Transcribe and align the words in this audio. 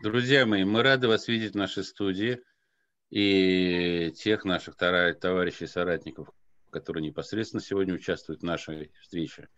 Друзья 0.00 0.46
мои, 0.46 0.64
мы 0.64 0.82
рады 0.82 1.06
вас 1.06 1.28
видеть 1.28 1.52
в 1.52 1.56
нашей 1.56 1.84
студии 1.84 2.40
и 3.10 4.10
тех 4.16 4.44
наших 4.44 4.74
товарищей, 4.74 5.66
соратников, 5.66 6.28
которые 6.70 7.04
непосредственно 7.04 7.62
сегодня 7.62 7.94
участвуют 7.94 8.40
в 8.40 8.44
нашей 8.44 8.90
встрече. 9.00 9.48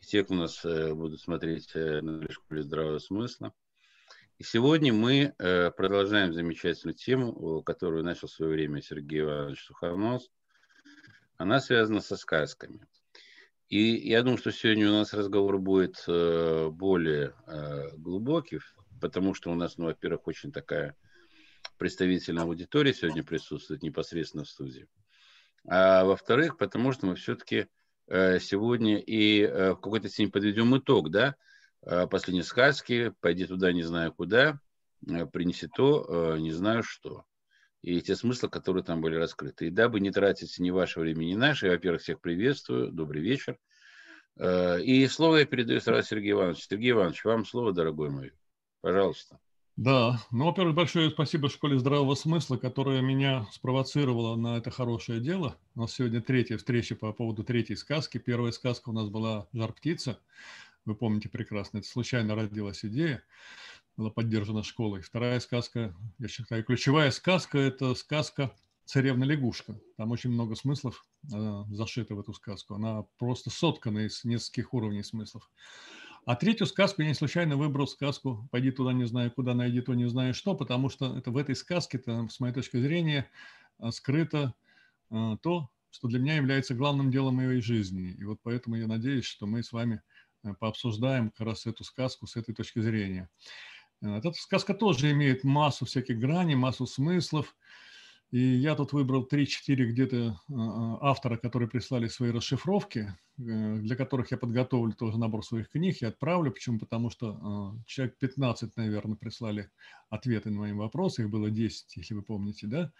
И 0.00 0.06
те, 0.06 0.24
кто 0.24 0.34
нас 0.34 0.64
э, 0.64 0.94
будут 0.94 1.20
смотреть 1.20 1.72
э, 1.74 2.00
на 2.00 2.30
школе 2.30 2.62
здравого 2.62 3.00
смысла. 3.00 3.52
И 4.38 4.44
сегодня 4.44 4.94
мы 4.94 5.34
э, 5.36 5.70
продолжаем 5.72 6.32
замечательную 6.32 6.94
тему, 6.94 7.62
которую 7.62 8.04
начал 8.04 8.28
в 8.28 8.32
свое 8.32 8.52
время 8.52 8.80
Сергей 8.80 9.22
Иванович 9.22 9.64
Сухонос. 9.64 10.30
Она 11.36 11.60
связана 11.60 12.00
со 12.00 12.16
сказками. 12.16 12.86
И 13.68 14.08
я 14.08 14.22
думаю, 14.22 14.38
что 14.38 14.52
сегодня 14.52 14.88
у 14.88 14.92
нас 14.92 15.12
разговор 15.12 15.58
будет 15.58 16.04
более 16.06 17.34
глубокий, 17.96 18.60
потому 19.00 19.34
что 19.34 19.50
у 19.50 19.54
нас, 19.54 19.78
ну, 19.78 19.86
во-первых, 19.86 20.26
очень 20.26 20.52
такая 20.52 20.96
представительная 21.78 22.44
аудитория 22.44 22.94
сегодня 22.94 23.22
присутствует 23.22 23.82
непосредственно 23.82 24.44
в 24.44 24.48
студии. 24.48 24.88
А 25.68 26.04
во-вторых, 26.04 26.58
потому 26.58 26.92
что 26.92 27.06
мы 27.06 27.16
все-таки 27.16 27.66
э, 28.08 28.38
сегодня 28.38 28.98
и 28.98 29.42
э, 29.42 29.72
в 29.72 29.76
какой-то 29.76 30.08
степени 30.08 30.30
подведем 30.30 30.76
итог, 30.78 31.10
да, 31.10 31.34
э, 31.82 32.06
последней 32.06 32.42
сказки 32.42 33.12
«Пойди 33.20 33.46
туда, 33.46 33.72
не 33.72 33.82
знаю 33.82 34.12
куда», 34.12 34.60
«Принеси 35.32 35.68
то, 35.68 36.36
не 36.38 36.52
знаю 36.52 36.82
что». 36.82 37.24
И 37.82 38.00
те 38.00 38.16
смыслы, 38.16 38.48
которые 38.48 38.82
там 38.82 39.00
были 39.00 39.14
раскрыты. 39.14 39.66
И 39.66 39.70
дабы 39.70 40.00
не 40.00 40.10
тратить 40.10 40.58
ни 40.58 40.70
ваше 40.70 41.00
время, 41.00 41.24
ни 41.24 41.34
наше, 41.34 41.66
я, 41.66 41.72
во-первых, 41.72 42.00
всех 42.00 42.20
приветствую, 42.20 42.90
добрый 42.90 43.22
вечер. 43.22 43.58
И 44.40 45.06
слово 45.08 45.36
я 45.36 45.44
передаю 45.44 45.80
сразу 45.80 46.08
Сергею 46.08 46.36
Ивановичу. 46.36 46.62
Сергей 46.62 46.90
Иванович, 46.92 47.24
вам 47.24 47.44
слово, 47.44 47.72
дорогой 47.72 48.10
мой. 48.10 48.32
Пожалуйста. 48.86 49.40
Да, 49.74 50.24
ну, 50.30 50.44
во-первых, 50.44 50.76
большое 50.76 51.10
спасибо 51.10 51.48
школе 51.48 51.76
здравого 51.76 52.14
смысла, 52.14 52.56
которая 52.56 53.00
меня 53.00 53.44
спровоцировала 53.50 54.36
на 54.36 54.58
это 54.58 54.70
хорошее 54.70 55.18
дело. 55.18 55.56
У 55.74 55.80
нас 55.80 55.94
сегодня 55.94 56.20
третья 56.20 56.56
встреча 56.56 56.94
по 56.94 57.12
поводу 57.12 57.42
третьей 57.42 57.74
сказки. 57.74 58.18
Первая 58.18 58.52
сказка 58.52 58.90
у 58.90 58.92
нас 58.92 59.08
была 59.08 59.48
«Жар 59.52 59.72
птица». 59.72 60.20
Вы 60.84 60.94
помните 60.94 61.28
прекрасно, 61.28 61.78
это 61.78 61.88
случайно 61.88 62.36
родилась 62.36 62.84
идея, 62.84 63.24
была 63.96 64.10
поддержана 64.10 64.62
школой. 64.62 65.00
Вторая 65.00 65.40
сказка, 65.40 65.92
я 66.20 66.28
считаю, 66.28 66.62
ключевая 66.62 67.10
сказка– 67.10 67.58
это 67.58 67.96
сказка 67.96 68.54
«Царевна-лягушка». 68.84 69.80
Там 69.96 70.12
очень 70.12 70.30
много 70.30 70.54
смыслов 70.54 71.04
э, 71.34 71.64
зашито 71.70 72.14
в 72.14 72.20
эту 72.20 72.32
сказку. 72.34 72.74
Она 72.74 73.04
просто 73.18 73.50
соткана 73.50 74.06
из 74.06 74.22
нескольких 74.22 74.72
уровней 74.74 75.02
смыслов. 75.02 75.50
А 76.26 76.34
третью 76.34 76.66
сказку 76.66 77.02
я 77.02 77.08
не 77.08 77.14
случайно 77.14 77.56
выбрал 77.56 77.86
сказку 77.86 78.48
«Пойди 78.50 78.72
туда, 78.72 78.92
не 78.92 79.04
знаю 79.04 79.30
куда, 79.30 79.54
найди 79.54 79.80
то, 79.80 79.94
не 79.94 80.08
знаю 80.08 80.34
что», 80.34 80.56
потому 80.56 80.88
что 80.88 81.16
это 81.16 81.30
в 81.30 81.36
этой 81.36 81.54
сказке-то, 81.54 82.26
с 82.28 82.40
моей 82.40 82.52
точки 82.52 82.78
зрения, 82.78 83.30
а, 83.78 83.92
скрыто 83.92 84.52
а, 85.08 85.36
то, 85.36 85.70
что 85.92 86.08
для 86.08 86.18
меня 86.18 86.34
является 86.34 86.74
главным 86.74 87.12
делом 87.12 87.36
моей 87.36 87.60
жизни. 87.60 88.10
И 88.18 88.24
вот 88.24 88.40
поэтому 88.42 88.74
я 88.74 88.88
надеюсь, 88.88 89.24
что 89.24 89.46
мы 89.46 89.62
с 89.62 89.70
вами 89.70 90.02
а, 90.42 90.54
пообсуждаем 90.54 91.30
как 91.30 91.46
раз 91.46 91.64
эту 91.64 91.84
сказку 91.84 92.26
с 92.26 92.34
этой 92.34 92.56
точки 92.56 92.80
зрения. 92.80 93.30
Эта 94.02 94.32
сказка 94.32 94.74
тоже 94.74 95.12
имеет 95.12 95.44
массу 95.44 95.86
всяких 95.86 96.18
граней, 96.18 96.56
массу 96.56 96.86
смыслов. 96.86 97.54
И 98.30 98.40
я 98.40 98.74
тут 98.74 98.92
выбрал 98.92 99.26
3-4 99.30 99.86
где-то 99.86 100.40
автора, 101.00 101.36
которые 101.36 101.68
прислали 101.68 102.08
свои 102.08 102.30
расшифровки. 102.30 103.14
Э, 103.38 103.76
для 103.80 103.96
которых 103.96 104.30
я 104.30 104.38
подготовлю 104.38 104.92
тоже 104.94 105.18
набор 105.18 105.44
своих 105.44 105.68
книг 105.68 106.00
и 106.00 106.06
отправлю. 106.06 106.50
Почему? 106.50 106.78
Потому 106.78 107.10
что 107.10 107.74
э, 107.78 107.82
человек 107.86 108.16
15, 108.18 108.76
наверное, 108.76 109.16
прислали 109.16 109.70
ответы 110.08 110.50
на 110.50 110.60
мои 110.60 110.72
вопросы. 110.72 111.22
Их 111.22 111.30
было 111.30 111.50
10, 111.50 111.96
если 111.96 112.14
вы 112.14 112.22
помните, 112.22 112.66
да? 112.66 112.92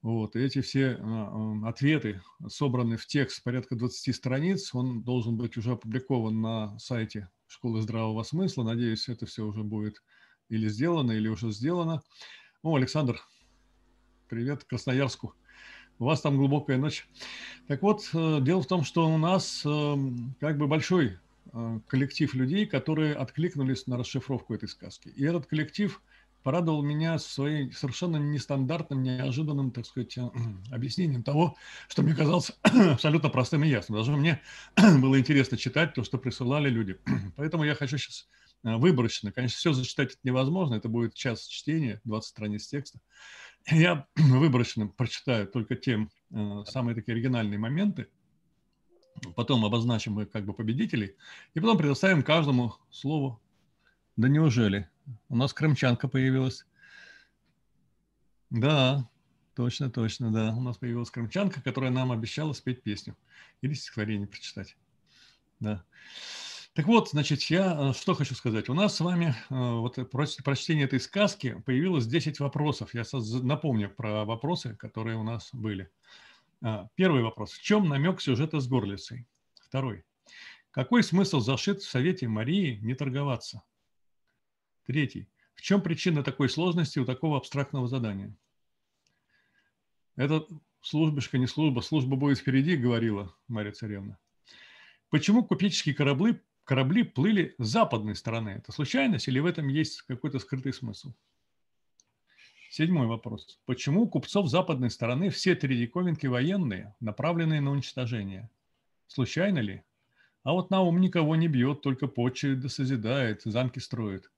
Вот, 0.00 0.36
и 0.36 0.40
эти 0.40 0.60
все 0.62 0.92
э, 0.92 1.66
ответы 1.66 2.22
собраны 2.46 2.96
в 2.96 3.06
текст 3.06 3.42
порядка 3.42 3.76
20 3.76 4.14
страниц. 4.14 4.74
Он 4.74 5.02
должен 5.02 5.36
быть 5.36 5.56
уже 5.56 5.72
опубликован 5.72 6.40
на 6.40 6.78
сайте 6.78 7.28
Школы 7.46 7.80
здравого 7.80 8.22
смысла. 8.22 8.62
Надеюсь, 8.62 9.08
это 9.08 9.26
все 9.26 9.44
уже 9.44 9.62
будет 9.62 10.02
или 10.48 10.68
сделано, 10.68 11.12
или 11.12 11.28
уже 11.28 11.50
сделано. 11.50 12.02
О, 12.62 12.76
Александр, 12.76 13.20
привет 14.28 14.64
Красноярску 14.64 15.34
у 15.98 16.04
вас 16.04 16.20
там 16.20 16.36
глубокая 16.36 16.78
ночь. 16.78 17.08
Так 17.66 17.82
вот, 17.82 18.08
э, 18.14 18.38
дело 18.40 18.62
в 18.62 18.66
том, 18.66 18.84
что 18.84 19.08
у 19.08 19.18
нас 19.18 19.62
э, 19.64 19.96
как 20.40 20.58
бы 20.58 20.66
большой 20.66 21.18
э, 21.52 21.80
коллектив 21.86 22.32
людей, 22.34 22.66
которые 22.66 23.14
откликнулись 23.14 23.86
на 23.86 23.96
расшифровку 23.96 24.54
этой 24.54 24.68
сказки. 24.68 25.08
И 25.08 25.24
этот 25.24 25.46
коллектив 25.46 26.00
порадовал 26.44 26.82
меня 26.82 27.18
своим 27.18 27.72
совершенно 27.72 28.16
нестандартным, 28.16 29.02
неожиданным, 29.02 29.70
так 29.70 29.86
сказать, 29.86 30.16
объяснением 30.70 31.22
того, 31.22 31.56
что 31.88 32.02
мне 32.02 32.14
казалось 32.14 32.52
абсолютно 32.62 33.28
простым 33.28 33.64
и 33.64 33.68
ясным. 33.68 33.98
Даже 33.98 34.12
мне 34.12 34.40
было 34.76 35.18
интересно 35.18 35.56
читать 35.58 35.94
то, 35.94 36.04
что 36.04 36.18
присылали 36.18 36.70
люди. 36.70 36.96
Поэтому 37.36 37.64
я 37.64 37.74
хочу 37.74 37.98
сейчас 37.98 38.28
выборочно, 38.62 39.30
конечно, 39.30 39.56
все 39.56 39.72
зачитать 39.72 40.10
это 40.10 40.18
невозможно, 40.24 40.74
это 40.74 40.88
будет 40.88 41.14
час 41.14 41.46
чтения, 41.46 42.00
20 42.04 42.28
страниц 42.28 42.66
текста. 42.66 42.98
Я 43.70 44.06
выборочно 44.16 44.86
прочитаю 44.86 45.46
только 45.46 45.76
те 45.76 46.08
э, 46.30 46.64
самые 46.66 46.94
такие 46.94 47.14
оригинальные 47.14 47.58
моменты, 47.58 48.08
потом 49.36 49.64
обозначим 49.64 50.14
мы 50.14 50.26
как 50.26 50.44
бы 50.44 50.54
победителей, 50.54 51.16
и 51.54 51.60
потом 51.60 51.76
предоставим 51.76 52.22
каждому 52.22 52.74
слову. 52.90 53.40
Да 54.16 54.28
неужели? 54.28 54.88
У 55.28 55.36
нас 55.36 55.52
крымчанка 55.52 56.08
появилась. 56.08 56.66
Да, 58.50 59.08
точно, 59.54 59.90
точно, 59.90 60.32
да. 60.32 60.54
У 60.56 60.60
нас 60.60 60.78
появилась 60.78 61.10
крымчанка, 61.10 61.62
которая 61.62 61.90
нам 61.90 62.10
обещала 62.10 62.52
спеть 62.52 62.82
песню 62.82 63.16
или 63.60 63.74
стихотворение 63.74 64.26
прочитать. 64.26 64.76
Да. 65.60 65.84
Так 66.78 66.86
вот, 66.86 67.10
значит, 67.10 67.42
я 67.50 67.90
э, 67.90 67.92
что 67.92 68.14
хочу 68.14 68.36
сказать. 68.36 68.68
У 68.68 68.72
нас 68.72 68.94
с 68.94 69.00
вами 69.00 69.34
э, 69.50 69.54
вот 69.54 69.98
после 70.12 70.44
прочтения 70.44 70.84
этой 70.84 71.00
сказки 71.00 71.60
появилось 71.66 72.06
10 72.06 72.38
вопросов. 72.38 72.94
Я 72.94 73.02
напомню 73.42 73.90
про 73.90 74.24
вопросы, 74.24 74.76
которые 74.76 75.16
у 75.16 75.24
нас 75.24 75.48
были. 75.52 75.90
А, 76.62 76.88
первый 76.94 77.24
вопрос. 77.24 77.50
В 77.50 77.60
чем 77.60 77.88
намек 77.88 78.20
сюжета 78.20 78.60
с 78.60 78.68
горлицей? 78.68 79.26
Второй. 79.60 80.04
Какой 80.70 81.02
смысл 81.02 81.40
зашит 81.40 81.82
в 81.82 81.90
Совете 81.90 82.28
Марии 82.28 82.78
не 82.80 82.94
торговаться? 82.94 83.64
Третий. 84.86 85.28
В 85.56 85.62
чем 85.62 85.82
причина 85.82 86.22
такой 86.22 86.48
сложности 86.48 87.00
у 87.00 87.04
такого 87.04 87.38
абстрактного 87.38 87.88
задания? 87.88 88.32
Это 90.14 90.46
службишка, 90.80 91.38
не 91.38 91.48
служба, 91.48 91.80
служба 91.80 92.14
будет 92.14 92.38
впереди, 92.38 92.76
говорила 92.76 93.34
Мария 93.48 93.72
Царевна. 93.72 94.16
Почему 95.10 95.42
купеческие 95.42 95.96
корабли 95.96 96.40
корабли 96.68 97.02
плыли 97.02 97.54
с 97.56 97.66
западной 97.66 98.14
стороны. 98.14 98.50
Это 98.50 98.72
случайность 98.72 99.26
или 99.26 99.38
в 99.38 99.46
этом 99.46 99.68
есть 99.68 100.02
какой-то 100.02 100.38
скрытый 100.38 100.74
смысл? 100.74 101.14
Седьмой 102.70 103.06
вопрос. 103.06 103.58
Почему 103.64 104.02
у 104.02 104.08
купцов 104.08 104.50
западной 104.50 104.90
стороны 104.90 105.30
все 105.30 105.54
три 105.54 105.78
диковинки 105.78 106.26
военные, 106.26 106.94
направленные 107.00 107.62
на 107.62 107.70
уничтожение? 107.70 108.50
Случайно 109.06 109.60
ли? 109.60 109.82
А 110.42 110.52
вот 110.52 110.68
Наум 110.68 111.00
никого 111.00 111.36
не 111.36 111.48
бьет, 111.48 111.80
только 111.80 112.06
почует 112.06 112.60
да 112.60 112.68
созидает, 112.68 113.40
замки 113.44 113.78
строит. 113.78 114.30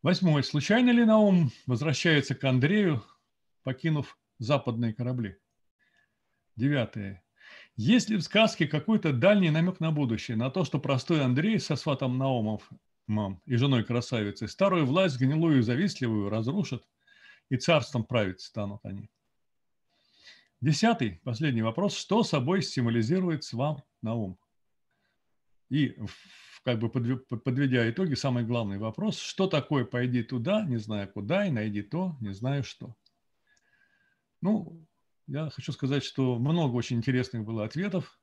Восьмой. 0.00 0.42
Случайно 0.42 0.88
ли 0.88 1.04
Наум 1.04 1.52
возвращается 1.66 2.34
к 2.34 2.42
Андрею, 2.44 3.04
покинув 3.62 4.18
западные 4.38 4.94
корабли? 4.94 5.36
Девятое. 6.56 7.23
Есть 7.76 8.08
ли 8.08 8.16
в 8.16 8.22
сказке 8.22 8.68
какой-то 8.68 9.12
дальний 9.12 9.50
намек 9.50 9.80
на 9.80 9.90
будущее, 9.90 10.36
на 10.36 10.50
то, 10.50 10.64
что 10.64 10.78
простой 10.78 11.24
Андрей 11.24 11.58
со 11.58 11.74
сватом 11.74 12.18
Наумов 12.18 12.70
мам, 13.06 13.42
и 13.46 13.56
женой 13.56 13.84
красавицей 13.84 14.48
старую 14.48 14.86
власть 14.86 15.18
гнилую 15.20 15.58
и 15.58 15.62
завистливую 15.62 16.28
разрушат, 16.28 16.86
и 17.50 17.56
царством 17.56 18.04
править 18.04 18.40
станут 18.40 18.80
они? 18.84 19.10
Десятый, 20.60 21.20
последний 21.24 21.62
вопрос. 21.62 21.96
Что 21.96 22.22
собой 22.22 22.62
символизирует 22.62 23.42
свам 23.44 23.82
Наум? 24.02 24.38
И 25.68 25.98
как 26.62 26.78
бы 26.78 26.88
подведя 26.88 27.90
итоги, 27.90 28.14
самый 28.14 28.44
главный 28.44 28.78
вопрос, 28.78 29.18
что 29.18 29.48
такое 29.48 29.84
«пойди 29.84 30.22
туда, 30.22 30.64
не 30.64 30.78
знаю 30.78 31.10
куда, 31.12 31.46
и 31.46 31.50
найди 31.50 31.82
то, 31.82 32.16
не 32.20 32.32
знаю 32.32 32.62
что». 32.62 32.94
Ну, 34.40 34.83
я 35.26 35.50
хочу 35.50 35.72
сказать, 35.72 36.04
что 36.04 36.38
много 36.38 36.74
очень 36.74 36.96
интересных 36.96 37.44
было 37.44 37.64
ответов. 37.64 38.18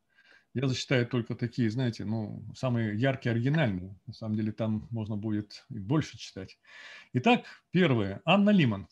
Я 0.54 0.68
зачитаю 0.68 1.08
только 1.08 1.36
такие, 1.36 1.70
знаете, 1.70 2.04
ну, 2.04 2.44
самые 2.56 3.00
яркие, 3.00 3.32
оригинальные. 3.32 3.98
На 4.06 4.14
самом 4.14 4.36
деле 4.36 4.52
там 4.52 4.88
можно 4.92 5.16
будет 5.16 5.66
и 5.70 5.80
больше 5.80 6.18
читать. 6.18 6.60
Итак, 7.14 7.46
первое. 7.72 8.22
Анна 8.26 8.50
Лиман. 8.50 8.88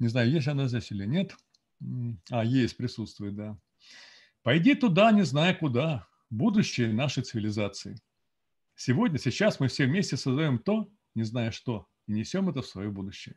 Не 0.00 0.08
знаю, 0.08 0.30
есть 0.30 0.48
она 0.48 0.66
здесь 0.66 0.90
или 0.90 1.06
нет. 1.06 1.36
А, 2.30 2.44
есть, 2.44 2.76
присутствует, 2.76 3.36
да. 3.36 3.58
«Пойди 4.42 4.74
туда, 4.74 5.12
не 5.12 5.22
зная 5.22 5.54
куда. 5.54 6.06
Будущее 6.30 6.92
нашей 6.92 7.22
цивилизации. 7.22 8.00
Сегодня, 8.74 9.18
сейчас 9.18 9.60
мы 9.60 9.68
все 9.68 9.86
вместе 9.86 10.16
создаем 10.16 10.58
то, 10.58 10.90
не 11.14 11.24
зная 11.24 11.50
что, 11.50 11.86
и 12.06 12.12
несем 12.12 12.48
это 12.48 12.62
в 12.62 12.66
свое 12.66 12.90
будущее. 12.90 13.36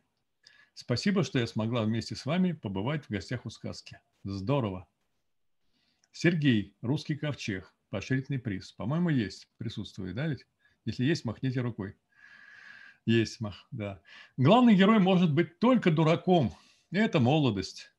Спасибо, 0.76 1.24
что 1.24 1.38
я 1.38 1.46
смогла 1.46 1.84
вместе 1.84 2.16
с 2.16 2.26
вами 2.26 2.52
побывать 2.52 3.06
в 3.06 3.10
гостях 3.12 3.46
у 3.46 3.50
сказки. 3.52 4.00
Здорово. 4.24 4.88
Сергей, 6.12 6.76
русский 6.82 7.16
ковчег, 7.16 7.72
поощрительный 7.90 8.40
приз. 8.40 8.72
По-моему, 8.72 9.10
есть, 9.10 9.48
присутствует, 9.58 10.16
да 10.16 10.28
ведь? 10.28 10.48
Если 10.86 11.06
есть, 11.06 11.26
махните 11.26 11.62
рукой. 11.62 11.96
Есть 13.06 13.40
мах, 13.40 13.68
да. 13.72 14.02
Главный 14.38 14.76
герой 14.76 15.00
может 15.00 15.32
быть 15.32 15.60
только 15.60 15.92
дураком. 15.92 16.54
Это 16.92 17.20
молодость. 17.20 17.92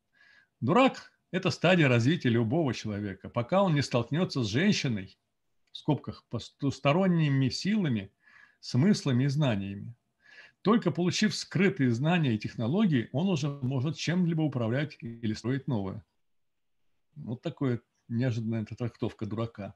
Дурак– 0.61 1.13
это 1.31 1.51
стадия 1.51 1.89
развития 1.89 2.31
любого 2.31 2.75
человека. 2.75 3.29
Пока 3.29 3.63
он 3.63 3.75
не 3.75 3.83
столкнется 3.83 4.43
с 4.43 4.49
женщиной, 4.49 5.17
в 5.73 5.77
скобках, 5.77 6.25
посторонними 6.29 7.49
силами, 7.51 8.13
смыслами 8.61 9.25
и 9.25 9.29
знаниями. 9.29 9.95
Только 10.65 10.91
получив 10.91 11.37
скрытые 11.37 11.91
знания 11.91 12.35
и 12.35 12.39
технологии, 12.39 13.11
он 13.13 13.29
уже 13.29 13.51
может 13.51 13.99
чем-либо 13.99 14.41
управлять 14.41 14.97
или 14.99 15.35
строить 15.35 15.69
новое. 15.69 16.03
Вот 17.17 17.43
такое 17.43 17.83
неожиданная 18.09 18.65
трактовка 18.65 19.27
дурака. 19.27 19.75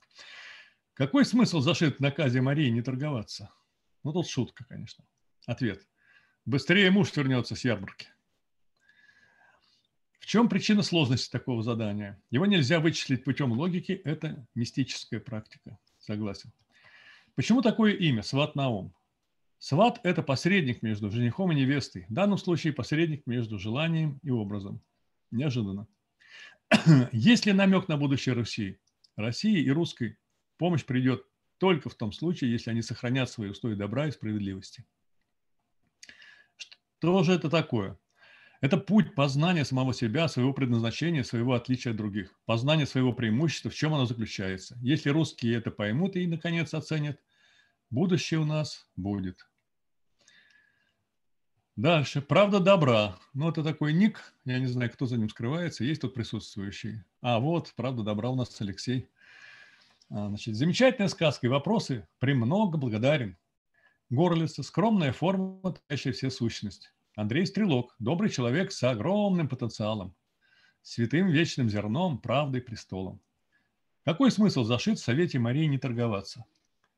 Какой 0.95 1.27
смысл 1.27 1.61
зашит 1.61 1.99
в 1.99 2.01
наказе 2.01 2.41
Марии 2.41 2.71
не 2.71 2.81
торговаться? 2.81 3.51
Ну, 4.03 4.15
тут 4.15 4.31
шутка, 4.31 4.65
конечно. 4.65 5.05
Ответ. 5.45 5.87
Быстрее 6.47 6.91
муж 6.91 7.15
вернется 7.15 7.55
с 7.55 7.67
ярмарки. 7.67 8.09
В 10.21 10.25
чем 10.25 10.49
причина 10.49 10.83
сложности 10.83 11.31
такого 11.31 11.63
задания? 11.63 12.19
Его 12.31 12.47
нельзя 12.47 12.81
вычислить 12.81 13.25
путем 13.25 13.53
логики, 13.53 13.93
это 13.93 14.47
мистическая 14.55 15.21
практика. 15.21 15.79
Согласен. 15.99 16.51
Почему 17.35 17.61
такое 17.61 17.93
имя 17.93 18.23
Сват 18.23 18.55
Наум? 18.55 18.95
Сват– 19.59 20.01
это 20.05 20.23
посредник 20.23 20.83
между 20.83 21.11
женихом 21.11 21.51
и 21.53 21.55
невестой. 21.55 22.07
В 22.09 22.13
данном 22.13 22.39
случае 22.39 22.73
посредник 22.73 23.27
между 23.27 23.59
желанием 23.59 24.21
и 24.23 24.31
образом. 24.31 24.81
Неожиданно. 25.31 25.89
Есть 27.13 27.47
ли 27.47 27.53
намек 27.53 27.89
на 27.89 27.97
будущее 27.97 28.35
Руси? 28.35 28.79
России 29.17 29.61
и 29.61 29.71
русской 29.71 30.17
помощь 30.59 30.85
придет 30.85 31.25
только 31.59 31.89
в 31.89 31.95
том 31.95 32.13
случае, 32.13 32.53
если 32.53 32.71
они 32.71 32.83
сохранят 32.83 33.31
свои 33.31 33.49
устои 33.49 33.75
добра 33.75 34.07
и 34.07 34.13
справедливости. 34.13 34.85
Что 36.99 37.25
же 37.25 37.33
это 37.33 37.51
такое? 37.51 37.99
Это 38.61 38.77
путь 38.77 39.15
познания 39.15 39.65
самого 39.65 39.93
себя, 39.93 40.29
своего 40.29 40.53
предназначения, 40.53 41.25
своего 41.25 41.55
отличия 41.55 41.93
от 41.93 41.97
других. 41.97 42.33
Познание 42.45 42.87
своего 42.87 43.13
преимущества, 43.13 43.71
в 43.71 43.75
чем 43.75 43.95
оно 43.95 44.07
заключается. 44.07 44.77
Если 44.83 45.11
русские 45.11 45.57
это 45.57 45.71
поймут 45.71 46.17
и, 46.17 46.27
наконец, 46.27 46.75
оценят, 46.75 47.21
будущее 47.91 48.41
у 48.41 48.45
нас 48.45 48.89
будет. 48.97 49.48
Дальше. 51.79 52.21
Правда 52.21 52.59
добра. 52.59 53.17
Ну, 53.35 53.49
это 53.49 53.63
такой 53.63 53.93
ник. 53.93 54.35
Я 54.45 54.59
не 54.59 54.67
знаю, 54.67 54.91
кто 54.91 55.07
за 55.07 55.17
ним 55.17 55.29
скрывается. 55.29 55.85
Есть 55.85 56.01
тут 56.01 56.13
присутствующий. 56.13 57.05
А, 57.21 57.39
вот, 57.39 57.73
правда 57.77 58.03
добра 58.03 58.31
у 58.31 58.35
нас 58.35 58.61
Алексей. 58.61 59.09
А, 60.11 60.27
значит, 60.27 60.57
замечательная 60.57 61.07
сказка 61.07 61.47
и 61.47 61.49
вопросы. 61.49 62.05
Премного 62.19 62.77
благодарен. 62.77 63.37
Горлица. 64.11 64.65
Скромная 64.65 65.13
форма, 65.13 65.77
тащая 65.87 66.13
все 66.13 66.31
сущность. 66.31 66.93
Андрей 67.15 67.47
Стрелок. 67.47 67.95
Добрый 68.01 68.31
человек 68.31 68.73
с 68.73 68.83
огромным 68.83 69.49
потенциалом. 69.49 70.17
Святым 70.83 71.29
вечным 71.29 71.71
зерном, 71.71 72.19
правдой, 72.19 72.61
престолом. 72.61 73.21
Какой 74.05 74.33
смысл 74.33 74.65
зашить 74.65 74.99
в 74.99 75.05
Совете 75.05 75.39
Марии 75.39 75.67
не 75.67 75.79
торговаться? 75.79 76.45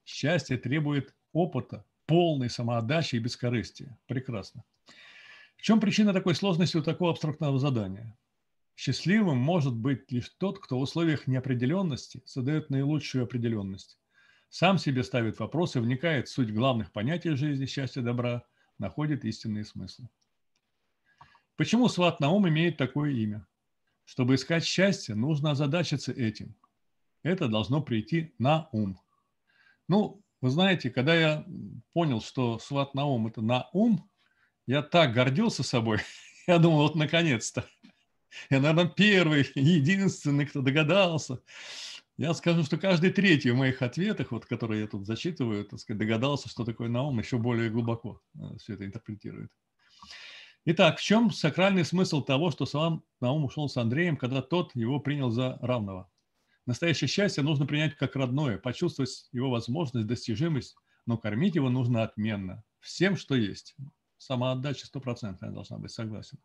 Счастье 0.07 0.57
требует 0.57 1.15
опыта, 1.35 1.85
полной 2.11 2.51
самоотдачи 2.51 3.15
и 3.15 3.21
бескорыстия. 3.21 3.97
Прекрасно. 4.09 4.65
В 5.57 5.63
чем 5.63 5.79
причина 5.79 6.13
такой 6.13 6.35
сложности 6.35 6.77
у 6.77 6.83
такого 6.83 7.13
абстрактного 7.13 7.57
задания? 7.61 8.19
Счастливым 8.75 9.39
может 9.39 9.77
быть 9.77 10.11
лишь 10.11 10.29
тот, 10.31 10.59
кто 10.59 10.77
в 10.77 10.83
условиях 10.83 11.29
неопределенности 11.29 12.21
создает 12.25 12.69
наилучшую 12.69 13.23
определенность. 13.23 13.97
Сам 14.49 14.79
себе 14.79 15.05
ставит 15.05 15.39
вопросы, 15.39 15.81
вникает 15.81 16.27
в 16.27 16.33
суть 16.33 16.53
главных 16.53 16.91
понятий 16.91 17.37
жизни, 17.37 17.67
счастья, 17.67 18.03
добра, 18.03 18.43
находит 18.79 19.25
истинные 19.25 19.65
смыслы. 19.65 20.09
Почему 21.55 21.89
Сват 21.89 22.19
Наум 22.19 22.49
имеет 22.49 22.77
такое 22.77 23.13
имя? 23.13 23.47
Чтобы 24.05 24.35
искать 24.35 24.65
счастье, 24.65 25.15
нужно 25.15 25.53
озадачиться 25.53 26.11
этим. 26.11 26.57
Это 27.23 27.47
должно 27.47 27.81
прийти 27.81 28.35
на 28.39 28.69
ум. 28.73 28.99
Ну, 29.87 30.25
вы 30.41 30.51
знаете, 30.51 30.91
когда 30.91 31.15
я 31.15 31.47
понял, 31.93 32.21
что 32.21 32.59
сват 32.59 32.95
на 32.95 33.05
ум– 33.07 33.27
это 33.29 33.43
на 33.43 33.69
ум, 33.73 34.09
я 34.67 34.83
так 34.83 35.13
гордился 35.13 35.63
собой. 35.63 35.99
Я 36.47 36.59
думал, 36.59 36.79
вот 36.79 36.97
наконец-то. 36.97 37.65
Я, 38.49 38.61
наверное, 38.61 38.87
первый, 38.87 39.47
единственный, 39.55 40.47
кто 40.47 40.63
догадался. 40.63 41.41
Я 42.17 42.35
скажу, 42.35 42.65
что 42.65 42.77
каждый 42.77 43.13
третий 43.13 43.51
в 43.51 43.57
моих 43.57 43.83
ответах, 43.83 44.33
вот, 44.33 44.47
которые 44.47 44.83
я 44.83 44.87
тут 44.87 45.07
зачитываю, 45.07 45.65
так 45.65 45.79
сказать, 45.81 45.99
догадался, 45.99 46.49
что 46.49 46.65
такое 46.65 46.89
наум, 46.89 47.19
еще 47.19 47.39
более 47.39 47.71
глубоко 47.71 48.21
э, 48.35 48.59
все 48.59 48.75
это 48.75 48.85
интерпретирует. 48.85 49.51
Итак, 50.67 50.99
в 50.99 51.03
чем 51.03 51.31
сакральный 51.31 51.85
смысл 51.85 52.23
того, 52.23 52.51
что 52.51 52.67
сам 52.67 53.03
Наум 53.21 53.47
ушел 53.47 53.69
с 53.69 53.79
Андреем, 53.79 54.19
когда 54.19 54.43
тот 54.43 54.75
его 54.75 55.01
принял 55.01 55.31
за 55.31 55.59
равного? 55.63 56.11
Настоящее 56.67 57.09
счастье 57.09 57.43
нужно 57.43 57.67
принять 57.67 57.97
как 57.97 58.17
родное, 58.17 58.59
почувствовать 58.59 59.29
его 59.33 59.51
возможность, 59.51 60.07
достижимость, 60.07 60.77
но 61.07 61.17
кормить 61.17 61.55
его 61.55 61.71
нужно 61.71 62.03
отменно, 62.03 62.63
всем, 62.81 63.17
что 63.17 63.35
есть. 63.35 63.75
Самоотдача 64.19 64.87
стопроцентная 64.87 65.51
должна 65.51 65.79
быть, 65.79 65.91
согласен. 65.91 66.39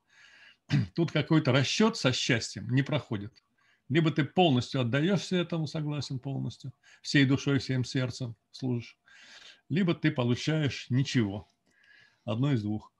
Тут 0.95 1.11
какой-то 1.11 1.51
расчет 1.51 1.97
со 1.97 2.13
счастьем 2.13 2.69
не 2.69 2.81
проходит. 2.81 3.33
Либо 3.89 4.09
ты 4.09 4.23
полностью 4.23 4.81
отдаешься 4.81 5.35
этому, 5.35 5.67
согласен 5.67 6.17
полностью, 6.17 6.73
всей 7.03 7.25
душой, 7.25 7.59
всем 7.59 7.83
сердцем 7.83 8.35
служишь, 8.49 8.97
либо 9.69 9.93
ты 9.93 10.09
получаешь 10.09 10.87
ничего. 10.89 11.47
Одно 12.23 12.53
из 12.53 12.63
двух. 12.63 12.91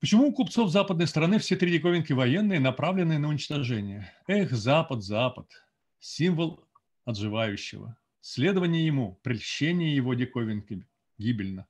Почему 0.00 0.28
у 0.28 0.32
купцов 0.32 0.70
западной 0.70 1.06
страны 1.06 1.38
все 1.38 1.54
три 1.54 1.70
диковинки 1.70 2.12
военные, 2.12 2.58
направленные 2.58 3.18
на 3.18 3.28
уничтожение? 3.28 4.12
Эх, 4.26 4.50
Запад, 4.50 5.04
Запад 5.04 5.48
символ 6.00 6.64
отживающего. 7.04 7.96
Следование 8.20 8.86
ему, 8.86 9.18
прельщение 9.22 9.94
его 9.94 10.14
диковинки 10.14 10.86
гибельно. 11.16 11.66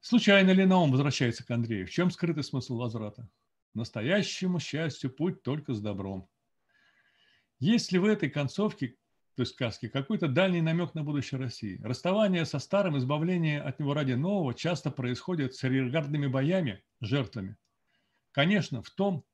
Случайно 0.00 0.52
ли 0.52 0.64
Наум 0.64 0.92
возвращается 0.92 1.44
к 1.44 1.50
Андрею? 1.50 1.86
В 1.86 1.90
чем 1.90 2.10
скрытый 2.10 2.44
смысл 2.44 2.76
возврата? 2.76 3.28
Настоящему 3.74 4.60
счастью 4.60 5.10
путь 5.10 5.42
только 5.42 5.74
с 5.74 5.80
добром. 5.80 6.28
Есть 7.58 7.90
ли 7.90 7.98
в 7.98 8.04
этой 8.04 8.30
концовке, 8.30 8.96
то 9.34 9.42
есть 9.42 9.54
сказке, 9.54 9.88
какой-то 9.88 10.28
дальний 10.28 10.60
намек 10.60 10.94
на 10.94 11.02
будущее 11.02 11.40
России? 11.40 11.80
Расставание 11.82 12.44
со 12.44 12.58
старым, 12.58 12.96
избавление 12.98 13.60
от 13.60 13.80
него 13.80 13.94
ради 13.94 14.12
нового 14.12 14.54
часто 14.54 14.90
происходит 14.90 15.54
с 15.54 15.64
регардными 15.64 16.28
боями, 16.28 16.84
жертвами. 17.00 17.56
Конечно, 18.30 18.82
в 18.82 18.90
том 18.90 19.24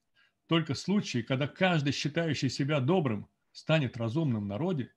только 0.53 0.75
случае, 0.75 1.23
когда 1.23 1.49
каждый, 1.49 1.95
считающий 1.95 2.51
себя 2.51 2.79
добрым, 2.81 3.27
станет 3.53 3.97
разумным 3.97 4.47
народе, 4.47 4.93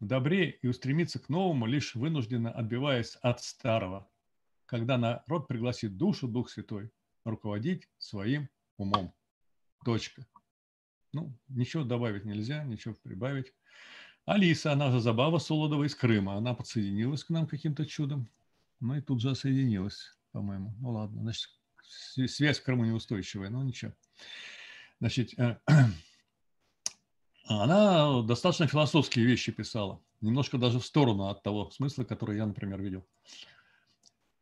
в 0.00 0.06
добре 0.08 0.50
и 0.50 0.66
устремится 0.66 1.20
к 1.20 1.28
новому, 1.28 1.66
лишь 1.66 1.94
вынужденно 1.94 2.50
отбиваясь 2.50 3.14
от 3.22 3.40
старого, 3.40 4.10
когда 4.66 4.98
народ 4.98 5.46
пригласит 5.46 5.96
душу, 5.96 6.26
Дух 6.26 6.50
Святой, 6.50 6.90
руководить 7.24 7.88
своим 7.98 8.48
умом. 8.78 9.14
Точка. 9.84 10.26
Ну, 11.12 11.38
ничего 11.46 11.84
добавить 11.84 12.24
нельзя, 12.24 12.64
ничего 12.64 12.96
прибавить. 13.00 13.54
Алиса, 14.24 14.72
она 14.72 14.90
же 14.90 14.98
Забава 14.98 15.38
Солодова 15.38 15.84
из 15.84 15.94
Крыма, 15.94 16.34
она 16.34 16.52
подсоединилась 16.52 17.22
к 17.22 17.30
нам 17.30 17.46
каким-то 17.46 17.86
чудом. 17.86 18.28
Ну 18.80 18.96
и 18.96 19.00
тут 19.00 19.20
же 19.20 19.36
соединилась, 19.36 20.18
по-моему. 20.32 20.74
Ну 20.80 20.90
ладно, 20.90 21.22
значит, 21.22 21.48
связь 22.26 22.58
в 22.58 22.64
Крыму 22.64 22.84
неустойчивая, 22.86 23.50
но 23.50 23.62
ничего. 23.62 23.92
Значит, 25.00 25.38
э, 25.38 25.56
она 27.48 28.22
достаточно 28.22 28.66
философские 28.66 29.24
вещи 29.24 29.50
писала, 29.50 30.00
немножко 30.20 30.58
даже 30.58 30.78
в 30.78 30.84
сторону 30.84 31.28
от 31.28 31.42
того 31.42 31.70
смысла, 31.70 32.04
который 32.04 32.36
я, 32.36 32.46
например, 32.46 32.80
видел. 32.80 33.06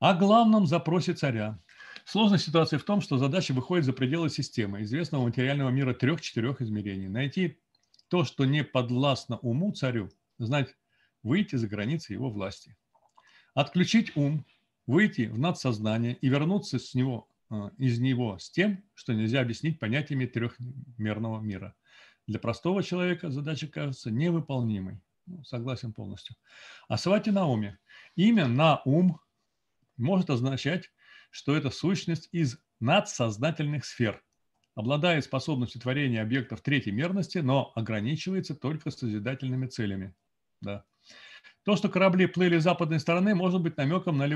О 0.00 0.14
главном 0.14 0.66
запросе 0.66 1.14
царя. 1.14 1.60
Сложность 2.04 2.44
ситуации 2.44 2.76
в 2.76 2.84
том, 2.84 3.00
что 3.00 3.18
задача 3.18 3.52
выходит 3.52 3.84
за 3.84 3.92
пределы 3.92 4.30
системы, 4.30 4.82
известного 4.82 5.24
материального 5.24 5.70
мира 5.70 5.92
трех-четырех 5.94 6.60
измерений. 6.60 7.08
Найти 7.08 7.60
то, 8.08 8.24
что 8.24 8.44
не 8.44 8.64
подвластно 8.64 9.38
уму 9.38 9.72
царю, 9.72 10.10
знать, 10.38 10.74
выйти 11.22 11.56
за 11.56 11.68
границы 11.68 12.12
его 12.12 12.30
власти. 12.30 12.76
Отключить 13.54 14.16
ум, 14.16 14.46
выйти 14.86 15.26
в 15.26 15.38
надсознание 15.38 16.14
и 16.14 16.28
вернуться 16.28 16.78
с 16.78 16.94
него 16.94 17.28
из 17.78 17.98
него 17.98 18.38
с 18.38 18.50
тем, 18.50 18.84
что 18.94 19.14
нельзя 19.14 19.40
объяснить 19.40 19.78
понятиями 19.78 20.26
трехмерного 20.26 21.40
мира. 21.40 21.74
Для 22.26 22.38
простого 22.38 22.82
человека 22.82 23.30
задача 23.30 23.68
кажется 23.68 24.10
невыполнимой. 24.10 25.00
Ну, 25.26 25.44
согласен 25.44 25.92
полностью. 25.92 26.36
А 26.88 26.96
Свати 26.96 27.30
Науми. 27.30 27.78
Имя 28.16 28.46
на 28.46 28.82
ум 28.84 29.20
может 29.96 30.30
означать, 30.30 30.90
что 31.30 31.56
это 31.56 31.70
сущность 31.70 32.28
из 32.32 32.58
надсознательных 32.80 33.84
сфер, 33.84 34.22
обладает 34.74 35.24
способностью 35.24 35.80
творения 35.80 36.22
объектов 36.22 36.60
третьей 36.60 36.92
мерности, 36.92 37.38
но 37.38 37.72
ограничивается 37.74 38.54
только 38.54 38.90
созидательными 38.90 39.66
целями. 39.66 40.14
Да. 40.60 40.84
То, 41.64 41.76
что 41.76 41.88
корабли 41.88 42.26
плыли 42.26 42.58
с 42.58 42.62
западной 42.62 43.00
стороны, 43.00 43.34
может 43.34 43.60
быть 43.60 43.76
намеком 43.76 44.16
на 44.16 44.26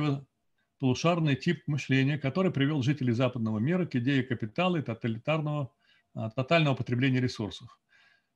левополушарный 0.82 1.36
тип 1.36 1.62
мышления, 1.68 2.18
который 2.18 2.50
привел 2.50 2.82
жителей 2.82 3.12
западного 3.12 3.60
мира 3.60 3.86
к 3.86 3.94
идее 3.94 4.24
капитала 4.24 4.78
и 4.78 4.82
тоталитарного, 4.82 5.72
а, 6.14 6.30
тотального 6.30 6.74
потребления 6.74 7.20
ресурсов. 7.20 7.78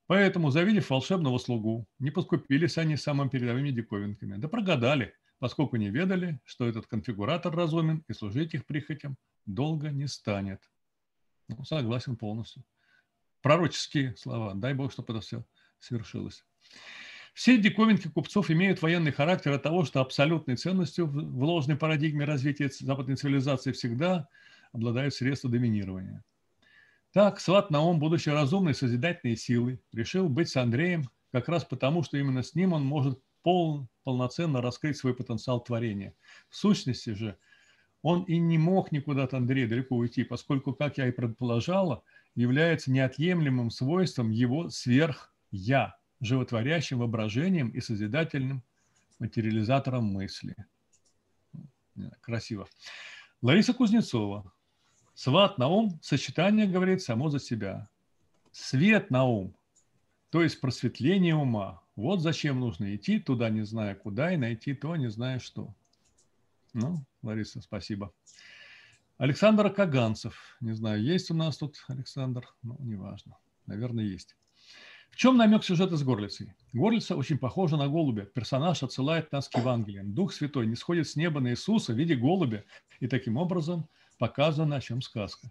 Поэтому, 0.06 0.52
завидев 0.52 0.88
волшебного 0.90 1.38
слугу, 1.38 1.88
не 1.98 2.12
поскупились 2.12 2.78
они 2.78 2.96
самыми 2.96 3.28
передовыми 3.28 3.70
диковинками, 3.70 4.36
да 4.36 4.46
прогадали, 4.46 5.12
поскольку 5.40 5.76
не 5.76 5.90
ведали, 5.90 6.38
что 6.44 6.68
этот 6.68 6.86
конфигуратор 6.86 7.52
разумен 7.52 8.04
и 8.06 8.12
служить 8.12 8.54
их 8.54 8.64
прихотям 8.64 9.16
долго 9.46 9.90
не 9.90 10.06
станет. 10.06 10.60
Ну, 11.48 11.64
согласен 11.64 12.14
полностью. 12.16 12.62
Пророческие 13.42 14.14
слова. 14.16 14.54
Дай 14.54 14.74
Бог, 14.74 14.92
чтобы 14.92 15.12
это 15.12 15.20
все 15.20 15.44
свершилось. 15.80 16.44
Все 17.36 17.58
диковинки 17.58 18.08
купцов 18.08 18.50
имеют 18.50 18.80
военный 18.80 19.12
характер 19.12 19.52
от 19.52 19.62
того, 19.62 19.84
что 19.84 20.00
абсолютной 20.00 20.56
ценностью 20.56 21.06
в 21.06 21.44
ложной 21.44 21.76
парадигме 21.76 22.24
развития 22.24 22.70
западной 22.70 23.16
цивилизации 23.16 23.72
всегда 23.72 24.26
обладают 24.72 25.12
средства 25.12 25.50
доминирования. 25.50 26.24
Так, 27.12 27.38
сват 27.38 27.70
Наум, 27.70 27.98
будучи 27.98 28.30
разумной 28.30 28.72
созидательной 28.72 29.36
силой, 29.36 29.82
решил 29.92 30.30
быть 30.30 30.48
с 30.48 30.56
Андреем 30.56 31.10
как 31.30 31.50
раз 31.50 31.62
потому, 31.62 32.02
что 32.02 32.16
именно 32.16 32.42
с 32.42 32.54
ним 32.54 32.72
он 32.72 32.86
может 32.86 33.20
пол, 33.42 33.86
полноценно 34.02 34.62
раскрыть 34.62 34.96
свой 34.96 35.12
потенциал 35.12 35.60
творения. 35.60 36.14
В 36.48 36.56
сущности 36.56 37.10
же, 37.10 37.36
он 38.00 38.22
и 38.22 38.38
не 38.38 38.56
мог 38.56 38.92
никуда 38.92 39.24
от 39.24 39.34
Андрея 39.34 39.68
далеко 39.68 39.94
уйти, 39.94 40.24
поскольку, 40.24 40.72
как 40.72 40.96
я 40.96 41.08
и 41.08 41.12
предположала, 41.12 42.02
является 42.34 42.90
неотъемлемым 42.90 43.70
свойством 43.70 44.30
его 44.30 44.70
сверх-я, 44.70 45.96
животворящим 46.20 46.98
воображением 46.98 47.68
и 47.70 47.80
созидательным 47.80 48.62
материализатором 49.18 50.04
мысли. 50.04 50.56
Красиво. 52.20 52.68
Лариса 53.42 53.72
Кузнецова. 53.74 54.52
Сват 55.14 55.56
на 55.56 55.68
ум, 55.68 55.98
сочетание 56.02 56.66
говорит 56.66 57.02
само 57.02 57.30
за 57.30 57.38
себя. 57.38 57.88
Свет 58.52 59.10
на 59.10 59.24
ум, 59.24 59.56
то 60.30 60.42
есть 60.42 60.60
просветление 60.60 61.34
ума. 61.34 61.82
Вот 61.94 62.20
зачем 62.20 62.60
нужно 62.60 62.94
идти 62.94 63.18
туда, 63.18 63.48
не 63.48 63.64
зная 63.64 63.94
куда, 63.94 64.32
и 64.32 64.36
найти 64.36 64.74
то, 64.74 64.94
не 64.96 65.08
зная 65.08 65.38
что. 65.38 65.74
Ну, 66.74 67.02
Лариса, 67.22 67.62
спасибо. 67.62 68.12
Александр 69.16 69.72
Каганцев. 69.72 70.58
Не 70.60 70.72
знаю, 70.74 71.02
есть 71.02 71.30
у 71.30 71.34
нас 71.34 71.56
тут 71.56 71.82
Александр? 71.88 72.46
Ну, 72.62 72.76
неважно. 72.80 73.38
Наверное, 73.64 74.04
есть. 74.04 74.36
В 75.16 75.18
чем 75.18 75.38
намек 75.38 75.64
сюжета 75.64 75.96
с 75.96 76.02
Горлицей? 76.02 76.52
Горлица 76.74 77.16
очень 77.16 77.38
похожа 77.38 77.78
на 77.78 77.88
голубя. 77.88 78.26
Персонаж 78.26 78.82
отсылает 78.82 79.32
нас 79.32 79.48
к 79.48 79.56
Евангелиям. 79.56 80.12
Дух 80.12 80.30
Святой 80.30 80.66
не 80.66 80.76
сходит 80.76 81.08
с 81.08 81.16
неба 81.16 81.40
на 81.40 81.52
Иисуса 81.52 81.94
в 81.94 81.96
виде 81.96 82.14
голубя. 82.14 82.64
И 83.00 83.06
таким 83.06 83.38
образом 83.38 83.88
показано, 84.18 84.76
о 84.76 84.80
чем 84.82 85.00
сказка. 85.00 85.50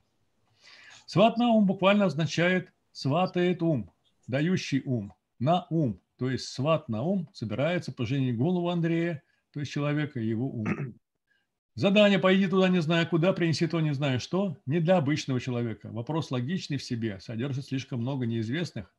Сват 1.08 1.38
на 1.38 1.50
ум 1.50 1.66
буквально 1.66 2.06
означает 2.06 2.72
сватает 2.92 3.64
ум, 3.64 3.92
дающий 4.28 4.84
ум, 4.86 5.16
на 5.40 5.66
ум. 5.72 6.00
То 6.20 6.30
есть 6.30 6.46
сват 6.50 6.88
на 6.88 7.02
ум 7.02 7.28
собирается 7.34 7.92
поженить 7.92 8.38
голову 8.38 8.70
Андрея, 8.70 9.24
то 9.52 9.62
есть 9.62 9.72
человека, 9.72 10.20
его 10.20 10.48
ум. 10.48 10.94
Задание 11.74 12.20
«пойди 12.20 12.46
туда, 12.46 12.70
не 12.70 12.84
зная 12.84 13.08
куда, 13.08 13.34
принеси 13.34 13.66
то, 13.66 13.82
не 13.82 13.96
зная 13.96 14.20
что» 14.20 14.58
не 14.68 14.80
для 14.80 14.98
обычного 14.98 15.42
человека. 15.42 15.90
Вопрос 15.92 16.30
логичный 16.30 16.78
в 16.78 16.84
себе, 16.84 17.20
содержит 17.20 17.66
слишком 17.66 18.02
много 18.02 18.28
неизвестных, 18.28 18.94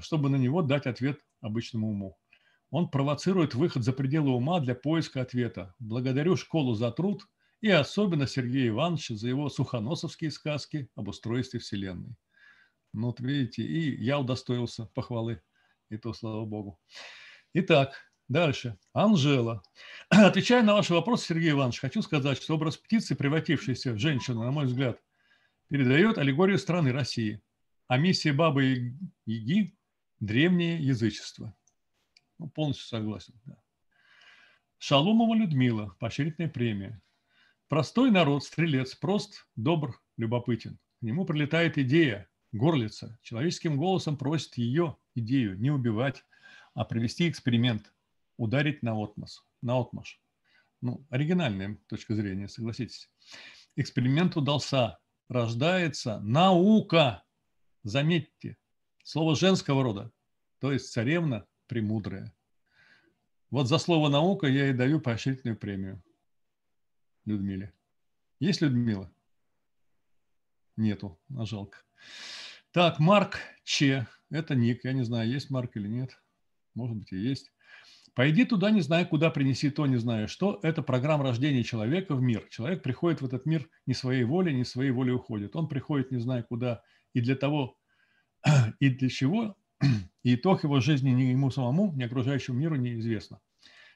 чтобы 0.00 0.28
на 0.28 0.36
него 0.36 0.62
дать 0.62 0.86
ответ 0.86 1.20
обычному 1.40 1.88
уму. 1.88 2.16
Он 2.70 2.88
провоцирует 2.88 3.54
выход 3.54 3.84
за 3.84 3.92
пределы 3.92 4.30
ума 4.30 4.60
для 4.60 4.74
поиска 4.74 5.20
ответа. 5.20 5.74
Благодарю 5.78 6.36
школу 6.36 6.74
за 6.74 6.90
труд 6.90 7.26
и 7.60 7.68
особенно 7.68 8.26
Сергея 8.26 8.68
Ивановича 8.68 9.14
за 9.14 9.28
его 9.28 9.48
сухоносовские 9.48 10.30
сказки 10.30 10.88
об 10.94 11.08
устройстве 11.08 11.60
Вселенной. 11.60 12.16
Ну, 12.92 13.08
вот 13.08 13.20
видите, 13.20 13.62
и 13.62 14.02
я 14.02 14.18
удостоился 14.18 14.86
похвалы, 14.94 15.42
и 15.90 15.96
то 15.96 16.12
слава 16.12 16.44
Богу. 16.44 16.78
Итак, 17.54 18.12
Дальше. 18.32 18.78
Анжела. 18.94 19.62
Отвечая 20.08 20.62
на 20.62 20.72
ваш 20.72 20.88
вопрос, 20.88 21.22
Сергей 21.22 21.50
Иванович, 21.50 21.80
хочу 21.80 22.00
сказать, 22.00 22.42
что 22.42 22.54
образ 22.54 22.78
птицы, 22.78 23.14
превратившейся 23.14 23.92
в 23.92 23.98
женщину, 23.98 24.42
на 24.42 24.50
мой 24.50 24.64
взгляд, 24.64 24.98
передает 25.68 26.16
аллегорию 26.16 26.58
страны 26.58 26.92
России. 26.92 27.42
А 27.92 27.98
миссия 27.98 28.32
Бабы 28.32 28.94
Яги– 29.26 29.76
древнее 30.20 30.78
язычество. 30.78 31.54
Ну, 32.38 32.48
полностью 32.48 32.86
согласен. 32.86 33.34
Да. 33.44 33.58
Шалумова 34.78 35.34
Людмила, 35.34 35.94
поощрительная 35.98 36.48
премия. 36.48 37.02
Простой 37.68 38.10
народ, 38.10 38.44
стрелец, 38.44 38.94
прост, 38.94 39.46
добр, 39.56 40.00
любопытен. 40.16 40.78
К 41.00 41.02
нему 41.02 41.26
прилетает 41.26 41.76
идея, 41.76 42.30
горлица. 42.52 43.18
Человеческим 43.20 43.76
голосом 43.76 44.16
просит 44.16 44.56
ее, 44.56 44.96
идею, 45.14 45.60
не 45.60 45.70
убивать, 45.70 46.24
а 46.72 46.86
провести 46.86 47.28
эксперимент– 47.28 47.92
ударить 48.38 48.82
на 48.82 48.94
отмаш. 48.94 49.44
На 49.60 49.78
отмаш. 49.78 50.18
Ну, 50.80 51.04
оригинальная 51.10 51.76
точка 51.88 52.14
зрения, 52.14 52.48
согласитесь. 52.48 53.10
Эксперимент 53.76 54.34
удался. 54.38 54.98
Рождается 55.28 56.20
наука. 56.20 57.22
Заметьте, 57.82 58.56
слово 59.02 59.34
женского 59.34 59.82
рода, 59.82 60.12
то 60.60 60.72
есть 60.72 60.92
царевна 60.92 61.46
премудрая. 61.66 62.32
Вот 63.50 63.68
за 63.68 63.78
слово 63.78 64.08
наука 64.08 64.46
я 64.46 64.68
и 64.68 64.72
даю 64.72 65.00
поощрительную 65.00 65.58
премию 65.58 66.02
Людмиле. 67.24 67.72
Есть 68.40 68.60
Людмила? 68.60 69.12
Нету, 70.76 71.18
а 71.36 71.44
жалко. 71.44 71.78
Так, 72.70 72.98
Марк 72.98 73.38
Че. 73.64 74.06
Это 74.30 74.54
ник. 74.54 74.84
Я 74.84 74.94
не 74.94 75.02
знаю, 75.02 75.28
есть 75.28 75.50
Марк 75.50 75.76
или 75.76 75.86
нет. 75.86 76.18
Может 76.74 76.96
быть 76.96 77.12
и 77.12 77.16
есть. 77.16 77.52
Пойди 78.14 78.44
туда, 78.44 78.70
не 78.70 78.80
зная 78.80 79.04
куда, 79.04 79.30
принеси 79.30 79.70
то, 79.70 79.86
не 79.86 79.96
зная 79.96 80.26
что. 80.26 80.58
Это 80.62 80.82
программа 80.82 81.24
рождения 81.24 81.62
человека 81.62 82.14
в 82.14 82.22
мир. 82.22 82.46
Человек 82.50 82.82
приходит 82.82 83.20
в 83.20 83.26
этот 83.26 83.46
мир 83.46 83.68
не 83.86 83.94
своей 83.94 84.24
волей, 84.24 84.54
не 84.54 84.64
своей 84.64 84.90
волей 84.90 85.12
уходит. 85.12 85.56
Он 85.56 85.68
приходит, 85.68 86.10
не 86.10 86.18
зная 86.18 86.42
куда, 86.42 86.82
и 87.14 87.20
для 87.20 87.36
того, 87.36 87.78
и 88.80 88.88
для 88.88 89.08
чего, 89.08 89.56
и 90.22 90.34
итог 90.34 90.64
его 90.64 90.80
жизни 90.80 91.10
ни 91.10 91.22
ему 91.22 91.50
самому, 91.50 91.92
ни 91.94 92.02
окружающему 92.02 92.58
миру 92.58 92.76
неизвестно, 92.76 93.40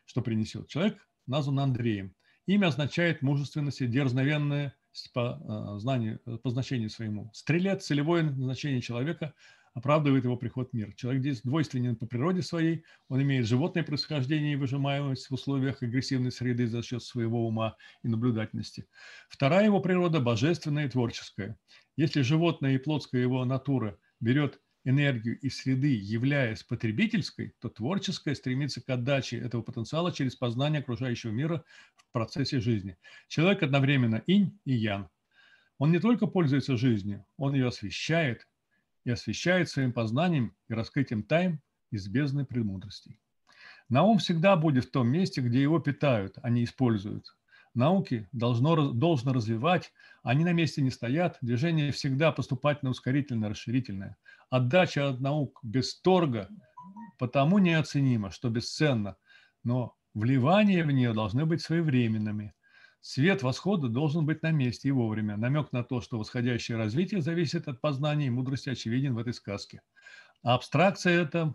что 0.04 0.23
принесет. 0.23 0.68
Человек 0.68 0.99
назван 1.26 1.61
Андреем. 1.61 2.14
Имя 2.46 2.68
означает 2.68 3.23
мужественность 3.23 3.80
и 3.80 3.87
дерзновенное 3.87 4.76
по, 5.12 5.75
э, 5.76 5.78
знанию, 5.80 6.20
по 6.42 6.50
значению 6.50 6.90
своему. 6.90 7.30
Стрелец– 7.35 7.85
целевое 7.87 8.23
назначение 8.23 8.80
человека– 8.80 9.35
оправдывает 9.76 10.25
его 10.25 10.38
приход 10.38 10.71
в 10.71 10.73
мир. 10.73 10.95
Человек 10.95 11.21
здесь 11.21 11.42
двойственен 11.42 11.97
по 11.97 12.06
природе 12.06 12.40
своей, 12.40 12.83
он 13.11 13.21
имеет 13.21 13.47
животное 13.47 13.85
происхождение 13.85 14.54
и 14.54 14.56
выжимаемость 14.56 15.28
в 15.28 15.35
условиях 15.35 15.83
агрессивной 15.83 16.33
среды 16.33 16.66
за 16.66 16.83
счет 16.83 17.02
своего 17.02 17.47
ума 17.47 17.76
и 18.02 18.09
наблюдательности. 18.09 18.88
Вторая 19.28 19.66
его 19.66 19.80
природа– 19.80 20.18
божественная 20.23 20.87
и 20.87 20.88
творческая. 20.88 21.59
Если 21.95 22.23
животное 22.23 22.76
и 22.76 22.78
плотская 22.78 23.21
его 23.21 23.45
натура 23.45 23.99
берет 24.18 24.59
энергию 24.85 25.38
из 25.40 25.59
среды, 25.59 25.95
являясь 25.95 26.62
потребительской, 26.62 27.54
то 27.61 27.68
творческая 27.68 28.35
стремится 28.35 28.83
к 28.83 28.88
отдаче 28.88 29.37
этого 29.37 29.61
потенциала 29.61 30.11
через 30.11 30.37
познание 30.37 30.80
окружающего 30.80 31.33
мира 31.33 31.62
в 31.97 32.12
процессе 32.12 32.61
жизни. 32.61 32.97
Человек 33.28 33.62
одновременно 33.62 34.23
инь 34.26 34.59
и 34.64 34.73
ян. 34.73 35.11
Он 35.76 35.92
не 35.92 35.99
только 35.99 36.26
пользуется 36.26 36.78
жизнью, 36.78 37.26
он 37.37 37.52
ее 37.52 37.66
освещает, 37.66 38.47
и 39.06 39.10
освещает 39.12 39.70
своим 39.70 39.92
познанием 39.92 40.52
и 40.68 40.75
раскрытием 40.75 41.22
тайн 41.22 41.60
из 41.92 42.08
бездны 42.08 42.44
премудростей. 42.44 43.20
Наум 43.88 44.18
всегда 44.18 44.56
будет 44.56 44.86
в 44.86 44.90
том 44.90 45.08
месте, 45.08 45.40
где 45.40 45.62
его 45.62 45.78
питают, 45.78 46.38
а 46.42 46.50
не 46.50 46.64
используют. 46.64 47.36
Науки 47.72 48.28
должно, 48.32 48.90
должно 48.90 49.32
развивать, 49.32 49.92
они 50.25 50.44
на 50.44 50.52
месте 50.52 50.82
не 50.82 50.90
стоят, 50.90 51.38
движение 51.40 51.92
всегда 51.92 52.32
поступательно 52.32 52.90
ускорительное, 52.90 53.50
расширительное. 53.50 54.16
Отдача 54.50 55.08
от 55.08 55.20
наук 55.20 55.60
без 55.62 55.94
торга 56.00 56.48
потому 57.16 57.58
неоценима, 57.58 58.32
что 58.32 58.50
бесценно, 58.50 59.16
но 59.62 59.94
вливания 60.14 60.84
в 60.84 60.90
нее 60.90 61.12
должны 61.12 61.46
быть 61.46 61.62
своевременными– 61.62 62.54
Свет 63.06 63.44
восхода 63.44 63.86
должен 63.86 64.26
быть 64.26 64.42
на 64.42 64.50
месте 64.50 64.88
и 64.88 64.90
вовремя. 64.90 65.36
Намек 65.36 65.70
на 65.70 65.84
то, 65.84 66.00
что 66.00 66.18
восходящее 66.18 66.76
развитие 66.76 67.22
зависит 67.22 67.68
от 67.68 67.80
познания 67.80 68.26
и 68.26 68.30
мудрости, 68.30 68.68
очевиден 68.68 69.14
в 69.14 69.18
этой 69.18 69.32
сказке. 69.32 69.80
А 70.42 70.56
абстракция– 70.56 71.22
это 71.22 71.54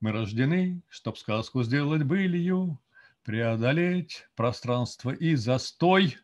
«Мы 0.00 0.12
рождены, 0.12 0.80
чтоб 0.88 1.18
сказку 1.18 1.62
сделать 1.62 2.04
былью, 2.04 2.80
преодолеть 3.22 4.26
пространство 4.34 5.10
и 5.10 5.34
застой. 5.34 6.16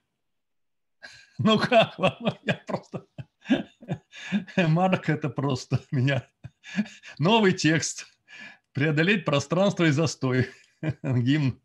Ну 1.36 1.58
как 1.58 1.98
вам? 1.98 2.38
Я 2.44 2.54
просто... 2.66 3.04
Марк, 4.56 5.10
это 5.10 5.28
просто 5.28 5.78
меня... 5.90 6.26
Новый 7.18 7.52
текст. 7.52 8.06
Преодолеть 8.72 9.26
пространство 9.26 9.84
и 9.84 9.90
застой. 9.90 10.48
Гимн. 11.02 11.60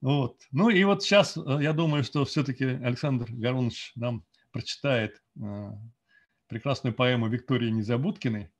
Вот. 0.00 0.40
Ну 0.50 0.70
и 0.70 0.82
вот 0.84 1.02
сейчас 1.02 1.36
э, 1.36 1.58
я 1.60 1.72
думаю, 1.72 2.04
что 2.04 2.24
все-таки 2.24 2.64
Александр 2.64 3.26
Гарунович 3.30 3.92
нам 3.96 4.24
прочитает 4.50 5.22
э, 5.36 5.72
прекрасную 6.46 6.94
поэму 6.94 7.28
Виктории 7.28 7.70
Незабудкиной, 7.70 8.50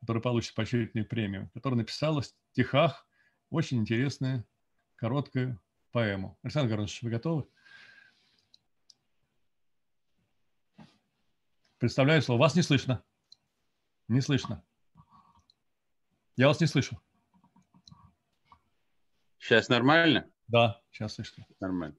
которая 0.00 0.22
получит 0.22 0.54
поощрительную 0.54 1.06
премию, 1.06 1.50
которая 1.52 1.78
написала 1.78 2.22
в 2.22 2.26
стихах 2.52 3.06
очень 3.50 3.78
интересную 3.78 4.46
короткую 4.96 5.60
поэму. 5.92 6.38
Александр 6.42 6.70
Гарунович, 6.70 7.02
вы 7.02 7.10
готовы? 7.10 7.46
Представляю 11.78 12.22
слово. 12.22 12.40
Вас 12.40 12.56
не 12.56 12.62
слышно. 12.62 13.04
Не 14.08 14.20
слышно. 14.22 14.64
Я 16.36 16.48
вас 16.48 16.60
не 16.60 16.66
слышу. 16.66 17.00
Сейчас 19.38 19.68
нормально? 19.68 20.30
Да, 20.48 20.80
сейчас 20.90 21.14
слышно. 21.14 21.46
Нормально. 21.60 21.96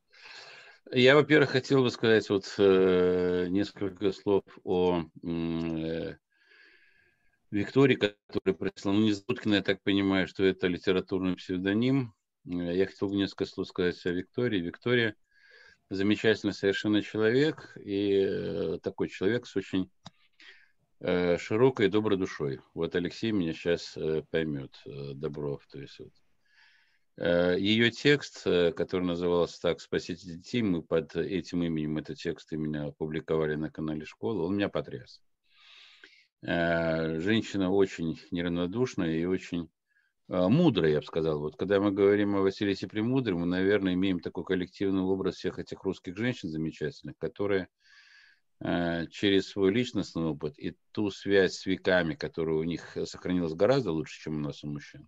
Я, 0.91 1.15
во-первых, 1.15 1.51
хотел 1.51 1.83
бы 1.83 1.91
сказать 1.91 2.27
вот 2.29 2.51
э, 2.57 3.45
несколько 3.49 4.11
слов 4.11 4.43
о 4.63 5.03
э, 5.23 6.15
Виктории, 7.51 7.95
которая 7.95 8.55
прислала. 8.55 8.95
Ну, 8.95 9.01
не 9.01 9.09
Незуткина, 9.09 9.55
я 9.55 9.61
так 9.61 9.83
понимаю, 9.83 10.27
что 10.27 10.43
это 10.43 10.67
литературный 10.67 11.35
псевдоним. 11.35 12.13
Э, 12.47 12.75
я 12.75 12.87
хотел 12.87 13.09
бы 13.09 13.15
несколько 13.15 13.45
слов 13.45 13.67
сказать 13.67 14.03
о 14.07 14.11
Виктории. 14.11 14.59
Виктория 14.59 15.15
замечательный 15.91 16.53
совершенно 16.53 17.03
человек, 17.03 17.75
и 17.77 18.25
э, 18.27 18.79
такой 18.81 19.09
человек 19.09 19.45
с 19.45 19.55
очень 19.55 19.91
э, 21.01 21.37
широкой 21.37 21.89
доброй 21.89 22.17
душой. 22.17 22.61
Вот 22.73 22.95
Алексей 22.95 23.31
меня 23.31 23.53
сейчас 23.53 23.95
поймет, 24.31 24.81
Добров. 24.85 25.67
То 25.71 25.79
есть 25.79 25.99
вот 25.99 26.13
Ее 27.19 27.91
текст, 27.91 28.43
э, 28.45 28.71
который 28.71 29.03
назывался 29.03 29.61
так 29.61 29.81
«Спасите 29.81 30.25
детей», 30.25 30.61
мы 30.61 30.81
под 30.81 31.17
этим 31.17 31.63
именем 31.63 31.97
этот 31.97 32.17
текст 32.17 32.53
именно 32.53 32.87
опубликовали 32.87 33.55
на 33.55 33.69
канале 33.69 34.05
школы, 34.05 34.45
он 34.45 34.55
меня 34.55 34.69
потряс. 34.69 35.21
Э, 36.43 37.19
женщина 37.19 37.71
очень 37.71 38.17
неравнодушная 38.31 39.17
и 39.17 39.25
очень 39.25 39.69
мудрая, 40.29 40.91
я 40.91 40.99
бы 40.99 41.05
сказал. 41.05 41.39
Вот 41.39 41.57
когда 41.57 41.81
мы 41.81 41.91
говорим 41.91 42.35
о 42.37 42.41
Василисе 42.41 42.87
Премудром, 42.87 43.39
мы, 43.39 43.47
наверное, 43.47 43.95
имеем 43.95 44.21
такой 44.21 44.45
коллективный 44.45 45.01
образ 45.01 45.35
всех 45.35 45.59
этих 45.59 45.83
русских 45.83 46.15
женщин 46.15 46.49
замечательных, 46.49 47.17
которые 47.17 47.67
через 48.61 49.49
свой 49.49 49.73
личностный 49.73 50.23
опыт 50.23 50.59
и 50.59 50.77
ту 50.91 51.09
связь 51.09 51.55
с 51.55 51.65
веками, 51.65 52.13
которая 52.13 52.57
у 52.57 52.63
них 52.63 52.95
сохранилась 53.05 53.55
гораздо 53.55 53.91
лучше, 53.91 54.21
чем 54.21 54.37
у 54.37 54.39
нас 54.39 54.63
у 54.63 54.67
мужчин, 54.67 55.07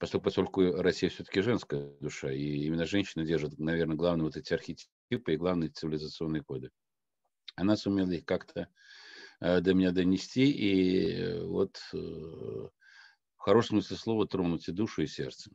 поскольку, 0.00 0.72
Россия 0.80 1.10
все-таки 1.10 1.42
женская 1.42 1.92
душа, 2.00 2.32
и 2.32 2.64
именно 2.64 2.86
женщина 2.86 3.24
держит, 3.24 3.58
наверное, 3.58 3.96
главные 3.96 4.24
вот 4.24 4.36
эти 4.36 4.54
архетипы 4.54 5.34
и 5.34 5.36
главные 5.36 5.68
цивилизационные 5.68 6.42
коды. 6.42 6.70
Она 7.54 7.76
сумела 7.76 8.10
их 8.10 8.24
как-то 8.24 8.68
э, 9.40 9.60
до 9.60 9.74
меня 9.74 9.92
донести, 9.92 10.50
и 10.50 11.12
э, 11.12 11.44
вот 11.44 11.78
э, 11.92 11.96
в 11.96 12.70
хорошем 13.38 13.82
смысле 13.82 13.96
слова 13.98 14.26
тронуть 14.26 14.68
и 14.68 14.72
душу, 14.72 15.02
и 15.02 15.06
сердце. 15.06 15.50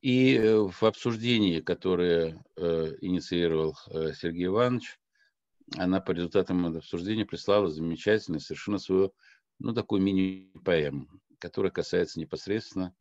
И 0.00 0.38
в 0.38 0.84
обсуждении, 0.84 1.60
которое 1.60 2.44
инициировал 2.56 3.74
Сергей 4.14 4.46
Иванович, 4.46 4.96
она 5.76 6.00
по 6.00 6.12
результатам 6.12 6.64
обсуждения 6.66 7.26
прислала 7.26 7.68
замечательную, 7.68 8.38
совершенно 8.38 8.78
свою, 8.78 9.12
ну, 9.58 9.74
такую 9.74 10.00
мини-поэму, 10.02 11.08
которая 11.40 11.72
касается 11.72 12.20
непосредственно 12.20 12.94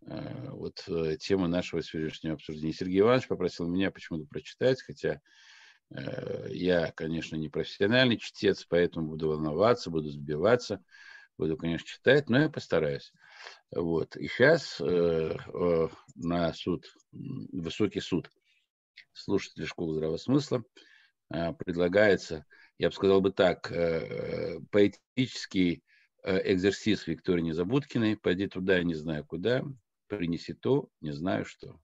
вот 0.00 0.84
э, 0.88 1.16
тема 1.18 1.48
нашего 1.48 1.82
сегодняшнего 1.82 2.34
обсуждения. 2.34 2.72
Сергей 2.72 3.00
Иванович 3.00 3.28
попросил 3.28 3.68
меня 3.68 3.90
почему-то 3.90 4.26
прочитать, 4.26 4.80
хотя 4.82 5.20
э, 5.90 6.48
я, 6.50 6.92
конечно, 6.92 7.36
не 7.36 7.48
профессиональный 7.48 8.16
чтец, 8.16 8.64
поэтому 8.64 9.08
буду 9.08 9.28
волноваться, 9.28 9.90
буду 9.90 10.08
сбиваться, 10.08 10.82
буду, 11.36 11.56
конечно, 11.56 11.86
читать, 11.86 12.28
но 12.28 12.40
я 12.40 12.48
постараюсь. 12.48 13.12
Вот. 13.74 14.16
И 14.16 14.28
сейчас 14.28 14.80
на 14.80 16.52
суд, 16.54 16.86
высокий 17.12 18.00
суд 18.00 18.30
слушателей 19.12 19.66
школы 19.66 19.94
здравого 19.94 20.16
смысла 20.16 20.64
предлагается, 21.28 22.46
я 22.78 22.88
бы 22.88 22.94
сказал 22.94 23.20
бы 23.20 23.32
так, 23.32 23.68
поэтический 24.70 25.82
экзерсис 26.24 27.06
Виктории 27.06 27.42
Незабудкиной 27.42 28.16
«Пойди 28.16 28.46
туда, 28.46 28.76
я 28.76 28.84
не 28.84 28.94
знаю 28.94 29.24
куда», 29.26 29.64
принеси 30.16 30.54
то, 30.54 30.88
не 31.00 31.12
знаю 31.12 31.44
что. 31.44 31.80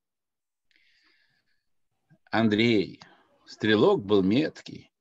Андрей, 2.30 3.00
стрелок 3.46 4.04
был 4.04 4.22
меткий, 4.22 4.92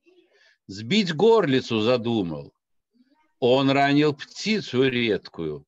сбить 0.67 1.13
горлицу 1.13 1.81
задумал. 1.81 2.53
Он 3.39 3.69
ранил 3.69 4.13
птицу 4.13 4.83
редкую, 4.83 5.65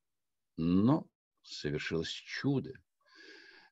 но 0.58 1.06
совершилось 1.44 2.10
чудо. 2.10 2.74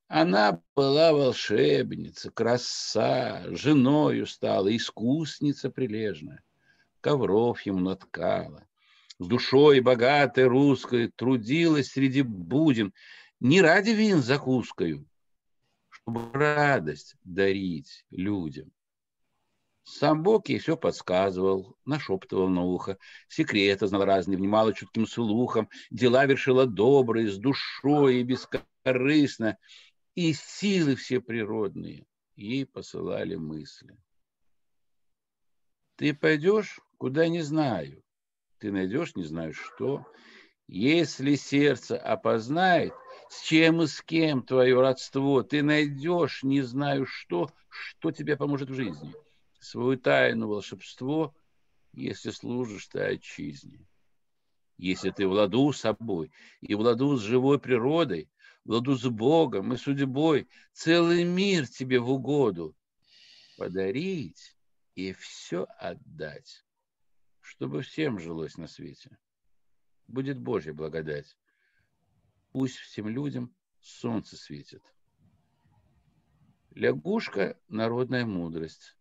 Она 0.08 0.62
была 0.76 1.14
волшебница, 1.14 2.32
краса, 2.32 3.44
женою 3.56 4.26
стала, 4.26 4.76
искусница 4.76 5.70
прилежная. 5.70 6.44
Ковров 7.02 7.62
ему 7.62 7.80
наткала, 7.80 8.68
с 9.20 9.28
душой 9.28 9.82
богатой 9.82 10.46
русской 10.46 11.12
трудилась 11.16 11.92
среди 11.92 12.22
будин 12.22 12.94
не 13.40 13.62
ради 13.62 13.92
вин 13.92 14.22
закускаю, 14.22 15.08
чтобы 15.90 16.32
радость 16.34 17.16
дарить 17.24 18.06
людям. 18.10 18.72
Сам 19.84 20.22
Бог 20.22 20.50
ей 20.50 20.60
все 20.60 20.78
подсказывал, 20.78 21.76
нашептывал 21.86 22.48
на 22.48 22.62
ухо, 22.62 22.98
секреты 23.28 23.88
знал 23.88 24.06
разные, 24.06 24.38
внимала 24.38 24.74
чутким 24.74 25.08
слухом, 25.08 25.68
дела 25.90 26.26
вершила 26.26 26.68
добрые, 26.68 27.32
с 27.32 27.38
душой 27.38 28.18
и 28.18 28.24
бескорыстно, 28.24 29.58
и 30.14 30.34
силы 30.34 30.96
все 30.96 31.22
природные 31.22 32.06
ей 32.36 32.66
посылали 32.66 33.36
мысли. 33.36 33.98
Ты 35.96 36.14
пойдешь, 36.14 36.80
куда 36.98 37.28
не 37.28 37.42
знаю, 37.42 38.04
ты 38.60 38.72
найдешь 38.72 39.16
не 39.16 39.24
знаю 39.24 39.54
что. 39.54 40.06
Если 40.68 41.34
сердце 41.36 41.98
опознает– 41.98 42.94
с 43.30 43.44
чем 43.44 43.84
и 43.84 43.88
с 43.88 44.02
кем 44.02 44.42
твое 44.42 44.82
родство, 44.82 45.44
ты 45.44 45.62
найдешь, 45.62 46.44
не 46.44 46.62
знаю 46.64 47.06
что, 47.06 47.52
что 47.70 48.12
тебе 48.12 48.36
поможет 48.36 48.72
в 48.72 48.74
жизни. 48.74 49.14
Свою 49.60 49.98
тайну, 50.00 50.48
волшебство, 50.48 51.36
если 51.94 52.32
служишь 52.32 52.88
ты 52.88 53.02
отчизне. 53.02 53.86
Если 54.78 55.12
ты 55.12 55.28
владу 55.28 55.72
собой 55.74 56.32
и 56.62 56.74
владу 56.74 57.18
с 57.18 57.22
живой 57.22 57.60
природой, 57.60 58.32
владу 58.66 58.96
с 58.96 59.06
Богом 59.06 59.74
и 59.74 59.78
судьбой, 59.78 60.50
целый 60.74 61.24
мир 61.24 61.68
тебе 61.68 62.00
в 62.00 62.10
угоду 62.10 62.76
подарить 63.58 64.58
и 64.96 65.14
все 65.14 65.68
отдать, 65.78 66.66
чтобы 67.42 67.84
всем 67.84 68.20
жилось 68.20 68.58
на 68.58 68.68
свете. 68.68 69.20
Будет 70.08 70.40
Божья 70.40 70.74
благодать 70.74 71.38
пусть 72.52 72.78
всем 72.78 73.08
людям 73.08 73.54
солнце 73.80 74.36
светит. 74.38 74.84
Лягушка– 76.72 77.58
народная 77.68 78.26
мудрость, 78.26 78.96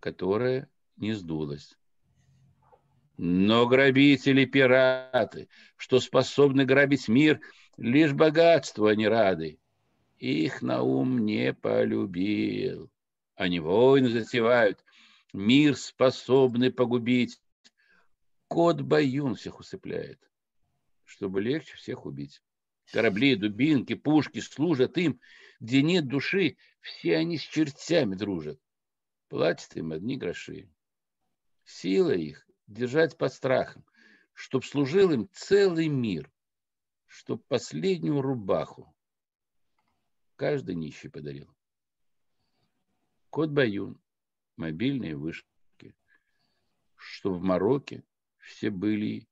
которая 0.00 0.68
не 0.96 1.12
сдулась. 1.12 1.76
Но 3.16 3.66
грабители-пираты, 3.66 5.48
что 5.76 6.00
способны 6.00 6.64
грабить 6.64 7.08
мир, 7.08 7.40
лишь 7.76 8.12
богатство 8.12 8.90
они 8.90 9.06
рады. 9.06 9.58
Их 10.18 10.62
на 10.62 10.82
ум 10.82 11.24
не 11.24 11.52
полюбил. 11.52 12.90
Они 13.34 13.60
войны 13.60 14.08
затевают, 14.08 14.84
мир 15.32 15.76
способны 15.76 16.70
погубить. 16.70 17.40
Кот 18.48 18.80
Баюн 18.82 19.34
всех 19.34 19.58
усыпляет, 19.58 20.20
чтобы 21.04 21.40
легче 21.40 21.76
всех 21.76 22.06
убить. 22.06 22.43
Корабли, 22.92 23.36
дубинки, 23.36 23.94
пушки 23.94 24.40
служат 24.40 24.98
им, 24.98 25.20
где 25.60 25.82
нет 25.82 26.06
души, 26.06 26.56
все 26.80 27.16
они 27.16 27.38
с 27.38 27.42
чертями 27.42 28.14
дружат. 28.14 28.60
Платят 29.28 29.76
им 29.76 29.92
одни 29.92 30.16
гроши. 30.16 30.70
Сила 31.64 32.12
их 32.12 32.46
держать 32.66 33.16
под 33.16 33.32
страхом, 33.32 33.84
чтоб 34.32 34.64
служил 34.64 35.10
им 35.12 35.28
целый 35.32 35.88
мир, 35.88 36.30
чтоб 37.06 37.44
последнюю 37.46 38.20
рубаху 38.20 38.94
каждый 40.36 40.74
нищий 40.74 41.08
подарил. 41.08 41.54
Кот 43.30 43.50
Баюн, 43.50 44.00
мобильные 44.56 45.16
вышки, 45.16 45.96
что 46.96 47.32
в 47.32 47.42
Марокке 47.42 48.04
все 48.38 48.70
были, 48.70 49.26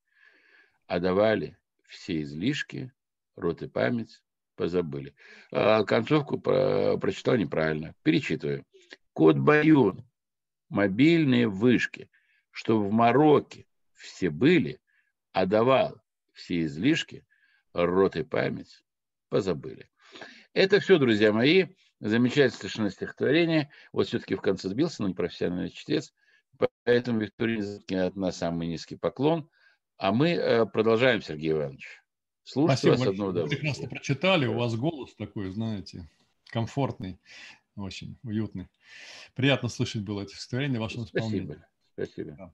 а 0.87 0.99
давали 0.99 1.59
все 1.87 2.23
излишки, 2.23 2.93
рот 3.37 3.63
и 3.63 3.69
память 3.69 4.23
позабыли. 4.57 5.15
А 5.51 5.85
концовку 5.85 6.39
про, 6.39 6.97
прочитал 6.99 7.37
неправильно. 7.37 7.95
Перечитываю. 8.03 8.65
Кот 9.13 9.37
Баюн, 9.37 10.05
мобильные 10.69 11.49
вышки, 11.49 12.11
что 12.51 12.81
в 12.81 12.91
Марокке 12.93 13.67
все 13.95 14.31
были, 14.31 14.81
а 15.33 15.47
давал 15.47 16.01
все 16.33 16.63
излишки, 16.63 17.27
рот 17.73 18.17
и 18.17 18.23
память 18.23 18.83
позабыли. 19.29 19.89
Это 20.55 20.81
все, 20.81 20.99
друзья 20.99 21.33
мои. 21.33 21.67
Замечательное 22.01 22.59
совершенно 22.59 22.91
стихотворение. 22.91 23.71
Вот 23.93 24.09
все-таки 24.09 24.35
в 24.35 24.41
конце 24.41 24.69
сбился, 24.69 25.03
но 25.03 25.09
не 25.09 25.15
профессиональный 25.15 25.71
чтец. 25.71 26.13
Поэтому 26.85 27.21
Виктория 27.21 28.07
от 28.07 28.17
нас 28.17 28.39
самый 28.39 28.67
низкий 28.69 28.97
поклон. 28.97 29.49
А 29.99 30.13
мы 30.13 30.31
э, 30.31 30.67
продолжаем, 30.67 31.23
Сергей 31.23 31.53
Иванович. 31.53 32.02
Слушать 32.45 32.79
Спасибо 32.79 32.99
вас 32.99 33.09
одно 33.09 33.27
удовольствие. 33.27 33.61
Прекрасно 33.61 33.89
прочитали. 33.89 34.47
У 34.47 34.55
вас 34.55 34.75
голос 34.75 35.15
такой, 35.15 35.51
знаете, 35.51 36.09
комфортный, 36.47 37.19
очень 37.77 38.17
уютный. 38.23 38.69
Приятно 39.35 39.69
слышать 39.69 40.03
было 40.03 40.23
это 40.23 40.33
стихотворение 40.33 40.79
в 40.79 40.83
вашем 40.83 41.05
исполнении. 41.05 41.45
Спасибо. 41.45 41.67
Спасибо. 41.95 42.33
Да. 42.33 42.53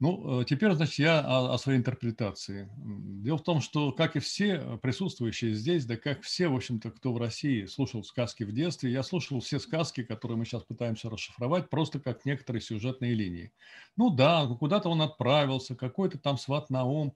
Ну, 0.00 0.40
э, 0.40 0.44
теперь, 0.44 0.72
значит, 0.72 0.98
я 0.98 1.20
о, 1.20 1.54
о 1.54 1.58
своей 1.58 1.78
интерпретации. 1.78 2.68
Дело 2.76 3.38
в 3.38 3.42
том, 3.42 3.60
что, 3.60 3.92
как 3.92 4.16
и 4.16 4.20
все 4.20 4.78
присутствующие 4.82 5.54
здесь, 5.54 5.84
да 5.84 5.96
как 5.96 6.22
все, 6.22 6.48
в 6.48 6.56
общем-то, 6.56 6.90
кто 6.90 7.12
в 7.12 7.18
России 7.18 7.66
слушал 7.66 8.02
сказки 8.02 8.44
в 8.44 8.52
детстве, 8.52 8.90
я 8.90 9.02
слушал 9.02 9.40
все 9.40 9.58
сказки, 9.58 10.02
которые 10.02 10.38
мы 10.38 10.44
сейчас 10.44 10.64
пытаемся 10.64 11.08
расшифровать, 11.08 11.70
просто 11.70 12.00
как 12.00 12.24
некоторые 12.24 12.62
сюжетные 12.62 13.14
линии. 13.14 13.52
Ну 13.96 14.10
да, 14.10 14.46
куда-то 14.46 14.88
он 14.88 15.02
отправился, 15.02 15.74
какой-то 15.74 16.18
там 16.18 16.38
сват 16.38 16.70
на 16.70 16.84
ум, 16.84 17.14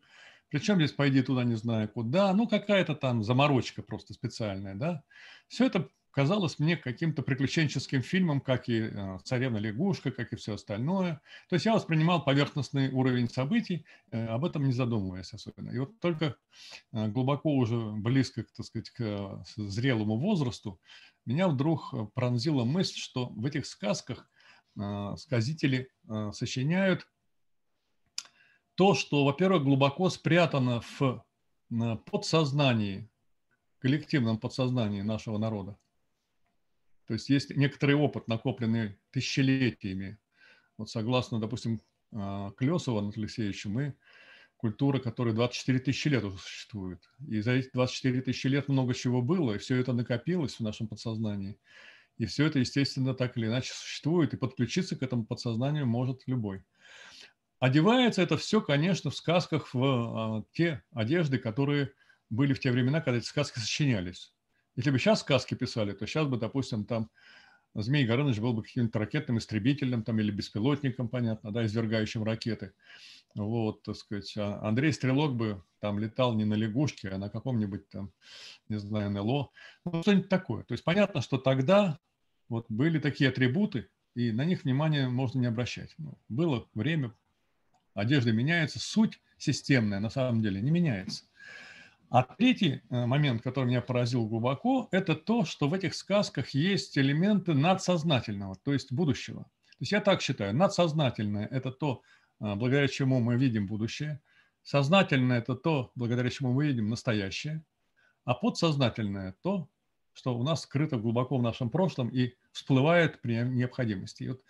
причем 0.49 0.77
здесь 0.77 0.93
пойди 0.93 1.23
туда 1.23 1.45
не 1.45 1.55
знаю 1.55 1.89
куда, 1.89 2.33
ну 2.33 2.47
какая-то 2.47 2.95
там 2.95 3.23
заморочка 3.23 3.83
просто 3.83 4.15
специальная, 4.15 4.75
да. 4.75 5.03
Все 5.49 5.67
это 5.67 5.89
казалось 6.17 6.59
мне 6.59 6.79
каким-то 6.79 7.21
приключенческим 7.21 8.01
фильмом, 8.01 8.41
как 8.41 8.71
и 8.71 8.89
э, 8.91 9.19
«Царевна 9.23 9.59
лягушка», 9.59 10.11
как 10.11 10.33
и 10.33 10.37
все 10.37 10.55
остальное. 10.55 11.21
То 11.51 11.57
есть 11.57 11.67
я 11.67 11.75
воспринимал 11.75 12.25
поверхностный 12.25 12.91
уровень 12.91 13.29
событий, 13.29 13.85
э, 14.13 14.27
об 14.29 14.47
этом 14.47 14.65
не 14.65 14.73
задумываясь 14.73 15.35
особенно. 15.35 15.71
И 15.73 15.79
вот 15.79 16.01
только 16.01 16.37
э, 16.95 17.09
глубоко 17.09 17.55
уже 17.55 17.77
близко, 17.77 18.43
так 18.57 18.65
сказать, 18.65 18.89
к 18.91 19.45
зрелому 19.57 20.17
возрасту, 20.17 20.81
меня 21.27 21.49
вдруг 21.49 21.93
пронзила 22.15 22.65
мысль, 22.65 22.99
что 22.99 23.27
в 23.27 23.45
этих 23.45 23.67
сказках 23.67 24.27
сказители 25.17 25.91
сочиняют 26.33 27.09
то, 28.77 28.95
что, 28.95 29.25
во-первых, 29.25 29.65
глубоко 29.65 30.09
спрятано 30.11 30.83
в 30.99 31.25
подсознании, 32.11 33.09
коллективном 33.79 34.39
подсознании 34.39 35.03
нашего 35.03 35.39
народа. 35.39 35.77
То 37.07 37.15
есть 37.15 37.29
есть 37.29 37.57
некоторый 37.57 37.95
опыт, 37.95 38.29
накопленный 38.29 38.99
тысячелетиями. 39.11 40.19
Вот 40.77 40.91
согласно, 40.91 41.41
допустим, 41.41 41.81
а, 42.13 42.51
Клесову 42.53 42.99
Анатолию 42.99 43.27
Алексеевичу, 43.27 43.71
мы 43.71 43.95
культура, 44.57 44.99
которая 44.99 45.35
24 45.35 45.79
тысячи 45.79 46.09
лет 46.09 46.25
уже 46.25 46.39
существует. 46.39 47.01
И 47.29 47.41
за 47.41 47.53
эти 47.53 47.71
24 47.73 48.23
тысячи 48.23 48.47
лет 48.47 48.69
много 48.69 48.95
чего 48.95 49.23
было, 49.23 49.55
и 49.55 49.59
все 49.59 49.77
это 49.77 49.93
накопилось 49.93 50.57
в 50.57 50.61
нашем 50.61 50.89
подсознании. 50.89 51.59
И 52.19 52.27
все 52.27 52.47
это, 52.47 52.59
естественно, 52.59 53.15
так 53.15 53.37
или 53.37 53.47
иначе 53.47 53.73
существует, 53.73 54.35
и 54.35 54.39
подключиться 54.39 54.97
к 54.97 55.03
этому 55.03 55.25
подсознанию 55.25 55.87
может 55.87 56.23
любой. 56.27 56.65
Одевается 57.59 58.23
это 58.23 58.37
все, 58.37 58.61
конечно, 58.61 59.11
в 59.11 59.17
сказках 59.17 59.73
в 59.73 59.83
а, 59.83 60.45
те 60.53 60.83
одежды, 60.93 61.39
которые 61.39 61.93
были 62.29 62.53
в 62.53 62.61
те 62.61 62.71
времена, 62.71 63.01
когда 63.01 63.19
эти 63.19 63.27
сказки 63.27 63.59
сочинялись. 63.59 64.35
Если 64.75 64.91
бы 64.91 64.99
сейчас 64.99 65.21
сказки 65.21 65.55
писали, 65.55 65.93
то 65.93 66.07
сейчас 66.07 66.27
бы, 66.27 66.37
допустим, 66.37 66.85
там 66.85 67.11
Змей 67.75 68.07
Горыныч 68.07 68.39
был 68.39 68.55
бы 68.55 68.63
каким-то 68.63 68.99
ракетным 68.99 69.39
истребителем 69.39 70.03
там, 70.03 70.19
или 70.19 70.31
беспилотником, 70.31 71.09
понятно, 71.09 71.51
да, 71.51 71.65
извергающим 71.65 72.25
ракеты. 72.25 72.73
Вот, 73.35 73.83
так 73.83 73.97
сказать. 73.97 74.35
А 74.37 74.61
Андрей 74.67 74.93
Стрелок 74.93 75.35
бы 75.35 75.63
там 75.81 75.99
летал 75.99 76.35
не 76.35 76.45
на 76.45 76.55
лягушке, 76.55 77.11
а 77.11 77.19
на 77.19 77.29
каком-нибудь 77.29 77.89
там, 77.91 78.13
не 78.69 78.79
знаю, 78.79 79.11
НЛО. 79.11 79.51
Ну, 79.85 80.03
что-нибудь 80.03 80.31
такое. 80.31 80.65
То 80.65 80.73
есть 80.73 80.85
понятно, 80.85 81.21
что 81.21 81.37
тогда 81.37 81.99
вот 82.49 82.67
были 82.71 82.99
такие 82.99 83.29
атрибуты, 83.29 83.89
и 84.15 84.33
на 84.33 84.47
них 84.47 84.65
внимание 84.65 85.09
можно 85.09 85.39
не 85.39 85.47
обращать. 85.47 85.95
Ну, 85.99 86.19
было 86.31 86.67
время, 86.75 87.13
одежда 87.97 88.33
меняется, 88.33 88.79
суть 88.79 89.21
системная 89.39 90.01
на 90.01 90.11
самом 90.11 90.43
деле 90.43 90.61
не 90.61 90.71
меняется. 90.71 91.25
А 92.09 92.23
третий 92.23 92.83
э, 92.89 93.07
момент, 93.07 93.43
который 93.43 93.65
меня 93.67 93.81
поразил 93.81 94.27
глубоко, 94.27 94.89
это 94.93 95.17
то, 95.17 95.45
что 95.45 95.69
в 95.69 95.75
этих 95.75 95.95
сказках 95.95 96.51
есть 96.51 96.97
элементы 96.97 97.53
надсознательного, 97.53 98.55
то 98.63 98.73
есть 98.73 98.93
будущего. 98.93 99.43
То 99.43 99.81
есть 99.81 99.93
я 99.93 100.01
так 100.01 100.23
считаю, 100.23 100.55
надсознательное– 100.55 101.47
это 101.51 101.73
то, 101.73 102.03
э, 102.41 102.55
благодаря 102.55 102.87
чему 102.87 103.19
мы 103.19 103.37
видим 103.37 103.67
будущее, 103.67 104.21
сознательное– 104.63 105.39
это 105.41 105.57
то, 105.57 105.91
благодаря 105.97 106.31
чему 106.31 106.53
мы 106.53 106.67
видим 106.67 106.89
настоящее, 106.89 107.65
а 108.25 108.35
подсознательное– 108.35 109.35
то, 109.43 109.69
что 110.13 110.39
у 110.39 110.43
нас 110.43 110.63
скрыто 110.63 110.97
глубоко 110.97 111.37
в 111.37 111.43
нашем 111.43 111.71
прошлом 111.71 112.09
и 112.09 112.35
всплывает 112.53 113.21
при 113.21 113.35
необходимости. 113.43 114.23
И 114.23 114.29
вот 114.29 114.43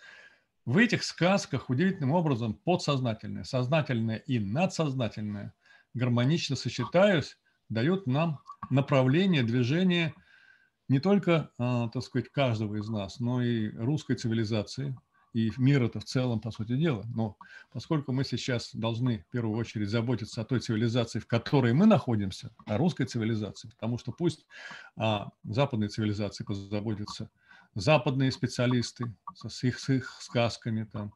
в 0.67 0.75
этих 0.77 1.05
сказках 1.05 1.69
удивительным 1.69 2.11
образом 2.11 2.53
подсознательное, 2.53 3.45
сознательное 3.45 4.17
и 4.17 4.37
надсознательное 4.37 5.53
гармонично 5.93 6.57
сочетаясь, 6.57 7.37
дает 7.69 8.05
нам 8.05 8.41
направление 8.69 9.43
движения 9.43 10.13
не 10.89 10.99
только, 10.99 11.51
а, 11.57 11.87
так 11.87 12.03
сказать, 12.03 12.29
каждого 12.29 12.75
из 12.75 12.89
нас, 12.89 13.21
но 13.21 13.41
и 13.41 13.69
русской 13.77 14.17
цивилизации, 14.17 14.93
и 15.33 15.53
мира-то 15.55 16.01
в 16.01 16.03
целом, 16.03 16.41
по 16.41 16.51
сути 16.51 16.75
дела. 16.75 17.05
Но 17.15 17.37
поскольку 17.71 18.11
мы 18.11 18.25
сейчас 18.25 18.75
должны 18.75 19.19
в 19.19 19.31
первую 19.31 19.57
очередь 19.57 19.89
заботиться 19.89 20.41
о 20.41 20.45
той 20.45 20.59
цивилизации, 20.59 21.19
в 21.19 21.27
которой 21.27 21.71
мы 21.71 21.85
находимся, 21.85 22.51
о 22.65 22.77
русской 22.77 23.05
цивилизации, 23.05 23.69
потому 23.69 23.97
что 23.97 24.11
пусть 24.11 24.45
о 24.97 25.29
западной 25.45 25.87
цивилизации 25.87 26.43
позаботятся 26.43 27.29
западные 27.79 28.31
специалисты 28.31 29.13
с 29.35 29.63
их, 29.63 29.79
с 29.79 29.89
их 29.89 30.17
сказками, 30.21 30.83
там, 30.83 31.13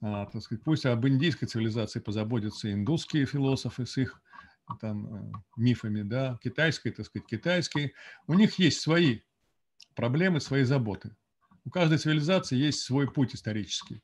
а, 0.00 0.26
так 0.26 0.42
сказать, 0.42 0.62
пусть 0.62 0.86
об 0.86 1.06
индийской 1.06 1.48
цивилизации 1.48 2.00
позаботятся 2.00 2.72
индусские 2.72 3.26
философы 3.26 3.86
с 3.86 3.96
их 3.96 4.20
там, 4.80 5.06
э, 5.06 5.32
мифами, 5.56 6.02
да, 6.02 6.38
китайской, 6.42 6.90
так 6.90 7.06
сказать, 7.06 7.26
китайские. 7.26 7.92
У 8.26 8.34
них 8.34 8.58
есть 8.58 8.80
свои 8.80 9.20
проблемы, 9.94 10.40
свои 10.40 10.64
заботы. 10.64 11.14
У 11.64 11.70
каждой 11.70 11.98
цивилизации 11.98 12.56
есть 12.56 12.80
свой 12.80 13.10
путь 13.10 13.34
исторический. 13.34 14.02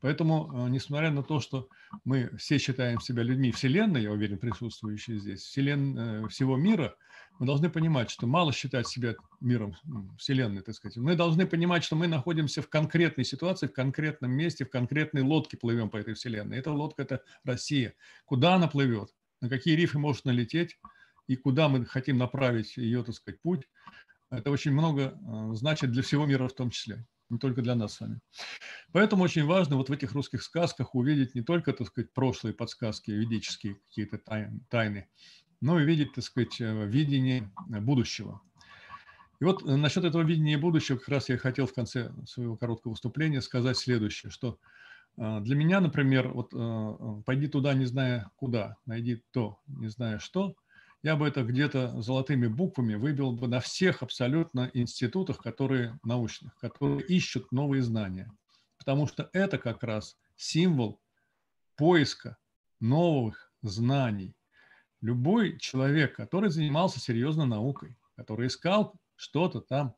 Поэтому, 0.00 0.50
э, 0.52 0.70
несмотря 0.70 1.10
на 1.10 1.22
то, 1.22 1.40
что 1.40 1.68
мы 2.04 2.30
все 2.36 2.58
считаем 2.58 3.00
себя 3.00 3.22
людьми 3.22 3.52
Вселенной, 3.52 4.02
я 4.02 4.12
уверен, 4.12 4.38
присутствующие 4.38 5.18
здесь, 5.18 5.42
вселен... 5.42 5.98
Э, 5.98 6.28
всего 6.28 6.56
мира, 6.56 6.94
мы 7.38 7.46
должны 7.46 7.70
понимать, 7.70 8.10
что 8.10 8.26
мало 8.26 8.52
считать 8.52 8.86
себя 8.86 9.14
миром 9.40 9.74
Вселенной, 10.18 10.62
так 10.62 10.74
сказать. 10.74 10.96
Мы 10.96 11.16
должны 11.16 11.46
понимать, 11.46 11.82
что 11.84 11.96
мы 11.96 12.06
находимся 12.06 12.62
в 12.62 12.68
конкретной 12.68 13.24
ситуации, 13.24 13.66
в 13.66 13.72
конкретном 13.72 14.30
месте, 14.30 14.64
в 14.64 14.70
конкретной 14.70 15.22
лодке 15.22 15.56
плывем 15.56 15.90
по 15.90 15.96
этой 15.96 16.14
Вселенной. 16.14 16.58
Эта 16.58 16.70
лодка– 16.72 17.02
это 17.04 17.22
Россия. 17.44 17.94
Куда 18.26 18.54
она 18.54 18.68
плывет? 18.68 19.10
на 19.42 19.48
какие 19.48 19.74
рифы 19.74 19.98
может 19.98 20.24
налететь 20.24 20.78
и 21.26 21.36
куда 21.36 21.68
мы 21.68 21.84
хотим 21.84 22.16
направить 22.16 22.76
ее, 22.78 23.04
так 23.04 23.14
сказать, 23.14 23.40
путь. 23.42 23.68
Это 24.30 24.50
очень 24.50 24.72
много 24.72 25.18
э, 25.20 25.54
значит 25.54 25.90
для 25.90 26.02
всего 26.02 26.24
мира 26.24 26.48
в 26.48 26.54
том 26.54 26.70
числе, 26.70 27.04
не 27.32 27.38
только 27.38 27.62
для 27.62 27.74
нас 27.74 27.94
с 27.94 28.00
вами. 28.00 28.20
Поэтому 28.92 29.24
очень 29.24 29.44
важно 29.44 29.76
вот 29.76 29.88
в 29.88 29.92
этих 29.92 30.12
русских 30.12 30.42
сказках 30.42 30.94
увидеть 30.94 31.34
не 31.34 31.42
только, 31.42 31.72
так 31.72 31.88
сказать, 31.88 32.12
прошлые 32.12 32.54
подсказки, 32.54 33.10
ведические 33.10 33.76
какие-то 33.76 34.20
тайны, 34.68 35.08
но 35.60 35.80
и 35.80 35.84
видеть, 35.84 36.12
так 36.12 36.24
сказать, 36.24 36.60
э, 36.60 36.86
видение 36.86 37.50
будущего. 37.68 38.42
И 39.40 39.44
вот 39.44 39.62
э, 39.62 39.76
насчет 39.76 40.04
этого 40.04 40.22
видения 40.22 40.58
будущего 40.58 40.98
как 40.98 41.08
раз 41.08 41.28
я 41.30 41.38
хотел 41.38 41.66
в 41.66 41.72
конце 41.72 42.12
своего 42.26 42.56
короткого 42.56 42.92
выступления 42.92 43.40
сказать 43.40 43.78
следующее, 43.78 44.30
что 44.30 44.58
а, 45.18 45.40
для 45.40 45.56
меня, 45.56 45.80
например, 45.80 46.28
вот 46.28 46.52
пойди 47.24 47.46
туда, 47.48 47.74
не 47.74 47.86
зная 47.86 48.30
куда, 48.36 48.76
найди 48.86 49.22
то, 49.30 49.58
не 49.66 49.88
зная 49.88 50.18
что, 50.18 50.54
я 51.02 51.16
бы 51.16 51.26
это 51.26 51.42
где-то 51.42 52.00
золотыми 52.00 52.46
буквами 52.46 52.94
выбил 52.94 53.32
бы 53.32 53.48
на 53.48 53.60
всех 53.60 54.02
абсолютно 54.02 54.70
институтах, 54.72 55.38
которые 55.38 55.98
научных, 56.04 56.56
которые 56.58 57.02
ищут 57.02 57.50
новые 57.50 57.82
знания. 57.82 58.30
Потому 58.78 59.06
что 59.06 59.28
это 59.32 59.58
как 59.58 59.82
раз 59.82 60.16
символ 60.36 61.00
поиска 61.76 62.36
новых 62.78 63.52
знаний. 63.62 64.36
Любой 65.00 65.58
человек, 65.58 66.14
который 66.14 66.50
занимался 66.50 67.00
серьезно 67.00 67.46
наукой, 67.46 67.96
который 68.16 68.46
искал 68.46 68.94
что-то 69.16 69.60
там 69.60 69.96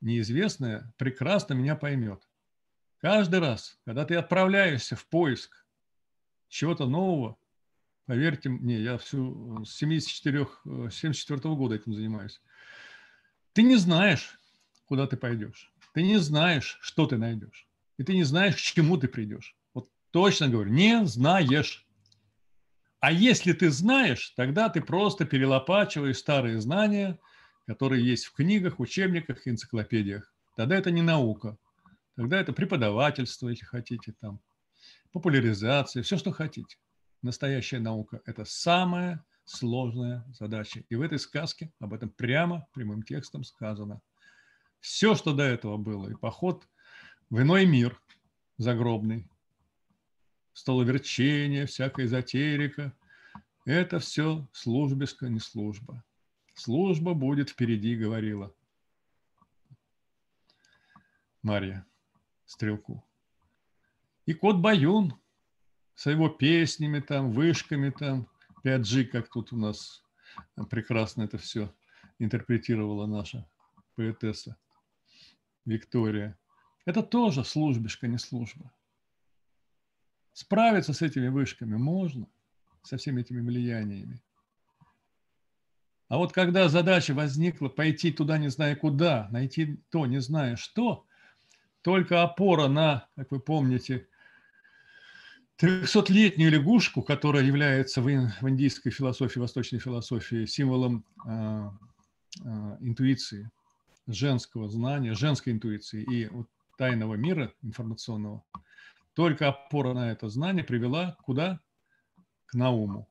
неизвестное, 0.00 0.92
прекрасно 0.96 1.54
меня 1.54 1.76
поймет. 1.76 2.28
Каждый 2.98 3.38
раз, 3.38 3.78
когда 3.84 4.04
ты 4.04 4.16
отправляешься 4.16 4.96
в 4.96 5.06
поиск 5.06 5.64
чего-то 6.48 6.86
нового, 6.86 7.36
поверьте 8.06 8.48
мне, 8.48 8.80
я 8.80 8.98
всю 8.98 9.64
с 9.64 9.74
74, 9.76 10.46
74 10.90 11.40
-го 11.40 11.56
года 11.56 11.76
этим 11.76 11.94
занимаюсь, 11.94 12.40
ты 13.52 13.62
не 13.62 13.76
знаешь, 13.76 14.38
куда 14.86 15.06
ты 15.06 15.16
пойдешь. 15.16 15.72
Ты 15.94 16.02
не 16.02 16.18
знаешь, 16.18 16.78
что 16.80 17.06
ты 17.06 17.16
найдешь. 17.16 17.68
И 17.98 18.02
ты 18.02 18.14
не 18.14 18.24
знаешь, 18.24 18.56
к 18.56 18.58
чему 18.58 18.96
ты 18.96 19.08
придешь. 19.08 19.56
Вот 19.72 19.88
точно 20.10 20.48
говорю, 20.48 20.70
не 20.70 21.06
знаешь. 21.06 21.86
А 23.00 23.12
если 23.12 23.52
ты 23.52 23.70
знаешь, 23.70 24.30
тогда 24.36 24.68
ты 24.68 24.80
просто 24.80 25.24
перелопачиваешь 25.24 26.18
старые 26.18 26.60
знания, 26.60 27.18
которые 27.66 28.04
есть 28.04 28.26
в 28.26 28.32
книгах, 28.32 28.80
учебниках, 28.80 29.46
энциклопедиях. 29.46 30.32
Тогда 30.56 30.76
это 30.76 30.90
не 30.90 31.02
наука. 31.02 31.56
Тогда 32.16 32.40
это 32.40 32.52
преподавательство, 32.52 33.48
если 33.48 33.64
хотите, 33.64 34.14
там, 34.20 34.40
популяризация, 35.12 36.02
все, 36.02 36.16
что 36.16 36.32
хотите. 36.32 36.76
Настоящая 37.24 37.78
наука– 37.78 38.20
это 38.26 38.44
самая 38.44 39.24
сложная 39.46 40.26
задача. 40.38 40.84
И 40.90 40.94
в 40.94 41.00
этой 41.00 41.18
сказке 41.18 41.72
об 41.80 41.94
этом 41.94 42.10
прямо 42.10 42.68
прямым 42.74 43.02
текстом 43.02 43.44
сказано. 43.44 44.02
Все, 44.80 45.14
что 45.14 45.32
до 45.32 45.42
этого 45.42 45.78
было, 45.78 46.10
и 46.10 46.14
поход 46.14 46.68
в 47.30 47.40
иной 47.40 47.64
мир 47.64 47.98
загробный, 48.58 49.26
столоверчение, 50.52 51.64
всякая 51.64 52.04
эзотерика, 52.04 52.92
это 53.64 54.00
все 54.00 54.46
службиска, 54.52 55.30
не 55.30 55.40
служба. 55.40 56.04
Служба 56.52 57.14
будет 57.14 57.48
впереди, 57.48 57.96
говорила 57.96 58.54
Марья 61.40 61.86
Стрелку. 62.44 63.02
И 64.26 64.34
кот 64.34 64.56
Баюн 64.56 65.14
с 65.94 66.10
его 66.10 66.28
песнями 66.28 67.00
там, 67.00 67.32
вышками 67.32 67.90
там, 67.90 68.28
5G, 68.64 69.04
как 69.04 69.28
тут 69.28 69.52
у 69.52 69.56
нас 69.56 70.02
прекрасно 70.70 71.22
это 71.22 71.38
все 71.38 71.72
интерпретировала 72.18 73.06
наша 73.06 73.46
поэтесса 73.94 74.56
Виктория. 75.64 76.38
Это 76.84 77.02
тоже 77.02 77.44
службишка, 77.44 78.06
не 78.06 78.18
служба. 78.18 78.72
Справиться 80.32 80.92
с 80.92 81.02
этими 81.02 81.28
вышками 81.28 81.76
можно, 81.76 82.26
со 82.82 82.96
всеми 82.96 83.20
этими 83.20 83.40
влияниями. 83.40 84.20
А 86.08 86.18
вот 86.18 86.32
когда 86.32 86.68
задача 86.68 87.14
возникла 87.14 87.68
пойти 87.68 88.12
туда 88.12 88.36
не 88.38 88.48
зная 88.48 88.76
куда, 88.76 89.28
найти 89.30 89.80
то 89.90 90.06
не 90.06 90.20
зная 90.20 90.56
что, 90.56 91.06
только 91.82 92.22
опора 92.22 92.68
на, 92.68 93.08
как 93.16 93.30
вы 93.30 93.40
помните, 93.40 94.08
300-летнюю 95.60 96.50
лягушку, 96.50 97.02
которая 97.02 97.44
является 97.44 98.02
в 98.02 98.08
индийской 98.10 98.90
философии, 98.90 99.38
восточной 99.38 99.78
философии 99.78 100.46
символом 100.46 101.04
э, 101.26 101.70
э, 102.44 102.76
интуиции, 102.80 103.50
женского 104.06 104.68
знания, 104.68 105.14
женской 105.14 105.52
интуиции 105.52 106.02
и 106.02 106.28
тайного 106.76 107.14
мира 107.14 107.52
информационного, 107.62 108.42
только 109.14 109.48
опора 109.48 109.94
на 109.94 110.10
это 110.10 110.28
знание 110.28 110.64
привела 110.64 111.16
куда? 111.22 111.60
К 112.46 112.54
Науму. 112.54 113.08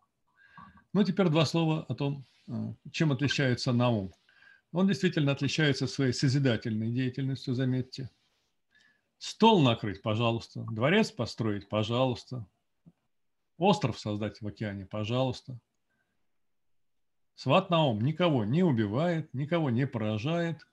Ну, 0.92 1.04
теперь 1.04 1.30
два 1.30 1.46
слова 1.46 1.86
о 1.88 1.96
том, 1.96 2.26
э, 2.48 2.74
чем 2.92 3.14
отличается 3.14 3.72
Наум. 3.72 4.14
Он 4.74 4.88
действительно 4.88 5.32
отличается 5.32 5.88
своей 5.88 6.14
созидательной 6.14 6.92
деятельностью, 6.92 7.54
заметьте– 7.54 8.10
Стол 9.26 9.62
накрыть, 9.62 10.02
пожалуйста. 10.02 10.66
Дворец 10.70 11.10
построить, 11.10 11.70
пожалуйста. 11.70 12.46
Остров 13.58 13.98
создать 13.98 14.42
в 14.42 14.48
океане, 14.48 14.86
пожалуйста. 14.86 15.58
Сват 17.34 17.70
Наум 17.70 18.02
никого 18.02 18.44
не 18.44 18.64
убивает, 18.64 19.34
никого 19.34 19.70
не 19.70 19.88
поражает, 19.88 20.68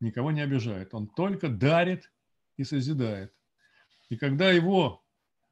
никого 0.00 0.32
не 0.32 0.40
обижает. 0.40 0.94
Он 0.94 1.06
только 1.06 1.48
дарит 1.48 2.10
и 2.56 2.64
созидает. 2.64 3.32
И 4.08 4.16
когда 4.16 4.50
его 4.50 5.04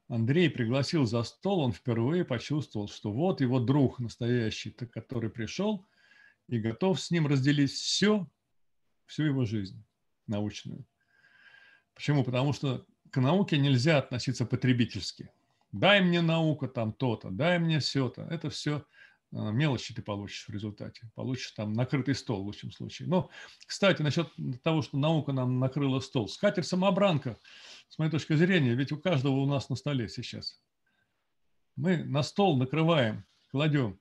Андрей 0.09 0.49
пригласил 0.49 1.05
за 1.05 1.23
стол, 1.23 1.61
он 1.61 1.71
впервые 1.71 2.25
почувствовал, 2.25 2.89
что 2.89 3.13
вот 3.13 3.39
его 3.39 3.61
друг 3.61 3.99
настоящий, 3.99 4.71
который 4.71 5.29
пришел 5.29 5.85
и 6.49 6.59
готов 6.59 6.99
с 6.99 7.11
ним 7.11 7.27
разделить 7.27 7.71
все, 7.71 8.27
всю 9.05 9.23
его 9.23 9.45
жизнь 9.45 9.81
научную. 10.27 10.85
Почему? 11.95 12.23
Потому 12.23 12.53
что 12.53 12.85
к 13.11 13.21
науке 13.21 13.57
нельзя 13.57 13.99
относиться 13.99 14.45
потребительски. 14.45 15.29
Дай 15.71 16.01
мне 16.01 16.21
наука 16.21 16.67
там 16.67 16.93
то-то, 16.93 17.29
дай 17.29 17.59
мне 17.59 17.79
все-то. 17.79 18.23
Это 18.23 18.49
все 18.49 18.85
а, 19.35 19.51
мелочи 19.51 19.93
ты 19.93 20.01
получишь 20.01 20.47
в 20.47 20.51
результате. 20.51 21.09
Получишь 21.15 21.51
там 21.51 21.73
накрытый 21.73 22.15
стол 22.15 22.43
в 22.43 22.45
лучшем 22.45 22.71
случае. 22.71 23.07
Но, 23.07 23.29
кстати, 23.65 24.01
насчет 24.01 24.29
того, 24.61 24.81
что 24.81 24.97
наука 24.97 25.31
нам 25.31 25.59
накрыла 25.59 25.99
стол. 25.99 26.27
Скатерть 26.27 26.67
самобранка, 26.67 27.37
с 27.89 27.97
моей 27.97 28.11
точки 28.11 28.33
зрения, 28.33 28.75
ведь 28.75 28.91
у 28.91 28.97
каждого 28.97 29.35
у 29.35 29.45
нас 29.45 29.69
на 29.69 29.75
столе 29.75 30.07
сейчас. 30.07 30.61
Мы 31.75 32.03
на 32.03 32.21
стол 32.21 32.57
накрываем, 32.57 33.25
кладем 33.49 33.99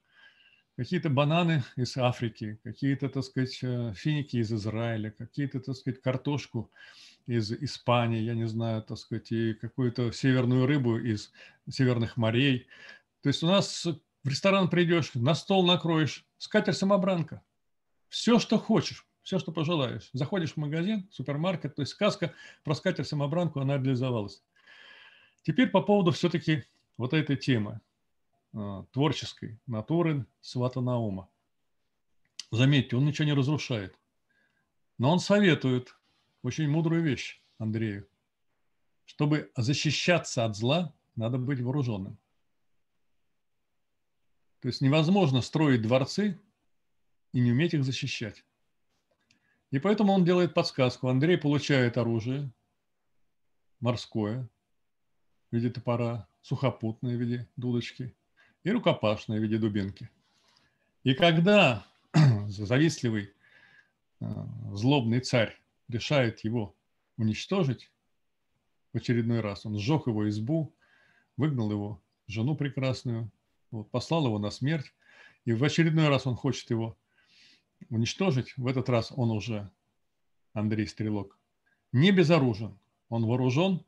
какие-то 0.76 1.10
бананы 1.10 1.62
из 1.76 1.96
Африки, 1.96 2.58
какие-то, 2.64 3.08
так 3.08 3.24
сказать, 3.24 3.58
э, 3.62 3.92
финики 3.94 4.36
из 4.36 4.52
Израиля, 4.52 5.10
какие-то, 5.10 5.60
так 5.60 5.76
сказать, 5.76 6.00
картошку 6.00 6.70
из 7.26 7.52
Испании, 7.52 8.20
я 8.20 8.34
не 8.34 8.46
знаю, 8.46 8.82
так 8.82 8.98
сказать, 8.98 9.30
и 9.32 9.54
какую-то 9.54 10.12
северную 10.12 10.66
рыбу 10.66 10.98
из 10.98 11.32
северных 11.68 12.16
морей. 12.16 12.66
То 13.22 13.28
есть 13.28 13.42
у 13.42 13.46
нас 13.46 13.86
в 14.24 14.28
ресторан 14.28 14.68
придешь, 14.68 15.12
на 15.14 15.34
стол 15.34 15.64
накроешь, 15.64 16.26
скатерть 16.38 16.78
самобранка. 16.78 17.42
Все, 18.08 18.38
что 18.38 18.58
хочешь, 18.58 19.06
все, 19.22 19.38
что 19.38 19.52
пожелаешь. 19.52 20.10
Заходишь 20.12 20.52
в 20.52 20.56
магазин, 20.56 21.08
супермаркет, 21.10 21.74
то 21.76 21.82
есть 21.82 21.92
сказка 21.92 22.34
про 22.64 22.74
скатерть 22.74 23.08
самобранку, 23.08 23.60
она 23.60 23.76
реализовалась. 23.76 24.42
Теперь 25.42 25.68
по 25.68 25.82
поводу 25.82 26.10
все-таки 26.12 26.64
вот 26.96 27.14
этой 27.14 27.36
темы 27.36 27.80
творческой 28.92 29.58
натуры 29.66 30.26
Свата 30.40 30.80
Наума. 30.80 31.28
Заметьте, 32.50 32.96
он 32.96 33.06
ничего 33.06 33.24
не 33.24 33.32
разрушает. 33.32 33.98
Но 34.98 35.10
он 35.10 35.20
советует 35.20 35.96
очень 36.42 36.68
мудрую 36.68 37.02
вещь 37.02 37.40
Андрею. 37.58 38.06
Чтобы 39.06 39.50
защищаться 39.56 40.44
от 40.44 40.56
зла, 40.56 40.94
надо 41.16 41.38
быть 41.38 41.60
вооруженным. 41.60 42.18
То 44.60 44.68
есть 44.68 44.80
невозможно 44.80 45.40
строить 45.40 45.82
дворцы 45.82 46.40
и 47.32 47.40
не 47.40 47.52
уметь 47.52 47.74
их 47.74 47.84
защищать. 47.84 48.44
И 49.70 49.78
поэтому 49.78 50.12
он 50.12 50.24
делает 50.24 50.54
подсказку. 50.54 51.08
Андрей 51.08 51.38
получает 51.38 51.96
оружие 51.96 52.52
морское 53.80 54.48
в 55.50 55.56
виде 55.56 55.70
топора, 55.70 56.28
сухопутное 56.42 57.16
в 57.16 57.20
виде 57.20 57.48
дудочки 57.56 58.14
и 58.64 58.70
рукопашное 58.70 59.38
в 59.38 59.42
виде 59.42 59.58
дубинки. 59.58 60.10
И 61.04 61.14
когда 61.14 61.86
завистливый 62.48 63.32
э, 64.20 64.26
злобный 64.72 65.20
царь 65.20 65.58
решает 65.88 66.40
его 66.44 66.74
уничтожить 67.16 67.90
в 68.92 68.96
очередной 68.98 69.40
раз. 69.40 69.66
Он 69.66 69.78
сжег 69.78 70.06
его 70.06 70.28
избу, 70.28 70.74
выгнал 71.36 71.70
его 71.70 72.02
жену 72.26 72.56
прекрасную, 72.56 73.30
вот, 73.70 73.90
послал 73.90 74.26
его 74.26 74.38
на 74.38 74.50
смерть. 74.50 74.92
И 75.44 75.52
в 75.52 75.64
очередной 75.64 76.08
раз 76.08 76.26
он 76.26 76.36
хочет 76.36 76.70
его 76.70 76.96
уничтожить. 77.90 78.56
В 78.56 78.66
этот 78.66 78.88
раз 78.88 79.12
он 79.14 79.30
уже, 79.30 79.70
Андрей 80.52 80.86
Стрелок, 80.86 81.38
не 81.92 82.10
безоружен. 82.10 82.78
Он 83.08 83.26
вооружен, 83.26 83.84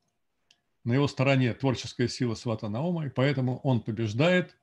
на 0.85 0.93
его 0.93 1.09
стороне 1.09 1.55
творческая 1.55 2.09
сила 2.09 2.35
Свата 2.35 2.69
Наома, 2.69 3.07
и 3.07 3.09
поэтому 3.09 3.59
он 3.59 3.81
побеждает 3.81 4.55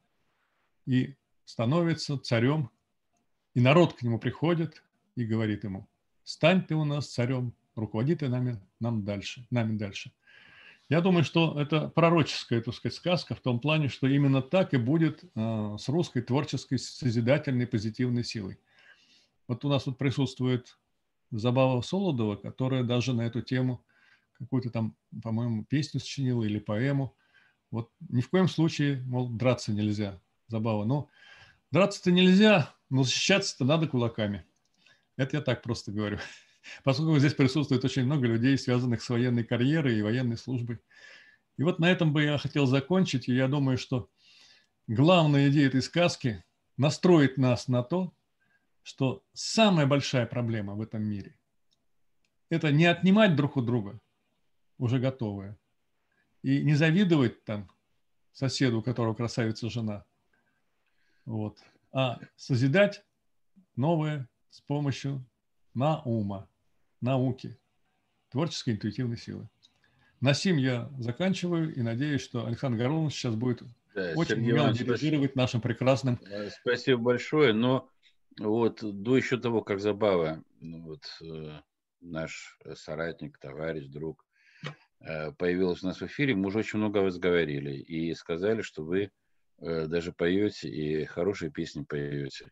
и 0.85 1.15
становится 1.45 2.17
царем. 2.17 2.69
И 3.53 3.59
народ 3.59 3.93
к 3.93 4.01
нему 4.01 4.19
приходит 4.19 4.81
и 5.15 5.25
говорит 5.25 5.63
ему, 5.63 5.87
стань 6.23 6.63
ты 6.63 6.75
у 6.75 6.85
нас 6.85 7.07
царем, 7.07 7.53
руководи 7.75 8.15
ты 8.15 8.29
нами, 8.29 8.59
нам 8.79 9.03
дальше, 9.03 9.45
нами 9.49 9.77
дальше. 9.77 10.11
Я 10.89 10.99
думаю, 11.01 11.23
что 11.23 11.59
это 11.59 11.87
пророческая, 11.87 12.61
так 12.61 12.73
сказать, 12.73 12.95
сказка 12.95 13.33
в 13.33 13.39
том 13.39 13.59
плане, 13.59 13.87
что 13.87 14.07
именно 14.07 14.41
так 14.41 14.73
и 14.73 14.77
будет 14.77 15.23
э, 15.23 15.77
с 15.79 15.87
русской 15.87 16.21
творческой, 16.21 16.79
созидательной, 16.79 17.65
позитивной 17.65 18.25
силой. 18.25 18.59
Вот 19.47 19.63
у 19.63 19.69
нас 19.69 19.83
тут 19.83 19.97
присутствует 19.97 20.77
Забава 21.31 21.81
Солодова, 21.81 22.35
которая 22.35 22.83
даже 22.83 23.13
на 23.13 23.21
эту 23.21 23.41
тему 23.41 23.81
какую-то 24.33 24.69
там, 24.69 24.95
по-моему, 25.23 25.63
песню 25.63 26.01
сочинила 26.01 26.43
или 26.43 26.59
поэму. 26.59 27.15
Вот 27.69 27.89
ни 28.09 28.19
в 28.19 28.29
коем 28.29 28.49
случае, 28.49 29.01
мол, 29.05 29.29
драться 29.29 29.71
нельзя, 29.71 30.19
Забава. 30.51 30.83
Но 30.83 31.09
драться-то 31.71 32.11
нельзя, 32.11 32.75
но 32.89 33.03
защищаться-то 33.03 33.63
надо 33.63 33.87
кулаками– 33.87 34.45
Это 35.17 35.37
я 35.37 35.41
так 35.41 35.63
просто 35.63 35.93
говорю. 35.93 36.19
Поскольку 36.83 37.17
здесь 37.19 37.33
присутствует 37.33 37.85
очень 37.85 38.03
много 38.03 38.27
людей, 38.27 38.57
связанных 38.57 39.01
с 39.01 39.09
военной 39.09 39.45
карьерой 39.45 39.97
и 39.97 40.01
военной 40.01 40.37
службой. 40.37 40.79
И 41.57 41.63
вот 41.63 41.79
на 41.79 41.89
этом 41.89 42.11
бы 42.11 42.23
я 42.23 42.37
хотел 42.37 42.65
закончить. 42.65 43.29
И 43.29 43.33
я 43.33 43.47
думаю, 43.47 43.77
что 43.77 44.09
главная 44.87 45.49
идея 45.49 45.67
этой 45.67 45.81
сказки– 45.81 46.43
настроить 46.77 47.37
нас 47.37 47.67
на 47.67 47.81
то, 47.81 48.13
что 48.83 49.23
самая 49.33 49.85
большая 49.85 50.25
проблема 50.25 50.75
в 50.75 50.81
этом 50.81 51.03
мире– 51.03 51.37
это 52.49 52.71
не 52.71 52.85
отнимать 52.85 53.35
друг 53.37 53.55
у 53.55 53.61
друга 53.61 54.01
уже 54.77 54.99
готовое, 54.99 55.57
и 56.41 56.61
не 56.63 56.73
завидовать 56.73 57.43
там 57.45 57.69
соседу, 58.33 58.79
у 58.79 58.83
которого 58.83 59.13
красавица 59.13 59.69
жена, 59.69 60.05
вот, 61.25 61.59
а 61.91 62.19
созидать 62.35 63.03
новое 63.75 64.27
с 64.49 64.61
помощью 64.61 65.25
наума, 65.73 66.49
науки, 67.01 67.57
творческой 68.29 68.71
интуитивной 68.71 69.17
силы. 69.17 69.49
На 70.19 70.33
сим 70.33 70.57
я 70.57 70.89
заканчиваю 70.99 71.73
и 71.73 71.81
надеюсь, 71.81 72.21
что 72.21 72.45
Александр 72.45 72.77
Горлович 72.77 73.13
сейчас 73.13 73.35
будет 73.35 73.63
да, 73.95 74.13
очень 74.15 74.37
умело 74.37 74.71
дирижировать 74.71 75.35
нашим 75.35 75.61
прекрасным. 75.61 76.19
Спасибо 76.61 77.01
большое, 77.01 77.53
но 77.53 77.89
вот 78.39 78.79
до 78.81 79.17
еще 79.17 79.37
того, 79.37 79.61
как 79.61 79.79
Забава, 79.79 80.43
ну, 80.59 80.83
вот 80.83 81.03
э, 81.21 81.59
наш 82.01 82.57
соратник, 82.75 83.37
товарищ, 83.39 83.87
друг, 83.87 84.25
э, 84.99 85.31
появился 85.33 85.85
у 85.85 85.89
нас 85.89 85.99
в 85.99 86.05
эфире, 86.05 86.35
мы 86.35 86.47
уже 86.47 86.59
очень 86.59 86.79
много 86.79 86.99
о 86.99 87.03
вас 87.03 87.17
говорили 87.17 87.75
и 87.75 88.13
сказали, 88.13 88.61
что 88.61 88.83
вы 88.83 89.11
даже 89.61 90.11
поете 90.11 90.69
и 90.69 91.05
хорошие 91.05 91.51
песни 91.51 91.83
поете. 91.83 92.51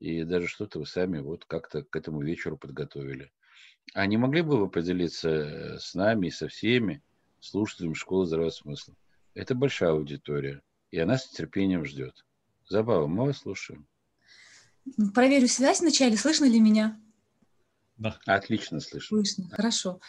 И 0.00 0.24
даже 0.24 0.46
что-то 0.46 0.78
вы 0.78 0.86
сами 0.86 1.18
вот 1.18 1.44
как-то 1.44 1.82
к 1.82 1.96
этому 1.96 2.22
вечеру 2.22 2.56
подготовили. 2.56 3.32
А 3.94 4.06
не 4.06 4.16
могли 4.16 4.42
бы 4.42 4.58
вы 4.58 4.70
поделиться 4.70 5.28
э, 5.28 5.78
с 5.78 5.94
нами 5.94 6.28
и 6.28 6.30
со 6.30 6.48
всеми 6.48 7.02
слушателями 7.40 7.94
школы 7.94 8.26
здравого 8.26 8.50
смысла? 8.50 8.94
Это 9.34 9.54
большая 9.54 9.90
аудитория, 9.90 10.62
и 10.90 10.98
она 10.98 11.16
с 11.16 11.30
нетерпением 11.30 11.84
ждет. 11.84 12.24
Забава, 12.68 13.06
мы 13.06 13.26
вас 13.26 13.38
слушаем. 13.38 13.86
Проверю 15.14 15.48
связь 15.48 15.80
вначале. 15.80 16.16
Слышно 16.16 16.44
ли 16.44 16.60
меня? 16.60 17.00
Да. 17.96 18.18
Отлично 18.26 18.80
слышно. 18.80 19.16
Слышно, 19.16 19.48
хорошо. 19.50 20.00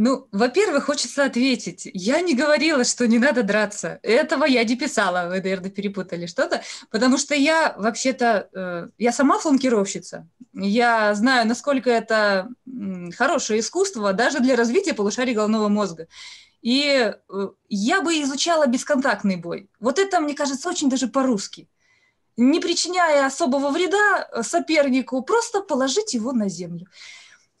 Ну, 0.00 0.28
во-первых, 0.30 0.84
хочется 0.84 1.24
ответить. 1.24 1.90
Я 1.92 2.20
не 2.20 2.36
говорила, 2.36 2.84
что 2.84 3.08
не 3.08 3.18
надо 3.18 3.42
драться. 3.42 3.98
Этого 4.04 4.44
я 4.44 4.62
не 4.62 4.76
писала. 4.76 5.28
Вы, 5.28 5.38
наверное, 5.38 5.70
перепутали 5.70 6.26
что-то. 6.26 6.62
Потому 6.90 7.18
что 7.18 7.34
я 7.34 7.74
вообще-то... 7.76 8.48
Э, 8.54 8.88
я 8.96 9.10
сама 9.10 9.40
фланкировщица. 9.40 10.28
Я 10.52 11.12
знаю, 11.16 11.48
насколько 11.48 11.90
это 11.90 12.48
хорошее 13.16 13.58
искусство 13.58 14.12
даже 14.12 14.38
для 14.38 14.54
развития 14.54 14.94
полушария 14.94 15.34
головного 15.34 15.66
мозга. 15.66 16.06
И 16.62 17.12
э, 17.12 17.48
я 17.68 18.00
бы 18.00 18.22
изучала 18.22 18.68
бесконтактный 18.68 19.34
бой. 19.34 19.68
Вот 19.80 19.98
это, 19.98 20.20
мне 20.20 20.34
кажется, 20.34 20.68
очень 20.68 20.88
даже 20.88 21.08
по-русски. 21.08 21.68
Не 22.36 22.60
причиняя 22.60 23.26
особого 23.26 23.70
вреда 23.70 24.28
э, 24.30 24.44
сопернику, 24.44 25.22
просто 25.22 25.60
положить 25.60 26.14
его 26.14 26.30
на 26.30 26.48
землю. 26.48 26.86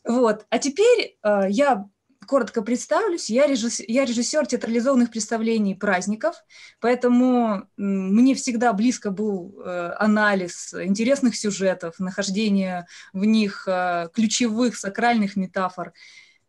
Вот. 0.04 0.46
А 0.50 0.58
теперь 0.60 1.18
э, 1.20 1.40
я 1.48 1.88
коротко 2.28 2.62
представлюсь. 2.62 3.30
Я 3.30 3.46
режиссер, 3.46 3.86
я 3.88 4.04
режиссер 4.04 4.46
театрализованных 4.46 5.10
представлений 5.10 5.74
праздников, 5.74 6.36
поэтому 6.78 7.68
мне 7.76 8.34
всегда 8.34 8.72
близко 8.72 9.10
был 9.10 9.60
э, 9.60 9.92
анализ 9.98 10.74
интересных 10.74 11.34
сюжетов, 11.34 11.98
нахождение 11.98 12.86
в 13.12 13.24
них 13.24 13.66
э, 13.66 14.08
ключевых 14.12 14.76
сакральных 14.76 15.34
метафор. 15.36 15.92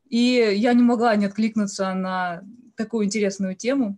И 0.10 0.54
я 0.56 0.74
не 0.74 0.84
могла 0.84 1.16
не 1.16 1.26
откликнуться 1.26 1.94
на 1.94 2.44
такую 2.76 3.06
интересную 3.06 3.56
тему. 3.56 3.98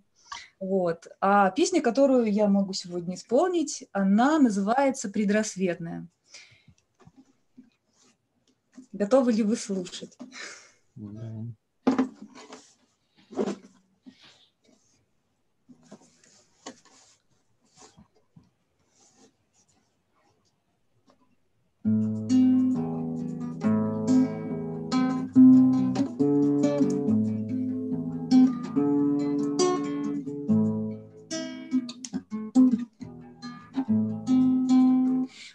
Вот. 0.60 1.08
А 1.20 1.50
песня, 1.50 1.82
которую 1.82 2.32
я 2.32 2.48
могу 2.48 2.74
сегодня 2.74 3.16
исполнить, 3.16 3.86
она 3.92 4.38
называется 4.38 5.10
«Предрассветная». 5.10 6.08
Готовы 8.94 9.32
ли 9.32 9.42
вы 9.42 9.56
слушать? 9.56 10.18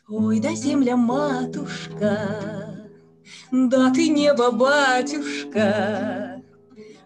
Ой, 0.09 0.41
да 0.41 0.55
земля 0.55 0.97
матушка, 0.97 2.19
да 3.51 3.93
ты 3.93 4.09
небо 4.09 4.51
батюшка, 4.51 6.26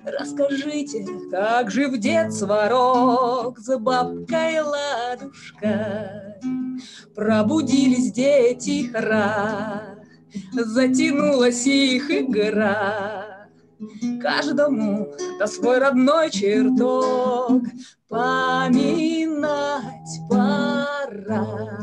Расскажите, 0.05 1.07
как 1.31 1.71
же 1.71 1.89
в 1.89 1.99
дед 1.99 2.33
сварог 2.33 3.59
за 3.59 3.79
бабкой 3.79 4.61
ладушкой 4.61 6.31
Пробудились 7.15 8.13
дети 8.13 8.91
хра, 8.91 9.99
затянулась 10.53 11.67
их 11.67 12.11
игра. 12.11 13.49
Каждому 14.23 15.13
до 15.39 15.47
свой 15.47 15.79
родной 15.79 16.31
чертог 16.31 17.63
поминать 18.09 19.51
пора. 20.29 21.81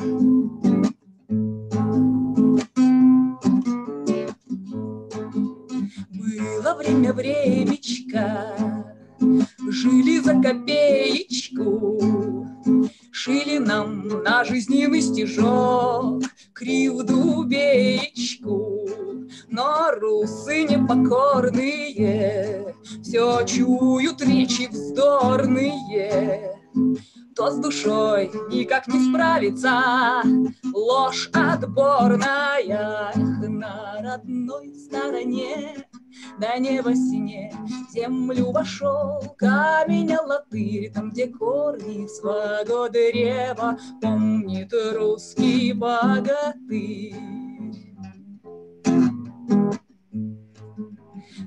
Было 6.10 6.76
время 6.76 7.14
времечка, 8.18 8.86
жили 9.70 10.20
за 10.20 10.42
копеечку, 10.42 12.00
Шили 13.12 13.58
нам 13.58 14.08
на 14.24 14.44
жизненный 14.44 15.02
стежок 15.02 16.24
кривду 16.54 17.44
беечку. 17.44 18.88
Но 19.50 19.92
русы 19.92 20.64
непокорные 20.64 22.76
все 23.02 23.46
чуют 23.46 24.22
речи 24.22 24.68
вздорные. 24.70 26.54
То 27.36 27.52
с 27.52 27.58
душой 27.58 28.32
никак 28.50 28.88
не 28.88 29.10
справится 29.10 30.22
ложь 30.74 31.30
отборная 31.34 33.14
на 33.16 33.98
родной 34.02 34.74
стороне 34.76 35.86
да 36.40 36.58
не 36.58 36.82
во 36.82 36.94
сне 36.94 37.54
в 37.64 37.92
землю 37.92 38.52
вошел 38.52 39.22
камень 39.38 40.16
латырь, 40.16 40.92
там, 40.94 41.12
где 41.12 41.28
корни 41.28 42.08
своего 42.08 42.88
древа 42.90 43.78
помнит 44.02 44.74
русский 44.94 45.74
богатырь. 45.74 47.16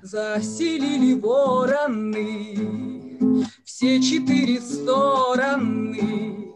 Заселили 0.02 1.14
вороны 1.20 2.90
все 3.80 4.00
четыре 4.00 4.60
стороны, 4.60 6.49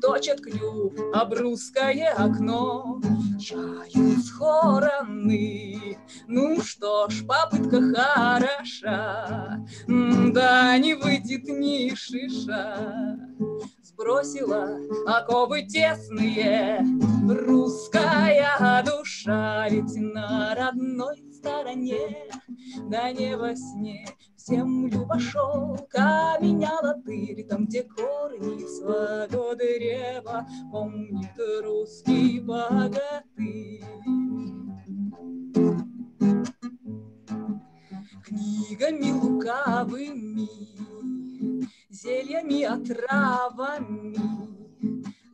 точат 0.00 0.40
клюв 0.40 0.92
об 1.12 1.34
русское 1.34 2.14
окно, 2.16 3.00
чают 3.40 4.24
схороны. 4.24 5.98
Ну 6.26 6.60
что 6.62 7.08
ж, 7.08 7.24
попытка 7.26 7.80
хороша, 7.80 9.64
да 9.86 10.78
не 10.78 10.94
выйдет 10.94 11.44
ни 11.44 11.94
шиша. 11.94 13.18
Сбросила 13.82 14.78
оковы 15.06 15.62
тесные 15.62 16.84
русская 17.28 18.84
душа, 18.84 19.68
ведь 19.68 19.96
на 19.96 20.54
родной 20.54 21.27
стороне, 21.48 22.30
да 22.90 23.10
не 23.12 23.36
во 23.36 23.56
сне, 23.56 24.06
землю 24.36 25.04
вошел, 25.04 25.78
камень 25.90 26.66
латырь, 26.82 27.44
там, 27.48 27.66
где 27.66 27.82
корни 27.84 28.66
своего 28.66 29.54
древа 29.54 30.46
помнит 30.70 31.36
русский 31.62 32.40
богатырь. 32.40 33.82
Книгами 38.24 39.10
лукавыми, 39.10 40.48
зельями, 41.88 42.62
отравами 42.64 44.16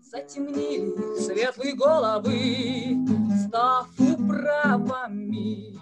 затемнили 0.02 1.18
светлые 1.18 1.74
головы, 1.74 3.04
устав 3.44 3.88
управами, 3.98 5.78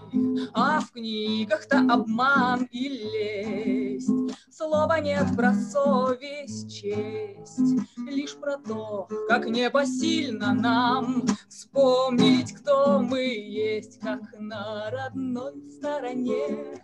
а 0.55 0.81
в 0.81 0.93
книгах-то 0.93 1.79
обман 1.79 2.69
и 2.71 2.89
лесть. 2.89 4.11
Слова 4.51 5.01
нет 5.01 5.27
про 5.37 5.55
совесть, 5.55 6.73
честь, 6.73 7.83
лишь 8.07 8.37
про 8.37 8.59
то, 8.59 9.09
как 9.29 9.47
непосильно 9.47 10.53
нам 10.53 11.25
вспомнить, 11.49 12.53
кто 12.53 13.01
мы 13.01 13.21
есть, 13.21 13.99
как 14.01 14.21
на 14.39 14.91
родной 14.91 15.55
стороне. 15.71 16.79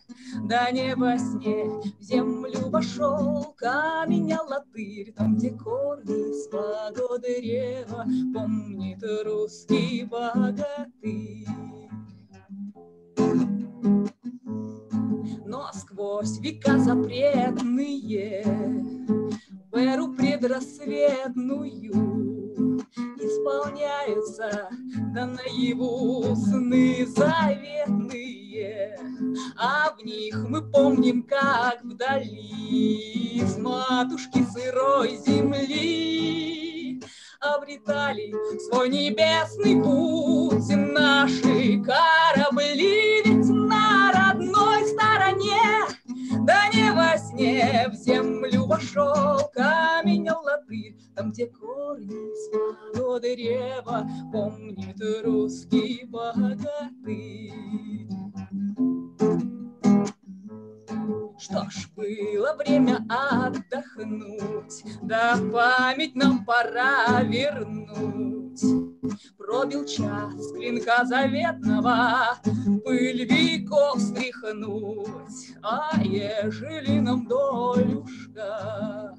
Да 0.44 0.70
не 0.70 0.94
во 0.94 1.18
сне 1.18 1.66
в 1.98 2.02
землю 2.02 2.68
вошел 2.70 3.54
камень 3.56 4.34
латырь, 4.34 5.12
там, 5.16 5.36
где 5.36 5.50
корни 5.50 6.32
свободы 6.44 7.40
древа, 7.40 8.04
помнит 8.34 9.02
русский 9.24 10.04
богатырь. 10.04 10.67
Но 15.46 15.70
сквозь 15.72 16.38
века 16.40 16.78
запретные, 16.78 18.44
в 19.70 19.76
эру 19.76 20.14
предрассветную, 20.14 21.92
исполняются 23.16 24.68
да 25.14 25.26
наяву 25.26 26.34
сны 26.36 27.06
заветные, 27.06 28.98
а 29.56 29.94
в 29.96 30.04
них 30.04 30.36
мы 30.48 30.70
помним, 30.70 31.22
как 31.22 31.82
вдали 31.82 33.42
с 33.44 33.56
матушки 33.58 34.44
сырой 34.52 35.16
земли 35.26 36.77
обретали 37.41 38.32
свой 38.68 38.89
небесный 38.89 39.82
путь 39.82 40.68
наши 40.68 41.82
корабли, 41.82 43.22
ведь 43.24 43.49
на 43.49 44.12
родной 44.12 44.84
стороне, 44.86 45.86
да 46.47 46.68
не 46.72 46.93
во 46.93 47.16
сне 47.18 47.89
в 47.91 47.95
землю 47.95 48.66
вошел 48.66 49.49
камень 49.55 50.28
латырь, 50.28 50.97
там, 51.14 51.30
где 51.30 51.47
корни 51.47 52.93
свободы 52.93 53.36
древа, 53.36 54.09
помнит 54.32 55.01
русский 55.24 56.05
богатырь. 56.07 57.49
Что 61.39 61.70
ж, 61.70 61.89
было 61.95 62.57
время 62.57 62.99
отдохнуть, 63.09 64.82
да 65.03 65.39
память 65.53 66.16
нам 66.16 66.45
пора 66.45 67.22
вернуть. 67.22 68.61
Пробил 69.36 69.86
час 69.86 70.53
клинка 70.53 71.05
заветного, 71.05 72.39
пыль 72.84 73.24
веков 73.24 74.01
стряхнуть, 74.01 75.55
а 75.62 76.03
ежели 76.03 76.99
нам 76.99 77.26
долюшка 77.28 79.16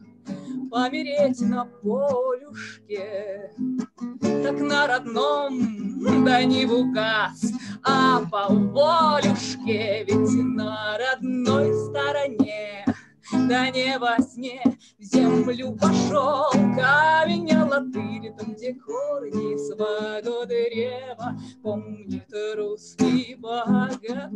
помереть 0.70 1.42
на 1.42 1.66
полюшке, 1.66 3.52
так 4.22 4.60
на 4.60 4.88
родном, 4.88 6.24
да 6.24 6.44
не 6.44 6.66
в 6.66 6.74
указ, 6.74 7.52
а 7.84 8.22
по 8.30 8.48
волюшке, 8.54 10.04
ведь 10.06 10.56
на 10.56 10.98
родной 10.98 11.74
стороне, 11.74 12.86
да 13.32 13.70
не 13.70 13.98
во 14.00 14.18
сне 14.22 14.62
в 14.98 15.04
землю 15.04 15.78
пошел 15.80 16.52
камень 16.76 17.56
латырь, 17.56 18.34
там, 18.38 18.54
где 18.54 18.74
корни 18.74 19.58
свободы 19.58 20.46
древа, 20.48 21.38
помнит 21.62 22.32
русский 22.56 23.36
богатырь. 23.36 24.30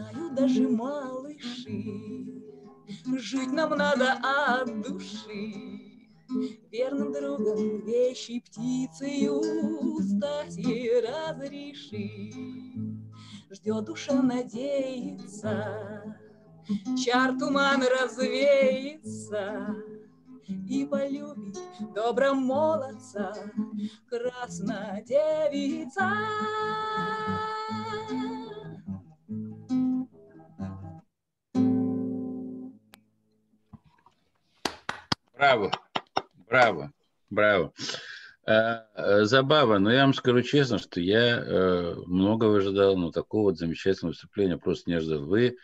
Знаю 0.00 0.30
даже 0.30 0.66
малыши, 0.66 2.24
жить 3.18 3.52
нам 3.52 3.70
надо 3.70 4.14
от 4.22 4.80
души. 4.80 5.52
Верным 6.72 7.12
другом, 7.12 7.84
вещей 7.84 8.40
птицею 8.40 9.42
стать 10.00 10.56
и 10.56 10.90
разреши. 11.06 12.32
Ждет 13.50 13.84
душа, 13.84 14.22
надеется, 14.22 16.16
чар 17.04 17.36
туман 17.38 17.82
развеется, 17.82 19.74
и 20.46 20.86
полюбит 20.86 21.58
добра 21.94 22.32
молодца 22.32 23.34
красная 24.08 25.02
девица. 25.02 26.08
Браво, 35.40 35.72
браво, 36.50 36.92
браво. 37.30 37.72
А, 38.46 38.84
а, 38.94 39.24
забава, 39.24 39.78
но 39.78 39.90
я 39.90 40.02
вам 40.02 40.12
скажу 40.12 40.42
честно, 40.42 40.76
что 40.76 41.00
я 41.00 41.38
э, 41.38 41.94
многого 42.04 42.58
ожидал, 42.58 42.94
но 42.98 43.10
такого 43.10 43.44
вот 43.44 43.56
замечательного 43.56 44.12
выступления 44.12 44.58
просто 44.58 44.90
не 44.90 44.96
ожидал. 44.96 45.24
Вы 45.24 45.56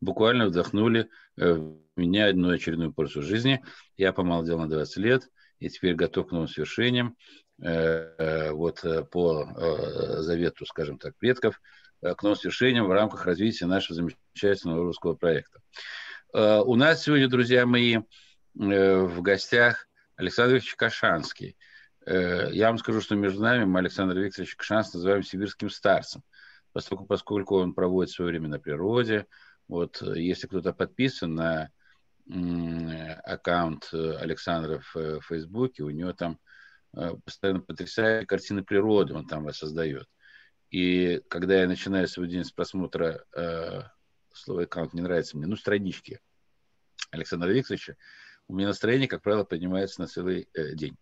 буквально 0.00 0.46
вдохнули 0.46 1.08
э, 1.36 1.52
в 1.52 1.78
меня 1.94 2.26
одну 2.26 2.50
очередную 2.50 2.92
порцию 2.92 3.22
жизни. 3.22 3.62
Я 3.96 4.12
помолодел 4.12 4.58
на 4.58 4.68
20 4.68 4.96
лет 4.96 5.28
и 5.60 5.68
теперь 5.68 5.94
готов 5.94 6.26
к 6.26 6.32
новым 6.32 6.48
свершениям. 6.48 7.16
Э, 7.62 8.50
вот 8.50 8.84
по 9.12 9.46
завету, 10.22 10.66
скажем 10.66 10.98
так, 10.98 11.16
предков, 11.18 11.60
к 12.02 12.20
новым 12.24 12.36
свершениям 12.36 12.88
в 12.88 12.92
рамках 12.92 13.26
развития 13.26 13.66
нашего 13.66 13.94
замечательного 13.94 14.82
русского 14.82 15.14
проекта. 15.14 15.60
У 16.32 16.74
нас 16.74 17.04
сегодня, 17.04 17.28
друзья 17.28 17.64
мои, 17.64 17.98
Э, 17.98 18.29
в 18.54 19.20
гостях 19.22 19.88
Александр 20.16 20.54
Викторович 20.54 20.76
Кашанский. 20.76 21.56
Э, 22.06 22.50
я 22.52 22.68
вам 22.68 22.78
скажу, 22.78 23.00
что 23.00 23.14
между 23.14 23.42
нами 23.42 23.64
мы 23.64 23.78
Александр 23.78 24.18
Викторович 24.18 24.56
Кашанский 24.56 24.98
называем 24.98 25.22
сибирским 25.22 25.70
старцем, 25.70 26.22
поскольку, 26.72 27.06
поскольку 27.06 27.56
он 27.56 27.74
проводит 27.74 28.12
свое 28.12 28.30
время 28.30 28.48
на 28.48 28.58
природе. 28.58 29.26
Вот 29.68 30.02
э, 30.02 30.20
если 30.20 30.46
кто-то 30.46 30.72
подписан 30.72 31.34
на 31.34 31.70
аккаунт 33.24 33.92
Александра 33.92 34.80
в 34.94 35.20
Фейсбуке, 35.22 35.82
у 35.82 35.90
него 35.90 36.12
там 36.12 36.38
постоянно 37.24 37.60
потрясающие 37.60 38.24
картины 38.24 38.62
природы 38.62 39.14
он 39.14 39.26
там 39.26 39.42
воссоздает. 39.42 40.06
И 40.70 41.22
когда 41.28 41.60
я 41.60 41.66
начинаю 41.66 42.06
свой 42.06 42.28
день 42.28 42.44
с 42.44 42.52
просмотра, 42.52 43.24
слово 44.32 44.62
аккаунт 44.62 44.94
не 44.94 45.00
нравится 45.00 45.36
мне, 45.36 45.48
ну, 45.48 45.56
странички 45.56 46.20
Александра 47.10 47.48
Викторовича, 47.48 47.96
у 48.50 48.54
меня 48.54 48.68
настроение, 48.68 49.08
как 49.08 49.22
правило, 49.22 49.44
поднимается 49.44 50.00
на 50.00 50.08
целый 50.08 50.48
э, 50.54 50.74
день. 50.74 50.96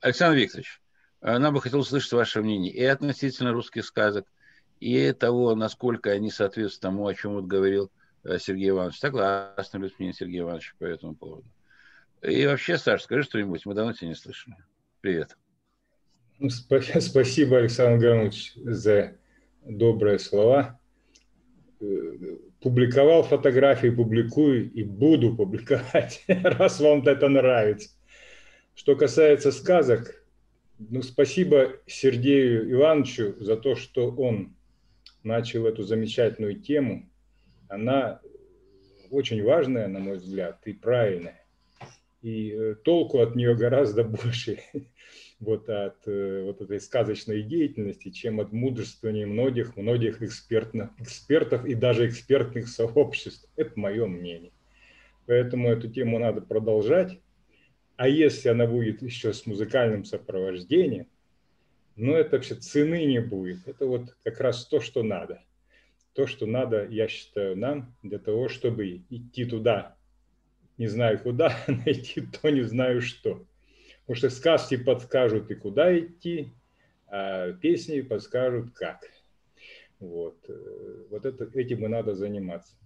Александр 0.00 0.38
Викторович, 0.38 0.80
э, 1.20 1.38
нам 1.38 1.52
бы 1.52 1.60
хотелось 1.60 1.88
услышать 1.88 2.12
ваше 2.12 2.42
мнение 2.42 2.72
и 2.72 2.84
относительно 2.84 3.52
русских 3.52 3.84
сказок, 3.84 4.26
и 4.78 5.12
того, 5.12 5.54
насколько 5.56 6.10
они 6.10 6.30
соответствуют 6.30 6.80
тому, 6.80 7.06
о 7.06 7.14
чем 7.14 7.34
вот 7.34 7.46
говорил 7.46 7.90
э, 8.22 8.38
Сергей 8.38 8.70
Иванович. 8.70 8.98
Согласны 8.98 9.78
ли 9.78 9.88
с 9.88 9.98
мнением 9.98 10.16
Сергея 10.16 10.42
Ивановича 10.42 10.72
по 10.78 10.84
этому 10.84 11.16
поводу? 11.16 11.48
И 12.22 12.46
вообще, 12.46 12.78
Саша, 12.78 13.02
скажи 13.02 13.24
что-нибудь, 13.24 13.66
мы 13.66 13.74
давно 13.74 13.92
тебя 13.92 14.08
не 14.08 14.14
слышали. 14.14 14.56
Привет. 15.00 15.36
Ну, 16.38 16.50
спасибо, 17.00 17.58
Александр 17.58 18.06
Ганович, 18.06 18.54
за 18.54 19.16
добрые 19.64 20.20
слова 20.20 20.78
публиковал 22.66 23.22
фотографии, 23.22 23.90
публикую 23.90 24.72
и 24.72 24.82
буду 24.82 25.36
публиковать, 25.36 26.24
раз 26.26 26.80
вам 26.80 27.06
это 27.06 27.28
нравится. 27.28 27.90
Что 28.74 28.96
касается 28.96 29.52
сказок, 29.52 30.20
ну, 30.80 31.00
спасибо 31.02 31.76
Сергею 31.86 32.68
Ивановичу 32.72 33.36
за 33.38 33.56
то, 33.56 33.76
что 33.76 34.10
он 34.10 34.56
начал 35.22 35.64
эту 35.64 35.84
замечательную 35.84 36.60
тему. 36.60 37.08
Она 37.68 38.20
очень 39.12 39.44
важная, 39.44 39.86
на 39.86 40.00
мой 40.00 40.16
взгляд, 40.16 40.58
и 40.64 40.72
правильная. 40.72 41.46
И 42.22 42.50
э, 42.50 42.74
толку 42.82 43.20
от 43.20 43.36
нее 43.36 43.54
гораздо 43.54 44.02
больше, 44.22 44.58
вот 45.38 45.68
от 45.68 46.06
э, 46.06 46.42
вот 46.44 46.60
этой 46.62 46.80
сказочной 46.80 47.42
деятельности, 47.42 48.10
чем 48.10 48.40
от 48.40 48.52
мудрствования 48.52 49.26
многих, 49.26 49.76
многих 49.76 50.22
экспертных, 50.22 50.90
экспертов 50.98 51.66
и 51.66 51.74
даже 51.74 52.08
экспертных 52.08 52.68
сообществ. 52.68 53.48
Это 53.56 53.78
мое 53.78 54.06
мнение. 54.06 54.52
Поэтому 55.26 55.68
эту 55.68 55.90
тему 55.90 56.18
надо 56.18 56.40
продолжать. 56.40 57.18
А 57.96 58.08
если 58.08 58.48
она 58.48 58.66
будет 58.66 59.02
еще 59.02 59.32
с 59.32 59.46
музыкальным 59.46 60.04
сопровождением, 60.04 61.08
ну 61.96 62.14
это 62.14 62.36
вообще 62.36 62.54
цены 62.54 63.04
не 63.04 63.20
будет. 63.20 63.66
Это 63.66 63.86
вот 63.86 64.16
как 64.22 64.40
раз 64.40 64.66
то, 64.66 64.80
что 64.80 65.02
надо. 65.02 65.42
то, 66.12 66.26
что 66.26 66.46
надо, 66.46 66.86
я 66.86 67.08
считаю, 67.08 67.58
нам 67.58 67.94
для 68.02 68.18
того, 68.18 68.48
чтобы 68.48 69.02
идти 69.10 69.44
туда, 69.44 69.96
не 70.78 70.86
знаю 70.86 71.18
куда, 71.18 71.54
найти 71.66 72.22
то, 72.22 72.48
не 72.48 72.62
знаю 72.62 73.02
что. 73.02 73.46
Потому 74.06 74.16
что 74.16 74.30
сказки 74.30 74.76
подскажут 74.76 75.50
и 75.50 75.56
куда 75.56 75.98
идти, 75.98 76.52
а 77.08 77.52
песни 77.52 78.02
подскажут 78.02 78.72
как. 78.72 79.00
Вот, 79.98 80.36
вот 81.10 81.26
это, 81.26 81.50
этим 81.54 81.86
и 81.86 81.88
надо 81.88 82.14
заниматься, 82.14 82.76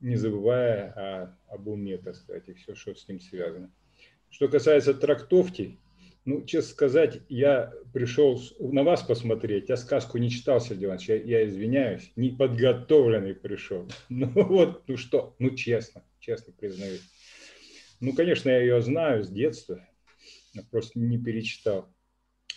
не 0.00 0.16
забывая 0.16 0.92
о, 0.92 1.54
об 1.54 1.68
уме, 1.68 1.98
так 1.98 2.16
сказать, 2.16 2.48
и 2.48 2.54
все, 2.54 2.74
что 2.74 2.94
с 2.94 3.06
ним 3.06 3.20
связано. 3.20 3.70
Что 4.30 4.48
касается 4.48 4.94
трактовки, 4.94 5.78
ну, 6.24 6.44
честно 6.44 6.70
сказать, 6.70 7.20
я 7.28 7.72
пришел 7.92 8.42
на 8.58 8.82
вас 8.82 9.02
посмотреть, 9.02 9.68
я 9.68 9.76
сказку 9.76 10.18
не 10.18 10.30
читал, 10.30 10.60
Сергей 10.60 10.86
Иванович, 10.86 11.08
я, 11.08 11.16
я 11.16 11.46
извиняюсь, 11.46 12.10
не 12.16 12.30
подготовленный 12.30 13.34
пришел. 13.34 13.86
Ну 14.08 14.30
вот, 14.32 14.82
ну 14.88 14.96
что, 14.96 15.36
ну 15.38 15.50
честно, 15.50 16.02
честно 16.18 16.52
признаюсь. 16.58 17.02
Ну, 18.00 18.12
конечно, 18.14 18.50
я 18.50 18.60
ее 18.60 18.82
знаю 18.82 19.22
с 19.22 19.28
детства, 19.28 19.86
просто 20.62 20.98
не 20.98 21.18
перечитал. 21.18 21.92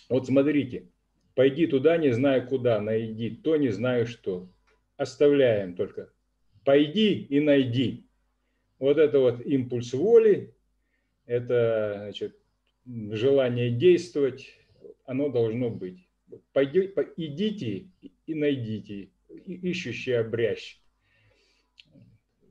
Вот 0.08 0.26
смотрите, 0.26 0.88
пойди 1.34 1.66
туда, 1.66 1.96
не 1.96 2.12
знаю 2.12 2.46
куда, 2.46 2.80
найди 2.80 3.30
то, 3.30 3.56
не 3.56 3.70
знаю 3.70 4.06
что. 4.06 4.48
Оставляем 4.96 5.74
только. 5.76 6.12
Пойди 6.64 7.14
и 7.14 7.40
найди. 7.40 8.06
Вот 8.78 8.98
это 8.98 9.18
вот 9.18 9.44
импульс 9.44 9.92
воли, 9.92 10.54
это 11.26 11.96
значит, 12.02 12.36
желание 12.86 13.70
действовать, 13.70 14.54
оно 15.04 15.28
должно 15.28 15.70
быть. 15.70 16.08
Пойди, 16.52 16.92
идите 17.16 17.90
и 18.26 18.34
найдите, 18.34 19.10
ищущий 19.46 20.12
обрящ. 20.12 20.78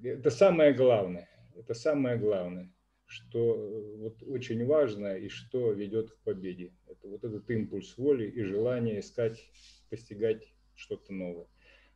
Это 0.01 0.29
самое 0.29 0.73
главное. 0.73 1.29
Это 1.55 1.73
самое 1.73 2.17
главное, 2.17 2.71
что 3.09 3.55
э, 3.55 3.95
вот 3.97 4.23
очень 4.23 4.65
важно 4.65 5.17
и 5.17 5.27
что 5.29 5.71
ведет 5.71 6.11
к 6.11 6.17
победе. 6.19 6.73
Это 6.87 7.07
вот 7.07 7.23
этот 7.23 7.49
импульс 7.49 7.97
воли 7.97 8.27
и 8.27 8.43
желание 8.43 9.01
искать, 9.01 9.49
постигать 9.89 10.53
что-то 10.75 11.13
новое. 11.13 11.47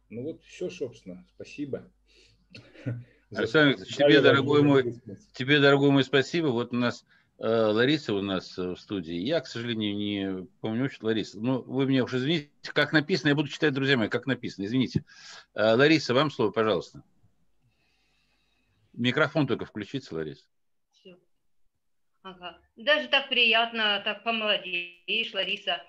Ну 0.09 0.23
вот 0.23 0.43
все, 0.43 0.69
собственно. 0.69 1.25
Спасибо. 1.35 1.89
Александр 3.31 3.83
тебе, 3.85 4.21
дорогой 4.21 4.61
мой, 4.61 4.95
тебе, 5.33 5.59
дорогой 5.59 5.91
мой, 5.91 6.03
спасибо. 6.03 6.47
Вот 6.47 6.73
у 6.73 6.75
нас 6.75 7.05
Э, 7.39 7.65
Лариса 7.71 8.13
у 8.13 8.21
нас 8.21 8.57
э, 8.57 8.69
в 8.69 8.77
студии. 8.77 9.15
Я, 9.15 9.41
к 9.41 9.47
сожалению, 9.47 9.95
не 9.95 10.47
помню, 10.61 10.89
что 10.89 11.07
Лариса. 11.07 11.39
Ну, 11.39 11.61
вы 11.61 11.85
мне 11.85 12.03
уж 12.03 12.13
извините, 12.13 12.49
как 12.73 12.93
написано, 12.93 13.29
я 13.29 13.35
буду 13.35 13.49
читать, 13.49 13.73
друзья 13.73 13.97
мои, 13.97 14.07
как 14.07 14.27
написано, 14.27 14.65
извините. 14.65 15.03
Лариса, 15.53 16.13
вам 16.13 16.31
слово, 16.31 16.51
пожалуйста. 16.51 17.03
Микрофон 18.93 19.47
только 19.47 19.65
включится, 19.65 20.15
Лариса. 20.15 20.45
Ага. 22.23 22.57
Даже 22.77 23.09
так 23.09 23.27
приятно, 23.27 24.01
так 24.05 24.23
помолодеешь, 24.23 25.33
Лариса. 25.33 25.85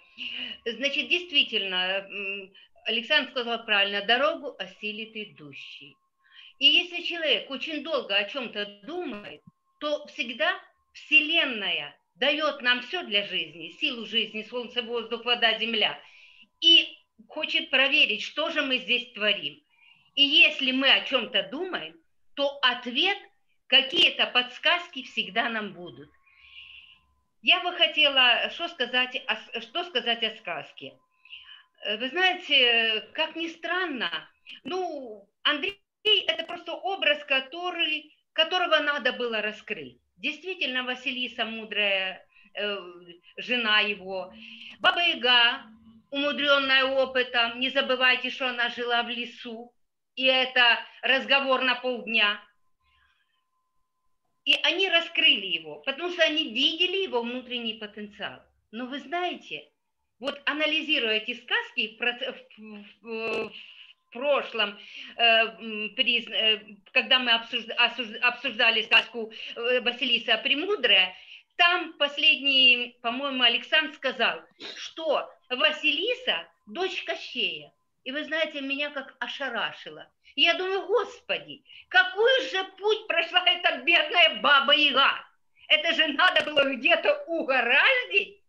Значит, 0.64 1.09
действительно, 1.09 2.09
Александр 2.87 3.30
сказал 3.30 3.64
правильно, 3.64 4.05
дорогу 4.05 4.57
осилит 4.59 5.14
идущий. 5.14 5.95
И 6.59 6.66
если 6.66 7.03
человек 7.03 7.51
очень 7.51 7.85
долго 7.85 8.16
о 8.16 8.24
чем-то 8.24 8.80
думает, 8.82 9.43
то 9.78 10.07
всегда 10.07 10.61
Вселенная 10.93 11.97
дает 12.16 12.62
нам 12.62 12.82
все 12.82 13.05
для 13.05 13.26
жизни, 13.26 13.70
силу 13.80 14.05
жизни, 14.05 14.43
солнце, 14.43 14.82
воздух, 14.82 15.24
вода, 15.24 15.57
земля, 15.59 16.01
и 16.61 16.89
хочет 17.28 17.70
проверить, 17.70 18.22
что 18.22 18.51
же 18.51 18.62
мы 18.62 18.78
здесь 18.78 19.12
творим. 19.12 19.61
И 20.16 20.22
если 20.22 20.72
мы 20.72 20.91
о 20.91 21.05
чем-то 21.05 21.49
думаем, 21.51 21.97
то 22.35 22.59
ответ, 22.62 23.18
какие-то 23.68 24.26
подсказки 24.26 25.03
всегда 25.05 25.49
нам 25.49 25.72
будут. 25.72 26.11
Я 27.45 27.61
бы 27.61 27.73
хотела 27.77 28.49
что 28.49 28.69
сказать, 28.69 29.23
о, 29.27 29.61
что 29.61 29.85
сказать 29.85 30.25
о 30.25 30.35
сказке. 30.37 30.95
Вы 31.99 32.09
знаете, 32.09 33.07
как 33.13 33.37
ни 33.37 33.49
странно, 33.49 34.11
ну, 34.63 35.29
Андрей– 35.43 35.79
это 36.27 36.45
просто 36.45 36.73
образ, 36.73 37.23
который, 37.25 38.17
которого 38.33 38.79
надо 38.79 39.13
было 39.13 39.43
раскрыть. 39.43 39.99
Действительно, 40.17 40.85
Василиса 40.85 41.45
мудрая 41.45 42.27
э, 42.55 42.79
жена 43.37 43.81
его. 43.81 44.33
Баба 44.79 45.03
Яга, 45.03 45.65
умудренная 46.11 46.87
опытом, 46.87 47.61
не 47.61 47.69
забывайте, 47.69 48.31
что 48.31 48.49
она 48.49 48.71
жила 48.71 49.03
в 49.03 49.11
лесу, 49.11 49.71
и 50.15 50.25
это 50.25 50.79
разговор 51.03 51.61
на 51.61 51.75
полдня. 51.75 52.41
И 54.45 54.55
они 54.63 54.89
раскрыли 54.89 55.47
его, 55.47 55.77
потому 55.77 56.11
что 56.11 56.23
они 56.23 56.53
видели 56.53 57.05
его 57.05 57.23
внутренний 57.23 57.75
потенциал. 57.75 58.43
Но 58.73 58.87
вы 58.87 59.01
знаете, 59.01 59.69
вот 60.19 60.41
анализируя 60.45 61.17
эти 61.17 61.35
сказки 61.35 61.99
в, 63.03 63.53
прошлом, 64.13 64.79
э, 65.17 65.23
э, 65.23 66.59
когда 66.93 67.19
мы 67.19 67.33
обсуждали 67.33 68.83
сказку 68.83 69.33
э, 69.57 69.81
Василиса 69.81 70.39
Премудрая, 70.39 71.15
там 71.57 71.95
последний, 71.95 72.97
по-моему, 73.03 73.43
Александр 73.43 73.95
сказал, 73.95 74.41
что 74.77 75.29
Василиса– 75.51 76.49
дочь 76.67 77.03
Кощея. 77.05 77.73
И 78.05 78.13
вы 78.13 78.25
знаете, 78.25 78.61
меня 78.61 78.91
как 78.91 79.17
ошарашило. 79.19 80.11
Я 80.37 80.55
думаю, 80.55 80.87
господи, 80.87 81.62
какой 81.89 82.49
же 82.49 82.64
путь 82.76 83.07
прошла 83.07 83.45
эта 83.47 83.78
бедная 83.85 84.41
баба 84.41 84.74
Яга? 84.74 85.24
Это 85.68 85.95
же 85.95 86.09
надо 86.09 86.45
было 86.45 86.74
где-то 86.74 87.24
угораздить, 87.26 88.41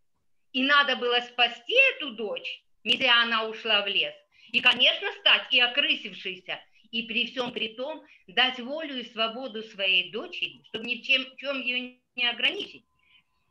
и 0.52 0.62
надо 0.62 0.96
было 0.96 1.20
спасти 1.20 1.74
эту 1.94 2.10
дочь, 2.12 2.62
не 2.82 2.96
зря 2.96 3.22
она 3.22 3.44
ушла 3.44 3.82
в 3.82 3.86
лес. 3.86 4.14
И, 4.52 4.60
конечно, 4.60 5.08
стать 5.20 5.52
и 5.52 5.60
окрысившейся, 5.60 6.60
и 6.90 7.02
при 7.02 7.26
всем 7.26 7.52
при 7.52 7.68
том 7.74 8.04
дать 8.26 8.58
волю 8.58 9.00
и 9.00 9.04
свободу 9.04 9.62
своей 9.62 10.10
дочери, 10.10 10.62
чтобы 10.64 10.86
ни 10.86 10.96
в 10.96 11.02
чем, 11.02 11.24
в 11.24 11.36
чем 11.36 11.60
ее 11.60 11.96
не 12.16 12.28
ограничить. 12.28 12.84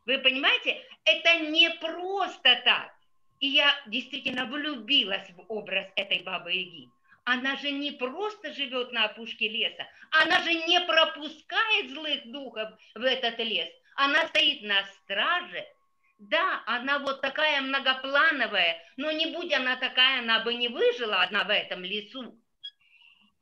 Вы 0.04 0.18
понимаете, 0.18 0.82
это 1.04 1.40
не 1.40 1.70
просто 1.70 2.60
так. 2.64 2.94
И 3.40 3.48
я 3.48 3.74
действительно 3.86 4.46
влюбилась 4.46 5.28
в 5.30 5.44
образ 5.48 5.86
этой 5.96 6.22
бабы 6.22 6.52
Яги. 6.52 6.88
Она 7.26 7.56
же 7.56 7.70
не 7.70 7.90
просто 7.90 8.52
живет 8.54 8.92
на 8.92 9.04
опушке 9.04 9.48
леса, 9.48 9.86
она 10.10 10.40
же 10.42 10.54
не 10.54 10.80
пропускает 10.80 11.90
злых 11.90 12.30
духов 12.30 12.70
в 12.94 13.02
этот 13.02 13.38
лес. 13.40 13.68
Она 13.96 14.26
стоит 14.28 14.62
на 14.62 14.82
страже 14.84 15.66
да, 16.18 16.62
она 16.66 16.98
вот 16.98 17.20
такая 17.20 17.60
многоплановая, 17.60 18.82
но 18.96 19.10
не 19.10 19.26
будь 19.26 19.52
она 19.52 19.76
такая, 19.76 20.20
она 20.20 20.40
бы 20.40 20.54
не 20.54 20.68
выжила 20.68 21.22
одна 21.22 21.44
в 21.44 21.50
этом 21.50 21.84
лесу. 21.84 22.38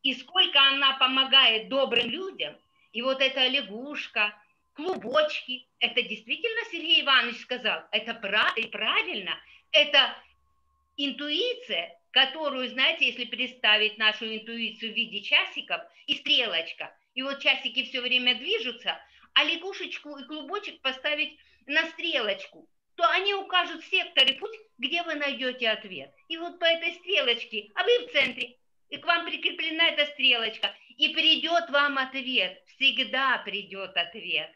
И 0.02 0.14
сколько 0.14 0.60
она 0.60 0.94
помогает 0.94 1.68
добрым 1.68 2.10
людям, 2.10 2.56
и 2.92 3.00
вот 3.02 3.20
эта 3.20 3.46
лягушка, 3.46 4.34
клубочки, 4.74 5.68
это 5.78 6.02
действительно 6.02 6.64
Сергей 6.70 7.02
Иванович 7.02 7.42
сказал, 7.42 7.84
это 7.92 8.14
правильно, 8.14 9.38
это 9.70 10.16
интуиция, 10.96 11.96
которую, 12.14 12.68
знаете, 12.68 13.06
если 13.06 13.24
представить 13.24 13.98
нашу 13.98 14.32
интуицию 14.32 14.92
в 14.92 14.96
виде 14.96 15.20
часиков 15.20 15.82
и 16.06 16.14
стрелочка, 16.14 16.96
и 17.14 17.22
вот 17.22 17.40
часики 17.40 17.82
все 17.82 18.00
время 18.00 18.36
движутся, 18.36 19.00
а 19.34 19.42
лягушечку 19.42 20.16
и 20.18 20.24
клубочек 20.24 20.80
поставить 20.80 21.36
на 21.66 21.84
стрелочку, 21.90 22.70
то 22.94 23.04
они 23.10 23.34
укажут 23.34 23.82
в 23.82 23.90
секторе 23.90 24.34
путь, 24.34 24.56
где 24.78 25.02
вы 25.02 25.16
найдете 25.16 25.68
ответ. 25.68 26.14
И 26.28 26.36
вот 26.36 26.60
по 26.60 26.64
этой 26.64 26.92
стрелочке, 26.92 27.72
а 27.74 27.82
вы 27.82 28.06
в 28.06 28.12
центре, 28.12 28.58
и 28.90 28.96
к 28.96 29.04
вам 29.04 29.26
прикреплена 29.26 29.88
эта 29.88 30.06
стрелочка, 30.12 30.72
и 30.96 31.08
придет 31.08 31.68
вам 31.70 31.98
ответ, 31.98 32.62
всегда 32.76 33.38
придет 33.38 33.96
ответ. 33.96 34.54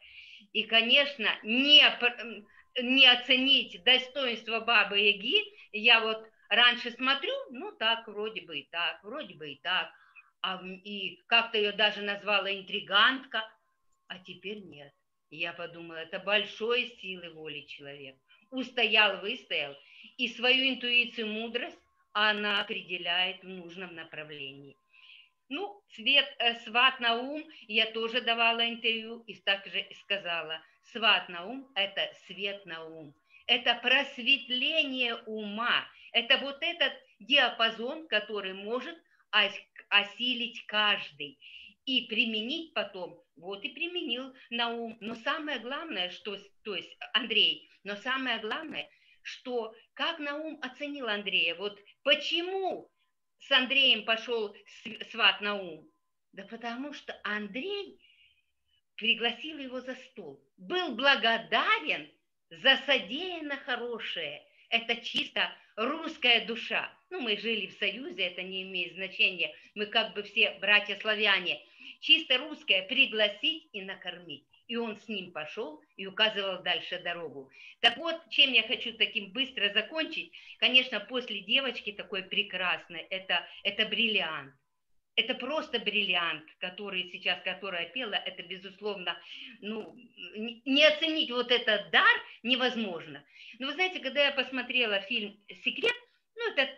И, 0.52 0.62
конечно, 0.62 1.28
не, 1.42 1.82
не 2.80 3.06
оценить 3.08 3.82
достоинство 3.82 4.60
Бабы 4.60 5.00
Яги, 5.00 5.42
я 5.72 6.00
вот 6.00 6.24
раньше 6.48 6.90
смотрю, 6.90 7.32
ну 7.50 7.72
так, 7.72 8.06
вроде 8.08 8.42
бы 8.42 8.60
и 8.60 8.68
так, 8.70 9.02
вроде 9.02 9.34
бы 9.34 9.52
и 9.52 9.60
так, 9.60 9.92
а, 10.40 10.62
и 10.64 11.20
как-то 11.26 11.58
ее 11.58 11.72
даже 11.72 12.02
назвала 12.02 12.52
интригантка, 12.52 13.48
а 14.06 14.18
теперь 14.18 14.60
нет. 14.64 14.92
Я 15.30 15.52
подумала, 15.52 15.96
это 15.96 16.18
большой 16.20 16.96
силы 17.00 17.30
воли 17.30 17.60
человек. 17.62 18.16
Устоял, 18.50 19.20
выстоял, 19.20 19.76
и 20.16 20.28
свою 20.28 20.70
интуицию, 20.70 21.26
мудрость 21.26 21.78
она 22.12 22.62
определяет 22.62 23.42
в 23.42 23.48
нужном 23.48 23.94
направлении. 23.94 24.76
Ну, 25.50 25.82
свет, 25.88 26.26
э, 26.38 26.54
сват 26.60 27.00
на 27.00 27.16
ум, 27.16 27.44
я 27.68 27.86
тоже 27.92 28.20
давала 28.20 28.68
интервью 28.68 29.22
и 29.26 29.34
также 29.34 29.86
сказала, 30.00 30.62
сват 30.92 31.28
на 31.28 31.46
ум– 31.46 31.70
это 31.74 32.10
свет 32.26 32.66
на 32.66 32.84
ум, 32.84 33.14
это 33.46 33.74
просветление 33.76 35.14
ума, 35.26 35.86
это 36.12 36.38
вот 36.38 36.58
этот 36.60 36.92
диапазон, 37.20 38.08
который 38.08 38.54
может 38.54 38.96
осилить 39.30 40.64
каждый 40.66 41.38
и 41.84 42.06
применить 42.06 42.74
потом. 42.74 43.22
Вот 43.36 43.64
и 43.64 43.70
применил 43.70 44.34
Наум. 44.50 44.96
Но 45.00 45.14
самое 45.14 45.58
главное, 45.58 46.10
что, 46.10 46.36
то 46.62 46.74
есть 46.74 46.96
Андрей, 47.12 47.70
но 47.84 47.96
самое 47.96 48.38
главное, 48.40 48.88
что 49.22 49.74
как 49.94 50.18
Наум 50.18 50.58
оценил 50.62 51.08
Андрея, 51.08 51.54
вот 51.54 51.78
почему 52.02 52.90
с 53.38 53.50
Андреем 53.50 54.04
пошел 54.04 54.54
сват 55.10 55.40
Наум? 55.40 55.90
Да 56.32 56.44
потому 56.44 56.92
что 56.92 57.18
Андрей 57.24 58.00
пригласил 58.96 59.58
его 59.58 59.80
за 59.80 59.94
стол, 59.94 60.42
был 60.56 60.94
благодарен 60.94 62.10
за 62.50 62.76
содеянно 62.86 63.56
хорошее. 63.56 64.44
Это 64.70 64.96
чисто 64.96 65.50
русская 65.76 66.44
душа. 66.44 66.92
Ну, 67.10 67.20
мы 67.20 67.36
жили 67.38 67.68
в 67.68 67.78
Союзе, 67.78 68.24
это 68.24 68.42
не 68.42 68.62
имеет 68.62 68.94
значения. 68.94 69.54
Мы 69.74 69.86
как 69.86 70.14
бы 70.14 70.22
все 70.22 70.58
братья-славяне. 70.60 71.60
Чисто 72.00 72.38
русская 72.38 72.82
пригласить 72.82 73.68
и 73.72 73.82
накормить. 73.82 74.44
И 74.66 74.76
он 74.76 75.00
с 75.00 75.08
ним 75.08 75.32
пошел 75.32 75.82
и 75.96 76.06
указывал 76.06 76.62
дальше 76.62 77.00
дорогу. 77.02 77.50
Так 77.80 77.96
вот, 77.96 78.16
чем 78.28 78.52
я 78.52 78.62
хочу 78.64 78.92
таким 78.92 79.32
быстро 79.32 79.72
закончить, 79.72 80.32
конечно, 80.58 81.00
после 81.00 81.40
девочки 81.40 81.92
такой 81.92 82.22
прекрасной, 82.24 83.00
это, 83.08 83.46
это 83.62 83.86
бриллиант 83.86 84.52
это 85.18 85.34
просто 85.34 85.80
бриллиант, 85.80 86.44
который 86.60 87.10
сейчас, 87.10 87.42
которая 87.42 87.86
пела, 87.90 88.14
это, 88.14 88.44
безусловно, 88.44 89.20
ну, 89.60 89.92
не 90.64 90.84
оценить 90.84 91.32
вот 91.32 91.50
этот 91.50 91.90
дар 91.90 92.14
невозможно. 92.44 93.24
Но 93.58 93.66
вы 93.66 93.72
знаете, 93.72 93.98
когда 93.98 94.26
я 94.26 94.30
посмотрела 94.30 95.00
фильм 95.00 95.36
«Секрет», 95.64 95.94
ну, 96.36 96.52
это 96.52 96.72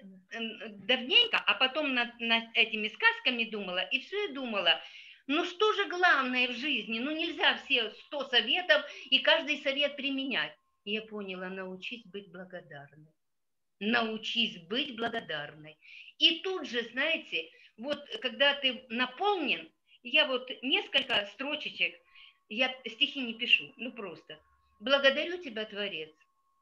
давненько, 0.87 1.37
а 1.37 1.55
потом 1.55 1.93
над, 1.93 2.19
над 2.19 2.45
этими 2.55 2.89
сказками 2.89 3.45
думала, 3.45 3.81
и 3.81 4.01
все 4.01 4.29
думала, 4.29 4.81
ну 5.27 5.45
что 5.45 5.75
же 5.75 5.87
главное 5.89 6.49
в 6.49 6.53
жизни? 6.53 6.99
Ну 6.99 7.11
нельзя 7.11 7.59
все 7.59 7.91
сто 7.91 8.27
советов 8.31 8.83
и 9.11 9.19
каждый 9.19 9.59
совет 9.59 9.97
применять. 9.97 10.57
И 10.85 10.93
я 10.93 11.03
поняла, 11.03 11.51
научись 11.51 12.07
быть 12.07 12.33
благодарной. 12.33 13.13
Научись 13.81 14.59
быть 14.67 14.97
благодарной. 14.97 15.77
И 16.19 16.41
тут 16.41 16.67
же, 16.67 16.83
знаете, 16.93 17.51
вот 17.81 17.99
когда 18.21 18.55
ты 18.55 18.85
наполнен, 18.91 19.71
я 20.03 20.27
вот 20.27 20.51
несколько 20.63 21.27
строчечек, 21.33 21.95
я 22.49 22.75
стихи 22.87 23.21
не 23.21 23.35
пишу, 23.35 23.73
ну 23.79 23.93
просто. 23.93 24.39
Благодарю 24.81 25.43
тебя, 25.43 25.65
Творец, 25.65 26.11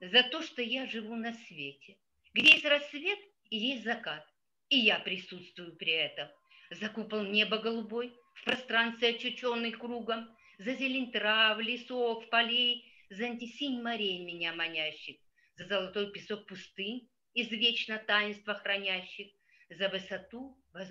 за 0.01 0.23
то, 0.23 0.43
что 0.43 0.63
я 0.63 0.87
живу 0.87 1.17
на 1.17 1.33
свете, 1.33 1.97
где 2.35 2.53
есть 2.53 2.65
рассвет 2.65 3.19
и 3.51 3.57
есть 3.57 3.85
закат, 3.85 4.25
и 4.69 4.79
я 4.79 5.01
присутствую 5.01 5.77
при 5.77 5.93
этом. 5.93 6.29
За 6.71 6.89
купол 6.89 7.23
неба 7.23 7.59
голубой, 7.59 8.13
в 8.35 8.45
пространстве 8.45 9.11
очученный 9.11 9.73
кругом, 9.73 10.29
за 10.59 10.75
зелень 10.75 11.11
трав, 11.11 11.59
лесов, 11.59 12.29
полей, 12.31 12.85
за 13.11 13.25
антисинь 13.25 13.83
морей 13.83 14.25
меня 14.25 14.55
манящих, 14.55 15.17
за 15.57 15.67
золотой 15.67 16.13
песок 16.13 16.47
пустынь, 16.47 17.09
из 17.35 17.51
вечно 17.51 17.99
таинства 17.99 18.55
хранящих, 18.55 19.29
за 19.71 19.89
высоту 19.89 20.59
Э, 20.79 20.85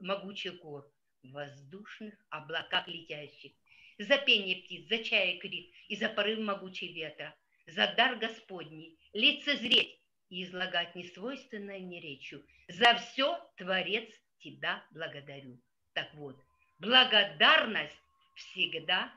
могучих 0.00 0.58
гор, 0.58 0.84
воздушных 1.22 2.14
облаках 2.30 2.88
летящих, 2.88 3.52
за 3.98 4.18
пение 4.18 4.56
птиц, 4.62 4.88
за 4.88 5.04
чай 5.04 5.38
крик 5.38 5.72
и 5.88 5.96
за 5.96 6.08
порыв 6.08 6.40
могучий 6.40 6.92
ветра, 6.92 7.36
за 7.66 7.86
дар 7.96 8.16
Господний, 8.16 8.98
лицезреть 9.12 10.00
и 10.28 10.42
излагать 10.42 10.94
несвойственное 10.96 11.78
мне 11.78 12.00
речью. 12.00 12.44
За 12.68 12.94
все, 12.96 13.38
Творец, 13.56 14.12
тебя 14.38 14.84
благодарю. 14.90 15.60
Так 15.92 16.12
вот, 16.14 16.36
благодарность 16.80 18.02
всегда 18.34 19.12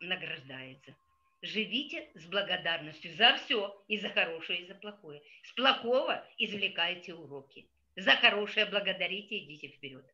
награждается. 0.00 0.94
Живите 1.42 2.08
с 2.14 2.24
благодарностью 2.26 3.12
за 3.14 3.36
все, 3.36 3.84
и 3.88 3.98
за 3.98 4.10
хорошее, 4.10 4.62
и 4.62 4.66
за 4.66 4.74
плохое. 4.74 5.22
С 5.42 5.52
плохого 5.52 6.24
извлекайте 6.36 7.14
уроки 7.14 7.68
за 7.98 8.12
хорошее 8.12 8.66
благодарите, 8.66 9.38
идите 9.38 9.68
вперед. 9.68 10.04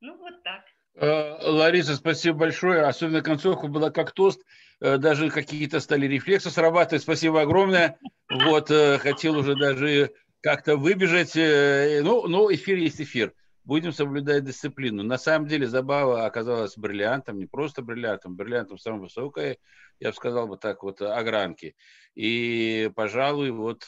Ну, 0.00 0.16
вот 0.18 0.42
так. 0.42 0.64
Э, 0.94 1.50
Лариса, 1.50 1.96
спасибо 1.96 2.38
большое. 2.38 2.82
Особенно 2.82 3.22
концовка 3.22 3.68
была 3.68 3.90
как 3.90 4.12
тост. 4.12 4.42
Э, 4.80 4.98
даже 4.98 5.30
какие-то 5.30 5.80
стали 5.80 6.06
рефлексы 6.06 6.50
срабатывать. 6.50 7.02
Спасибо 7.02 7.42
огромное. 7.42 7.98
Вот, 8.28 8.70
э, 8.70 8.98
хотел 8.98 9.38
уже 9.38 9.54
даже 9.54 10.12
как-то 10.40 10.76
выбежать. 10.76 11.34
Ну, 11.34 12.26
ну, 12.26 12.52
эфир 12.52 12.76
есть 12.76 13.00
эфир. 13.00 13.32
Будем 13.64 13.92
соблюдать 13.92 14.44
дисциплину. 14.44 15.02
На 15.02 15.18
самом 15.18 15.46
деле 15.46 15.66
забава 15.66 16.24
оказалась 16.24 16.76
бриллиантом, 16.78 17.38
не 17.38 17.46
просто 17.46 17.82
бриллиантом, 17.82 18.34
бриллиантом 18.34 18.78
самой 18.78 19.00
высокой, 19.00 19.58
я 20.00 20.08
бы 20.08 20.14
сказал 20.14 20.48
бы 20.48 20.56
так 20.56 20.82
вот, 20.82 21.02
огранки. 21.02 21.76
И, 22.14 22.90
пожалуй, 22.96 23.50
вот 23.50 23.86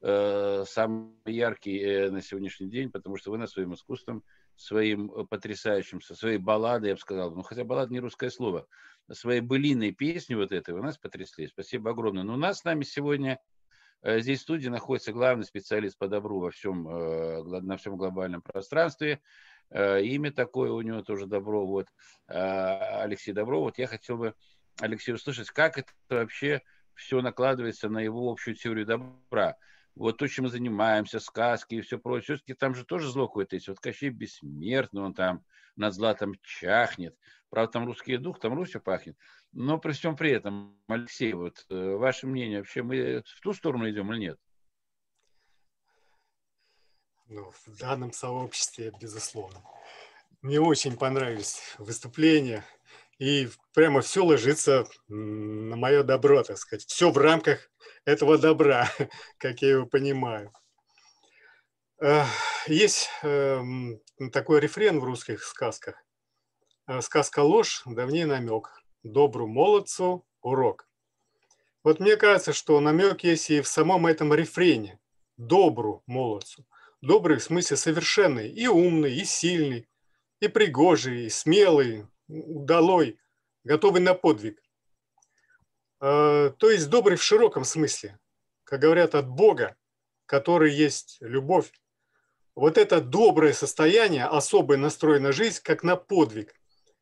самый 0.00 1.10
яркий 1.26 1.78
э, 1.80 2.10
на 2.10 2.22
сегодняшний 2.22 2.68
день, 2.68 2.90
потому 2.90 3.16
что 3.16 3.32
вы 3.32 3.38
на 3.38 3.48
своим 3.48 3.74
искусством, 3.74 4.22
своим 4.54 5.10
э, 5.10 5.24
потрясающим, 5.24 6.00
со 6.00 6.14
своей 6.14 6.38
балладой, 6.38 6.90
я 6.90 6.94
бы 6.94 7.00
сказал, 7.00 7.34
ну 7.34 7.42
хотя 7.42 7.64
баллада 7.64 7.92
не 7.92 7.98
русское 7.98 8.30
слово, 8.30 8.68
своей 9.10 9.40
былиной 9.40 9.90
песни 9.90 10.34
вот 10.34 10.52
этой 10.52 10.72
вы 10.74 10.82
нас 10.82 10.98
потрясли. 10.98 11.48
Спасибо 11.48 11.90
огромное. 11.90 12.22
Но 12.22 12.34
у 12.34 12.36
нас 12.36 12.58
с 12.58 12.64
нами 12.64 12.84
сегодня 12.84 13.40
здесь 14.04 14.38
в 14.38 14.42
студии 14.42 14.68
находится 14.68 15.12
главный 15.12 15.44
специалист 15.44 15.98
по 15.98 16.06
добру 16.06 16.38
во 16.38 16.50
всем, 16.52 16.84
на 16.84 17.76
всем 17.76 17.96
глобальном 17.96 18.42
пространстве. 18.42 19.20
Имя 19.72 20.30
такое 20.30 20.70
у 20.70 20.80
него 20.82 21.02
тоже 21.02 21.26
Добро, 21.26 21.66
вот 21.66 21.88
Алексей 22.26 23.32
Добро. 23.32 23.60
Вот 23.62 23.78
я 23.78 23.86
хотел 23.86 24.18
бы, 24.18 24.34
Алексей, 24.78 25.12
услышать, 25.12 25.50
как 25.50 25.78
это 25.78 25.90
вообще 26.10 26.62
все 26.94 27.22
накладывается 27.22 27.88
на 27.88 27.98
его 27.98 28.30
общую 28.30 28.54
теорию 28.54 28.86
добра 28.86 29.56
вот 29.98 30.16
то, 30.16 30.28
чем 30.28 30.44
мы 30.44 30.50
занимаемся, 30.50 31.18
сказки 31.18 31.74
и 31.74 31.80
все 31.80 31.98
прочее, 31.98 32.36
все-таки 32.36 32.54
там 32.54 32.74
же 32.74 32.84
тоже 32.84 33.10
зло 33.10 33.26
какое-то 33.26 33.56
есть. 33.56 33.68
Вот 33.68 33.80
Кощей 33.80 34.10
бессмертный, 34.10 35.02
он 35.02 35.12
там 35.12 35.44
над 35.76 35.92
златом 35.92 36.34
чахнет. 36.42 37.16
Правда, 37.50 37.72
там 37.72 37.86
русский 37.86 38.16
дух, 38.16 38.38
там 38.38 38.54
Русью 38.54 38.80
пахнет. 38.80 39.16
Но 39.52 39.78
при 39.78 39.92
всем 39.92 40.16
при 40.16 40.30
этом, 40.30 40.78
Алексей, 40.86 41.32
вот 41.32 41.64
э, 41.70 41.94
ваше 41.96 42.26
мнение, 42.26 42.58
вообще 42.58 42.82
мы 42.82 43.22
в 43.26 43.40
ту 43.40 43.52
сторону 43.52 43.90
идем 43.90 44.12
или 44.12 44.20
нет? 44.20 44.38
Ну, 47.26 47.50
в 47.50 47.78
данном 47.78 48.12
сообществе, 48.12 48.92
безусловно. 49.00 49.62
Мне 50.42 50.60
очень 50.60 50.96
понравились 50.96 51.74
выступления, 51.78 52.64
и 53.18 53.48
прямо 53.74 54.00
все 54.00 54.24
ложится 54.24 54.86
на 55.08 55.76
мое 55.76 56.02
добро, 56.02 56.42
так 56.42 56.58
сказать. 56.58 56.86
Все 56.86 57.10
в 57.10 57.18
рамках 57.18 57.70
этого 58.04 58.38
добра, 58.38 58.88
как 59.38 59.62
я 59.62 59.70
его 59.70 59.86
понимаю. 59.86 60.52
Есть 62.68 63.08
эм, 63.22 64.00
такой 64.32 64.60
рефрен 64.60 65.00
в 65.00 65.04
русских 65.04 65.42
сказках. 65.42 65.96
Э, 66.86 67.00
сказка 67.00 67.40
ложь, 67.40 67.82
давней 67.86 68.24
намек. 68.24 68.70
Добру 69.02 69.48
молодцу 69.48 70.24
урок. 70.40 70.88
Вот 71.82 71.98
мне 71.98 72.16
кажется, 72.16 72.52
что 72.52 72.78
намек 72.80 73.24
есть 73.24 73.50
и 73.50 73.60
в 73.62 73.68
самом 73.68 74.06
этом 74.06 74.32
рефрене. 74.32 75.00
Добру 75.36 76.02
молодцу. 76.06 76.66
Добрый 77.00 77.38
в 77.38 77.42
смысле 77.42 77.76
совершенный, 77.76 78.48
и 78.48 78.66
умный, 78.66 79.14
и 79.14 79.24
сильный, 79.24 79.88
и 80.40 80.48
пригожий, 80.48 81.26
и 81.26 81.30
смелый, 81.30 82.06
удалой, 82.28 83.18
готовый 83.64 84.00
на 84.00 84.14
подвиг. 84.14 84.62
А, 86.00 86.50
то 86.50 86.70
есть 86.70 86.88
добрый 86.88 87.16
в 87.16 87.22
широком 87.22 87.64
смысле, 87.64 88.18
как 88.64 88.80
говорят, 88.80 89.14
от 89.14 89.28
Бога, 89.28 89.76
который 90.26 90.72
есть 90.72 91.18
любовь. 91.20 91.72
Вот 92.54 92.76
это 92.76 93.00
доброе 93.00 93.52
состояние, 93.52 94.26
особый 94.26 94.78
настрой 94.78 95.20
на 95.20 95.32
жизнь, 95.32 95.60
как 95.62 95.82
на 95.82 95.96
подвиг. 95.96 96.54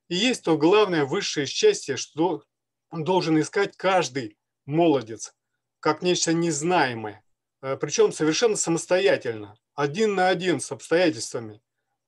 И 0.08 0.14
есть 0.14 0.44
то 0.44 0.56
главное 0.56 1.04
высшее 1.04 1.46
счастье, 1.46 1.96
что 1.96 2.44
должен 2.92 3.40
искать 3.40 3.76
каждый 3.76 4.38
молодец, 4.64 5.34
как 5.80 6.02
нечто 6.02 6.32
незнаемое, 6.32 7.24
а, 7.60 7.76
причем 7.76 8.12
совершенно 8.12 8.56
самостоятельно, 8.56 9.56
один 9.74 10.14
на 10.14 10.28
один 10.28 10.60
с 10.60 10.70
обстоятельствами, 10.72 11.60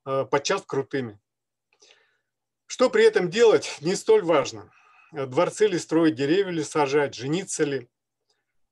а, 0.05 0.25
подчас 0.25 0.63
крутыми. 0.65 1.19
Что 2.71 2.91
при 2.91 3.03
этом 3.03 3.31
делать, 3.31 3.79
не 3.81 3.95
столь 3.95 4.21
важно. 4.21 4.71
Дворцы 5.11 5.65
ли 5.65 5.79
строить, 5.79 6.13
деревья 6.13 6.51
ли 6.51 6.63
сажать, 6.63 7.15
жениться 7.15 7.63
ли. 7.63 7.89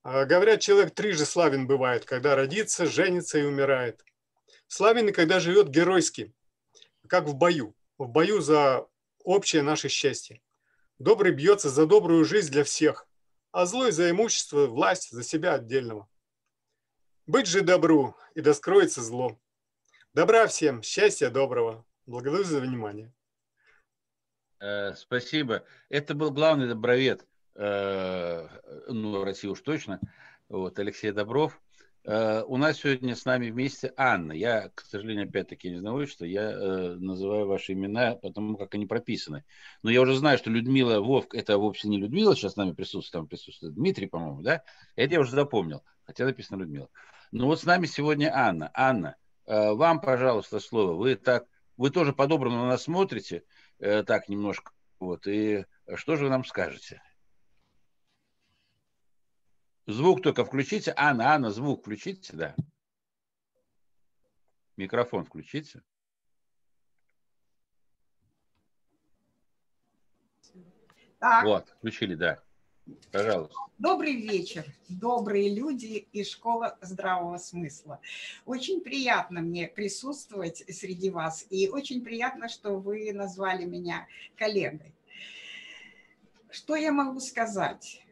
А, 0.04 0.26
говорят, 0.26 0.62
человек 0.62 0.94
трижды 0.94 1.26
славен 1.26 1.66
бывает, 1.66 2.06
когда 2.06 2.36
родится, 2.36 2.86
женится 2.86 3.40
и 3.40 3.44
умирает. 3.44 4.06
Славен 4.68 5.10
и 5.10 5.12
когда 5.12 5.40
живет 5.40 5.70
геройски, 5.70 6.32
как 7.08 7.26
в 7.26 7.34
бою. 7.34 7.76
В 7.98 8.08
бою 8.08 8.40
за 8.40 8.86
общее 9.24 9.64
наше 9.64 9.90
счастье. 9.90 10.44
Добрый 11.00 11.32
бьется 11.32 11.72
за 11.72 11.88
добрую 11.88 12.24
жизнь 12.24 12.52
для 12.52 12.64
всех, 12.64 13.08
а 13.52 13.66
злой 13.66 13.92
за 13.92 14.12
имущество, 14.12 14.68
власть, 14.68 15.10
за 15.10 15.24
себя 15.24 15.56
отдельного. 15.56 16.08
Быть 17.26 17.48
же 17.48 17.62
добру, 17.62 18.16
и 18.36 18.42
да 18.42 18.54
скроется 18.54 19.02
зло. 19.02 19.40
Добра 20.14 20.46
всем, 20.46 20.84
счастья, 20.84 21.32
доброго. 21.32 21.84
Благодарю 22.06 22.44
за 22.44 22.60
внимание. 22.60 23.12
Э, 24.60 24.94
спасибо. 24.96 25.64
Это 25.90 26.16
был 26.16 26.32
главный 26.32 26.68
добровед, 26.68 27.26
э, 27.56 28.48
ну, 28.88 29.24
России 29.24 29.48
уж 29.48 29.62
точно, 29.62 30.00
вот, 30.50 30.80
Алексей 30.80 31.12
Добров. 31.12 31.62
Э, 32.04 32.42
у 32.48 32.58
нас 32.58 32.78
сегодня 32.78 33.16
с 33.16 33.26
нами 33.26 33.52
вместе 33.52 33.94
Анна. 33.98 34.32
Я, 34.32 34.70
к 34.74 34.82
сожалению, 34.82 35.28
опять-таки 35.28 35.70
не 35.70 35.78
знаю, 35.78 36.08
что 36.08 36.26
я 36.26 36.96
называю 36.98 37.48
ваши 37.48 37.74
имена, 37.74 38.16
потому 38.16 38.58
как 38.58 38.74
они 38.74 38.88
прописаны. 38.88 39.44
Но 39.84 39.92
я 39.92 40.02
уже 40.02 40.16
знаю, 40.16 40.40
что 40.40 40.50
Людмила 40.50 41.02
Вовк, 41.02 41.36
это 41.36 41.58
вовсе 41.58 41.88
не 41.88 42.00
Людмила 42.00 42.36
сейчас 42.36 42.54
с 42.54 42.58
нами 42.58 42.72
присутствует, 42.72 43.12
там 43.12 43.28
присутствует 43.28 43.76
Дмитрий, 43.76 44.08
по-моему, 44.08 44.42
да? 44.42 44.64
Это 44.96 45.14
я 45.14 45.20
уже 45.20 45.32
запомнил, 45.32 45.84
хотя 46.04 46.26
написано 46.26 46.60
Людмила. 46.60 46.90
Но 47.32 47.46
вот 47.46 47.60
с 47.60 47.66
нами 47.66 47.86
сегодня 47.86 48.32
Анна. 48.34 48.72
Анна, 48.74 49.18
вам, 49.46 50.02
пожалуйста, 50.02 50.60
слово. 50.60 50.94
Вы 50.94 51.16
так, 51.16 51.46
вы 51.78 51.92
тоже 51.92 52.12
по-доброму 52.12 52.56
на 52.58 52.68
нас 52.68 52.84
смотрите, 52.84 53.44
э, 53.80 54.04
так 54.04 54.30
немножко. 54.30 54.72
Вот, 55.00 55.28
и 55.28 55.66
что 55.96 56.16
же 56.16 56.26
вы 56.26 56.30
нам 56.30 56.44
скажете? 56.44 57.02
Звук 59.86 60.22
только 60.22 60.44
включите. 60.44 60.94
Анна, 60.98 61.34
Анна, 61.34 61.50
звук 61.50 61.82
включите, 61.82 62.36
да. 62.36 62.56
Микрофон 64.76 65.24
включите. 65.24 65.82
Так. 71.20 71.46
Вот, 71.46 71.70
включили, 71.80 72.16
да. 72.16 72.44
Пожалуйста. 73.12 73.56
Добрый 73.78 74.14
вечер, 74.14 74.66
добрые 74.90 75.54
люди 75.54 76.08
и 76.12 76.24
школа 76.24 76.78
здравого 76.82 77.38
смысла. 77.38 78.00
Очень 78.46 78.82
приятно 78.82 79.42
мне 79.42 79.68
присутствовать 79.68 80.64
среди 80.70 81.10
вас, 81.10 81.46
и 81.50 81.70
очень 81.70 82.04
приятно, 82.04 82.50
что 82.50 82.78
вы 82.78 83.12
назвали 83.14 83.66
меня 83.66 84.08
коллегой. 84.36 84.94
Что 86.50 86.76
я 86.76 86.92
могу 86.92 87.20
сказать? 87.20 88.04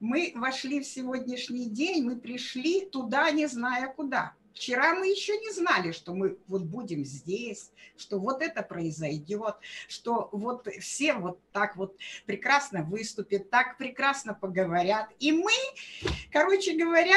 Мы 0.00 0.32
вошли 0.34 0.80
в 0.80 0.86
сегодняшний 0.86 1.66
день, 1.66 2.04
мы 2.04 2.16
пришли 2.16 2.86
туда, 2.86 3.30
не 3.30 3.46
зная 3.46 3.92
куда. 3.92 4.34
Вчера 4.54 4.94
мы 4.94 5.08
еще 5.08 5.36
не 5.38 5.50
знали, 5.52 5.92
что 5.92 6.12
мы 6.12 6.36
вот 6.46 6.62
будем 6.62 7.04
здесь, 7.04 7.70
что 7.96 8.18
вот 8.18 8.42
это 8.42 8.62
произойдет, 8.62 9.56
что 9.88 10.28
вот 10.32 10.66
все 10.80 11.14
вот 11.14 11.40
так 11.52 11.76
вот 11.76 11.96
прекрасно 12.26 12.82
выступят, 12.82 13.50
так 13.50 13.78
прекрасно 13.78 14.34
поговорят. 14.34 15.08
И 15.18 15.32
мы, 15.32 15.52
короче 16.32 16.76
говоря, 16.76 17.16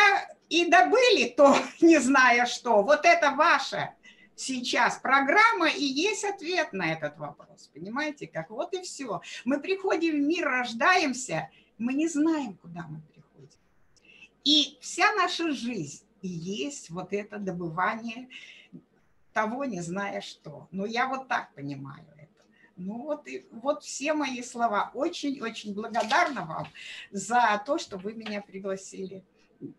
и 0.49 0.69
добыли 0.69 1.29
то, 1.29 1.55
не 1.81 1.99
зная 1.99 2.45
что. 2.45 2.83
Вот 2.83 3.01
это 3.03 3.31
ваша 3.31 3.93
сейчас 4.35 4.97
программа 4.97 5.69
и 5.69 5.83
есть 5.83 6.23
ответ 6.23 6.73
на 6.73 6.91
этот 6.91 7.17
вопрос. 7.17 7.69
Понимаете, 7.73 8.27
как 8.27 8.49
вот 8.49 8.73
и 8.73 8.81
все. 8.81 9.21
Мы 9.45 9.59
приходим 9.59 10.15
в 10.15 10.27
мир, 10.27 10.47
рождаемся, 10.47 11.49
мы 11.77 11.93
не 11.93 12.07
знаем, 12.07 12.55
куда 12.57 12.85
мы 12.87 13.01
приходим. 13.13 13.49
И 14.43 14.77
вся 14.81 15.13
наша 15.13 15.51
жизнь 15.51 16.02
и 16.23 16.27
есть 16.27 16.89
вот 16.89 17.13
это 17.13 17.37
добывание 17.37 18.29
того, 19.33 19.65
не 19.65 19.81
зная 19.81 20.21
что. 20.21 20.67
Но 20.71 20.85
я 20.85 21.07
вот 21.07 21.27
так 21.27 21.53
понимаю 21.53 22.05
это. 22.17 22.45
Ну 22.77 23.03
вот, 23.03 23.27
и, 23.27 23.45
вот 23.51 23.83
все 23.83 24.13
мои 24.13 24.41
слова. 24.41 24.89
Очень-очень 24.93 25.73
благодарна 25.73 26.45
вам 26.45 26.67
за 27.11 27.61
то, 27.65 27.77
что 27.77 27.97
вы 27.97 28.13
меня 28.13 28.41
пригласили. 28.41 29.23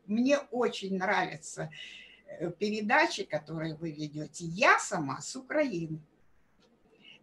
Мне 0.07 0.39
очень 0.51 0.99
нравятся 0.99 1.71
э, 2.27 2.51
передачи, 2.51 3.25
которые 3.25 3.75
вы 3.75 3.91
ведете. 3.91 4.45
Я 4.45 4.79
сама 4.79 5.21
с 5.21 5.35
Украины. 5.37 5.99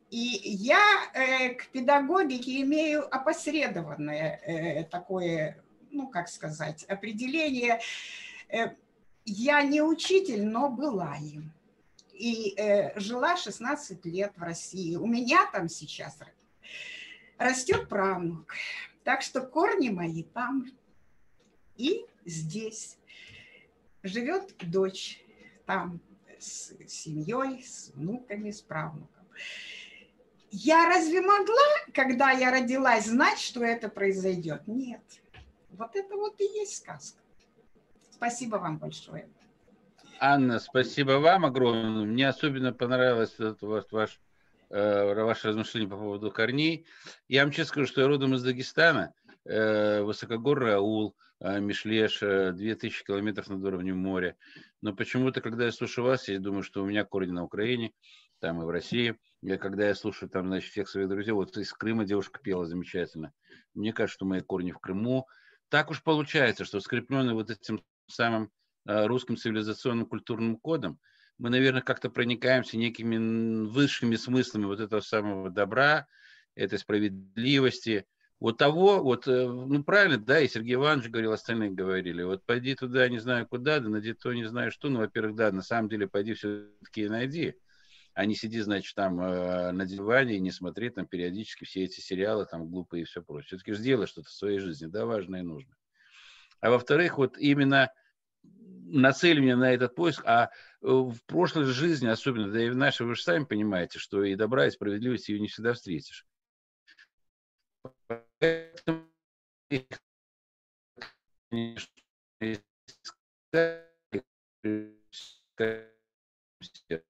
И 0.09 0.41
я 0.43 0.83
э, 1.13 1.53
к 1.53 1.67
педагогике 1.67 2.61
имею 2.61 3.07
опосредованное 3.13 4.41
э, 4.45 4.83
такое, 4.85 5.63
ну 5.91 6.07
как 6.07 6.27
сказать, 6.27 6.83
определение. 6.85 7.79
Э, 8.49 8.71
я 9.25 9.61
не 9.63 9.81
учитель, 9.81 10.45
но 10.45 10.69
была 10.69 11.15
им. 11.17 11.51
И 12.13 12.53
э, 12.57 12.99
жила 12.99 13.35
16 13.35 14.05
лет 14.05 14.33
в 14.35 14.41
России. 14.41 14.95
У 14.95 15.07
меня 15.07 15.49
там 15.51 15.69
сейчас 15.69 16.19
растет 17.37 17.89
правнук. 17.89 18.53
Так 19.03 19.21
что 19.21 19.41
корни 19.41 19.89
мои 19.89 20.23
там 20.23 20.67
и 21.77 22.05
здесь. 22.25 22.97
Живет 24.03 24.55
дочь 24.59 25.23
там 25.65 25.99
с 26.39 26.73
семьей, 26.87 27.63
с 27.63 27.91
внуками, 27.95 28.51
с 28.51 28.61
правнуком. 28.61 29.25
Я 30.51 30.87
разве 30.87 31.21
могла, 31.21 31.55
когда 31.93 32.31
я 32.31 32.51
родилась, 32.51 33.05
знать, 33.05 33.39
что 33.39 33.63
это 33.63 33.89
произойдет? 33.89 34.67
Нет. 34.67 35.01
Вот 35.71 35.95
это 35.95 36.15
вот 36.15 36.39
и 36.41 36.43
есть 36.43 36.77
сказка. 36.77 37.20
Спасибо 38.21 38.57
вам 38.57 38.77
большое. 38.77 39.27
Анна, 40.19 40.59
спасибо 40.59 41.13
вам 41.13 41.43
огромное. 41.43 42.05
Мне 42.05 42.29
особенно 42.29 42.71
понравилось 42.71 43.33
вот, 43.39 43.63
вот 43.63 43.91
ваш, 43.91 44.21
э, 44.69 45.15
ваше 45.15 45.47
размышление 45.47 45.89
по 45.89 45.97
поводу 45.97 46.29
корней. 46.29 46.85
Я 47.27 47.41
вам 47.41 47.51
честно 47.51 47.69
скажу, 47.69 47.87
что 47.87 48.01
я 48.01 48.07
родом 48.07 48.35
из 48.35 48.43
Дагестана, 48.43 49.15
э, 49.45 50.03
высокогорный 50.03 50.75
аул, 50.75 51.15
э, 51.39 51.59
Мишлеш, 51.59 52.21
э, 52.21 52.51
2000 52.51 53.05
километров 53.05 53.49
над 53.49 53.63
уровнем 53.63 53.97
моря. 53.97 54.35
Но 54.83 54.93
почему-то, 54.93 55.41
когда 55.41 55.65
я 55.65 55.71
слушаю 55.71 56.05
вас, 56.05 56.27
я 56.27 56.37
думаю, 56.37 56.61
что 56.61 56.83
у 56.83 56.85
меня 56.85 57.03
корни 57.03 57.31
на 57.31 57.43
Украине, 57.43 57.91
там 58.37 58.61
и 58.61 58.65
в 58.65 58.69
России. 58.69 59.17
Я, 59.41 59.57
когда 59.57 59.87
я 59.87 59.95
слушаю 59.95 60.29
там, 60.29 60.45
значит, 60.45 60.69
всех 60.69 60.89
своих 60.89 61.09
друзей, 61.09 61.31
вот 61.31 61.57
из 61.57 61.73
Крыма 61.73 62.05
девушка 62.05 62.39
пела 62.39 62.67
замечательно. 62.67 63.33
Мне 63.73 63.93
кажется, 63.93 64.17
что 64.17 64.25
мои 64.25 64.41
корни 64.41 64.73
в 64.73 64.77
Крыму. 64.77 65.25
Так 65.69 65.89
уж 65.89 66.03
получается, 66.03 66.65
что 66.65 66.81
скрепленный 66.81 67.33
вот 67.33 67.49
этим 67.49 67.81
самым 68.11 68.51
э, 68.85 69.05
русским 69.05 69.37
цивилизационным 69.37 70.05
культурным 70.05 70.57
кодом, 70.57 70.99
мы, 71.37 71.49
наверное, 71.49 71.81
как-то 71.81 72.09
проникаемся 72.09 72.77
некими 72.77 73.65
высшими 73.65 74.15
смыслами 74.15 74.65
вот 74.65 74.79
этого 74.79 75.01
самого 75.01 75.49
добра, 75.49 76.07
этой 76.55 76.77
справедливости, 76.77 78.05
вот 78.39 78.57
того, 78.57 79.03
вот, 79.03 79.27
э, 79.27 79.47
ну, 79.47 79.83
правильно, 79.83 80.17
да, 80.17 80.39
и 80.39 80.47
Сергей 80.47 80.73
Иванович 80.73 81.09
говорил, 81.09 81.31
остальные 81.31 81.71
говорили, 81.71 82.23
вот 82.23 82.43
пойди 82.43 82.75
туда, 82.75 83.07
не 83.07 83.19
знаю 83.19 83.47
куда, 83.47 83.79
да 83.79 83.87
найди 83.89 84.13
то, 84.13 84.33
не 84.33 84.45
знаю 84.45 84.71
что, 84.71 84.89
ну, 84.89 84.99
во-первых, 84.99 85.35
да, 85.35 85.51
на 85.51 85.61
самом 85.61 85.89
деле, 85.89 86.07
пойди 86.07 86.33
все-таки 86.33 87.07
найди, 87.07 87.55
а 88.13 88.25
не 88.25 88.35
сиди, 88.35 88.59
значит, 88.59 88.95
там 88.95 89.21
э, 89.21 89.71
на 89.71 89.85
диване 89.85 90.35
и 90.35 90.39
не 90.39 90.51
смотри 90.51 90.89
там 90.89 91.05
периодически 91.05 91.65
все 91.65 91.83
эти 91.83 92.01
сериалы, 92.01 92.45
там, 92.45 92.67
глупые 92.67 93.03
и 93.03 93.05
все 93.05 93.21
прочее. 93.21 93.47
Все-таки 93.47 93.73
сделай 93.73 94.07
что-то 94.07 94.29
в 94.29 94.33
своей 94.33 94.59
жизни, 94.59 94.87
да, 94.87 95.05
важное 95.05 95.41
и 95.41 95.43
нужное. 95.43 95.77
А 96.59 96.71
во-вторых, 96.71 97.17
вот 97.17 97.37
именно 97.37 97.91
нацеливание 98.91 99.55
на 99.55 99.73
этот 99.73 99.95
поиск, 99.95 100.21
а 100.25 100.45
э, 100.45 100.49
в 100.81 101.17
прошлой 101.25 101.65
жизни, 101.65 102.07
особенно, 102.07 102.51
да 102.51 102.63
и 102.63 102.69
в 102.69 102.75
нашей, 102.75 103.05
вы 103.05 103.15
же 103.15 103.23
сами 103.23 103.45
понимаете, 103.45 103.99
что 103.99 104.23
и 104.23 104.35
добра, 104.35 104.67
и 104.67 104.71
справедливости 104.71 105.31
ее 105.31 105.39
не 105.39 105.47
всегда 105.47 105.73
встретишь. 105.73 106.25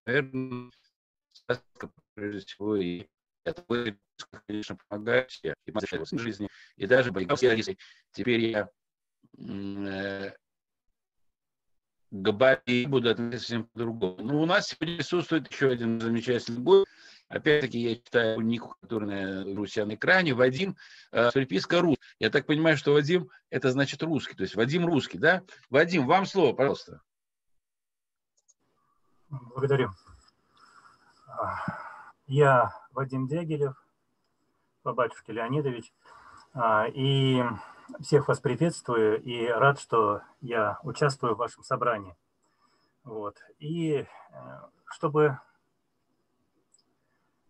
наверное, 0.06 0.72
прежде 2.14 2.40
всего, 2.46 2.76
и 2.76 3.08
это 3.44 3.64
конечно, 4.48 4.78
помогает 4.88 5.32
и 5.44 6.18
жизни, 6.18 6.48
и 6.76 6.86
даже 6.86 7.12
боевые 7.12 7.78
Теперь 8.12 8.40
я 8.42 8.70
э, 9.38 10.32
габариты 12.12 12.88
будут 12.88 13.14
относиться 13.14 13.40
совсем 13.40 13.64
по-другому. 13.66 14.18
Ну, 14.20 14.42
у 14.42 14.46
нас 14.46 14.68
сегодня 14.68 14.98
присутствует 14.98 15.52
еще 15.52 15.70
один 15.70 16.00
замечательный 16.00 16.60
бой. 16.60 16.86
Опять-таки, 17.30 17.80
я 17.80 17.96
читаю 17.96 18.42
нику, 18.42 18.76
который 18.82 19.08
на 19.08 19.56
Руси 19.56 19.82
на 19.84 19.96
экране. 19.96 20.34
Вадим, 20.34 20.76
э, 21.14 21.32
приписка 21.32 21.80
рус. 21.80 21.98
Я 22.20 22.30
так 22.30 22.46
понимаю, 22.46 22.76
что 22.76 22.92
Вадим, 22.92 23.30
это 23.50 23.72
значит 23.72 24.04
русский. 24.04 24.36
То 24.36 24.44
есть 24.44 24.56
Вадим 24.56 24.86
русский, 24.86 25.18
да? 25.18 25.42
Вадим, 25.70 26.06
вам 26.08 26.26
слово, 26.26 26.54
пожалуйста. 26.54 27.02
Благодарю. 29.30 29.92
Я 32.28 32.74
Вадим 32.92 33.28
Дягилев, 33.28 33.82
по 34.84 34.92
батюшке 34.94 35.32
Леонидович. 35.32 35.94
А, 36.54 36.88
и 36.94 37.42
всех 38.00 38.28
вас 38.28 38.40
приветствую 38.40 39.22
и 39.22 39.48
рад, 39.48 39.80
что 39.80 40.22
я 40.42 40.80
участвую 40.84 41.36
в 41.36 41.40
вашем 41.40 41.64
собрании. 41.64 42.16
Вот. 43.04 43.38
И 43.60 43.94
э, 43.94 44.06
чтобы... 44.86 45.40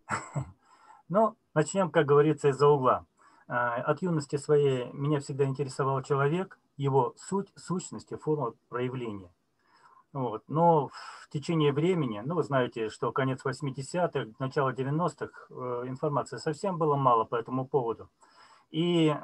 Ну, 1.09 1.35
начнем, 1.53 1.91
как 1.91 2.05
говорится, 2.05 2.47
из-за 2.47 2.69
угла. 2.69 3.05
А, 3.49 3.75
от 3.75 4.01
юности 4.01 4.37
своей 4.37 4.89
меня 4.93 5.19
всегда 5.19 5.43
интересовал 5.43 6.01
человек, 6.03 6.57
его 6.77 7.13
суть, 7.17 7.51
сущность 7.57 8.13
и 8.13 8.15
форма 8.15 8.53
проявления. 8.69 9.29
Вот. 10.13 10.43
Но 10.47 10.87
в 10.87 11.27
течение 11.29 11.73
времени, 11.73 12.21
ну, 12.23 12.35
вы 12.35 12.43
знаете, 12.43 12.89
что 12.89 13.11
конец 13.11 13.41
80-х, 13.43 14.31
начало 14.39 14.71
90-х, 14.71 15.47
э, 15.49 15.83
информации 15.87 16.37
совсем 16.37 16.77
было 16.77 16.95
мало 16.95 17.25
по 17.25 17.35
этому 17.35 17.67
поводу. 17.67 18.09
И 18.71 19.07
э, 19.07 19.15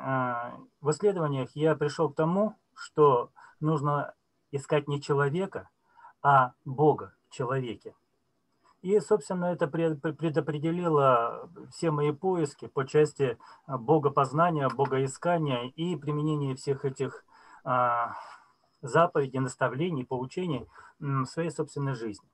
в 0.82 0.92
исследованиях 0.92 1.50
я 1.56 1.76
пришел 1.76 2.10
к 2.10 2.16
тому, 2.16 2.56
что 2.74 3.32
нужно 3.60 4.14
искать 4.52 4.88
не 4.88 5.02
человека, 5.02 5.70
а 6.22 6.54
Бога 6.66 7.16
в 7.30 7.34
человеке. 7.34 7.96
И, 8.82 9.00
собственно, 9.00 9.46
это 9.46 9.68
предопределило 9.68 11.50
все 11.72 11.92
мои 11.92 12.12
поиски 12.12 12.68
по 12.68 12.86
части 12.86 13.38
богопознания, 13.68 14.70
богоискания 14.70 15.72
и 15.76 15.96
применения 15.96 16.56
всех 16.56 16.86
этих 16.86 17.26
а, 17.64 18.14
заповедей, 18.82 19.40
наставлений, 19.40 20.06
поучений 20.06 20.70
в 21.00 21.26
своей 21.26 21.50
собственной 21.50 21.96
жизни. 21.96 22.30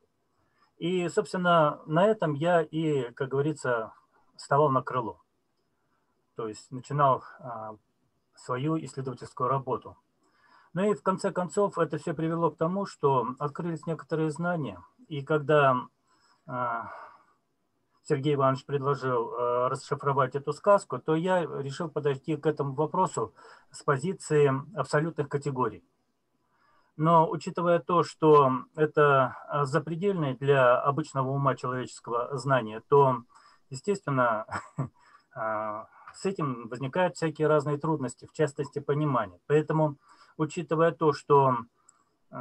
И, 0.77 1.07
собственно, 1.07 1.81
на 1.85 2.05
этом 2.05 2.33
я 2.33 2.61
и, 2.61 3.11
как 3.13 3.29
говорится, 3.29 3.93
вставал 4.35 4.69
на 4.69 4.81
крыло. 4.81 5.22
То 6.35 6.47
есть 6.47 6.71
начинал 6.71 7.23
а, 7.39 7.75
свою 8.35 8.77
исследовательскую 8.77 9.49
работу. 9.49 9.97
Ну 10.73 10.91
и 10.91 10.95
в 10.95 11.03
конце 11.03 11.31
концов 11.31 11.77
это 11.77 11.97
все 11.97 12.13
привело 12.13 12.49
к 12.49 12.57
тому, 12.57 12.85
что 12.85 13.35
открылись 13.37 13.85
некоторые 13.85 14.31
знания. 14.31 14.83
И 15.07 15.21
когда 15.21 15.75
а, 16.47 16.91
Сергей 18.01 18.33
Иванович 18.33 18.65
предложил 18.65 19.33
а, 19.33 19.69
расшифровать 19.69 20.35
эту 20.35 20.51
сказку, 20.53 20.97
то 20.97 21.15
я 21.15 21.41
решил 21.41 21.89
подойти 21.89 22.35
к 22.35 22.47
этому 22.47 22.73
вопросу 22.73 23.33
с 23.71 23.83
позиции 23.83 24.51
абсолютных 24.75 25.29
категорий. 25.29 25.83
Но 26.95 27.29
учитывая 27.29 27.79
то, 27.79 28.03
что 28.03 28.51
это 28.75 29.35
запредельное 29.63 30.35
для 30.35 30.79
обычного 30.79 31.29
ума 31.29 31.55
человеческого 31.55 32.37
знания, 32.37 32.83
то, 32.87 33.23
естественно, 33.71 34.45
с 36.13 36.25
этим 36.25 36.67
возникают 36.67 37.15
всякие 37.15 37.47
разные 37.47 37.77
трудности, 37.77 38.25
в 38.25 38.33
частности, 38.33 38.79
понимания. 38.79 39.39
Поэтому 39.47 39.97
учитывая 40.37 40.91
то, 40.91 41.13
что 41.13 41.57
э, 42.31 42.37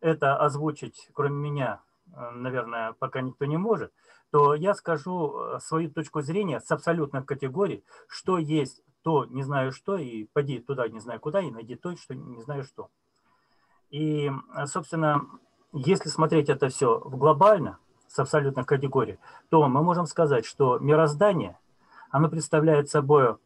это 0.00 0.36
озвучить, 0.36 1.10
кроме 1.12 1.36
меня, 1.36 1.80
э, 2.06 2.30
наверное, 2.30 2.92
пока 2.94 3.20
никто 3.20 3.44
не 3.44 3.56
может, 3.56 3.92
то 4.30 4.54
я 4.54 4.74
скажу 4.74 5.38
э, 5.38 5.60
свою 5.60 5.90
точку 5.90 6.22
зрения 6.22 6.60
с 6.60 6.70
абсолютных 6.70 7.26
категорий, 7.26 7.84
что 8.08 8.38
есть 8.38 8.82
то 9.02 9.24
не 9.26 9.42
знаю 9.42 9.72
что, 9.72 9.96
и 9.96 10.24
пойди 10.24 10.58
туда 10.58 10.88
не 10.88 10.98
знаю 11.00 11.20
куда, 11.20 11.40
и 11.40 11.50
найди 11.50 11.76
то, 11.76 11.96
что 11.96 12.14
не 12.14 12.42
знаю 12.42 12.64
что. 12.64 12.90
И, 13.90 14.30
собственно, 14.66 15.24
если 15.72 16.10
смотреть 16.10 16.50
это 16.50 16.68
все 16.68 16.98
в 16.98 17.16
глобально, 17.16 17.78
с 18.08 18.18
абсолютных 18.18 18.66
категорий, 18.66 19.18
то 19.50 19.66
мы 19.68 19.82
можем 19.82 20.06
сказать, 20.06 20.44
что 20.44 20.78
мироздание, 20.78 21.58
оно 22.10 22.28
представляет 22.28 22.88
собой 22.90 23.36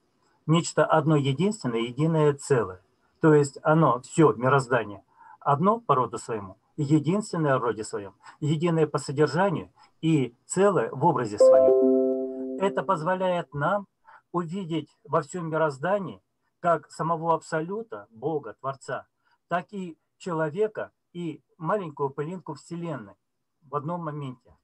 нечто 0.46 0.84
одно 0.84 1.16
единственное, 1.16 1.80
единое 1.80 2.32
целое. 2.34 2.80
То 3.20 3.34
есть 3.34 3.58
оно, 3.62 4.00
все 4.00 4.32
мироздание, 4.32 5.02
одно 5.40 5.80
по 5.80 5.94
роду 5.94 6.18
своему, 6.18 6.56
единственное 6.76 7.58
в 7.58 7.62
роде 7.62 7.84
своем, 7.84 8.14
единое 8.40 8.86
по 8.86 8.98
содержанию 8.98 9.70
и 10.00 10.34
целое 10.46 10.90
в 10.90 11.04
образе 11.04 11.38
своем. 11.38 12.60
Это 12.60 12.82
позволяет 12.82 13.54
нам 13.54 13.86
увидеть 14.32 14.88
во 15.04 15.22
всем 15.22 15.50
мироздании 15.50 16.22
как 16.60 16.90
самого 16.90 17.34
Абсолюта, 17.34 18.06
Бога, 18.10 18.54
Творца, 18.60 19.06
так 19.48 19.72
и 19.72 19.98
человека 20.18 20.92
и 21.12 21.42
маленькую 21.58 22.10
пылинку 22.10 22.54
Вселенной 22.54 23.14
в 23.62 23.76
одном 23.76 24.04
моменте. 24.04 24.56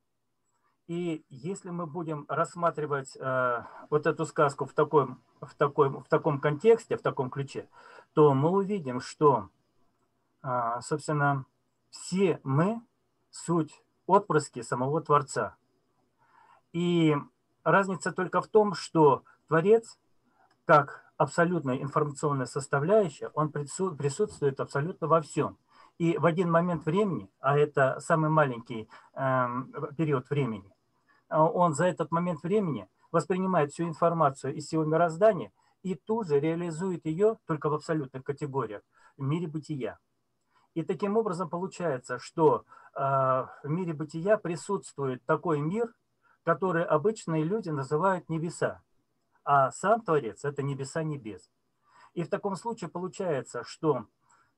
И 0.89 1.23
если 1.29 1.69
мы 1.69 1.87
будем 1.87 2.25
рассматривать 2.29 3.15
э, 3.15 3.63
вот 3.91 4.07
эту 4.07 4.25
сказку 4.25 4.65
в 4.65 4.73
таком, 4.73 5.23
в, 5.39 5.55
такой, 5.55 5.91
в 5.91 6.05
таком 6.09 6.41
контексте, 6.41 6.97
в 6.97 7.03
таком 7.03 7.29
ключе, 7.29 7.69
то 8.15 8.33
мы 8.33 8.49
увидим, 8.49 9.03
что, 9.03 9.51
э, 10.43 10.81
собственно, 10.81 11.45
все 11.91 12.41
мы 12.43 12.81
суть 13.31 13.85
отпрыски 14.07 14.63
самого 14.63 15.03
Творца. 15.03 15.57
И 16.73 17.15
разница 17.65 18.11
только 18.11 18.41
в 18.41 18.49
том, 18.49 18.73
что 18.73 19.25
Творец, 19.47 19.99
как 20.65 21.05
абсолютная 21.19 21.83
информационная 21.83 22.47
составляющая, 22.47 23.29
он 23.35 23.53
присутствует 23.53 24.59
абсолютно 24.59 25.07
во 25.07 25.21
всем. 25.21 25.59
И 25.99 26.17
в 26.17 26.25
один 26.25 26.51
момент 26.51 26.87
времени, 26.87 27.31
а 27.41 27.59
это 27.59 28.01
самый 28.01 28.31
маленький 28.31 28.89
э, 29.13 29.47
период 29.95 30.31
времени, 30.31 30.73
он 31.29 31.75
за 31.75 31.87
этот 31.87 32.11
момент 32.11 32.43
времени 32.43 32.89
воспринимает 33.11 33.73
всю 33.73 33.85
информацию 33.85 34.55
из 34.55 34.67
всего 34.67 34.85
мироздания 34.85 35.53
и 35.83 35.95
тут 35.95 36.29
же 36.29 36.41
реализует 36.41 37.07
ее 37.07 37.39
только 37.47 37.69
в 37.69 37.75
абсолютных 37.75 38.25
категориях 38.25 38.83
в 39.17 39.23
мире 39.23 39.47
бытия. 39.47 39.99
И 40.75 40.83
таким 40.83 41.17
образом 41.17 41.49
получается, 41.49 42.19
что 42.19 42.65
э, 42.95 43.01
в 43.01 43.65
мире 43.65 43.95
бытия 43.95 44.37
присутствует 44.37 45.25
такой 45.25 45.61
мир, 45.61 45.93
который 46.45 46.85
обычные 46.85 47.45
люди 47.45 47.69
называют 47.71 48.29
небеса, 48.29 48.83
а 49.45 49.71
сам 49.71 50.03
Творец– 50.03 50.43
это 50.45 50.63
небеса 50.63 51.03
небес. 51.03 51.51
И 52.15 52.23
в 52.23 52.29
таком 52.29 52.57
случае 52.57 52.91
получается, 52.91 53.65
что 53.65 54.07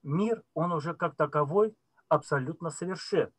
мир, 0.03 0.43
он 0.55 0.73
уже 0.73 0.95
как 0.95 1.17
таковой 1.17 1.77
абсолютно 2.09 2.71
совершен. 2.71 3.33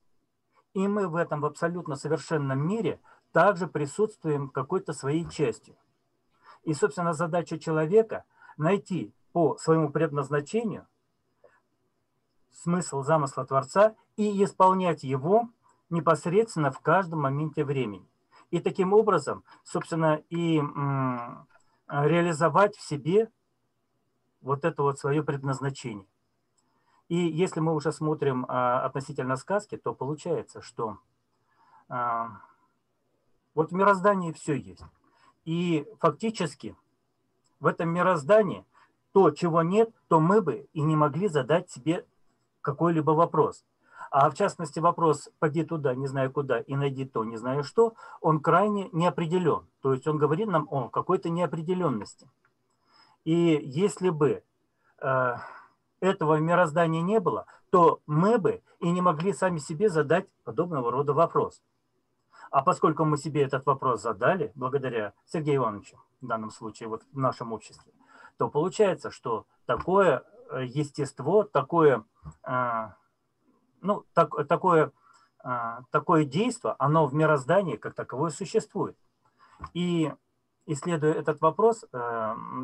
И 0.74 0.88
мы 0.88 1.08
в 1.08 1.16
этом 1.16 1.44
абсолютно 1.44 1.96
совершенном 1.96 2.66
мире 2.66 3.02
также 3.32 3.68
присутствуем 3.68 4.50
какой-то 4.50 4.94
своей 4.94 5.28
частью. 5.30 5.76
И, 6.64 6.74
собственно, 6.74 7.14
задача 7.14 7.58
человека– 7.60 8.26
найти 8.58 9.14
по 9.32 9.58
своему 9.58 9.90
предназначению 9.90 10.88
смысл 12.52 13.02
замысла 13.02 13.46
Творца 13.46 13.96
и 14.18 14.44
исполнять 14.44 15.04
его 15.04 15.50
непосредственно 15.90 16.72
в 16.72 16.80
каждом 16.80 17.22
моменте 17.22 17.66
времени. 17.66 18.08
И 18.52 18.60
таким 18.60 18.94
образом, 18.94 19.44
собственно, 19.64 20.22
и 20.30 20.62
реализовать 21.88 22.76
в 22.76 22.82
себе 22.82 23.32
вот 24.42 24.66
это 24.66 24.84
вот 24.84 25.00
свое 25.00 25.24
предназначение. 25.24 26.08
И 27.08 27.16
если 27.16 27.60
мы 27.60 27.74
уже 27.76 27.92
смотрим 27.92 28.46
а, 28.48 28.86
относительно 28.86 29.36
сказки, 29.36 29.76
то 29.76 29.94
получается, 29.94 30.62
что 30.62 30.98
а, 31.90 32.40
вот 33.56 33.72
в 33.72 33.76
мироздании 33.76 34.32
все 34.32 34.54
есть. 34.54 34.84
И 35.46 35.88
фактически 36.00 36.76
в 37.60 37.68
этом 37.68 37.90
мироздании 37.90 38.66
то, 39.12 39.32
чего 39.32 39.62
нет, 39.62 39.92
то 40.08 40.20
мы 40.20 40.42
бы 40.42 40.68
и 40.74 40.82
не 40.82 40.96
могли 40.96 41.28
задать 41.28 41.70
себе 41.70 42.06
какой-либо 42.62 43.12
вопрос. 43.12 43.66
А 44.10 44.30
в 44.30 44.36
частности 44.36 44.80
вопрос 44.80 45.30
«поди 45.40 45.64
туда, 45.64 45.96
не 45.96 46.08
знаю 46.08 46.32
куда, 46.32 46.60
и 46.60 46.76
найди 46.76 47.06
то, 47.06 47.24
не 47.24 47.38
знаю 47.38 47.64
что», 47.64 47.94
он 48.20 48.40
крайне 48.40 48.90
неопределен. 48.92 49.68
То 49.82 49.94
есть 49.94 50.08
он 50.08 50.18
говорит 50.18 50.48
нам 50.48 50.68
о 50.70 50.90
какой-то 50.90 51.30
неопределенности. 51.30 52.30
И 53.24 53.60
если 53.64 54.10
бы 54.10 54.44
э, 55.00 55.36
этого 56.02 56.36
мироздания 56.38 57.02
не 57.02 57.20
было, 57.20 57.46
то 57.70 58.02
мы 58.06 58.38
бы 58.38 58.62
и 58.80 58.92
не 58.92 59.02
могли 59.02 59.32
сами 59.34 59.60
себе 59.60 59.90
задать 59.90 60.28
подобного 60.44 60.92
рода 60.92 61.14
вопрос. 61.14 61.62
А 62.52 62.62
поскольку 62.64 63.06
мы 63.06 63.18
себе 63.18 63.44
этот 63.44 63.66
вопрос 63.66 64.02
задали, 64.02 64.52
благодаря 64.56 65.14
Сергею 65.26 65.62
Ивановичу, 65.62 65.98
в 66.20 66.28
данном 66.28 66.52
случае 66.52 66.90
вот 66.90 67.02
в 67.14 67.18
нашем 67.18 67.54
обществе, 67.54 67.94
то 68.38 68.50
получается, 68.50 69.10
что 69.10 69.46
такое 69.66 70.24
э, 70.50 70.66
естество, 70.66 71.44
такое, 71.44 72.04
э, 72.44 72.90
ну, 73.80 74.04
так, 74.14 74.48
такое, 74.50 74.92
э, 75.46 75.50
такое 75.92 76.26
действие, 76.26 76.76
оно 76.78 77.08
в 77.08 77.14
мироздании 77.14 77.78
как 77.78 77.96
таковое 77.96 78.32
существует. 78.32 78.98
И 79.74 80.14
исследуя 80.66 81.14
этот 81.14 81.40
вопрос 81.40 81.86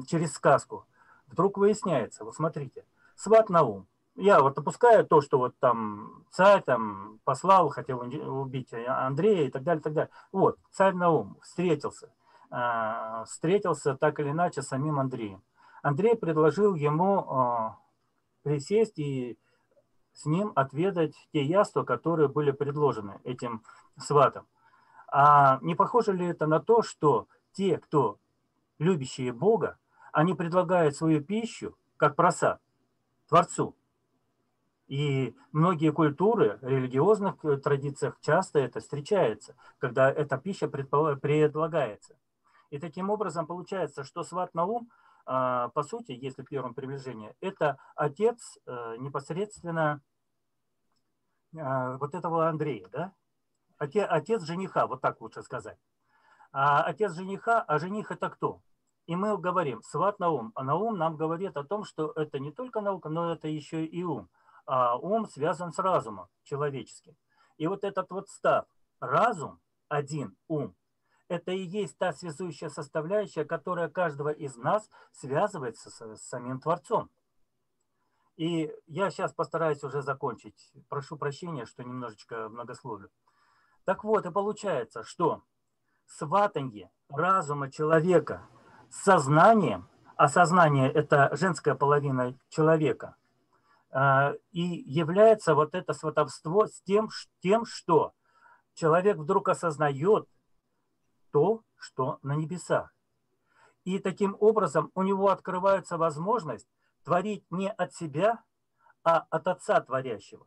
через 0.07 0.33
сказку, 0.33 0.85
вдруг 1.27 1.57
выясняется, 1.57 2.25
вот 2.25 2.35
смотрите, 2.35 2.83
сват 3.15 3.49
Наум– 3.49 3.87
я 4.17 4.41
вот 4.41 4.55
допускаю 4.55 5.05
то, 5.05 5.21
что 5.21 5.37
вот 5.37 5.55
там 5.59 6.23
царь 6.31 6.61
там 6.63 7.19
послал, 7.23 7.69
хотел 7.69 7.99
убить 8.01 8.73
Андрея 8.73 9.47
и 9.47 9.51
так 9.51 9.63
далее, 9.63 9.81
так 9.81 9.93
далее. 9.93 10.11
Вот, 10.31 10.57
царь 10.71 10.93
Наум 10.95 11.37
встретился, 11.41 12.11
э, 12.51 13.23
встретился 13.25 13.95
так 13.95 14.19
или 14.19 14.31
иначе 14.31 14.61
с 14.63 14.67
самим 14.67 14.99
Андреем. 14.99 15.43
Андрей 15.83 16.15
предложил 16.15 16.73
ему 16.73 17.21
э, 17.21 17.69
присесть 18.41 18.97
и 18.97 19.37
с 20.13 20.25
ним 20.25 20.51
отведать 20.55 21.13
те 21.31 21.43
яства, 21.43 21.83
которые 21.83 22.27
были 22.27 22.49
предложены 22.49 23.21
этим 23.23 23.61
сватом. 23.97 24.47
А 25.09 25.59
не 25.61 25.75
похоже 25.75 26.13
ли 26.13 26.25
это 26.25 26.47
на 26.47 26.59
то, 26.59 26.81
что 26.81 27.27
те, 27.51 27.77
кто 27.77 28.17
любящие 28.79 29.31
Бога, 29.31 29.77
они 30.11 30.33
предлагают 30.33 30.95
свою 30.95 31.21
пищу 31.21 31.77
как 31.97 32.15
просад 32.15 32.59
Творцу, 33.27 33.75
И 34.87 35.35
многие 35.51 35.91
культуры, 35.91 36.59
религиозных 36.61 37.43
э, 37.43 37.57
традициях 37.57 38.17
часто 38.21 38.59
это 38.59 38.79
встречается, 38.79 39.55
когда 39.79 40.09
эта 40.09 40.37
пища 40.37 40.69
предлагается. 40.69 42.15
И 42.69 42.79
таким 42.79 43.09
образом 43.09 43.47
получается, 43.47 44.03
что 44.03 44.23
сват 44.23 44.53
Наум, 44.53 44.89
а, 45.25 45.69
по 45.69 45.83
сути, 45.83 46.13
если 46.13 46.41
первом 46.41 46.73
приближении, 46.73 47.35
это 47.41 47.77
отец 47.95 48.57
э, 48.65 48.95
непосредственно 48.99 50.01
а, 51.57 51.97
вот 51.97 52.15
этого 52.15 52.47
Андрея, 52.47 52.87
да? 52.87 53.13
Отец, 53.77 54.43
жениха, 54.43 54.87
вот 54.87 55.01
так 55.01 55.21
лучше 55.21 55.43
сказать. 55.43 55.77
А 56.51 56.81
отец 56.81 57.13
жениха, 57.13 57.61
а 57.61 57.77
жених 57.77 58.11
это 58.11 58.29
кто? 58.29 58.61
И 59.05 59.15
мы 59.15 59.37
говорим, 59.37 59.83
сват 59.83 60.17
на 60.19 60.29
ум. 60.29 60.51
А 60.55 60.63
на 60.63 60.75
ум 60.75 60.97
нам 60.97 61.15
говорит 61.15 61.55
о 61.57 61.63
том, 61.63 61.83
что 61.83 62.11
это 62.15 62.39
не 62.39 62.51
только 62.51 62.81
наука, 62.81 63.09
но 63.09 63.33
это 63.33 63.47
еще 63.47 63.85
и 63.85 64.03
ум. 64.03 64.29
А 64.67 64.97
ум 64.97 65.27
связан 65.27 65.71
с 65.71 65.79
разумом 65.79 66.27
человеческим. 66.43 67.15
И 67.57 67.67
вот 67.67 67.83
этот 67.83 68.11
вот 68.11 68.29
став, 68.29 68.65
разум, 68.99 69.59
один 69.87 70.37
ум, 70.47 70.75
это 71.29 71.51
и 71.51 71.63
есть 71.63 71.97
та 71.97 72.13
связующая 72.13 72.69
составляющая, 72.69 73.45
которая 73.45 73.89
каждого 73.89 74.29
из 74.29 74.55
нас 74.57 74.89
связывает 75.11 75.77
с, 75.77 75.87
с 75.87 76.21
самим 76.21 76.59
Творцом. 76.59 77.09
И 78.35 78.71
я 78.85 79.09
сейчас 79.09 79.33
постараюсь 79.33 79.83
уже 79.83 80.01
закончить. 80.01 80.71
Прошу 80.89 81.17
прощения, 81.17 81.65
что 81.65 81.83
немножечко 81.83 82.49
многословлю. 82.49 83.09
Так 83.85 84.03
вот, 84.03 84.25
и 84.25 84.31
получается, 84.31 85.03
что 85.03 85.43
сватанье 86.05 86.91
разума 87.09 87.71
человека 87.71 88.47
с 88.91 89.03
сознанием, 89.03 89.89
а 90.17 90.27
сознание– 90.27 90.91
это 90.93 91.29
женская 91.33 91.73
половина 91.73 92.37
человека, 92.49 93.15
и 94.51 94.61
является 94.61 95.55
вот 95.55 95.73
это 95.73 95.93
сватовство 95.93 96.67
с 96.67 96.81
тем, 96.81 97.09
тем, 97.41 97.65
что 97.65 98.13
человек 98.73 99.17
вдруг 99.17 99.49
осознает 99.49 100.27
то, 101.31 101.63
что 101.75 102.19
на 102.21 102.35
небесах. 102.35 102.93
И 103.85 103.99
таким 103.99 104.35
образом 104.39 104.91
у 104.93 105.03
него 105.03 105.29
открывается 105.29 105.97
возможность 105.97 106.67
творить 107.03 107.45
не 107.49 107.71
от 107.71 107.93
себя, 107.93 108.43
а 109.03 109.25
от 109.29 109.47
Отца 109.47 109.79
Творящего 109.81 110.45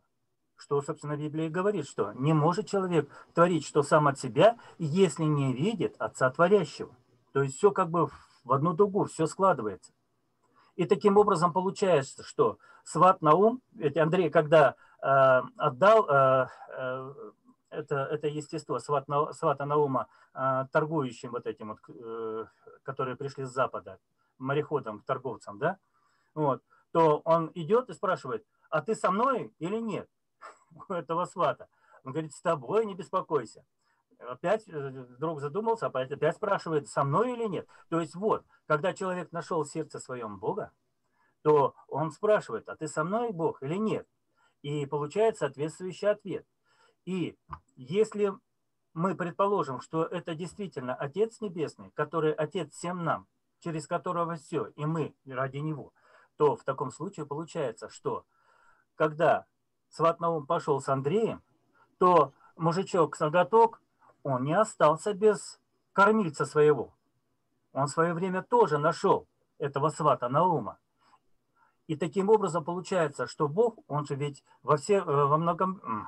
что, 0.61 0.79
собственно, 0.81 1.17
Библия 1.17 1.49
говорит, 1.49 1.87
что 1.87 2.13
не 2.13 2.33
может 2.33 2.67
человек 2.67 3.09
творить 3.33 3.65
что 3.65 3.81
сам 3.81 4.07
от 4.07 4.19
себя, 4.19 4.59
если 4.77 5.23
не 5.23 5.53
видит 5.53 5.95
Отца 5.97 6.29
Творящего. 6.29 6.95
То 7.33 7.41
есть 7.41 7.57
все 7.57 7.71
как 7.71 7.89
бы 7.89 8.09
в 8.43 8.51
одну 8.51 8.73
дугу, 8.73 9.05
все 9.05 9.25
складывается. 9.25 9.91
И 10.75 10.85
таким 10.85 11.17
образом 11.17 11.53
получается, 11.53 12.23
что 12.23 12.57
сват 12.83 13.21
Наум, 13.21 13.61
ведь 13.73 13.97
Андрей, 13.97 14.29
когда 14.29 14.75
э, 15.01 15.41
отдал 15.57 16.09
э, 16.09 16.47
э, 16.77 17.13
это, 17.69 17.95
это 17.95 18.27
естество 18.27 18.79
сват, 18.79 19.05
свата 19.33 19.65
Наума 19.65 20.07
э, 20.33 20.65
торгующим 20.71 21.31
вот 21.31 21.45
этим 21.45 21.69
вот, 21.69 21.79
э, 21.89 22.45
которые 22.83 23.15
пришли 23.15 23.45
с 23.45 23.51
Запада, 23.51 23.99
мореходам, 24.37 25.01
торговцам, 25.01 25.59
да, 25.59 25.77
вот, 26.33 26.63
то 26.91 27.21
он 27.25 27.51
идет 27.53 27.89
и 27.89 27.93
спрашивает, 27.93 28.45
а 28.69 28.81
ты 28.81 28.95
со 28.95 29.11
мной 29.11 29.53
или 29.59 29.77
нет? 29.77 30.09
у 30.89 30.93
этого 30.93 31.25
свата. 31.25 31.67
Он 32.03 32.11
говорит, 32.11 32.33
с 32.33 32.41
тобой 32.41 32.85
не 32.85 32.95
беспокойся. 32.95 33.63
Опять 34.27 34.67
э, 34.67 34.89
вдруг 34.89 35.41
задумался, 35.41 35.87
опять, 35.87 36.35
спрашивает, 36.35 36.87
со 36.87 37.03
мной 37.03 37.33
или 37.33 37.45
нет. 37.45 37.67
То 37.89 37.99
есть 37.99 38.15
вот, 38.15 38.45
когда 38.67 38.93
человек 38.93 39.31
нашел 39.31 39.63
в 39.63 39.69
сердце 39.69 39.99
своем 39.99 40.37
Бога, 40.37 40.71
то 41.41 41.75
он 41.87 42.11
спрашивает, 42.11 42.69
а 42.69 42.75
ты 42.75 42.87
со 42.87 43.03
мной, 43.03 43.31
Бог, 43.31 43.63
или 43.63 43.75
нет? 43.75 44.07
И 44.61 44.85
получает 44.85 45.37
соответствующий 45.37 46.09
ответ. 46.09 46.45
И 47.05 47.37
если 47.75 48.31
мы 48.93 49.15
предположим, 49.15 49.81
что 49.81 50.03
это 50.05 50.35
действительно 50.35 50.93
Отец 50.93 51.41
Небесный, 51.41 51.91
который 51.91 52.33
Отец 52.33 52.73
всем 52.73 53.03
нам, 53.03 53.27
через 53.59 53.87
которого 53.87 54.35
все, 54.35 54.67
и 54.75 54.85
мы 54.85 55.15
ради 55.25 55.57
Него, 55.57 55.93
то 56.37 56.55
в 56.55 56.63
таком 56.63 56.91
случае 56.91 57.25
получается, 57.25 57.89
что 57.89 58.25
когда 58.95 59.45
сват 59.89 60.19
Наум 60.19 60.45
пошел 60.45 60.79
с 60.81 60.89
Андреем, 60.89 61.43
то 61.97 62.33
мужичок 62.55 63.15
Сагаток, 63.15 63.81
он 64.23 64.43
не 64.43 64.53
остался 64.53 65.13
без 65.13 65.59
кормильца 65.93 66.45
своего. 66.45 66.93
Он 67.73 67.87
в 67.87 67.91
свое 67.91 68.13
время 68.13 68.41
тоже 68.41 68.77
нашел 68.77 69.27
этого 69.57 69.89
свата 69.89 70.29
Наума. 70.29 70.77
И 71.87 71.95
таким 71.95 72.29
образом 72.29 72.63
получается, 72.63 73.27
что 73.27 73.47
Бог, 73.47 73.77
он 73.87 74.05
же 74.05 74.15
ведь 74.15 74.43
во, 74.63 74.77
все, 74.77 74.95
э, 74.95 75.03
во, 75.03 75.37
многом, 75.37 76.07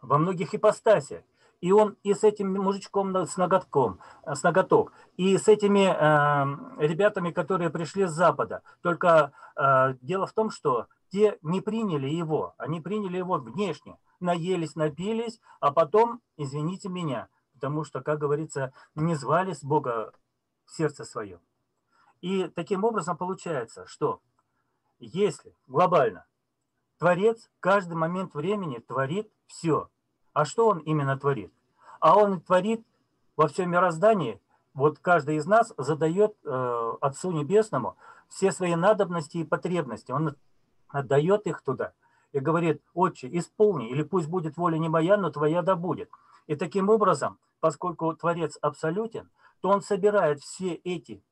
во 0.00 0.18
многих 0.18 0.54
ипостасиях. 0.54 1.22
И 1.60 1.72
он 1.72 1.96
и 2.02 2.12
с 2.12 2.22
этим 2.22 2.52
мужичком 2.52 3.14
с 3.16 3.36
ноготком, 3.36 4.00
э, 4.24 4.34
с 4.34 4.42
ноготок, 4.42 4.92
и 5.16 5.38
с 5.38 5.48
этими 5.48 5.86
э, 5.86 6.86
ребятами, 6.86 7.30
которые 7.30 7.70
пришли 7.70 8.06
с 8.06 8.12
Запада. 8.12 8.62
Только 8.82 9.32
э, 9.56 9.94
дело 10.02 10.26
в 10.26 10.32
том, 10.32 10.50
что 10.50 10.86
те 11.10 11.38
не 11.42 11.60
приняли 11.60 12.08
его, 12.08 12.54
они 12.58 12.80
приняли 12.80 13.18
его 13.18 13.36
внешне, 13.38 13.96
наелись, 14.20 14.76
напились, 14.76 15.40
а 15.60 15.72
потом, 15.72 16.20
извините 16.36 16.88
меня, 16.88 17.28
потому 17.54 17.84
что, 17.84 18.00
как 18.00 18.18
говорится, 18.18 18.72
не 18.94 19.14
звали 19.14 19.52
с 19.52 19.62
Бога 19.62 20.12
в 20.64 20.72
сердце 20.72 21.04
свое. 21.04 21.40
И 22.20 22.48
таким 22.48 22.84
образом 22.84 23.16
получается, 23.16 23.86
что 23.86 24.20
если 24.98 25.54
глобально 25.66 26.26
Творец 26.98 27.50
каждый 27.60 27.94
момент 27.94 28.34
времени 28.34 28.78
творит 28.78 29.30
все, 29.46 29.90
а 30.32 30.44
что 30.44 30.68
он 30.68 30.78
именно 30.80 31.18
творит? 31.18 31.52
А 32.00 32.16
он 32.16 32.40
творит 32.40 32.86
во 33.36 33.48
всем 33.48 33.70
мироздании, 33.70 34.40
вот 34.74 34.98
каждый 34.98 35.36
из 35.36 35.46
нас 35.46 35.72
задает 35.76 36.36
э, 36.44 36.92
Отцу 37.00 37.32
Небесному 37.32 37.96
все 38.28 38.52
свои 38.52 38.74
надобности 38.74 39.38
и 39.38 39.44
потребности. 39.44 40.12
Он 40.12 40.36
отдает 40.88 41.46
их 41.46 41.62
туда 41.62 41.92
и 42.36 42.40
говорит, 42.40 42.82
отче, 42.92 43.30
исполни, 43.32 43.88
или 43.88 44.02
пусть 44.02 44.28
будет 44.28 44.58
воля 44.58 44.76
не 44.76 44.90
моя, 44.90 45.16
но 45.16 45.30
твоя 45.30 45.62
да 45.62 45.74
будет. 45.74 46.10
И 46.46 46.54
таким 46.54 46.90
образом, 46.90 47.38
поскольку 47.60 48.14
Творец 48.14 48.58
абсолютен, 48.60 49.30
то 49.62 49.70
он 49.70 49.80
собирает 49.80 50.40
все 50.42 50.74
эти 50.74 51.24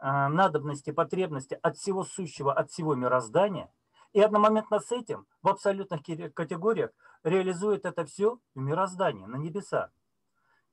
а, 0.00 0.28
надобности, 0.28 0.90
потребности 0.90 1.56
от 1.62 1.76
всего 1.76 2.02
сущего, 2.02 2.52
от 2.52 2.72
всего 2.72 2.96
мироздания, 2.96 3.72
и 4.12 4.20
одномоментно 4.20 4.80
с 4.80 4.90
этим 4.90 5.28
в 5.42 5.48
абсолютных 5.48 6.00
категориях 6.34 6.90
реализует 7.22 7.84
это 7.84 8.04
все 8.04 8.40
в 8.56 8.58
мироздании, 8.60 9.26
на 9.26 9.36
небесах. 9.36 9.90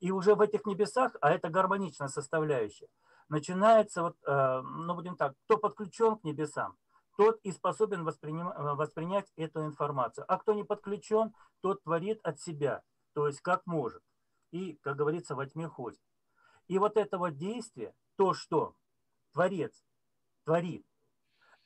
И 0.00 0.10
уже 0.10 0.34
в 0.34 0.40
этих 0.40 0.66
небесах, 0.66 1.12
а 1.20 1.30
это 1.30 1.48
гармоничная 1.48 2.08
составляющая, 2.08 2.88
начинается, 3.28 4.02
вот, 4.02 4.16
э, 4.26 4.62
ну 4.62 4.94
будем 4.96 5.14
так, 5.16 5.34
кто 5.44 5.58
подключен 5.58 6.16
к 6.16 6.24
небесам, 6.24 6.76
тот 7.16 7.40
и 7.42 7.52
способен 7.52 8.06
э, 8.06 8.74
воспринять 8.74 9.32
эту 9.36 9.64
информацию. 9.64 10.24
А 10.28 10.38
кто 10.38 10.52
не 10.52 10.64
подключен, 10.64 11.34
тот 11.60 11.82
творит 11.82 12.20
от 12.22 12.40
себя, 12.40 12.82
то 13.14 13.26
есть 13.26 13.40
как 13.40 13.66
может. 13.66 14.02
И, 14.52 14.74
как 14.82 14.96
говорится, 14.96 15.34
во 15.34 15.46
тьме 15.46 15.68
ходит. 15.68 16.00
И 16.68 16.78
вот 16.78 16.96
этого 16.96 17.30
действия, 17.30 17.94
то, 18.16 18.34
что 18.34 18.74
Творец 19.32 19.84
творит, 20.44 20.86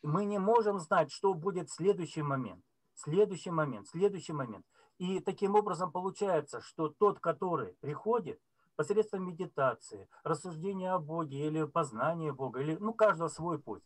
мы 0.02 0.24
не 0.24 0.38
можем 0.38 0.78
знать, 0.78 1.12
что 1.12 1.34
будет 1.34 1.68
в 1.68 1.74
следующий 1.74 2.22
момент, 2.22 2.64
следующий 2.94 3.50
момент, 3.50 3.88
следующий 3.88 4.32
момент. 4.32 4.64
И 4.98 5.20
таким 5.20 5.54
образом 5.54 5.92
получается, 5.92 6.60
что 6.60 6.88
тот, 6.88 7.20
который 7.20 7.74
приходит 7.80 8.40
посредством 8.76 9.26
медитации, 9.26 10.08
рассуждения 10.22 10.92
о 10.92 10.98
Боге 10.98 11.46
или 11.46 11.64
познания 11.64 12.32
Бога, 12.32 12.60
или 12.60 12.76
ну, 12.76 12.94
каждого 12.94 13.28
свой 13.28 13.58
путь, 13.58 13.82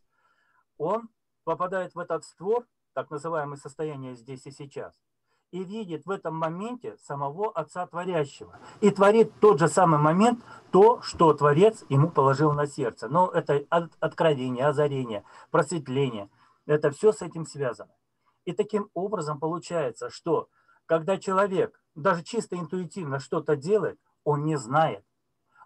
он 0.77 1.09
попадает 1.45 1.95
в 1.95 1.99
этот 1.99 2.25
створ, 2.25 2.65
так 2.93 3.09
называемое 3.09 3.57
состояние 3.57 4.15
здесь 4.15 4.45
и 4.45 4.51
сейчас, 4.51 4.93
и 5.51 5.63
видит 5.63 6.05
в 6.05 6.11
этом 6.11 6.35
моменте 6.35 6.97
самого 6.97 7.49
Отца 7.51 7.87
Творящего. 7.87 8.59
И 8.81 8.89
творит 8.89 9.31
тот 9.39 9.59
же 9.59 9.69
самый 9.69 9.99
момент 9.99 10.43
то, 10.71 11.01
что 11.01 11.33
Творец 11.33 11.85
ему 11.87 12.09
положил 12.09 12.51
на 12.51 12.67
сердце. 12.67 13.07
Но 13.07 13.29
это 13.29 13.63
откровение, 13.99 14.67
озарение, 14.67 15.23
просветление. 15.51 16.29
Это 16.65 16.91
все 16.91 17.13
с 17.13 17.21
этим 17.21 17.45
связано. 17.45 17.93
И 18.43 18.51
таким 18.51 18.89
образом 18.93 19.39
получается, 19.39 20.09
что 20.09 20.49
когда 20.85 21.17
человек 21.17 21.81
даже 21.95 22.23
чисто 22.23 22.57
интуитивно 22.57 23.19
что-то 23.19 23.55
делает, 23.55 23.99
он 24.23 24.43
не 24.43 24.57
знает. 24.57 25.05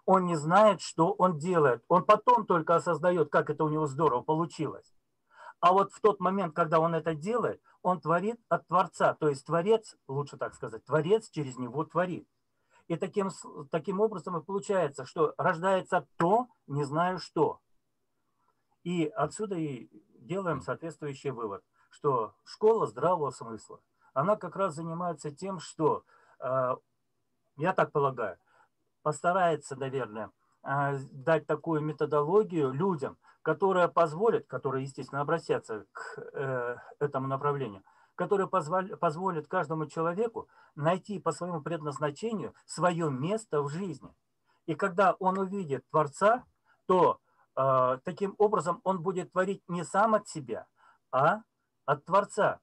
Он 0.06 0.24
не 0.24 0.36
знает, 0.36 0.80
что 0.80 1.12
он 1.12 1.38
делает. 1.38 1.84
Он 1.88 2.04
потом 2.04 2.46
только 2.46 2.76
осознает, 2.76 3.30
как 3.30 3.50
это 3.50 3.64
у 3.64 3.68
него 3.68 3.86
здорово 3.86 4.22
получилось. 4.22 4.94
А 5.60 5.72
вот 5.72 5.92
в 5.92 6.00
тот 6.00 6.20
момент, 6.20 6.54
когда 6.54 6.80
он 6.80 6.94
это 6.94 7.14
делает, 7.14 7.62
он 7.82 8.00
творит 8.00 8.40
от 8.48 8.66
Творца. 8.66 9.14
То 9.14 9.28
есть 9.28 9.44
Творец, 9.44 9.96
лучше 10.08 10.36
так 10.36 10.54
сказать, 10.54 10.84
Творец 10.84 11.28
через 11.28 11.58
него 11.58 11.84
творит. 11.84 12.26
И 12.88 12.96
таким, 12.96 13.30
таким 13.70 14.00
образом 14.00 14.36
и 14.36 14.42
получается, 14.42 15.04
что 15.04 15.34
рождается 15.36 16.06
то, 16.16 16.48
не 16.66 16.84
знаю 16.84 17.18
что. 17.18 17.60
И 18.82 19.06
отсюда 19.06 19.56
и 19.56 19.88
делаем 20.18 20.60
соответствующий 20.62 21.30
вывод, 21.30 21.62
что 21.90 22.34
школа 22.44 22.86
здравого 22.86 23.30
смысла, 23.30 23.80
она 24.14 24.36
как 24.36 24.56
раз 24.56 24.74
занимается 24.74 25.30
тем, 25.30 25.60
что, 25.60 26.04
э, 26.40 26.76
я 27.58 27.72
так 27.74 27.92
полагаю, 27.92 28.38
постарается, 29.02 29.76
наверное, 29.76 30.30
дать 30.62 31.46
такую 31.46 31.80
методологию 31.80 32.72
людям, 32.72 33.18
которая 33.42 33.88
позволит, 33.88 34.46
которые, 34.46 34.84
естественно, 34.84 35.22
обратятся 35.22 35.86
к 35.92 36.18
э, 36.34 36.76
этому 36.98 37.26
направлению, 37.26 37.82
которая 38.14 38.46
позволит 38.46 39.48
каждому 39.48 39.86
человеку 39.86 40.48
найти 40.74 41.18
по 41.18 41.32
своему 41.32 41.62
предназначению 41.62 42.54
свое 42.66 43.10
место 43.10 43.62
в 43.62 43.70
жизни. 43.70 44.14
И 44.66 44.74
когда 44.74 45.14
он 45.18 45.38
увидит 45.38 45.88
Творца, 45.90 46.44
то 46.86 47.18
э, 47.56 47.98
таким 48.04 48.34
образом 48.36 48.80
он 48.84 49.02
будет 49.02 49.32
творить 49.32 49.62
не 49.68 49.84
сам 49.84 50.14
от 50.14 50.28
себя, 50.28 50.66
а 51.10 51.40
от 51.86 52.04
Творца. 52.04 52.60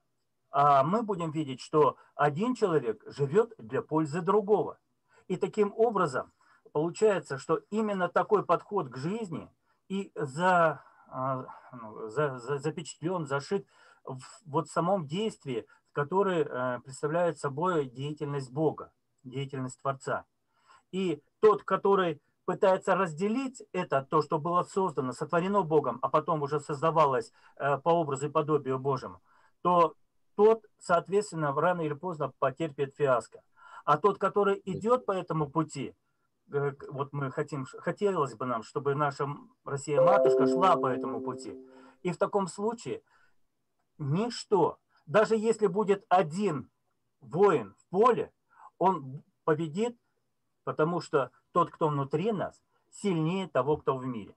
А 0.50 0.82
мы 0.84 1.02
будем 1.02 1.30
видеть, 1.30 1.60
что 1.60 1.96
один 2.14 2.54
человек 2.54 3.02
живет 3.06 3.52
для 3.58 3.82
пользы 3.82 4.22
другого. 4.22 4.78
И 5.26 5.36
таким 5.36 5.74
образом 5.76 6.32
получается, 6.72 7.38
что 7.38 7.60
именно 7.70 8.08
такой 8.08 8.44
подход 8.44 8.88
к 8.88 8.96
жизни 8.96 9.50
и 9.88 10.12
за, 10.14 10.82
а, 11.08 11.46
ну, 11.72 12.08
за, 12.08 12.38
за, 12.38 12.58
запечатлен, 12.58 13.26
зашит 13.26 13.66
в 14.04 14.22
вот 14.46 14.68
самом 14.68 15.06
действии, 15.06 15.66
который 15.92 16.46
э, 16.48 16.80
представляет 16.84 17.38
собой 17.38 17.86
деятельность 17.86 18.52
Бога, 18.52 18.92
деятельность 19.24 19.80
Творца. 19.80 20.26
И 20.92 21.22
тот, 21.40 21.64
который 21.64 22.20
пытается 22.44 22.94
разделить 22.94 23.62
это, 23.72 24.06
то, 24.08 24.22
что 24.22 24.38
было 24.38 24.62
создано, 24.62 25.12
сотворено 25.12 25.62
Богом, 25.62 25.98
а 26.02 26.08
потом 26.08 26.42
уже 26.42 26.60
создавалось 26.60 27.32
э, 27.56 27.76
по 27.78 27.90
образу 27.90 28.26
и 28.26 28.30
подобию 28.30 28.78
Божьему, 28.78 29.20
то 29.62 29.94
тот, 30.34 30.64
соответственно, 30.78 31.52
рано 31.52 31.82
или 31.82 31.94
поздно 31.94 32.32
потерпит 32.38 32.94
фиаско. 32.96 33.42
А 33.84 33.98
тот, 33.98 34.18
который 34.18 34.62
идет 34.64 35.04
по 35.04 35.12
этому 35.12 35.50
пути, 35.50 35.94
вот 36.50 37.12
мы 37.12 37.30
хотим, 37.30 37.66
хотелось 37.66 38.34
бы 38.34 38.46
нам, 38.46 38.62
чтобы 38.62 38.94
наша 38.94 39.28
Россия-матушка 39.64 40.46
шла 40.46 40.76
по 40.76 40.86
этому 40.86 41.20
пути. 41.20 41.54
И 42.02 42.10
в 42.10 42.16
таком 42.16 42.46
случае 42.46 43.02
ничто, 43.98 44.78
даже 45.06 45.36
если 45.36 45.66
будет 45.66 46.04
один 46.08 46.70
воин 47.20 47.74
в 47.78 47.86
поле, 47.90 48.32
он 48.78 49.22
победит, 49.44 49.96
потому 50.64 51.00
что 51.00 51.30
тот, 51.52 51.70
кто 51.70 51.88
внутри 51.88 52.32
нас, 52.32 52.62
сильнее 52.90 53.48
того, 53.48 53.76
кто 53.76 53.96
в 53.96 54.06
мире. 54.06 54.34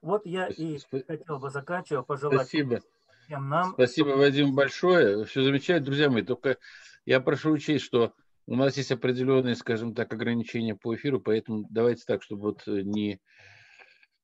Вот 0.00 0.24
я 0.24 0.46
и 0.46 0.78
хотел 1.06 1.38
бы 1.38 1.50
заканчивать, 1.50 2.06
пожелать 2.06 2.48
Спасибо. 2.48 2.80
всем 3.24 3.48
нам. 3.48 3.72
Спасибо, 3.72 4.10
Вадим, 4.10 4.54
большое. 4.54 5.24
Все 5.24 5.42
замечательно, 5.42 5.86
друзья 5.86 6.08
мои. 6.08 6.22
Только 6.22 6.58
я 7.04 7.20
прошу 7.20 7.50
учесть, 7.50 7.84
что 7.84 8.14
у 8.48 8.56
нас 8.56 8.78
есть 8.78 8.90
определенные, 8.90 9.54
скажем 9.54 9.94
так, 9.94 10.10
ограничения 10.10 10.74
по 10.74 10.94
эфиру, 10.94 11.20
поэтому 11.20 11.66
давайте 11.68 12.04
так, 12.06 12.22
чтобы 12.22 12.42
вот 12.42 12.66
не, 12.66 13.20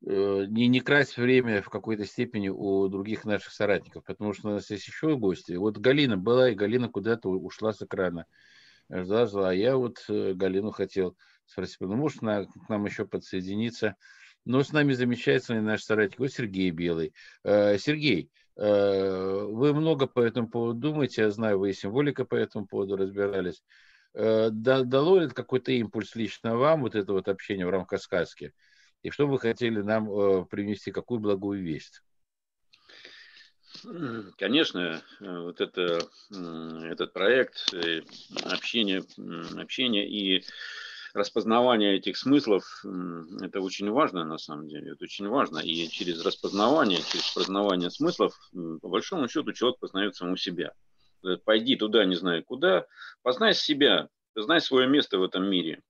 э, 0.07 0.45
не, 0.49 0.67
не 0.67 0.81
красть 0.81 1.19
время 1.19 1.61
в 1.61 1.69
какой-то 1.69 2.07
степени 2.07 2.49
у 2.49 2.89
других 2.89 3.27
наших 3.27 3.53
соратников, 3.53 4.03
потому 4.05 4.33
что 4.33 4.49
у 4.49 4.53
нас 4.53 4.71
есть 4.71 4.87
еще 4.87 5.19
гости. 5.19 5.53
Вот 5.53 5.77
Галина 5.77 6.17
была, 6.17 6.49
и 6.49 6.55
Галина 6.55 6.89
куда-то 6.89 7.29
ушла 7.29 7.75
с 7.75 7.83
экрана. 7.83 8.25
Ждала, 8.91 9.27
ждала. 9.27 9.51
А 9.51 9.55
я 9.55 9.77
вот 9.77 10.03
э, 10.09 10.33
Галину 10.33 10.71
хотел 10.71 11.19
спросить, 11.45 11.77
ну, 11.81 11.95
может, 11.95 12.23
на, 12.23 12.47
к 12.47 12.69
нам 12.71 12.87
еще 12.87 13.05
подсоединиться. 13.05 13.95
Но 14.47 14.63
с 14.63 14.73
нами 14.73 14.95
замечательный 14.95 15.61
наш 15.61 15.83
соратник, 15.83 16.19
вот 16.19 16.33
Сергей 16.33 16.71
Белый. 16.71 17.13
Э, 17.43 17.77
Сергей, 17.77 18.31
э, 18.57 19.47
вы 19.51 19.75
много 19.75 20.07
по 20.07 20.21
этому 20.21 20.49
поводу 20.49 20.81
думаете, 20.81 21.23
я 21.23 21.31
знаю, 21.31 21.59
вы 21.59 21.71
и 21.71 21.75
символика 21.75 22.25
по 22.25 22.37
этому 22.37 22.67
поводу 22.67 22.97
разбирались. 22.97 23.63
Э, 24.15 24.49
дало 24.51 25.19
ли 25.19 25.29
какой-то 25.29 25.73
импульс 25.73 26.15
лично 26.15 26.57
вам 26.57 26.83
вот 26.83 26.95
это 26.95 27.13
вот 27.13 27.29
общение 27.29 27.67
в 27.67 27.71
рамках 27.71 28.01
сказки? 28.01 28.53
И 29.03 29.11
что 29.11 29.27
вы 29.27 29.39
хотели 29.39 29.83
нам 29.83 30.47
принести, 30.47 30.91
какую 30.91 31.21
благую 31.21 31.63
весть? 31.63 32.01
Конечно, 34.39 35.03
вот 35.21 35.61
это, 35.61 35.99
этот 36.31 37.13
проект 37.13 37.75
общение, 38.45 39.03
общение 39.61 40.09
и 40.09 40.45
распознавание 41.13 41.97
этих 41.97 42.17
смыслов, 42.17 42.65
это 43.43 43.61
очень 43.61 43.91
важно 43.91 44.25
на 44.25 44.39
самом 44.39 44.69
деле, 44.69 44.93
это 44.93 45.05
очень 45.05 45.29
важно. 45.29 45.59
И 45.59 45.89
через 45.89 46.25
распознавание, 46.25 46.99
через 46.99 47.31
познавание 47.35 47.91
смыслов, 47.91 48.35
по 48.53 48.89
большому 48.89 49.29
счету, 49.29 49.53
человек 49.53 49.79
познает 49.81 50.17
саму 50.17 50.37
себя. 50.37 50.73
Э, 51.25 51.37
пойди 51.37 51.77
туда, 51.77 52.05
не 52.05 52.15
знаю 52.15 52.45
куда, 52.45 52.87
познай 53.23 53.55
себя, 53.55 54.09
познай 54.35 54.61
свое 54.61 54.89
место 54.89 55.19
в 55.19 55.23
этом 55.23 55.49
мире. 55.49 55.83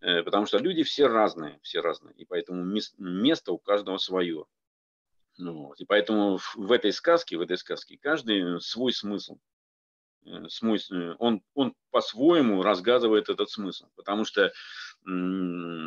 Э, 0.00 0.22
потому 0.22 0.46
что 0.46 0.58
люди 0.58 0.82
все 0.82 1.06
разные, 1.06 1.58
все 1.62 1.80
разные. 1.80 2.14
И 2.14 2.24
поэтому 2.24 2.64
место 2.98 3.52
у 3.52 3.58
каждого 3.58 3.98
свое. 3.98 4.46
Ну 5.38 5.66
вот. 5.66 5.80
И 5.80 5.84
поэтому 5.84 6.38
в 6.54 6.72
этой 6.72 6.92
сказке, 6.92 7.36
в 7.36 7.42
этой 7.42 7.58
сказке 7.58 7.98
каждый 8.00 8.60
свой 8.60 8.92
смысл. 8.92 9.38
Э, 10.24 10.48
смысл, 10.48 10.94
он, 11.18 11.42
он 11.54 11.74
по-своему 11.90 12.62
разгадывает 12.62 13.28
этот 13.28 13.50
смысл, 13.50 13.88
потому 13.94 14.24
что 14.24 14.52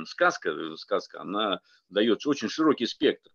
сказка, 0.06 0.76
сказка, 0.78 1.20
она 1.20 1.60
дает 1.90 2.26
очень 2.26 2.48
широкий 2.48 2.86
спектр 2.86 3.32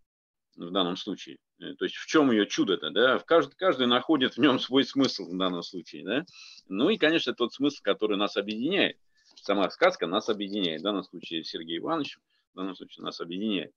в 0.56 0.70
данном 0.70 0.96
случае. 0.96 1.38
То 1.58 1.84
есть 1.84 1.96
в 1.96 2.06
чем 2.06 2.30
ее 2.30 2.46
чудо-то, 2.46 2.90
да? 2.90 3.18
Каждый, 3.20 3.54
каждый 3.56 3.86
находит 3.86 4.34
в 4.36 4.38
нем 4.38 4.58
свой 4.58 4.84
смысл 4.84 5.24
в 5.24 5.36
данном 5.36 5.62
случае, 5.62 6.04
да? 6.04 6.24
Ну 6.68 6.90
и, 6.90 6.96
конечно, 6.96 7.34
тот 7.34 7.52
смысл, 7.52 7.78
который 7.82 8.16
нас 8.16 8.36
объединяет. 8.36 8.98
Сама 9.36 9.68
сказка 9.70 10.06
нас 10.06 10.28
объединяет. 10.28 10.80
В 10.80 10.84
данном 10.84 11.04
случае 11.04 11.44
Сергей 11.44 11.78
Иванович, 11.78 12.18
в 12.52 12.56
данном 12.56 12.74
случае 12.74 13.04
нас 13.04 13.20
объединяет. 13.20 13.72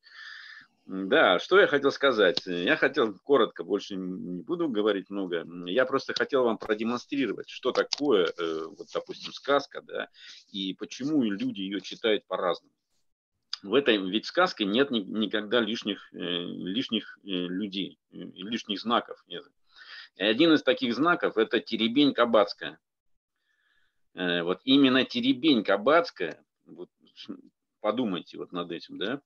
Да, 0.87 1.37
что 1.39 1.59
я 1.59 1.67
хотел 1.67 1.91
сказать? 1.91 2.43
Я 2.45 2.77
хотел 2.77 3.13
коротко, 3.19 3.65
больше 3.65 3.97
не 3.97 4.41
буду 4.41 4.69
говорить 4.69 5.09
много. 5.09 5.45
Я 5.65 5.85
просто 5.85 6.13
хотел 6.13 6.45
вам 6.45 6.57
продемонстрировать, 6.57 7.49
что 7.49 7.73
такое, 7.73 8.27
э, 8.37 8.63
вот, 8.69 8.87
допустим, 8.93 9.33
сказка, 9.33 9.81
да, 9.81 10.07
и 10.49 10.73
почему 10.75 11.21
люди 11.21 11.59
ее 11.59 11.81
читают 11.81 12.25
по-разному. 12.25 12.71
В 13.63 13.73
этой 13.73 13.97
ведь 13.97 14.25
сказке 14.25 14.65
нет 14.65 14.91
никогда 14.91 15.59
лишних, 15.59 16.13
э, 16.13 16.17
лишних 16.17 17.17
э, 17.23 17.27
людей, 17.27 17.99
лишних 18.11 18.79
знаков. 18.79 19.23
Нет. 19.27 19.43
И 20.15 20.23
один 20.23 20.53
из 20.53 20.63
таких 20.63 20.95
знаков– 20.95 21.37
это 21.37 21.59
теребень 21.59 22.13
кабацкая. 22.13 22.79
Вот 24.13 24.61
именно 24.63 25.05
теребень 25.05 25.63
кабацкая, 25.63 26.43
вот, 26.65 26.89
подумайте 27.81 28.39
вот 28.39 28.51
над 28.51 28.71
этим, 28.71 28.97
да. 28.97 29.21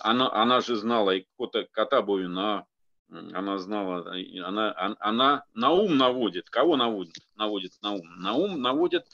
Она, 0.00 0.32
она 0.32 0.60
же 0.60 0.76
знала 0.76 1.10
и 1.10 1.26
кота, 1.36 1.66
кота 1.72 2.00
Буина, 2.00 2.64
она 3.08 3.58
знала, 3.58 4.14
она, 4.44 4.96
она 5.00 5.44
на 5.52 5.70
ум 5.70 5.96
наводит. 5.96 6.48
Кого 6.48 6.76
наводит? 6.76 7.16
Наводит 7.34 7.72
на 7.82 7.92
ум. 7.92 8.20
На 8.20 8.34
ум 8.34 8.62
наводит 8.62 9.06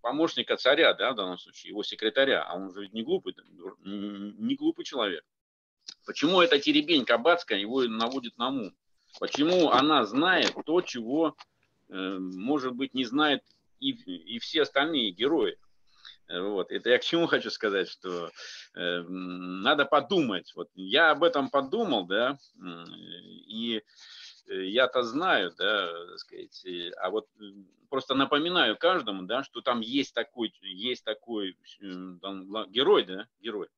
помощника 0.00 0.56
царя, 0.56 0.94
да, 0.94 1.12
в 1.12 1.16
данном 1.16 1.38
случае, 1.38 1.70
его 1.70 1.82
секретаря, 1.82 2.44
а 2.44 2.54
он 2.56 2.72
же 2.72 2.88
не 2.88 3.02
глупый, 3.02 3.34
не 3.84 4.54
глупый 4.54 4.84
человек. 4.84 5.24
Почему 6.06 6.40
эта 6.40 6.58
теребень 6.58 7.04
кабацкая 7.04 7.58
его 7.58 7.82
наводит 7.84 8.36
на 8.38 8.48
ум? 8.48 8.74
Почему 9.20 9.70
она 9.70 10.04
знает 10.04 10.54
то, 10.64 10.80
чего, 10.80 11.36
э, 11.88 12.18
может 12.18 12.74
быть, 12.74 12.94
не 12.94 13.04
знает 13.04 13.42
и, 13.80 13.90
и 13.90 14.38
все 14.38 14.62
остальные 14.62 15.10
герои? 15.10 15.58
Вот. 16.28 16.70
Это 16.70 16.90
я 16.90 16.98
к 16.98 17.04
чему 17.04 17.26
хочу 17.26 17.50
сказать, 17.50 17.88
что 17.88 18.30
э, 18.74 19.02
надо 19.02 19.84
подумать. 19.84 20.52
Вот 20.54 20.70
я 20.74 21.10
об 21.10 21.24
этом 21.24 21.50
подумал, 21.50 22.06
да, 22.06 22.38
и 23.46 23.76
э, 23.76 23.82
я-то 24.46 25.02
знаю, 25.02 25.52
да, 25.56 26.06
так 26.08 26.18
сказать, 26.18 26.66
а 26.98 27.10
вот 27.10 27.28
просто 27.88 28.14
напоминаю 28.14 28.76
каждому, 28.76 29.22
да, 29.22 29.42
что 29.42 29.60
там 29.60 29.80
есть 29.80 30.14
такой, 30.14 30.52
есть 30.62 31.04
такой 31.04 31.56
там, 32.20 32.70
герой, 32.70 33.04
да, 33.04 33.28
герой, 33.40 33.68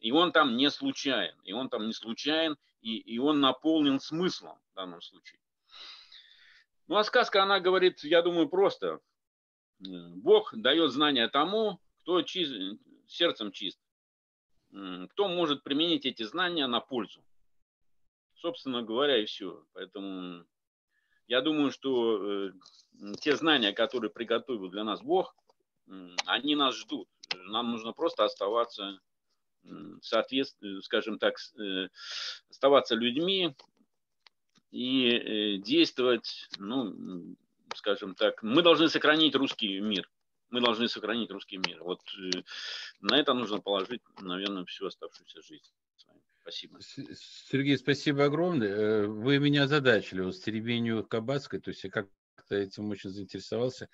и 0.00 0.12
он 0.12 0.32
там 0.32 0.56
не 0.56 0.70
случайен, 0.70 1.36
и 1.44 1.52
он 1.52 1.68
там 1.68 1.86
не 1.86 1.92
случайен, 1.92 2.56
и, 2.80 2.98
и 2.98 3.18
он 3.18 3.40
наполнен 3.40 3.98
смыслом 3.98 4.58
в 4.72 4.76
данном 4.76 5.00
случае. 5.02 5.40
Ну 6.86 6.96
а 6.96 7.04
сказка, 7.04 7.42
она 7.42 7.58
говорит, 7.58 8.04
я 8.04 8.22
думаю, 8.22 8.48
просто. 8.48 9.00
Бог 9.78 10.54
дает 10.56 10.92
знания 10.92 11.28
тому, 11.28 11.80
кто 12.00 12.22
чист, 12.22 12.52
сердцем 13.08 13.50
чист, 13.50 13.80
кто 14.70 15.28
может 15.28 15.64
применить 15.64 16.06
эти 16.06 16.22
знания 16.22 16.66
на 16.66 16.80
пользу. 16.80 17.25
Собственно 18.36 18.82
говоря, 18.82 19.18
и 19.18 19.26
все. 19.26 19.64
Поэтому 19.72 20.44
я 21.26 21.40
думаю, 21.40 21.70
что 21.70 22.48
э, 22.48 22.52
те 23.20 23.36
знания, 23.36 23.72
которые 23.72 24.10
приготовил 24.10 24.68
для 24.68 24.84
нас 24.84 25.02
Бог, 25.02 25.34
они 26.26 26.56
нас 26.56 26.76
ждут. 26.76 27.08
Нам 27.34 27.70
нужно 27.70 27.92
просто 27.92 28.24
оставаться, 28.24 28.98
соответственно, 30.02 30.82
скажем 30.82 31.18
так, 31.18 31.36
э, 31.58 31.88
оставаться 32.50 32.94
людьми, 32.94 33.54
и 34.70 35.58
действовать, 35.64 36.48
ну, 36.58 37.36
скажем 37.74 38.14
так, 38.14 38.42
мы 38.42 38.62
должны 38.62 38.88
сохранить 38.88 39.34
русский 39.34 39.80
мир. 39.80 40.10
Мы 40.50 40.60
должны 40.60 40.88
сохранить 40.88 41.30
русский 41.30 41.56
мир. 41.56 41.82
Вот 41.82 42.00
на 43.00 43.18
это 43.18 43.32
нужно 43.34 43.60
положить, 43.60 44.02
наверное, 44.20 44.64
всю 44.66 44.86
оставшуюся 44.86 45.40
жизнь. 45.42 45.72
Спасибо. 46.46 46.78
Сергей, 47.50 47.76
спасибо 47.76 48.26
огромное. 48.26 49.08
Вы 49.08 49.40
меня 49.40 49.64
озадачили 49.64 50.20
вот 50.20 50.36
с 50.36 50.40
Теребенью 50.40 51.04
Кабацкой, 51.04 51.60
то 51.60 51.70
есть 51.70 51.82
я 51.82 51.90
как-то 51.90 52.54
этим 52.54 52.88
очень 52.88 53.10
заинтересовался. 53.10 53.88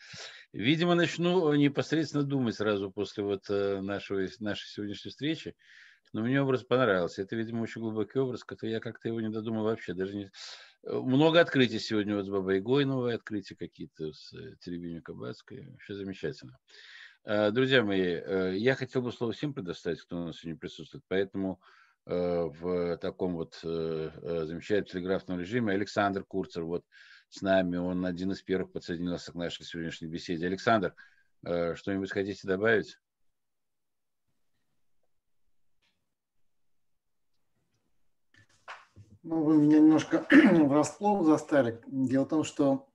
Видимо, 0.53 0.95
начну 0.95 1.55
непосредственно 1.55 2.25
думать 2.25 2.57
сразу 2.57 2.91
после 2.91 3.25
вот 3.25 3.49
нашего, 3.49 4.29
нашей 4.41 4.69
сегодняшней 4.69 5.13
встречи. 5.13 5.55
Но 6.13 6.21
мне 6.21 6.43
образ 6.43 6.63
понравился. 6.63 7.23
Это, 7.23 7.37
видимо, 7.37 7.63
очень 7.63 7.81
глубокий 7.81 8.19
образ, 8.19 8.45
который 8.45 8.73
я 8.73 8.81
как-то 8.81 9.09
его 9.09 9.23
не 9.23 9.31
додумал 9.31 9.65
вообще. 9.65 9.95
Даже 9.95 10.15
не... 10.15 10.31
Э, 10.83 10.99
много 10.99 11.41
открытий 11.41 11.79
сегодня 11.79 12.17
вот 12.17 12.27
с 12.27 12.29
Бабой 12.29 12.61
Гойновой, 12.61 13.15
открытия 13.15 13.55
какие-то 13.55 14.13
с 14.13 14.35
э, 14.35 14.57
Теребинью 14.61 15.03
Кабацкой. 15.03 15.71
Вообще 15.71 15.95
замечательно. 15.95 16.59
Э, 17.25 17.51
друзья 17.51 17.83
мои, 17.83 18.59
я 18.59 18.75
хотел 18.75 19.01
бы 19.01 19.11
слово 19.11 19.33
всем 19.33 19.55
предоставить, 19.55 20.03
кто 20.03 20.19
у 20.19 20.27
нас 20.27 20.37
сегодня 20.37 20.59
присутствует. 20.59 21.03
Поэтому 21.09 21.59
в 22.05 22.97
таком 22.99 23.35
вот 23.35 23.59
замечательном 23.63 24.87
телеграфном 24.87 25.39
режиме 25.39 25.75
Александр 25.75 26.25
Курцер 26.25 26.65
вот 26.65 26.85
с 27.29 27.43
нами. 27.43 27.77
Он 27.77 28.05
один 28.05 28.33
из 28.33 28.43
первых 28.43 28.73
подсоединился 28.73 29.33
к 29.33 29.37
нашей 29.37 29.65
сегодняшней 29.65 30.09
беседе. 30.09 30.47
Александр, 30.47 30.95
что-нибудь 31.43 32.11
хотите 32.11 32.47
добавить? 32.47 32.99
Ну, 39.23 39.45
вы 39.45 39.57
меня 39.57 39.79
немножко 39.79 40.27
врасплох 40.31 41.25
застали. 41.25 41.81
Дело 41.87 42.25
в 42.25 42.29
том, 42.29 42.43
что, 42.43 42.89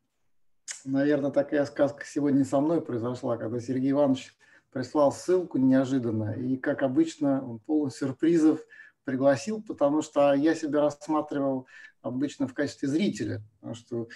наверное, 0.83 1.31
такая 1.31 1.63
сказка 1.63 2.03
сегодня 2.05 2.43
со 2.43 2.59
мной 2.59 2.81
произошла, 2.81 3.37
когда 3.37 3.61
Сергей 3.61 3.91
Иванович 3.91 4.35
прислал 4.71 5.13
ссылку 5.13 5.57
неожиданно, 5.57 6.33
и, 6.33 6.57
как 6.57 6.83
обычно, 6.83 7.41
он 7.49 7.59
полон 7.59 7.91
сюрпризов 7.91 8.59
пригласил, 9.07 9.63
потому 9.63 10.03
что 10.03 10.33
я 10.33 10.53
себя 10.53 10.81
рассматривал 10.81 11.65
обычно 12.01 12.47
в 12.47 12.53
качестве 12.53 12.87
зрителя, 12.87 13.41
потому 13.55 13.73
что 13.73 14.07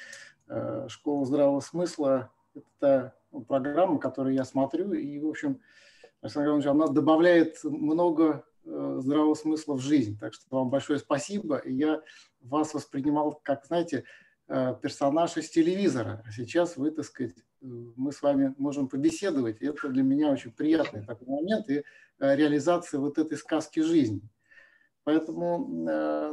э, 0.48 0.86
«Школа 0.90 1.26
здравого 1.26 1.62
смысла»– 1.62 2.32
это 2.54 3.16
программа, 3.48 3.98
которую 3.98 4.36
я 4.36 4.46
смотрю, 4.46 4.94
и, 4.94 5.18
в 5.18 5.28
общем, 5.28 5.60
Александр 6.22 6.50
Иванович, 6.50 6.68
она 6.68 6.88
добавляет 6.88 7.64
много 7.64 8.46
Э, 8.64 9.00
здравого 9.02 9.34
смысла 9.34 9.74
в 9.74 9.80
жизнь. 9.80 10.18
Так 10.20 10.34
что 10.34 10.46
вам 10.50 10.70
большое 10.70 11.00
спасибо. 11.00 11.58
И 11.58 11.74
я 11.74 12.02
вас 12.42 12.74
воспринимал 12.74 13.40
как, 13.44 13.66
знаете, 13.66 14.04
э, 14.48 14.76
персонаж 14.82 15.36
из 15.38 15.50
телевизора. 15.50 16.24
А 16.26 16.32
сейчас 16.32 16.78
вы, 16.78 16.92
так 16.92 17.06
сказать, 17.06 17.38
э, 17.38 17.44
мы 17.62 18.12
с 18.12 18.22
вами 18.22 18.54
можем 18.58 18.88
побеседовать. 18.88 19.62
И 19.62 19.66
это 19.66 19.90
для 19.90 20.04
меня 20.04 20.30
очень 20.30 20.52
приятный 20.52 21.04
такой 21.04 21.28
момент 21.28 21.70
и 21.70 21.84
реализация 22.20 23.00
вот 23.00 23.18
этой 23.18 23.38
сказки 23.38 23.80
жизни. 23.80 24.22
Поэтому, 25.04 25.58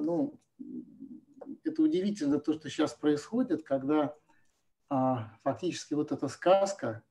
ну, 0.01 0.39
это 1.65 1.83
удивительно 1.83 2.39
то, 2.39 2.53
что 2.53 2.69
сейчас 2.69 2.95
происходит, 2.95 3.63
когда 3.63 4.15
а, 4.91 5.31
фактически 5.43 5.95
вот 5.95 6.13
эта 6.13 6.29
сказка, 6.29 7.03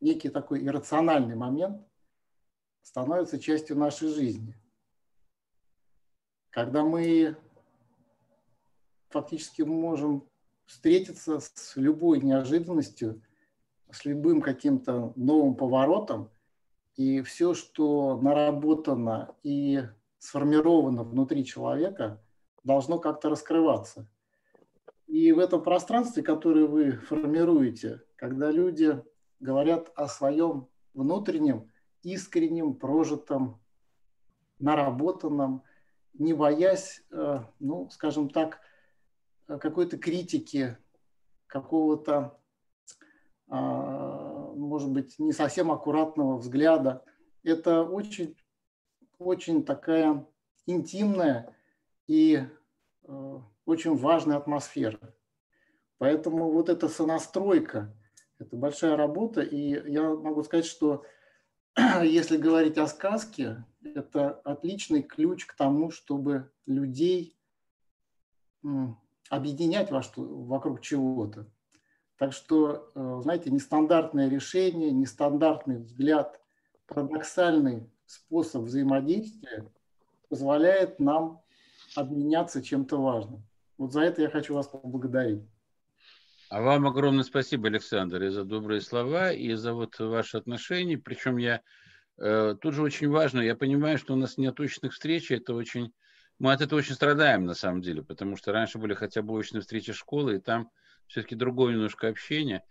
некий 0.00 0.28
такой 0.28 0.64
иррациональный 0.64 1.34
момент, 1.34 1.86
становится 2.82 3.38
частью 3.38 3.76
нашей 3.76 4.08
жизни. 4.08 4.56
Когда 6.50 6.84
мы 6.84 7.36
фактически 9.10 9.62
можем 9.62 10.28
встретиться 10.66 11.40
с 11.40 11.76
любой 11.76 12.20
неожиданностью, 12.20 13.22
с 13.90 14.04
любым 14.04 14.42
каким-то 14.42 15.12
новым 15.16 15.54
поворотом, 15.54 16.30
и 16.98 17.22
все, 17.22 17.54
что 17.54 18.20
наработано 18.20 19.36
и 19.44 19.84
сформировано 20.18 21.04
внутри 21.04 21.44
человека, 21.44 22.20
должно 22.64 22.98
как-то 22.98 23.30
раскрываться. 23.30 24.10
И 25.06 25.30
в 25.30 25.38
этом 25.38 25.62
пространстве, 25.62 26.24
которое 26.24 26.66
вы 26.66 26.90
формируете, 26.90 28.02
когда 28.16 28.50
люди 28.50 29.00
говорят 29.38 29.92
о 29.94 30.08
своем 30.08 30.66
внутреннем, 30.92 31.70
искренним, 32.02 32.74
прожитым, 32.74 33.60
наработанным, 34.58 35.62
не 36.14 36.32
боясь, 36.32 37.04
э, 37.12 37.44
ну, 37.60 37.88
скажем 37.90 38.28
так, 38.28 38.58
какой-то 39.46 39.98
критики, 39.98 40.76
какого-то, 41.46 42.36
а, 43.46 43.97
может 44.68 44.90
быть, 44.90 45.18
не 45.18 45.32
совсем 45.32 45.72
аккуратного 45.72 46.36
взгляда. 46.36 47.04
Это 47.42 47.82
очень, 47.82 48.36
очень 49.18 49.64
такая 49.64 50.26
интимная 50.66 51.56
и 52.06 52.44
э, 53.04 53.38
очень 53.64 53.96
важная 53.96 54.36
атмосфера. 54.36 55.14
Поэтому 55.98 56.52
вот 56.52 56.68
эта 56.68 56.88
сонастройка, 56.88 57.94
это 58.38 58.56
большая 58.56 58.96
работа, 58.96 59.40
и 59.40 59.90
я 59.90 60.10
могу 60.14 60.44
сказать, 60.44 60.66
что 60.66 61.04
если 62.04 62.36
говорить 62.36 62.78
о 62.78 62.86
сказке, 62.86 63.64
это 63.82 64.30
отличный 64.30 65.02
ключ 65.02 65.46
к 65.46 65.54
тому, 65.54 65.90
чтобы 65.90 66.52
людей 66.66 67.36
объединять 69.30 69.90
вокруг 69.90 70.80
чего-то. 70.80 71.50
Так 72.18 72.32
что, 72.32 72.90
э, 72.94 73.20
знаете, 73.22 73.50
нестандартное 73.50 74.28
решение, 74.28 74.90
нестандартный 74.90 75.78
взгляд, 75.78 76.40
парадоксальный 76.86 77.88
способ 78.06 78.64
взаимодействия 78.64 79.70
позволяет 80.28 80.98
нам 80.98 81.40
обменяться 81.94 82.62
чем-то 82.62 83.00
важным. 83.00 83.44
Вот 83.78 83.92
за 83.92 84.02
это 84.02 84.22
я 84.22 84.30
хочу 84.30 84.54
вас 84.54 84.66
поблагодарить. 84.66 85.42
А 86.50 86.60
вам 86.60 86.86
огромное 86.86 87.24
спасибо, 87.24 87.68
Александр, 87.68 88.22
и 88.22 88.30
за 88.30 88.42
добрые 88.42 88.80
слова, 88.80 89.32
и 89.32 89.52
за 89.54 89.74
вот 89.74 89.98
ваши 90.00 90.38
отношения. 90.38 90.98
Причем 90.98 91.36
я 91.36 91.60
э, 92.16 92.56
тут 92.60 92.74
же 92.74 92.82
очень 92.82 93.08
важно, 93.10 93.40
я 93.40 93.54
понимаю, 93.54 93.96
что 93.96 94.14
у 94.14 94.16
нас 94.16 94.38
нет 94.38 94.56
точных 94.56 94.92
встреч, 94.92 95.30
это 95.30 95.54
очень, 95.54 95.92
мы 96.38 96.52
от 96.52 96.62
этого 96.62 96.78
очень 96.78 96.94
страдаем 96.94 97.44
на 97.44 97.54
самом 97.54 97.82
деле, 97.82 98.02
потому 98.02 98.36
что 98.36 98.50
раньше 98.50 98.78
были 98.78 98.94
хотя 98.94 99.22
бы 99.22 99.34
очные 99.34 99.60
встречи 99.60 99.92
школы, 99.92 100.36
и 100.36 100.40
там 100.40 100.70
все-таки 101.08 101.34
другое 101.34 101.74
немножко 101.74 102.08
общение. 102.08 102.62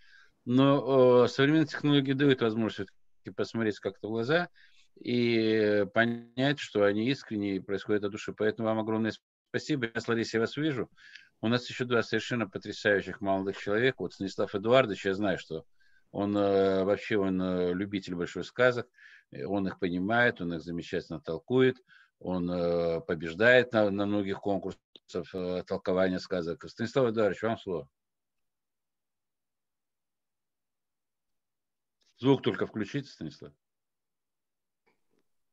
Но 0.46 1.26
э, 1.26 1.28
современные 1.28 1.68
технологии 1.68 2.14
дают 2.14 2.42
возможность 2.42 2.90
посмотреть 3.36 3.80
как-то 3.80 4.08
в 4.08 4.12
глаза 4.12 4.48
и 4.96 5.86
понять, 5.94 6.60
что 6.60 6.84
они 6.84 7.10
искренние 7.10 7.58
и 7.58 7.60
происходят 7.60 8.06
от 8.06 8.12
души. 8.12 8.34
Поэтому 8.34 8.70
вам 8.70 8.80
огромное 8.80 9.12
спасибо. 9.50 9.90
Я 9.94 10.00
с 10.00 10.08
Ларисой 10.08 10.40
вас 10.40 10.56
вижу. 10.56 10.90
У 11.42 11.48
нас 11.48 11.70
еще 11.70 11.86
два 11.86 12.02
совершенно 12.02 12.48
потрясающих 12.48 13.22
молодых 13.22 13.58
человека. 13.58 13.98
Вот 14.00 14.14
Станислав 14.14 14.56
Эдуардович, 14.56 15.06
я 15.06 15.14
знаю, 15.14 15.38
что 15.38 15.66
он 16.12 16.36
э, 16.36 16.84
вообще 16.84 17.18
он 17.18 17.42
э, 17.42 17.74
любитель 17.74 18.16
большой 18.16 18.44
сказок, 18.44 18.88
он 19.46 19.68
их 19.68 19.78
понимает, 19.78 20.42
он 20.42 20.54
их 20.54 20.62
замечательно 20.62 21.20
толкует, 21.20 21.78
он 22.20 22.50
э, 22.50 23.02
побеждает 23.02 23.74
на, 23.74 23.90
на 23.92 24.06
многих 24.06 24.40
конкурсах 24.40 24.80
толкования 25.68 26.20
сказок. 26.20 26.68
Станислав 26.68 27.10
Эдуардович, 27.10 27.44
вам 27.44 27.58
слово. 27.58 27.90
Звук 32.20 32.42
только 32.42 32.66
включите, 32.66 33.10
Станислав. 33.10 33.54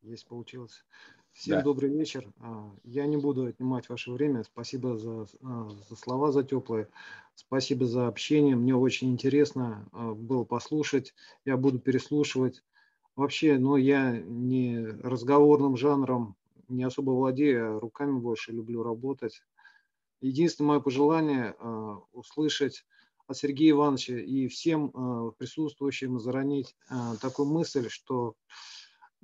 Есть 0.01 0.27
получилось. 0.27 0.85
Всем 1.33 1.59
да. 1.59 1.63
добрый 1.63 1.91
вечер. 1.91 2.33
А, 2.39 2.71
я 2.85 3.07
не 3.07 3.17
буду 3.17 3.47
отнимать 3.47 3.89
ваше 3.89 4.13
время. 4.13 4.45
Спасибо 4.45 4.97
за, 4.97 5.27
а, 5.43 5.69
за 5.89 5.97
слова, 5.97 6.33
за 6.33 6.45
теплые. 6.45 6.89
Спасибо 7.35 7.87
за 7.87 8.07
общение. 8.07 8.55
Мне 8.55 8.75
очень 8.75 9.11
интересно 9.11 9.87
а, 9.93 10.15
было 10.15 10.45
послушать. 10.45 11.15
Я 11.45 11.57
буду 11.57 11.81
переслушивать. 11.81 12.63
Вообще, 13.17 13.59
ну, 13.59 13.77
я 13.77 14.19
не 14.21 14.87
разговорным 14.87 15.77
жанром 15.77 16.37
не 16.69 16.85
особо 16.85 17.11
владею, 17.11 17.77
а 17.77 17.81
руками 17.81 18.19
больше 18.19 18.53
люблю 18.53 18.83
работать. 18.83 19.43
Единственное 20.21 20.69
мое 20.69 20.81
пожелание 20.81 21.53
услышать 22.13 22.87
от 23.27 23.37
Сергея 23.37 23.73
Ивановича 23.73 24.19
и 24.19 24.49
всем 24.49 25.33
присутствующим 25.39 26.21
заранить 26.21 26.77
такую 27.21 27.49
мысль, 27.49 27.89
что 27.89 28.35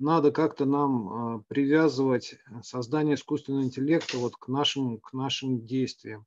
надо 0.01 0.31
как-то 0.31 0.65
нам 0.65 1.09
а, 1.09 1.43
привязывать 1.47 2.35
создание 2.63 3.15
искусственного 3.15 3.63
интеллекта 3.63 4.17
вот 4.17 4.35
к 4.35 4.47
нашим, 4.47 4.99
к 4.99 5.13
нашим 5.13 5.65
действиям. 5.65 6.25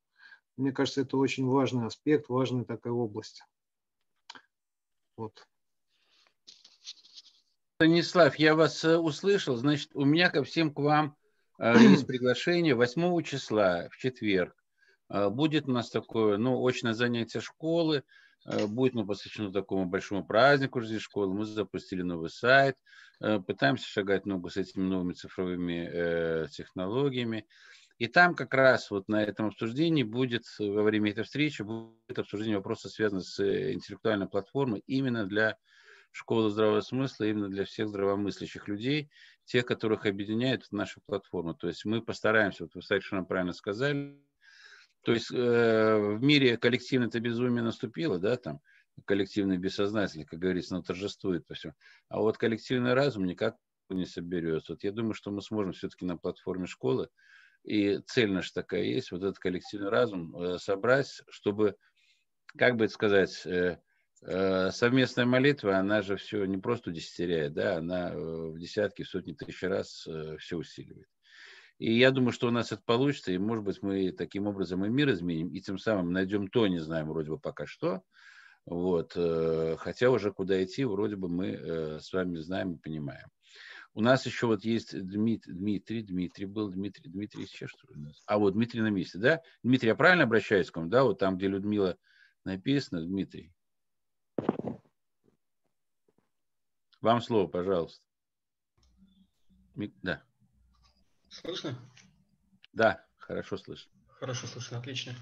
Мне 0.57 0.71
кажется, 0.71 1.01
это 1.01 1.17
очень 1.17 1.47
важный 1.47 1.87
аспект, 1.87 2.29
важная 2.29 2.65
такая 2.65 2.93
область. 2.93 3.43
Вот. 5.17 5.47
Станислав, 7.75 8.37
я 8.37 8.55
вас 8.55 8.85
э, 8.85 8.97
услышал. 8.97 9.57
Значит, 9.57 9.91
у 9.95 10.05
меня 10.05 10.31
ко 10.31 10.45
всем 10.45 10.73
к 10.73 10.79
вам 10.79 11.17
э, 11.59 11.75
есть 11.77 12.07
приглашение 12.07 12.77
8 12.77 13.23
числа 13.25 13.89
в 13.91 13.97
четверг 13.97 14.55
Будет 15.09 15.69
у 15.69 15.73
нас 15.73 15.91
такое, 15.91 16.39
ну, 16.39 16.67
очное 16.67 16.95
занятие 16.95 17.41
школы, 17.41 18.05
будет 18.69 18.95
ну, 18.95 19.07
посвящено 19.07 19.53
такому 19.53 19.87
большому 19.87 20.27
празднику 20.27 20.81
жизни 20.81 20.99
школы. 20.99 21.33
Мы 21.35 21.45
запустили 21.45 22.03
новый 22.03 22.31
сайт, 22.31 22.77
пытаемся 23.19 23.89
шагать 23.89 24.27
ногу 24.27 24.51
с 24.51 24.57
этими 24.57 24.83
новыми 24.83 25.13
цифровыми 25.13 26.49
технологиями. 26.49 27.47
И 27.99 28.09
там 28.09 28.35
как 28.35 28.53
раз 28.55 28.91
вот 28.91 29.07
на 29.09 29.23
этом 29.23 29.47
обсуждении 29.47 30.03
будет, 30.03 30.43
во 30.59 30.83
время 30.83 31.13
этой 31.13 31.23
встречи, 31.23 31.63
будет 31.63 32.19
обсуждение 32.19 32.57
вопроса, 32.57 32.89
связанного 32.89 33.23
с 33.23 33.73
интеллектуальной 33.73 34.29
платформой 34.29 34.83
именно 34.87 35.27
для 35.27 35.57
школы 36.11 36.51
здравого 36.51 36.81
смысла, 36.81 37.25
именно 37.25 37.49
для 37.49 37.65
всех 37.65 37.89
здравомыслящих 37.89 38.67
людей, 38.67 39.11
тех, 39.45 39.65
которых 39.65 40.07
объединяет 40.07 40.67
наша 40.73 41.01
платформа. 41.07 41.55
То 41.55 41.69
есть 41.69 41.85
мы 41.85 42.03
постараемся, 42.03 42.65
вот 42.65 42.75
вы 42.75 42.83
совершенно 42.83 43.23
правильно 43.25 43.53
сказали, 43.53 44.19
то 45.05 45.13
есть 45.13 45.31
э, 45.33 45.97
в 45.99 46.23
мире 46.23 46.57
коллективное 46.57 47.09
это 47.09 47.21
безумие 47.21 47.63
наступило, 47.63 48.19
да, 48.19 48.37
там, 48.37 48.61
коллективный 49.05 49.59
бессознательный, 49.59 50.25
как 50.25 50.39
говорится, 50.39 50.75
оно 50.75 50.83
торжествует 50.83 51.47
по 51.47 51.55
всему. 51.55 51.75
А 52.09 52.21
вот 52.21 52.39
коллективный 52.39 52.95
разум 52.95 53.27
никак 53.27 53.57
не 53.91 54.07
соберется. 54.07 54.73
Вот 54.73 54.85
я 54.85 54.93
думаю, 54.93 55.15
что 55.15 55.31
мы 55.31 55.43
сможем 55.43 55.73
все-таки 55.73 56.05
на 56.07 56.17
платформе 56.17 56.67
школы 56.67 57.09
и 57.65 57.99
цель 58.07 58.31
наша 58.31 58.53
такая 58.53 58.83
есть, 58.83 59.11
вот 59.11 59.23
этот 59.23 59.39
коллективный 59.39 59.89
разум 59.89 60.37
э, 60.37 60.59
собрать, 60.59 61.23
чтобы, 61.29 61.77
как 62.57 62.77
бы 62.77 62.85
это 62.85 62.95
сказать, 62.95 63.45
э, 63.47 63.79
э, 64.23 64.71
совместная 64.71 65.25
молитва, 65.25 65.79
она 65.79 66.03
же 66.03 66.17
все 66.17 66.45
не 66.45 66.59
просто 66.59 66.91
удесятеряет, 66.91 67.55
да, 67.55 67.77
она 67.77 68.13
в 68.15 68.59
десятки, 68.59 69.03
в 69.03 69.09
сотни 69.09 69.33
тысяч 69.33 69.63
раз 69.63 70.07
все 70.39 70.57
усиливает. 70.57 71.09
И 71.79 71.93
я 71.99 72.11
думаю, 72.11 72.33
что 72.33 72.49
у 72.49 72.51
нас 72.51 72.73
это 72.73 72.83
получится, 72.85 73.33
и, 73.33 73.39
может 73.39 73.65
быть, 73.65 73.83
мы 73.83 74.13
таким 74.13 74.47
образом 74.47 74.85
и 74.85 74.89
мир 74.89 75.11
изменим, 75.11 75.49
и 75.49 75.61
тем 75.61 75.79
самым 75.79 76.13
найдем 76.13 76.49
то, 76.49 76.67
не 76.67 76.79
знаем 76.79 77.09
вроде 77.09 77.31
бы 77.31 77.39
пока 77.39 77.67
что, 77.67 78.03
вот, 78.65 79.13
хотя 79.79 80.11
уже 80.11 80.33
куда 80.33 80.63
идти, 80.63 80.85
вроде 80.85 81.17
бы 81.17 81.29
мы 81.29 82.01
с 82.01 82.13
вами 82.13 82.39
знаем 82.39 82.75
и 82.75 82.79
понимаем. 82.79 83.29
У 83.97 84.01
нас 84.01 84.27
еще 84.27 84.47
вот 84.47 84.65
есть 84.65 84.99
Дмитрий, 84.99 85.53
Дмитрий, 85.53 86.03
Дмитрий 86.03 86.47
был, 86.47 86.69
Дмитрий, 86.69 87.11
Дмитрий 87.11 87.47
сейчас 87.47 87.71
что 87.71 87.87
ли 87.89 88.01
у 88.01 88.05
нас? 88.05 88.23
А 88.27 88.39
вот 88.39 88.55
Дмитрий 88.55 88.81
на 88.81 88.91
месте, 88.91 89.19
да? 89.19 89.41
Дмитрий, 89.63 89.89
я 89.89 89.95
правильно 89.95 90.25
обращаюсь 90.25 90.71
к 90.71 90.77
вам, 90.77 90.91
да? 90.91 91.05
Вот 91.05 91.21
там, 91.21 91.37
где 91.37 91.47
Людмила 91.47 91.97
написано, 92.45 93.05
Дмитрий. 93.05 93.53
Вам 97.01 97.21
слово, 97.21 97.47
пожалуйста. 97.47 98.05
Да. 100.03 100.25
Слышно? 101.43 101.75
Да, 102.73 103.05
хорошо 103.19 103.57
слышно. 103.59 103.91
Хорошо 104.21 104.47
слышно, 104.47 104.79
отлично. 104.79 105.15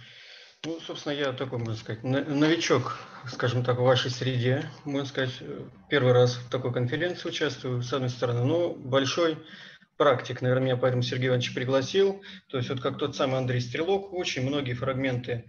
Ну, 0.65 0.79
собственно, 0.81 1.15
я 1.15 1.33
такой, 1.33 1.59
можно 1.59 1.75
сказать, 1.75 2.05
новичок, 2.05 2.99
скажем 3.27 3.65
так, 3.65 3.79
в 3.79 3.83
вашей 3.83 4.11
среде. 4.11 4.71
Можно 4.85 5.09
сказать, 5.09 5.35
э, 5.41 5.65
первый 5.89 6.13
раз 6.13 6.37
в 6.37 6.51
такой 6.51 6.73
конференции 6.73 7.29
участвую, 7.29 7.83
с 7.83 7.93
одной 7.93 8.11
стороны, 8.11 8.45
но 8.45 8.73
большой 8.75 9.39
практик, 9.97 10.41
наверное, 10.41 10.67
меня 10.67 10.77
поэтому 10.77 11.03
Сергей 11.03 11.29
Иванович 11.29 11.55
пригласил. 11.55 12.23
То 12.49 12.59
есть 12.59 12.69
вот 12.69 12.81
как 12.81 12.99
тот 12.99 13.17
самый 13.17 13.39
Андрей 13.39 13.61
Стрелок, 13.61 14.13
очень 14.13 14.47
многие 14.47 14.75
фрагменты 14.75 15.47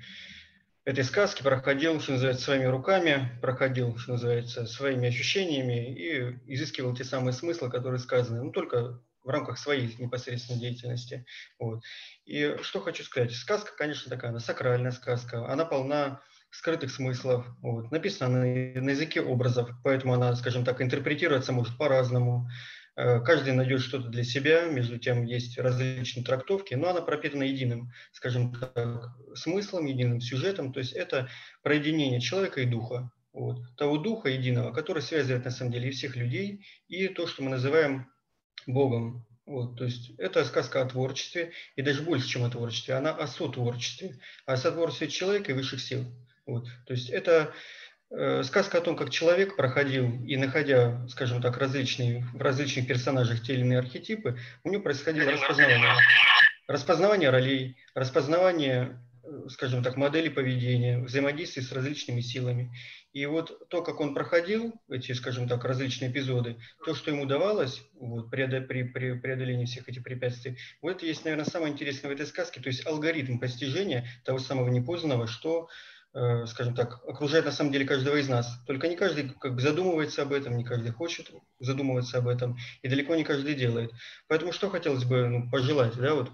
этой 0.85 1.03
сказки 1.03 1.43
проходил, 1.43 1.99
что 1.99 2.13
называется, 2.13 2.45
своими 2.45 2.65
руками, 2.65 3.37
проходил, 3.41 3.97
что 3.97 4.13
называется, 4.13 4.65
своими 4.65 5.09
ощущениями 5.09 5.93
и 5.93 6.53
изыскивал 6.53 6.95
те 6.95 7.03
самые 7.03 7.33
смыслы, 7.33 7.69
которые 7.69 7.99
сказаны. 7.99 8.43
Ну, 8.43 8.51
только 8.51 8.99
в 9.23 9.29
рамках 9.29 9.57
своей 9.57 9.95
непосредственной 9.97 10.59
деятельности. 10.59 11.25
Вот. 11.59 11.83
И 12.25 12.57
что 12.61 12.81
хочу 12.81 13.03
сказать, 13.03 13.33
сказка, 13.33 13.71
конечно, 13.77 14.09
такая, 14.09 14.31
она 14.31 14.39
сакральная 14.39 14.91
сказка, 14.91 15.47
она 15.47 15.65
полна 15.65 16.21
скрытых 16.53 16.91
смыслов, 16.91 17.45
вот, 17.61 17.91
написана 17.91 18.37
на, 18.37 18.81
на 18.81 18.89
языке 18.91 19.21
образов, 19.21 19.71
поэтому 19.83 20.13
она, 20.13 20.35
скажем 20.35 20.63
так, 20.63 20.81
интерпретироваться 20.81 21.51
может 21.51 21.77
по-разному. 21.77 22.47
Э, 22.95 23.21
каждый 23.21 23.53
найдет 23.53 23.81
что-то 23.81 24.09
для 24.09 24.23
себя, 24.23 24.65
между 24.65 24.99
тем 24.99 25.23
есть 25.23 25.57
различные 25.57 26.23
трактовки, 26.23 26.75
но 26.75 26.89
она 26.89 27.01
пропитана 27.01 27.43
единым, 27.43 27.91
скажем 28.11 28.53
так, 28.53 29.15
смыслом, 29.33 29.85
единым 29.85 30.21
сюжетом, 30.21 30.71
то 30.71 30.79
есть 30.79 30.93
это 30.93 31.27
проединение 31.63 32.21
человека 32.21 32.61
и 32.61 32.65
духа, 32.65 33.11
вот, 33.33 33.57
того 33.75 33.97
духа 33.97 34.29
единого, 34.29 34.71
который 34.71 35.01
связывает 35.01 35.45
на 35.45 35.51
самом 35.51 35.71
деле 35.71 35.89
и 35.89 35.91
всех 35.91 36.15
людей, 36.15 36.67
и 36.87 37.07
то, 37.07 37.25
что 37.25 37.41
мы 37.41 37.49
называем 37.49 38.12
Богом. 38.67 39.25
Вот, 39.45 39.77
то 39.77 39.83
есть 39.83 40.11
это 40.17 40.45
сказка 40.45 40.81
о 40.81 40.85
творчестве, 40.85 41.51
и 41.75 41.81
даже 41.81 42.01
больше, 42.01 42.27
чем 42.27 42.45
о 42.45 42.49
творчестве, 42.49 42.93
она 42.93 43.11
о 43.11 43.27
сотворчестве, 43.27 44.17
о 44.45 44.55
сотворстве 44.55 45.09
человека 45.09 45.51
и 45.51 45.55
высших 45.55 45.81
сил. 45.81 46.05
Вот, 46.45 46.65
то 46.85 46.93
есть 46.93 47.09
это 47.09 47.53
э, 48.09 48.43
сказка 48.43 48.77
о 48.77 48.81
том, 48.81 48.95
как 48.95 49.09
человек 49.09 49.57
проходил 49.57 50.09
и 50.23 50.37
находя, 50.37 51.05
скажем 51.09 51.41
так, 51.41 51.57
различные, 51.57 52.25
в 52.33 52.41
различных 52.41 52.87
персонажах 52.87 53.41
те 53.41 53.53
или 53.53 53.61
иные 53.61 53.79
архетипы, 53.79 54.39
у 54.63 54.69
него 54.69 54.81
происходило 54.81 55.29
распознавание, 55.29 55.93
распознавание 56.67 57.29
ролей, 57.29 57.77
распознавание 57.95 58.97
скажем 59.49 59.83
так, 59.83 59.95
модели 59.95 60.29
поведения, 60.29 60.99
взаимодействия 60.99 61.63
с 61.63 61.71
различными 61.71 62.21
силами. 62.21 62.73
И 63.13 63.25
вот 63.25 63.69
то, 63.69 63.83
как 63.83 63.99
он 63.99 64.13
проходил 64.13 64.73
эти, 64.89 65.11
скажем 65.13 65.47
так, 65.47 65.63
различные 65.63 66.11
эпизоды, 66.11 66.57
то, 66.83 66.93
что 66.93 67.11
ему 67.11 67.25
давалось 67.25 67.81
вот, 67.93 68.29
при, 68.29 68.45
при 68.45 69.13
преодолении 69.13 69.65
всех 69.65 69.87
этих 69.87 70.03
препятствий, 70.03 70.57
вот 70.81 70.97
это 70.97 71.05
есть, 71.05 71.23
наверное, 71.23 71.45
самое 71.45 71.71
интересное 71.71 72.09
в 72.09 72.13
этой 72.13 72.25
сказке, 72.25 72.59
то 72.59 72.67
есть 72.67 72.85
алгоритм 72.85 73.39
постижения 73.39 74.05
того 74.25 74.39
самого 74.39 74.69
непознанного, 74.69 75.27
что 75.27 75.69
э, 76.13 76.45
скажем 76.47 76.75
так, 76.75 77.03
окружает 77.07 77.45
на 77.45 77.51
самом 77.51 77.71
деле 77.71 77.85
каждого 77.85 78.17
из 78.17 78.27
нас. 78.27 78.59
Только 78.65 78.87
не 78.87 78.95
каждый 78.95 79.29
как 79.29 79.55
бы 79.55 79.61
задумывается 79.61 80.23
об 80.23 80.33
этом, 80.33 80.57
не 80.57 80.65
каждый 80.65 80.91
хочет 80.91 81.31
задумываться 81.59 82.17
об 82.17 82.27
этом, 82.27 82.57
и 82.81 82.89
далеко 82.89 83.15
не 83.15 83.23
каждый 83.23 83.53
делает. 83.53 83.91
Поэтому 84.27 84.51
что 84.51 84.69
хотелось 84.69 85.05
бы 85.05 85.27
ну, 85.27 85.49
пожелать, 85.49 85.95
да, 85.95 86.15
вот 86.15 86.31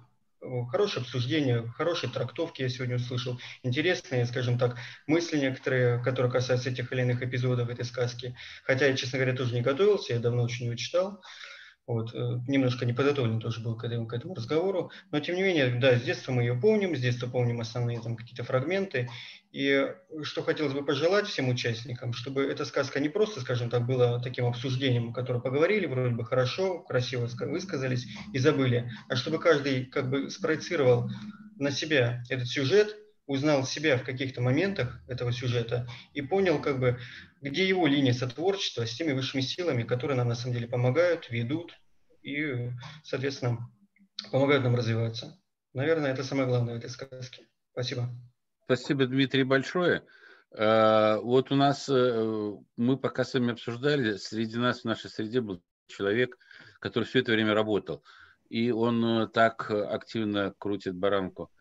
хорошее 0.71 1.01
обсуждение, 1.03 1.67
хорошие 1.75 2.11
трактовки 2.11 2.61
я 2.61 2.69
сегодня 2.69 2.95
услышал, 2.95 3.39
интересные, 3.63 4.25
скажем 4.25 4.57
так, 4.57 4.77
мысли 5.07 5.37
некоторые, 5.37 6.01
которые 6.03 6.31
касаются 6.31 6.69
этих 6.69 6.91
или 6.93 7.01
иных 7.01 7.21
эпизодов 7.21 7.69
этой 7.69 7.85
сказки. 7.85 8.35
Хотя 8.63 8.87
я, 8.87 8.95
честно 8.95 9.19
говоря, 9.19 9.35
тоже 9.35 9.53
не 9.53 9.61
готовился, 9.61 10.13
я 10.13 10.19
давно 10.19 10.43
очень 10.43 10.65
его 10.65 10.75
читал. 10.75 11.21
Вот, 11.89 12.13
э, 12.13 12.39
немножко 12.47 12.85
неподготовлен 12.85 13.39
тоже 13.39 13.61
был 13.61 13.75
к 13.75 13.83
этому, 13.83 14.05
к 14.05 14.13
этому 14.13 14.35
разговору. 14.35 14.91
Но, 15.09 15.19
тем 15.21 15.35
не 15.35 15.41
менее, 15.41 15.73
да, 15.81 15.97
с 15.97 16.03
детства 16.03 16.31
мы 16.31 16.43
ее 16.43 16.53
помним, 16.53 16.95
с 16.95 16.99
детства 16.99 17.25
помним 17.25 17.61
основные 17.61 17.99
там 17.99 18.15
какие-то 18.15 18.43
фрагменты. 18.43 19.09
И 19.51 19.87
что 20.21 20.43
хотелось 20.43 20.73
бы 20.73 20.85
пожелать 20.85 21.25
всем 21.25 21.49
участникам, 21.49 22.13
чтобы 22.13 22.43
эта 22.43 22.63
сказка 22.65 22.99
не 22.99 23.09
просто, 23.09 23.41
скажем 23.41 23.71
так, 23.71 23.87
была 23.87 24.19
таким 24.21 24.45
обсуждением, 24.45 25.13
которое 25.13 25.39
поговорили, 25.39 25.87
вроде 25.87 26.13
бы 26.13 26.23
хорошо, 26.23 26.77
красиво 26.77 27.27
высказались 27.39 28.05
и 28.33 28.37
забыли, 28.37 28.91
а 29.07 29.15
чтобы 29.15 29.39
каждый 29.39 29.85
как 29.85 30.11
бы 30.11 30.29
спроецировал 30.29 31.09
на 31.57 31.71
себя 31.71 32.21
этот 32.29 32.49
сюжет, 32.49 32.95
узнал 33.29 33.63
себя 33.63 33.95
в 33.97 34.03
каких-то 34.03 34.41
моментах 34.41 35.01
этого 35.07 35.31
сюжета 35.31 35.87
и 36.15 36.21
понял, 36.21 36.59
как 36.59 36.79
бы, 36.79 36.97
где 37.41 37.67
его 37.67 37.87
линия 37.87 38.13
сотворчества 38.13 38.85
с 38.85 38.95
теми 38.95 39.13
высшими 39.13 39.41
силами, 39.41 39.83
которые 39.83 40.17
нам 40.17 40.27
на 40.27 40.35
самом 40.35 40.55
деле 40.55 40.67
помогают, 40.67 41.29
ведут 41.29 41.73
и, 42.21 42.71
соответственно, 43.03 43.69
помогают 44.31 44.63
нам 44.63 44.75
развиваться. 44.75 45.39
Наверное, 45.73 46.11
это 46.11 46.23
самое 46.23 46.47
главное 46.47 46.75
в 46.75 46.77
этой 46.77 46.89
сказке. 46.89 47.47
Спасибо. 47.71 48.09
Спасибо, 48.65 49.05
Дмитрий, 49.05 49.43
большое. 49.43 50.03
А, 50.51 51.17
вот 51.19 51.51
у 51.51 51.55
нас, 51.55 51.87
э, 51.89 52.53
мы 52.75 52.97
пока 52.97 53.23
с 53.23 53.33
вами 53.33 53.53
обсуждали, 53.53 54.17
среди 54.17 54.57
нас, 54.57 54.81
в 54.81 54.85
нашей 54.85 55.09
среде 55.09 55.41
был 55.41 55.61
человек, 55.87 56.37
который 56.79 57.05
все 57.05 57.19
это 57.19 57.31
время 57.31 57.53
работал. 57.53 58.03
И 58.49 58.71
он 58.71 59.03
э, 59.05 59.27
так 59.27 59.69
активно 59.69 60.53
крутит 60.57 60.95
баранку 60.95 61.51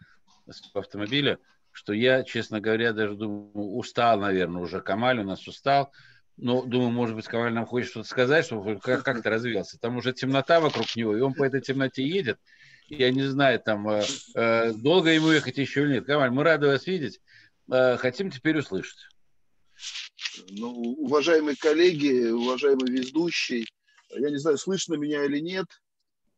с 0.48 0.74
автомобиля, 0.74 1.38
что 1.78 1.92
я, 1.92 2.24
честно 2.24 2.60
говоря, 2.60 2.92
даже 2.92 3.14
думаю, 3.14 3.76
устал, 3.76 4.18
наверное, 4.18 4.62
уже. 4.62 4.80
Камаль 4.80 5.20
у 5.20 5.24
нас 5.24 5.46
устал. 5.46 5.92
Но 6.36 6.62
думаю, 6.62 6.90
может 6.90 7.16
быть, 7.16 7.26
Камаль 7.26 7.52
нам 7.52 7.66
хочет 7.66 7.90
что-то 7.90 8.08
сказать, 8.08 8.44
чтобы 8.44 8.78
как-то 8.78 9.30
развивался. 9.30 9.78
Там 9.78 9.96
уже 9.96 10.12
темнота 10.12 10.60
вокруг 10.60 10.94
него, 10.94 11.16
и 11.16 11.20
он 11.20 11.34
по 11.34 11.44
этой 11.44 11.60
темноте 11.60 12.06
едет 12.06 12.38
я 12.88 13.10
не 13.10 13.22
знаю, 13.22 13.60
там, 13.60 13.88
э, 13.88 14.02
э, 14.34 14.72
долго 14.72 15.10
ему 15.10 15.30
ехать 15.30 15.58
еще 15.58 15.82
или 15.82 15.94
нет. 15.94 16.06
Камаль, 16.06 16.30
мы 16.30 16.42
рады 16.42 16.68
вас 16.68 16.86
видеть. 16.86 17.20
Э, 17.70 17.96
хотим 17.96 18.30
теперь 18.30 18.58
услышать. 18.58 18.98
Ну, 20.50 20.70
уважаемые 20.70 21.56
коллеги, 21.56 22.30
уважаемый 22.30 22.90
ведущий, 22.90 23.66
я 24.10 24.30
не 24.30 24.38
знаю, 24.38 24.56
слышно 24.56 24.94
меня 24.94 25.24
или 25.24 25.38
нет. 25.38 25.66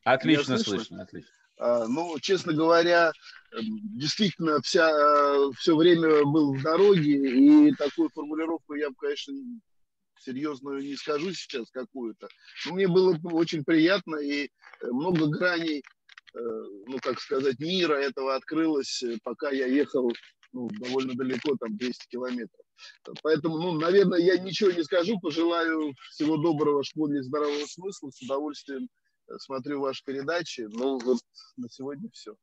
Отлично 0.02 0.56
слышно? 0.56 0.76
слышно, 0.76 1.02
отлично. 1.02 1.30
А, 1.60 1.86
ну, 1.86 2.18
честно 2.20 2.54
говоря, 2.54 3.12
действительно, 3.60 4.62
вся, 4.62 4.90
все 5.58 5.76
время 5.76 6.24
был 6.24 6.54
в 6.54 6.62
дороге, 6.62 7.68
и 7.68 7.74
такую 7.74 8.08
формулировку 8.08 8.74
я 8.74 8.88
бы, 8.88 8.96
конечно, 8.96 9.34
серьезную 10.20 10.82
не 10.82 10.96
скажу 10.96 11.32
сейчас 11.34 11.70
какую-то. 11.70 12.28
Но 12.66 12.74
мне 12.74 12.88
было 12.88 13.14
очень 13.24 13.62
приятно, 13.62 14.16
и 14.16 14.48
много 14.82 15.26
граней 15.26 15.82
ну, 16.32 16.98
как 17.02 17.20
сказать, 17.20 17.58
мира 17.58 17.94
этого 17.94 18.36
открылось, 18.36 19.02
пока 19.24 19.50
я 19.50 19.66
ехал 19.66 20.12
ну, 20.52 20.68
довольно 20.68 21.14
далеко, 21.14 21.56
там 21.56 21.76
200 21.76 22.06
километров. 22.08 22.64
Поэтому, 23.22 23.58
ну, 23.58 23.72
наверное, 23.72 24.20
я 24.20 24.38
ничего 24.38 24.70
не 24.70 24.84
скажу, 24.84 25.18
пожелаю 25.20 25.92
всего 26.12 26.36
доброго 26.36 26.84
школе 26.84 27.22
здорового 27.22 27.66
смысла, 27.66 28.10
с 28.10 28.22
удовольствием 28.22 28.88
смотрю 29.38 29.80
ваши 29.80 30.04
передачи. 30.04 30.66
Ну, 30.70 30.98
вот 30.98 31.18
на 31.56 31.68
сегодня 31.68 32.08
все. 32.12 32.34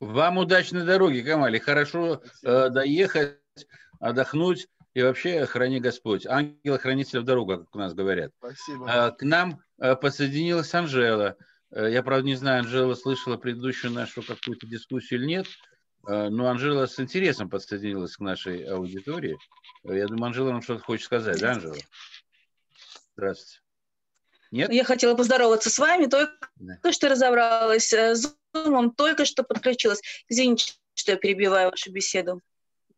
Вам 0.00 0.38
удачной 0.38 0.84
дороги, 0.84 1.20
Камали. 1.20 1.58
Хорошо 1.58 2.22
э, 2.42 2.70
доехать, 2.70 3.38
отдохнуть 4.00 4.66
и 4.94 5.02
вообще 5.02 5.46
храни 5.46 5.78
Господь. 5.80 6.26
Ангела-хранителя 6.26 7.20
в 7.20 7.24
дорогу, 7.24 7.58
как 7.58 7.74
у 7.74 7.78
нас 7.78 7.94
говорят. 7.94 8.32
Спасибо. 8.38 8.90
Э, 8.90 9.12
к 9.12 9.22
нам 9.22 9.60
э, 9.78 9.94
подсоединилась 9.94 10.74
Анжела. 10.74 11.36
Э, 11.70 11.90
я, 11.90 12.02
правда, 12.02 12.26
не 12.26 12.34
знаю, 12.34 12.60
Анжела 12.60 12.94
слышала 12.94 13.36
предыдущую 13.36 13.92
нашу 13.92 14.22
какую-то 14.22 14.66
дискуссию 14.66 15.20
или 15.20 15.26
нет, 15.26 15.46
э, 16.08 16.28
но 16.28 16.48
Анжела 16.48 16.86
с 16.86 16.98
интересом 17.00 17.48
подсоединилась 17.48 18.16
к 18.16 18.20
нашей 18.20 18.64
аудитории. 18.64 19.38
Э, 19.84 19.96
я 19.96 20.06
думаю, 20.06 20.26
Анжела 20.26 20.50
нам 20.50 20.62
что-то 20.62 20.82
хочет 20.82 21.06
сказать, 21.06 21.40
да, 21.40 21.52
Анжела? 21.52 21.76
Здравствуйте. 23.14 23.60
Нет? 24.52 24.70
Я 24.70 24.84
хотела 24.84 25.14
поздороваться 25.16 25.70
с 25.70 25.78
вами, 25.78 26.06
только 26.06 26.34
да. 26.56 26.92
что 26.92 27.08
разобралась 27.08 27.90
с 27.90 28.36
Zoom, 28.54 28.92
только 28.94 29.24
что 29.24 29.44
подключилась. 29.44 30.02
Извините, 30.28 30.74
что 30.94 31.12
я 31.12 31.16
перебиваю 31.18 31.70
вашу 31.70 31.90
беседу. 31.90 32.42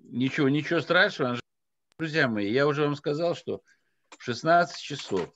Ничего, 0.01 0.49
ничего 0.49 0.81
страшного. 0.81 1.39
Друзья 1.97 2.27
мои, 2.27 2.51
я 2.51 2.67
уже 2.67 2.83
вам 2.83 2.97
сказал, 2.97 3.37
что 3.37 3.63
в 4.19 4.25
16 4.25 4.83
часов 4.83 5.33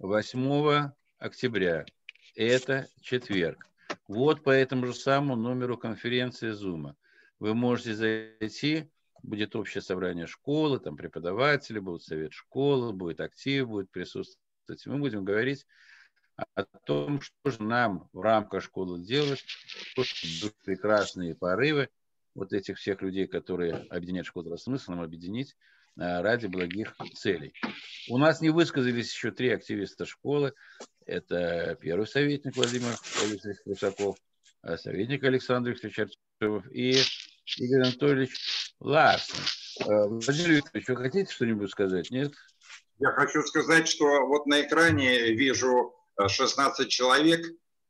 8 0.00 0.90
октября, 1.18 1.86
это 2.34 2.88
четверг, 3.00 3.64
вот 4.08 4.42
по 4.42 4.50
этому 4.50 4.88
же 4.88 4.94
самому 4.94 5.36
номеру 5.36 5.78
конференции 5.78 6.50
Zoom 6.50 6.94
вы 7.38 7.54
можете 7.54 7.94
зайти, 7.94 8.90
будет 9.22 9.54
общее 9.54 9.82
собрание 9.82 10.26
школы, 10.26 10.80
там 10.80 10.96
преподаватели, 10.96 11.78
будет 11.78 12.02
совет 12.02 12.32
школы, 12.32 12.92
будет 12.92 13.20
актив, 13.20 13.68
будет 13.68 13.88
присутствовать 13.92 14.49
кстати, 14.70 14.88
мы 14.88 14.98
будем 14.98 15.24
говорить 15.24 15.66
о 16.54 16.64
том, 16.84 17.20
что 17.20 17.50
же 17.50 17.62
нам 17.62 18.08
в 18.12 18.20
рамках 18.20 18.62
школы 18.62 19.00
делать, 19.00 19.42
что 19.44 20.50
прекрасные 20.64 21.34
порывы 21.34 21.88
вот 22.34 22.52
этих 22.52 22.78
всех 22.78 23.02
людей, 23.02 23.26
которые 23.26 23.74
объединяют 23.90 24.28
школу 24.28 24.56
смыслом, 24.56 25.00
объединить 25.00 25.56
э, 25.96 26.20
ради 26.20 26.46
благих 26.46 26.94
целей. 27.14 27.52
У 28.08 28.16
нас 28.16 28.40
не 28.40 28.50
высказались 28.50 29.12
еще 29.12 29.32
три 29.32 29.50
активиста 29.50 30.06
школы. 30.06 30.54
Это 31.04 31.76
первый 31.80 32.06
советник 32.06 32.56
Владимир 32.56 32.94
Владимирович 33.18 33.58
Крусаков, 33.64 34.16
э, 34.62 34.76
советник 34.76 35.24
Александр 35.24 35.70
Викторович 35.70 36.12
Артемов 36.38 36.72
и 36.72 36.96
Игорь 37.58 37.82
Анатольевич 37.82 38.74
Ларсен. 38.78 39.42
Э, 39.80 40.06
Владимир 40.06 40.52
Викторович, 40.52 40.88
вы 40.88 40.96
хотите 40.96 41.32
что-нибудь 41.32 41.70
сказать? 41.70 42.10
Нет? 42.10 42.32
Я 43.00 43.12
хочу 43.12 43.42
сказать, 43.42 43.88
что 43.88 44.26
вот 44.26 44.46
на 44.46 44.60
экране 44.60 45.32
вижу 45.32 45.94
16 46.28 46.86
э, 46.86 46.88
человек. 46.88 47.46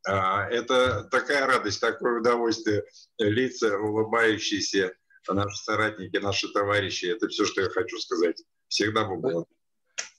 А, 0.07 0.49
это 0.49 1.05
такая 1.11 1.47
радость, 1.47 1.81
такое 1.81 2.20
удовольствие. 2.20 2.85
Лица 3.19 3.77
улыбающиеся, 3.77 4.95
наши 5.28 5.65
соратники, 5.65 6.16
наши 6.19 6.49
товарищи. 6.53 7.07
Это 7.07 7.27
все, 7.27 7.45
что 7.45 7.61
я 7.61 7.69
хочу 7.70 7.99
сказать. 7.99 8.41
Всегда 8.69 9.05
был 9.05 9.49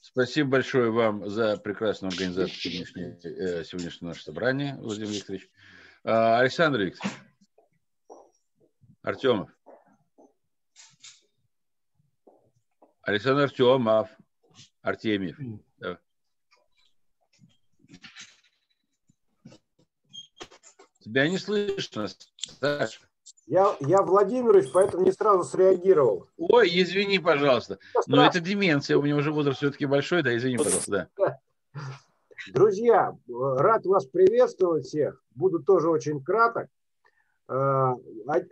Спасибо 0.01 0.49
большое 0.49 0.91
вам 0.91 1.30
за 1.30 1.55
прекрасную 1.55 2.11
организацию 2.11 2.57
сегодняшнего, 2.57 3.18
э, 3.23 3.63
сегодняшнего 3.63 4.09
нашего 4.09 4.26
собрания, 4.26 4.77
Владимир 4.81 5.11
Викторович. 5.11 5.49
А, 6.03 6.39
Александр 6.39 6.81
Викторович. 6.81 7.18
Артемов. 9.03 9.49
Александр 13.03 13.43
Артемов. 13.43 14.09
Артемьев. 14.82 15.38
Да. 15.80 15.99
Тебя 20.99 21.28
не 21.30 21.38
слышно, 21.38 22.08
Саша. 22.38 22.99
Я, 23.48 23.76
я 23.82 24.02
Владимирович, 24.02 24.72
поэтому 24.72 25.03
не 25.03 25.12
сразу 25.12 25.44
среагировал. 25.44 26.28
Ой, 26.38 26.70
извини, 26.72 27.20
пожалуйста. 27.20 27.80
Но 28.08 28.26
это 28.26 28.40
деменция, 28.40 28.98
у 28.98 29.02
меня 29.02 29.16
уже 29.16 29.32
возраст 29.32 29.58
все-таки 29.58 29.86
большой, 29.86 30.24
да, 30.24 30.36
извини, 30.36 30.58
пожалуйста. 30.58 31.10
Да. 31.18 31.40
Друзья, 32.53 33.18
рад 33.28 33.86
вас 33.86 34.06
приветствовать 34.06 34.86
всех. 34.86 35.22
Буду 35.36 35.62
тоже 35.62 35.90
очень 35.90 36.24
краток. 36.24 36.70
Э, 37.48 37.94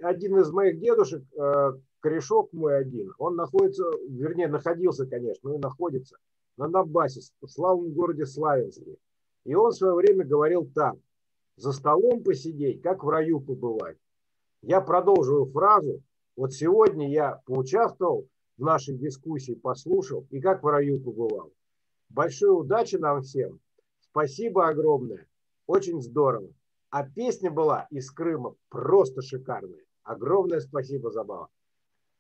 один 0.02 0.40
из 0.40 0.52
моих 0.52 0.80
дедушек 0.80 1.24
э, 1.34 1.72
корешок 2.00 2.52
мой 2.54 2.78
один, 2.78 3.14
он 3.18 3.36
находится, 3.36 3.84
вернее, 4.08 4.48
находился, 4.48 5.06
конечно, 5.06 5.50
но 5.50 5.56
и 5.56 5.60
находится 5.60 6.18
на 6.58 6.68
Донбассе, 6.68 7.22
в 7.42 7.48
славном 7.48 7.92
городе 7.94 8.26
Славянске. 8.26 8.98
И 9.46 9.56
он 9.56 9.72
в 9.72 9.76
свое 9.76 9.96
время 9.96 10.26
говорил 10.26 10.70
так, 10.74 10.96
за 11.56 11.72
столом 11.72 12.24
посидеть, 12.24 12.82
как 12.82 13.04
в 13.04 13.10
раю 13.10 13.40
побывать. 13.42 13.98
Я 14.62 14.82
продолжую 14.82 15.46
фразу. 15.46 16.02
Вот 16.36 16.54
сегодня 16.54 17.10
я 17.10 17.42
поучаствовал 17.46 18.28
в 18.58 18.62
нашей 18.64 18.98
дискуссии, 18.98 19.54
послушал 19.54 20.26
и 20.32 20.40
как 20.40 20.64
в 20.64 20.68
раю 20.68 21.00
побывал. 21.00 21.52
Большой 22.10 22.50
удачи 22.50 22.96
нам 22.96 23.22
всем. 23.22 23.60
Спасибо 24.02 24.68
огромное. 24.68 25.28
Очень 25.68 26.02
здорово. 26.02 26.50
А 26.90 27.08
песня 27.08 27.52
была 27.52 27.88
из 27.92 28.10
Крыма 28.10 28.56
просто 28.70 29.22
шикарная. 29.22 29.84
Огромное 30.04 30.60
спасибо, 30.60 31.12
Забава. 31.12 31.50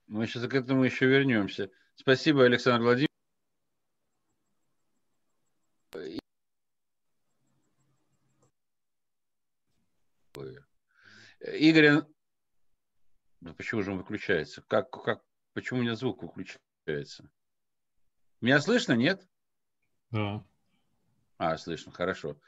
Мы 0.10 0.26
сейчас 0.26 0.50
к 0.50 0.54
этому 0.56 0.84
еще 0.84 1.06
вернемся. 1.06 1.70
Спасибо, 1.94 2.44
Александр 2.44 2.84
Владимирович. 2.84 3.10
Игорь, 11.42 12.02
ну 13.42 13.54
почему 13.54 13.84
же 13.84 13.92
он 13.92 14.00
выключается? 14.00 14.64
Как, 14.64 14.90
как, 14.90 15.22
почему 15.54 15.80
у 15.80 15.84
меня 15.84 15.96
звук 15.96 16.24
выключается? 16.24 17.30
Меня 18.42 18.60
слышно, 18.62 18.94
нет? 18.94 19.28
Да. 20.10 20.44
А, 21.38 21.56
слышно, 21.58 21.92
хорошо. 21.92 22.42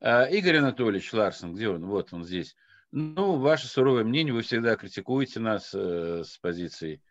А, 0.00 0.26
Игорь 0.26 0.58
Анатольевич 0.58 1.12
Ларсен, 1.12 1.52
где 1.52 1.68
он? 1.68 1.84
Вот 1.84 2.12
он 2.12 2.24
здесь. 2.24 2.56
Ну, 2.94 3.38
ваше 3.38 3.68
суровое 3.68 4.04
мнение, 4.04 4.34
вы 4.34 4.42
всегда 4.42 4.76
критикуете 4.76 5.40
нас 5.40 5.74
э, 5.74 6.24
с 6.24 6.36
позиции 6.36 7.02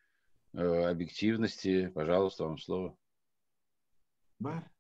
э, 0.54 0.60
объективности. 0.62 1.88
Пожалуйста, 1.88 2.44
вам 2.44 2.60
слово. 2.60 2.96
Да. 4.38 4.72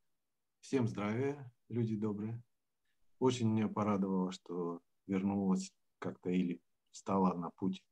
Всем 0.60 0.88
здравия, 0.88 1.52
люди 1.70 1.96
добрые. 1.96 2.40
Очень 3.18 3.50
меня 3.50 3.68
порадовало, 3.68 4.32
что 4.32 4.80
вернулась 5.08 5.74
как-то 5.98 6.30
или 6.30 6.62
стала 6.92 7.34
на 7.34 7.50
путь 7.50 7.84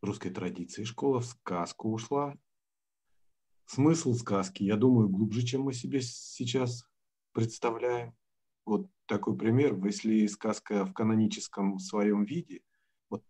русской 0.00 0.30
традиции. 0.30 0.84
Школа 0.84 1.18
в 1.18 1.26
сказку 1.26 1.92
ушла. 1.92 2.36
Смысл 3.66 4.14
сказки, 4.14 4.62
я 4.62 4.76
думаю, 4.76 5.08
глубже, 5.08 5.42
чем 5.42 5.62
мы 5.62 5.72
себе 5.72 6.00
сейчас 6.00 6.84
представляем. 7.32 8.14
Вот 8.68 8.86
такой 9.06 9.34
пример, 9.34 9.82
если 9.82 10.26
сказка 10.26 10.84
в 10.84 10.92
каноническом 10.92 11.78
своем 11.78 12.24
виде, 12.24 12.60
вот 13.08 13.24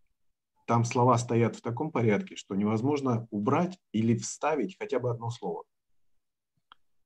там 0.66 0.84
слова 0.84 1.16
стоят 1.16 1.54
в 1.54 1.60
таком 1.60 1.92
порядке, 1.92 2.34
что 2.34 2.56
невозможно 2.56 3.28
убрать 3.30 3.78
или 3.92 4.16
вставить 4.16 4.76
хотя 4.76 4.98
бы 4.98 5.10
одно 5.10 5.30
слово. 5.30 5.62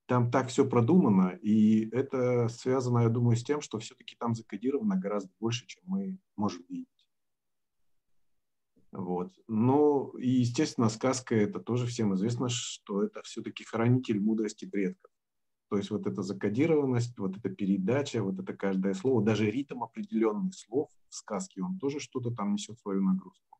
Там 0.07 0.31
так 0.31 0.49
все 0.49 0.67
продумано, 0.67 1.39
и 1.43 1.91
это 1.91 2.49
связано, 2.49 3.01
я 3.01 3.11
думаю, 3.11 3.37
с 3.37 3.45
тем, 3.45 3.61
что 3.61 3.79
все-таки 3.79 4.17
там 4.19 4.35
закодировано 4.35 4.97
гораздо 4.97 5.31
больше, 5.39 5.67
чем 5.67 5.83
мы 5.85 6.19
можем 6.35 6.65
видеть. 6.71 6.89
Вот. 8.93 9.39
Ну, 9.47 10.09
и, 10.17 10.29
естественно, 10.31 10.89
сказка 10.89 11.35
это 11.35 11.61
тоже 11.61 11.87
всем 11.87 12.15
известно, 12.15 12.49
что 12.49 13.03
это 13.03 13.23
все-таки 13.25 13.63
хранитель 13.63 14.21
мудрости 14.21 14.65
предков. 14.65 15.12
То 15.73 15.79
есть 15.79 15.91
вот 15.91 16.07
эта 16.07 16.23
закодированность, 16.23 17.17
вот 17.17 17.39
эта 17.39 17.49
передача, 17.49 18.23
вот 18.23 18.39
это 18.39 18.53
каждое 18.53 18.93
слово, 18.93 19.25
даже 19.25 19.51
ритм 19.51 19.83
определенных 19.83 20.55
слов 20.55 20.91
в 21.09 21.15
сказке, 21.15 21.63
он 21.63 21.79
тоже 21.79 21.99
что-то 21.99 22.31
там 22.31 22.53
несет 22.53 22.79
свою 22.79 23.03
нагрузку. 23.03 23.59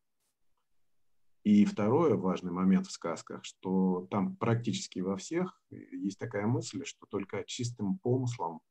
И 1.43 1.65
второй 1.65 2.15
важный 2.15 2.51
момент 2.51 2.85
в 2.85 2.91
сказках, 2.91 3.43
что 3.43 4.07
там 4.11 4.35
практически 4.35 4.99
во 4.99 5.17
всех 5.17 5.59
есть 5.71 6.19
такая 6.19 6.45
мысль, 6.45 6.85
что 6.85 7.07
только 7.07 7.43
чистым 7.47 7.97
помыслом 7.97 8.61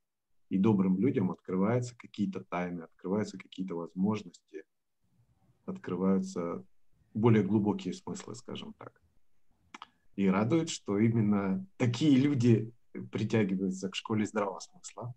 и 0.48 0.56
добрым 0.56 1.00
людям 1.00 1.32
открываются 1.32 1.96
какие-то 1.96 2.44
тайны, 2.44 2.82
открываются 2.82 3.38
какие-то 3.38 3.74
возможности, 3.74 4.62
открываются 5.64 6.64
более 7.12 7.42
глубокие 7.42 7.92
смыслы, 7.92 8.36
скажем 8.36 8.72
так. 8.74 9.02
И 10.14 10.28
радует, 10.28 10.68
что 10.68 11.00
именно 11.00 11.66
такие 11.76 12.16
люди 12.16 12.72
притягиваются 13.10 13.88
к 13.88 13.94
школе 13.94 14.26
здравого 14.26 14.60
смысла. 14.60 15.14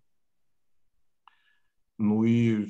Ну 1.98 2.24
и 2.24 2.68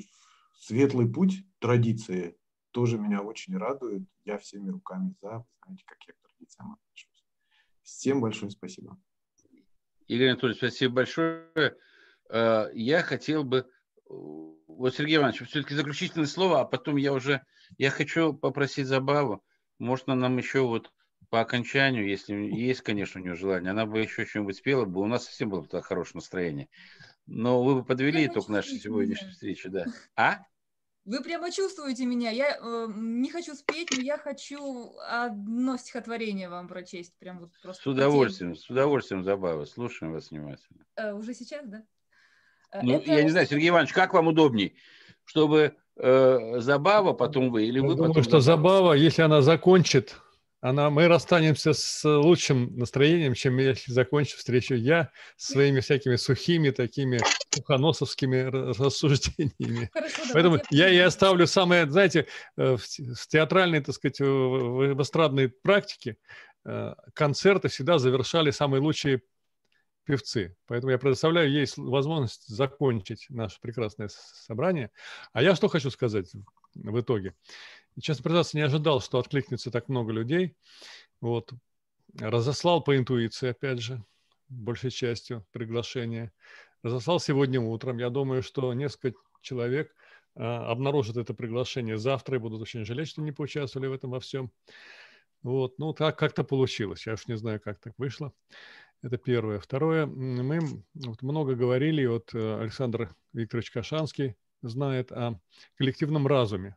светлый 0.59 1.11
путь 1.11 1.45
традиции 1.59 2.37
тоже 2.71 2.97
меня 2.97 3.21
очень 3.21 3.57
радует. 3.57 4.03
Я 4.25 4.37
всеми 4.37 4.69
руками 4.69 5.13
за. 5.21 5.39
Вы 5.39 5.45
знаете, 5.65 5.83
как 5.85 5.97
я 6.07 6.13
к 6.13 6.27
традициям 6.27 6.73
отношусь. 6.73 7.25
Всем 7.81 8.21
большое 8.21 8.51
спасибо. 8.51 8.97
Игорь 10.07 10.29
Анатольевич, 10.29 10.59
спасибо 10.59 10.95
большое. 10.95 11.75
Э, 12.29 12.69
я 12.73 13.01
хотел 13.01 13.43
бы... 13.43 13.69
Вот, 14.05 14.95
Сергей 14.95 15.17
Иванович, 15.17 15.41
все-таки 15.41 15.75
заключительное 15.75 16.27
слово, 16.27 16.61
а 16.61 16.65
потом 16.65 16.95
я 16.95 17.13
уже... 17.13 17.43
Я 17.77 17.89
хочу 17.89 18.33
попросить 18.33 18.87
Забаву. 18.87 19.43
Можно 19.79 20.15
нам 20.15 20.37
еще 20.37 20.61
вот 20.61 20.91
по 21.29 21.41
окончанию, 21.41 22.07
если 22.07 22.33
есть, 22.35 22.81
конечно, 22.81 23.19
у 23.19 23.23
нее 23.23 23.35
желание, 23.35 23.71
она 23.71 23.85
бы 23.85 23.99
еще 23.99 24.25
что-нибудь 24.25 24.57
спела 24.57 24.85
бы, 24.85 25.01
у 25.01 25.07
нас 25.07 25.25
совсем 25.25 25.49
было 25.49 25.61
бы 25.61 25.81
хорошее 25.81 26.15
настроение. 26.15 26.69
Но 27.25 27.63
вы 27.63 27.75
бы 27.75 27.83
подвели 27.83 28.25
итог 28.25 28.47
нашей 28.47 28.79
сегодняшней 28.79 29.31
встречи, 29.31 29.67
да. 29.67 29.85
А? 30.15 30.39
Вы 31.03 31.21
прямо 31.21 31.51
чувствуете 31.51 32.05
меня. 32.05 32.31
Я 32.31 32.57
э, 32.57 32.87
не 32.93 33.29
хочу 33.29 33.55
спеть, 33.55 33.89
но 33.95 34.01
я 34.01 34.17
хочу 34.17 34.93
одно 35.09 35.77
стихотворение 35.77 36.49
вам 36.49 36.67
прочесть. 36.67 37.17
Прям 37.17 37.39
вот 37.39 37.49
просто 37.63 37.81
с 37.81 37.87
удовольствием, 37.87 38.55
с 38.55 38.69
удовольствием, 38.69 39.23
Забава. 39.23 39.63
Слушаем 39.65 40.11
вас 40.11 40.31
внимательно. 40.31 40.85
Э, 40.97 41.13
уже 41.13 41.33
сейчас, 41.33 41.65
да? 41.65 41.83
Э, 42.71 42.81
ну, 42.83 42.97
Это... 42.97 43.11
я 43.11 43.23
не 43.23 43.29
знаю, 43.29 43.47
Сергей 43.47 43.69
Иванович, 43.69 43.93
как 43.93 44.13
вам 44.13 44.27
удобней? 44.27 44.75
Чтобы 45.23 45.77
э, 45.95 46.59
Забава, 46.59 47.13
потом 47.13 47.51
вы, 47.51 47.65
или 47.67 47.79
я 47.79 47.83
вы 47.85 47.95
думаю, 47.95 48.09
потом 48.09 48.23
что 48.23 48.39
Забава, 48.41 48.93
если 48.93 49.21
она 49.21 49.41
закончит, 49.41 50.17
она, 50.59 50.89
мы 50.89 51.07
расстанемся 51.07 51.73
с 51.73 52.03
лучшим 52.03 52.75
настроением, 52.77 53.35
чем 53.35 53.57
если 53.57 53.91
закончу 53.91 54.37
встречу 54.37 54.73
я 54.73 55.11
своими 55.35 55.81
всякими 55.81 56.15
сухими 56.15 56.71
такими 56.71 57.19
сухоносовскими 57.53 58.43
рассуждениями. 58.79 59.89
Хорошо, 59.93 60.23
Поэтому 60.33 60.59
я 60.71 60.89
и 60.89 60.97
оставлю 60.97 61.47
самое, 61.47 61.89
знаете, 61.89 62.27
э, 62.57 62.75
в, 62.75 63.27
театральной, 63.27 63.81
так 63.81 63.95
сказать, 63.95 64.19
в, 64.19 64.93
в 64.95 65.01
эстрадной 65.01 65.49
практике 65.49 66.17
э, 66.65 66.93
концерты 67.13 67.67
всегда 67.67 67.99
завершали 67.99 68.51
самые 68.51 68.81
лучшие 68.81 69.21
певцы. 70.05 70.55
Поэтому 70.65 70.91
я 70.91 70.97
предоставляю 70.97 71.51
ей 71.51 71.67
возможность 71.77 72.47
закончить 72.47 73.27
наше 73.29 73.59
прекрасное 73.61 74.09
собрание. 74.09 74.89
А 75.33 75.43
я 75.43 75.53
что 75.53 75.67
хочу 75.67 75.91
сказать 75.91 76.31
в 76.73 76.99
итоге. 76.99 77.33
Честно 78.01 78.23
признаться, 78.23 78.57
не 78.57 78.63
ожидал, 78.63 79.01
что 79.01 79.17
откликнется 79.19 79.71
так 79.71 79.89
много 79.89 80.11
людей. 80.11 80.55
Вот. 81.21 81.51
Разослал 82.19 82.81
по 82.83 82.95
интуиции, 82.95 83.49
опять 83.49 83.79
же, 83.79 84.03
большей 84.49 84.91
частью 84.91 85.45
приглашение. 85.51 86.31
Разослал 86.83 87.19
сегодня 87.19 87.59
утром. 87.59 87.97
Я 87.97 88.09
думаю, 88.09 88.43
что 88.43 88.73
несколько 88.73 89.19
человек 89.41 89.95
а, 90.35 90.71
обнаружат 90.71 91.17
это 91.17 91.33
приглашение 91.33 91.97
завтра 91.97 92.37
и 92.37 92.39
будут 92.39 92.61
очень 92.61 92.85
жалеть, 92.85 93.09
что 93.09 93.21
не 93.21 93.31
поучаствовали 93.31 93.87
в 93.87 93.93
этом 93.93 94.11
во 94.11 94.19
всем. 94.19 94.51
Вот, 95.41 95.79
ну, 95.79 95.93
так 95.93 96.17
как-то 96.17 96.43
получилось. 96.43 97.05
Я 97.07 97.13
уж 97.13 97.27
не 97.27 97.37
знаю, 97.37 97.59
как 97.59 97.79
так 97.79 97.93
вышло. 97.97 98.33
Это 99.01 99.17
первое. 99.17 99.59
Второе, 99.59 100.05
мы 100.05 100.59
вот 100.93 101.21
много 101.21 101.55
говорили, 101.55 102.05
вот 102.05 102.33
э, 102.33 102.61
Александр 102.61 103.15
Викторович 103.33 103.71
Кашанский 103.71 104.35
знает 104.61 105.11
о 105.11 105.39
коллективном 105.77 106.25
разуме. 106.25 106.75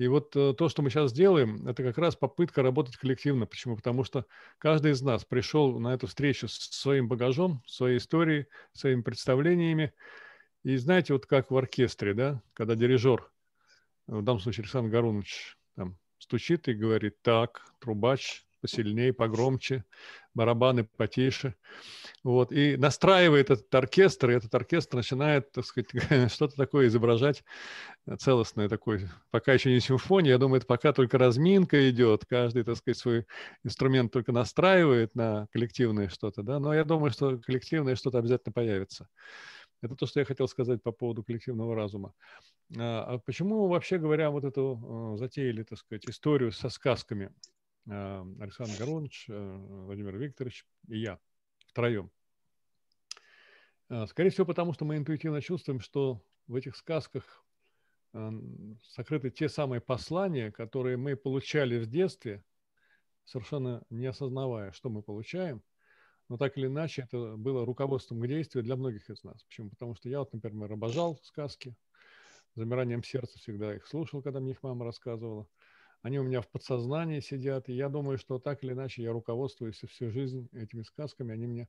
И 0.00 0.08
вот 0.08 0.34
э, 0.34 0.54
то, 0.56 0.70
что 0.70 0.80
мы 0.80 0.88
сейчас 0.88 1.12
делаем, 1.12 1.68
это 1.68 1.82
как 1.82 1.98
раз 1.98 2.16
попытка 2.16 2.62
работать 2.62 2.96
коллективно. 2.96 3.44
Почему? 3.44 3.76
Потому 3.76 4.02
что 4.02 4.24
каждый 4.56 4.92
из 4.92 5.02
нас 5.02 5.26
пришел 5.26 5.78
на 5.78 5.92
эту 5.92 6.06
встречу 6.06 6.48
с 6.48 6.54
своим 6.70 7.06
багажом, 7.06 7.62
своей 7.66 7.98
историей, 7.98 8.46
своими 8.72 9.02
представлениями. 9.02 9.92
И 10.62 10.74
знаете, 10.78 11.12
вот 11.12 11.26
как 11.26 11.50
в 11.50 11.56
оркестре, 11.56 12.14
да, 12.14 12.42
когда 12.54 12.76
дирижер, 12.76 13.30
в 14.06 14.22
данном 14.22 14.40
случае 14.40 14.62
Александр 14.62 14.90
Гарунович, 14.90 15.58
там, 15.76 15.98
стучит 16.16 16.66
и 16.68 16.72
говорит, 16.72 17.20
так, 17.20 17.60
трубач, 17.78 18.46
посильнее, 18.62 19.12
погромче, 19.12 19.84
барабаны 20.32 20.84
потише. 20.84 21.56
Вот, 22.22 22.52
и 22.52 22.76
настраивает 22.76 23.48
этот 23.48 23.74
оркестр, 23.74 24.30
и 24.30 24.34
этот 24.34 24.54
оркестр 24.54 24.96
начинает, 24.98 25.52
так 25.52 25.64
сказать, 25.64 25.88
что-то 26.30 26.54
такое 26.54 26.88
изображать 26.88 27.42
целостное 28.18 28.68
такое. 28.68 29.10
Пока 29.30 29.54
еще 29.54 29.72
не 29.72 29.80
симфония, 29.80 30.32
я 30.32 30.38
думаю, 30.38 30.58
это 30.58 30.66
пока 30.66 30.92
только 30.92 31.16
разминка 31.16 31.88
идет, 31.88 32.26
каждый, 32.26 32.62
так 32.62 32.76
сказать, 32.76 32.98
свой 32.98 33.26
инструмент 33.64 34.12
только 34.12 34.32
настраивает 34.32 35.14
на 35.14 35.46
коллективное 35.50 36.10
что-то, 36.10 36.42
да, 36.42 36.58
но 36.58 36.74
я 36.74 36.84
думаю, 36.84 37.10
что 37.10 37.38
коллективное 37.38 37.96
что-то 37.96 38.18
обязательно 38.18 38.52
появится. 38.52 39.08
Это 39.80 39.96
то, 39.96 40.04
что 40.04 40.20
я 40.20 40.26
хотел 40.26 40.46
сказать 40.46 40.82
по 40.82 40.92
поводу 40.92 41.24
коллективного 41.24 41.74
разума. 41.74 42.12
А, 42.76 43.14
а 43.14 43.18
почему, 43.18 43.66
вообще 43.66 43.96
говоря, 43.96 44.28
вот 44.30 44.44
эту 44.44 45.14
э, 45.14 45.18
затеяли, 45.18 45.62
так 45.62 45.78
сказать, 45.78 46.04
историю 46.06 46.52
со 46.52 46.68
сказками? 46.68 47.32
Э, 47.88 48.22
Александр 48.40 48.74
Горович, 48.78 49.24
э, 49.30 49.56
Владимир 49.86 50.18
Викторович 50.18 50.66
и 50.88 50.98
я 50.98 51.18
втроем. 51.70 52.10
Э, 53.88 54.06
скорее 54.06 54.30
всего, 54.30 54.46
потому 54.46 54.72
что 54.72 54.84
мы 54.84 54.96
интуитивно 54.96 55.40
чувствуем, 55.40 55.80
что 55.80 56.22
в 56.46 56.54
этих 56.54 56.76
сказках 56.76 57.44
сокрыты 58.88 59.30
те 59.30 59.48
самые 59.48 59.80
послания, 59.80 60.50
которые 60.50 60.96
мы 60.96 61.14
получали 61.14 61.78
в 61.78 61.86
детстве, 61.86 62.42
совершенно 63.24 63.84
не 63.88 64.06
осознавая, 64.06 64.72
что 64.72 64.90
мы 64.90 65.00
получаем, 65.00 65.62
но 66.28 66.36
так 66.36 66.58
или 66.58 66.66
иначе 66.66 67.02
это 67.02 67.36
было 67.36 67.64
руководством 67.64 68.18
к 68.18 68.26
действию 68.26 68.64
для 68.64 68.74
многих 68.74 69.08
из 69.10 69.22
нас. 69.22 69.44
Почему? 69.44 69.70
Потому 69.70 69.94
что 69.94 70.08
я 70.08 70.18
вот, 70.18 70.32
например, 70.32 70.72
обожал 70.72 71.20
сказки, 71.22 71.76
замиранием 72.56 73.04
сердца 73.04 73.38
всегда 73.38 73.76
их 73.76 73.86
слушал, 73.86 74.22
когда 74.22 74.40
мне 74.40 74.52
их 74.52 74.62
мама 74.64 74.84
рассказывала– 74.86 75.46
они 76.02 76.18
у 76.18 76.22
меня 76.22 76.40
в 76.40 76.48
подсознании 76.48 77.20
сидят, 77.20 77.68
и 77.68 77.74
я 77.74 77.88
думаю, 77.88 78.18
что 78.18 78.38
так 78.38 78.64
или 78.64 78.72
иначе 78.72 79.02
я 79.02 79.12
руководствуюсь 79.12 79.82
всю 79.88 80.10
жизнь 80.10 80.48
этими 80.52 80.82
сказками, 80.82 81.34
они 81.34 81.46
меня 81.46 81.68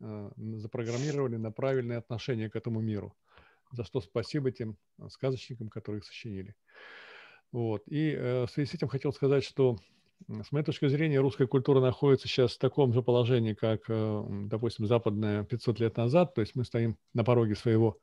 э, 0.00 0.30
запрограммировали 0.56 1.36
на 1.36 1.52
правильное 1.52 1.98
отношение 1.98 2.48
к 2.48 2.56
этому 2.56 2.80
миру, 2.80 3.14
за 3.72 3.84
что 3.84 4.00
спасибо 4.00 4.50
тем 4.52 4.76
а, 4.98 5.10
сказочникам, 5.10 5.68
которые 5.68 6.00
их 6.00 6.06
сочинили. 6.06 6.54
Вот. 7.52 7.82
И 7.86 8.12
э, 8.12 8.46
в 8.46 8.50
связи 8.50 8.70
с 8.70 8.74
этим 8.74 8.88
хотел 8.88 9.12
сказать, 9.12 9.44
что 9.44 9.76
с 10.28 10.50
моей 10.50 10.64
точки 10.64 10.88
зрения, 10.88 11.20
русская 11.20 11.46
культура 11.46 11.80
находится 11.80 12.26
сейчас 12.26 12.54
в 12.54 12.58
таком 12.58 12.92
же 12.92 13.02
положении, 13.02 13.52
как, 13.52 13.82
э, 13.88 14.24
допустим, 14.46 14.86
западная 14.86 15.44
500 15.44 15.80
лет 15.80 15.96
назад. 15.98 16.34
То 16.34 16.40
есть 16.40 16.54
мы 16.54 16.64
стоим 16.64 16.96
на 17.12 17.22
пороге 17.22 17.54
своего 17.54 17.98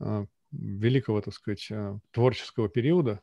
э, 0.00 0.24
великого, 0.52 1.20
так 1.20 1.34
сказать, 1.34 1.68
творческого 2.12 2.68
периода, 2.70 3.20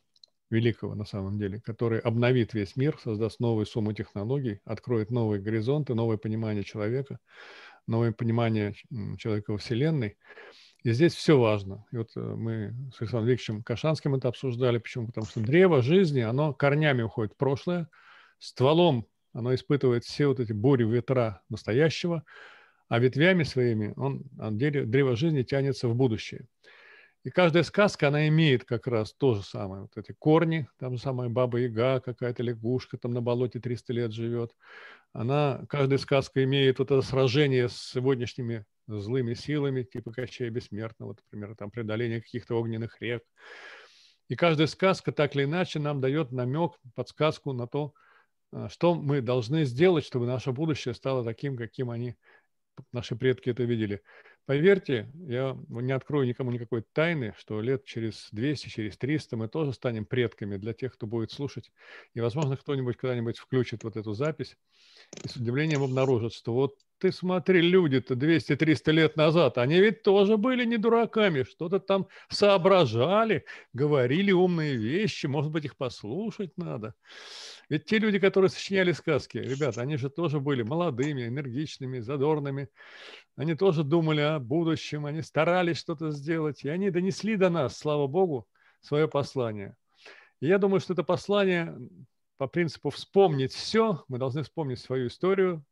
великого 0.50 0.96
на 0.96 1.06
самом 1.06 1.38
деле, 1.38 1.60
который 1.62 2.00
обновит 2.00 2.54
весь 2.54 2.76
мир, 2.76 2.98
создаст 3.04 3.40
новую 3.40 3.66
сумму 3.66 3.94
технологий, 3.94 4.60
откроет 4.66 5.12
новые 5.12 5.42
горизонты, 5.42 5.94
новое 5.96 6.18
понимание 6.18 6.64
человека, 6.64 7.20
новое 7.88 8.12
понимание 8.12 8.76
человека 9.18 9.52
во 9.52 9.58
Вселенной. 9.58 10.18
И 10.84 10.92
здесь 10.92 11.14
все 11.14 11.40
важно. 11.40 11.86
И 11.92 11.98
вот 11.98 12.10
э, 12.16 12.20
мы 12.20 12.74
с 12.94 13.02
Александром 13.02 13.30
Викторовичем 13.30 13.64
Кашанским 13.64 14.16
это 14.16 14.28
обсуждали. 14.28 14.80
Почему? 14.80 15.08
Потому 15.08 15.26
что 15.26 15.40
древо 15.40 15.82
жизни, 15.82 16.20
оно 16.20 16.54
корнями 16.54 17.04
уходит 17.04 17.34
в 17.34 17.38
прошлое, 17.38 17.88
стволом 18.38 19.08
оно 19.34 19.56
испытывает 19.56 20.04
все 20.04 20.28
вот 20.28 20.40
эти 20.40 20.54
бури, 20.54 20.84
ветра 20.84 21.42
настоящего, 21.50 22.24
а 22.88 23.00
ветвями 23.00 23.44
своими 23.44 23.94
он, 23.98 24.26
он 24.40 24.58
древо 24.58 25.16
жизни 25.16 25.44
тянется 25.44 25.88
в 25.88 25.96
будущее. 25.96 26.48
И 27.24 27.30
каждая 27.30 27.64
сказка, 27.64 28.10
она 28.10 28.28
имеет 28.28 28.66
как 28.66 28.86
раз 28.86 29.14
то 29.14 29.34
же 29.34 29.44
самое. 29.44 29.84
Вот 29.84 29.96
эти 29.96 30.12
корни, 30.12 30.68
там 30.78 30.96
же 30.96 31.02
самая 31.02 31.30
Баба-Яга, 31.30 32.02
какая-то 32.02 32.44
лягушка 32.44 32.98
там 32.98 33.14
на 33.14 33.22
болоте 33.22 33.60
300 33.60 33.94
лет 33.94 34.12
живет. 34.12 34.52
Она, 35.14 35.66
каждая 35.70 36.00
сказка 36.00 36.44
имеет 36.44 36.80
вот 36.80 36.92
это 36.92 37.02
сражение 37.02 37.70
с 37.70 37.78
сегодняшними 37.78 38.66
злыми 38.88 39.36
силами, 39.36 39.84
типа 39.84 40.12
Кощея 40.12 40.50
Бессмертного, 40.50 41.16
например, 41.16 41.56
там 41.56 41.72
преодоление 41.72 42.22
каких-то 42.22 42.56
огненных 42.56 43.02
рек. 43.02 43.24
И 44.28 44.36
каждая 44.36 44.68
сказка 44.68 45.12
так 45.12 45.36
или 45.36 45.44
иначе 45.44 45.80
нам 45.80 46.02
дает 46.02 46.32
намек, 46.32 46.74
подсказку 46.96 47.54
на 47.54 47.68
то, 47.68 47.94
а, 48.52 48.70
что 48.70 48.96
мы 48.96 49.22
должны 49.22 49.66
сделать, 49.66 50.06
чтобы 50.06 50.26
наше 50.26 50.52
будущее 50.52 50.94
стало 50.94 51.24
таким, 51.24 51.58
каким 51.58 51.90
они, 51.90 52.16
наши 52.92 53.16
предки 53.16 53.50
это 53.50 53.64
видели. 53.64 54.02
Поверьте, 54.46 55.10
я 55.16 55.58
не 55.70 55.94
открою 55.94 56.28
никому 56.28 56.52
никакой 56.52 56.84
тайны, 56.94 57.34
что 57.38 57.62
лет 57.62 57.86
через 57.86 58.28
200, 58.32 58.68
через 58.70 58.98
300 58.98 59.38
мы 59.38 59.48
тоже 59.48 59.72
станем 59.74 60.06
предками 60.06 60.58
для 60.58 60.74
тех, 60.74 60.94
кто 60.94 61.08
будет 61.08 61.32
слушать. 61.32 61.72
И, 62.14 62.20
возможно, 62.20 62.58
кто-нибудь 62.58 62.98
когда-нибудь 62.98 63.38
включит 63.38 63.84
вот 63.84 63.96
эту 63.96 64.14
запись 64.14 64.58
и 65.24 65.28
с 65.28 65.36
удивлением 65.36 65.84
обнаружит, 65.84 66.34
что 66.34 66.54
вот 66.54 66.76
ты 67.04 67.12
смотри, 67.12 67.60
люди-то 67.60 68.14
200-300 68.14 68.92
лет 68.94 69.18
назад, 69.18 69.58
они 69.58 69.78
ведь 69.80 70.04
тоже 70.04 70.38
были 70.38 70.64
не 70.64 70.78
дураками, 70.78 71.44
что-то 71.44 71.80
там 71.80 72.08
соображали, 72.30 73.44
говорили 73.74 74.32
умные 74.32 74.78
вещи, 74.78 75.26
может 75.26 75.52
быть, 75.52 75.66
их 75.66 75.76
послушать 75.76 76.58
надо. 76.58 76.96
Ведь 77.68 77.86
те 77.86 78.00
люди, 78.00 78.20
которые 78.20 78.50
сочиняли 78.50 78.94
сказки, 78.94 79.38
ребята, 79.38 79.82
они 79.82 79.98
же 79.98 80.10
тоже 80.10 80.40
были 80.40 80.64
молодыми, 80.64 81.28
энергичными, 81.28 82.00
задорными. 82.00 82.70
Они 83.36 83.56
тоже 83.56 83.84
думали 83.84 84.22
о 84.22 84.40
будущем, 84.40 85.06
они 85.06 85.22
старались 85.22 85.80
что-то 85.80 86.12
сделать, 86.12 86.64
и 86.64 86.70
они 86.70 86.90
донесли 86.90 87.36
до 87.36 87.50
нас, 87.50 87.78
слава 87.78 88.08
богу, 88.08 88.48
свое 88.80 89.10
послание. 89.10 89.76
И 90.40 90.48
я 90.48 90.58
думаю, 90.58 90.80
что 90.80 90.94
это 90.94 91.04
послание 91.04 91.78
по 92.38 92.48
принципу 92.48 92.90
вспомнить 92.90 93.54
все, 93.54 94.04
мы 94.08 94.18
должны 94.18 94.44
вспомнить 94.44 94.80
свою 94.80 95.08
историю 95.08 95.64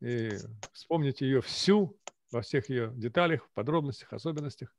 и 0.00 0.30
вспомнить 0.72 1.20
ее 1.20 1.40
всю, 1.40 1.96
во 2.30 2.42
всех 2.42 2.68
ее 2.70 2.92
деталях, 2.94 3.48
подробностях, 3.54 4.12
особенностях. 4.12 4.74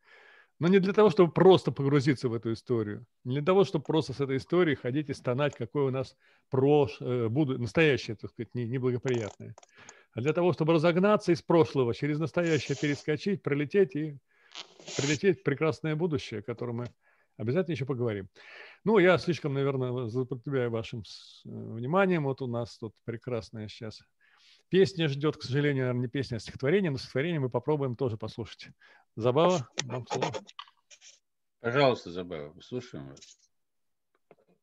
Но 0.60 0.68
не 0.68 0.80
для 0.80 0.94
того, 0.94 1.10
чтобы 1.10 1.32
просто 1.32 1.72
погрузиться 1.72 2.30
в 2.30 2.34
эту 2.34 2.54
историю, 2.54 3.06
не 3.24 3.36
для 3.36 3.46
того, 3.46 3.64
чтобы 3.64 3.84
просто 3.84 4.14
с 4.14 4.22
этой 4.22 4.38
историей 4.38 4.76
ходить 4.76 5.10
и 5.10 5.14
стонать, 5.14 5.56
какое 5.56 5.86
у 5.86 5.90
нас 5.92 6.16
прош... 6.50 6.98
Э, 7.00 7.28
буду... 7.28 7.58
настоящее, 7.60 8.16
так 8.16 8.32
сказать, 8.32 8.54
неблагоприятное, 8.54 9.56
а 10.14 10.22
для 10.22 10.34
того, 10.34 10.54
чтобы 10.54 10.74
разогнаться 10.74 11.32
из 11.32 11.42
прошлого, 11.42 11.94
через 11.94 12.20
настоящее 12.20 12.78
перескочить, 12.80 13.42
пролететь 13.42 13.96
и 13.96 14.18
прилететь 14.96 15.40
в 15.40 15.44
прекрасное 15.44 15.96
будущее, 15.96 16.42
о 16.42 16.44
котором 16.44 16.78
мы 16.78 16.86
обязательно 17.38 17.74
еще 17.74 17.86
поговорим. 17.86 18.30
Ну, 18.86 18.98
я 18.98 19.18
слишком, 19.18 19.54
наверное, 19.54 20.08
злоупотребляю 20.08 20.70
вашим 20.70 21.00
э, 21.00 21.04
вниманием. 21.46 22.26
Вот 22.26 22.42
у 22.42 22.48
нас 22.48 22.78
тут 22.78 22.94
прекрасная 23.06 23.70
сейчас 23.70 24.02
песня 24.68 25.08
ждет, 25.08 25.38
к 25.38 25.44
сожалению, 25.44 25.84
наверное, 25.84 26.02
не 26.02 26.08
песня, 26.08 26.38
а 26.38 26.40
стихотворение, 26.40 26.92
но 26.92 26.98
стихотворение 26.98 27.40
мы 27.40 27.50
попробуем 27.50 27.96
тоже 27.96 28.18
послушать. 28.18 28.70
Забава, 29.16 29.70
вам 29.84 30.06
слово. 30.08 30.34
Пожалуйста, 31.60 32.12
Забава, 32.12 32.60
слушаем 32.60 33.08
вас. 33.08 33.20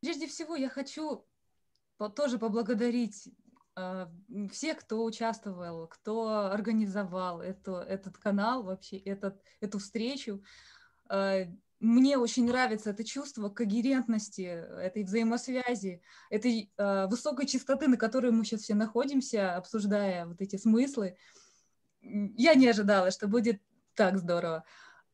Прежде 0.01 0.27
всего, 0.27 0.57
я 0.57 0.69
хочу 0.69 1.25
тоже 2.17 2.39
поблагодарить 2.39 3.29
э, 3.77 4.07
всех, 4.51 4.81
кто 4.81 5.05
участвовал, 5.05 5.87
кто 5.87 6.51
организовал 6.51 7.41
эту, 7.41 7.77
этот 7.77 8.19
канал, 8.19 8.65
вообще 8.65 8.99
этот, 8.99 9.41
эту 9.61 9.79
встречу. 9.79 10.43
Э, 11.81 11.85
мне 11.85 12.19
очень 12.19 12.47
нравится 12.47 12.90
это 12.90 13.05
чувство 13.05 13.48
когерентности, 13.48 14.43
этой 14.43 15.05
взаимосвязи, 15.05 16.02
этой 16.31 16.70
э, 16.77 17.07
высокой 17.07 17.47
частоты, 17.47 17.89
на 17.89 17.97
которой 17.97 18.32
мы 18.32 18.44
сейчас 18.44 18.62
все 18.62 18.74
находимся, 18.74 19.57
обсуждая 19.57 20.27
вот 20.27 20.40
эти 20.40 20.57
смыслы. 20.57 21.16
Я 22.02 22.55
не 22.55 22.69
ожидала, 22.69 23.11
что 23.11 23.28
будет 23.28 23.61
так 23.94 24.19
здорово. 24.19 24.65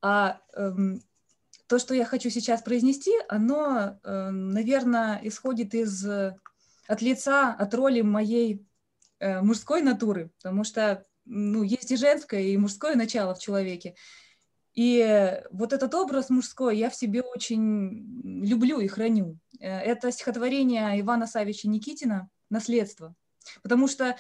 А 0.03 0.41
эм, 0.55 1.03
то, 1.67 1.79
что 1.79 1.95
я 1.95 2.05
хочу 2.05 2.31
сейчас 2.31 2.63
произнести, 2.63 3.13
оно, 3.29 3.99
э, 4.03 4.31
наверное, 4.31 5.21
исходит 5.23 5.75
из 5.75 6.05
от 6.87 7.03
лица, 7.03 7.53
от 7.53 7.75
роли 7.75 8.01
моей 8.01 8.67
э, 9.19 9.41
мужской 9.41 9.83
натуры, 9.83 10.31
потому 10.37 10.65
что 10.65 11.05
ну, 11.25 11.63
есть 11.63 11.91
и 11.91 11.97
женское, 11.97 12.43
и 12.43 12.57
мужское 12.57 12.95
начало 12.95 13.35
в 13.35 13.41
человеке. 13.41 13.97
И 14.77 15.41
вот 15.51 15.73
этот 15.73 15.95
образ 15.95 16.29
мужской 16.29 16.77
я 16.77 16.91
в 16.91 16.95
себе 16.95 17.23
очень 17.23 18.45
люблю 18.45 18.79
и 18.79 18.87
храню. 18.87 19.39
Э, 19.59 19.81
это 19.81 20.13
стихотворение 20.13 21.01
Ивана 21.01 21.27
Савича 21.27 21.69
Никитина 21.69 22.29
«Наследство». 22.51 23.15
Потому 23.63 23.89
что 23.89 24.17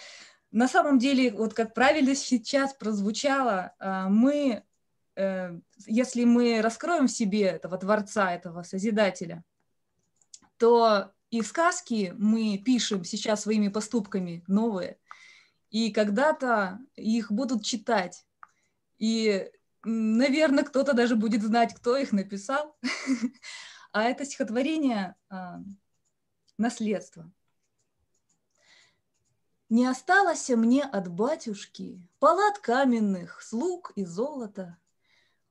на 0.52 0.66
самом 0.66 0.98
деле, 0.98 1.30
вот 1.30 1.52
как 1.52 1.74
правильно 1.74 2.14
сейчас 2.14 2.72
прозвучало, 2.72 3.74
э, 3.78 4.06
мы, 4.08 4.62
э, 5.16 5.60
если 5.86 6.24
мы 6.24 6.62
раскроем 6.62 7.06
в 7.06 7.12
себе 7.12 7.42
этого 7.42 7.76
Творца, 7.76 8.32
этого 8.32 8.62
Созидателя, 8.62 9.44
то 10.56 11.12
и 11.30 11.42
сказки 11.42 12.14
мы 12.16 12.56
пишем 12.64 13.04
сейчас 13.04 13.42
своими 13.42 13.68
поступками 13.68 14.42
новые, 14.46 14.96
и 15.68 15.90
когда-то 15.90 16.78
их 16.94 17.30
будут 17.30 17.62
читать. 17.62 18.24
И 18.98 19.50
наверное, 19.86 20.64
кто-то 20.64 20.92
даже 20.92 21.16
будет 21.16 21.42
знать, 21.42 21.74
кто 21.74 21.96
их 21.96 22.12
написал. 22.12 22.76
А 23.92 24.02
это 24.02 24.26
стихотворение 24.26 25.14
а, 25.30 25.60
«Наследство». 26.58 27.32
Не 29.70 29.86
осталось 29.86 30.50
мне 30.50 30.84
от 30.84 31.08
батюшки 31.08 32.06
палат 32.18 32.58
каменных, 32.58 33.40
слуг 33.40 33.92
и 33.96 34.04
золота. 34.04 34.76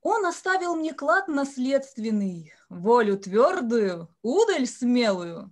Он 0.02 0.28
оставил 0.28 0.76
мне 0.76 0.94
клад 0.94 1.28
наследственный, 1.28 2.53
волю 2.70 3.18
твердую, 3.18 4.16
удаль 4.22 4.68
смелую. 4.68 5.52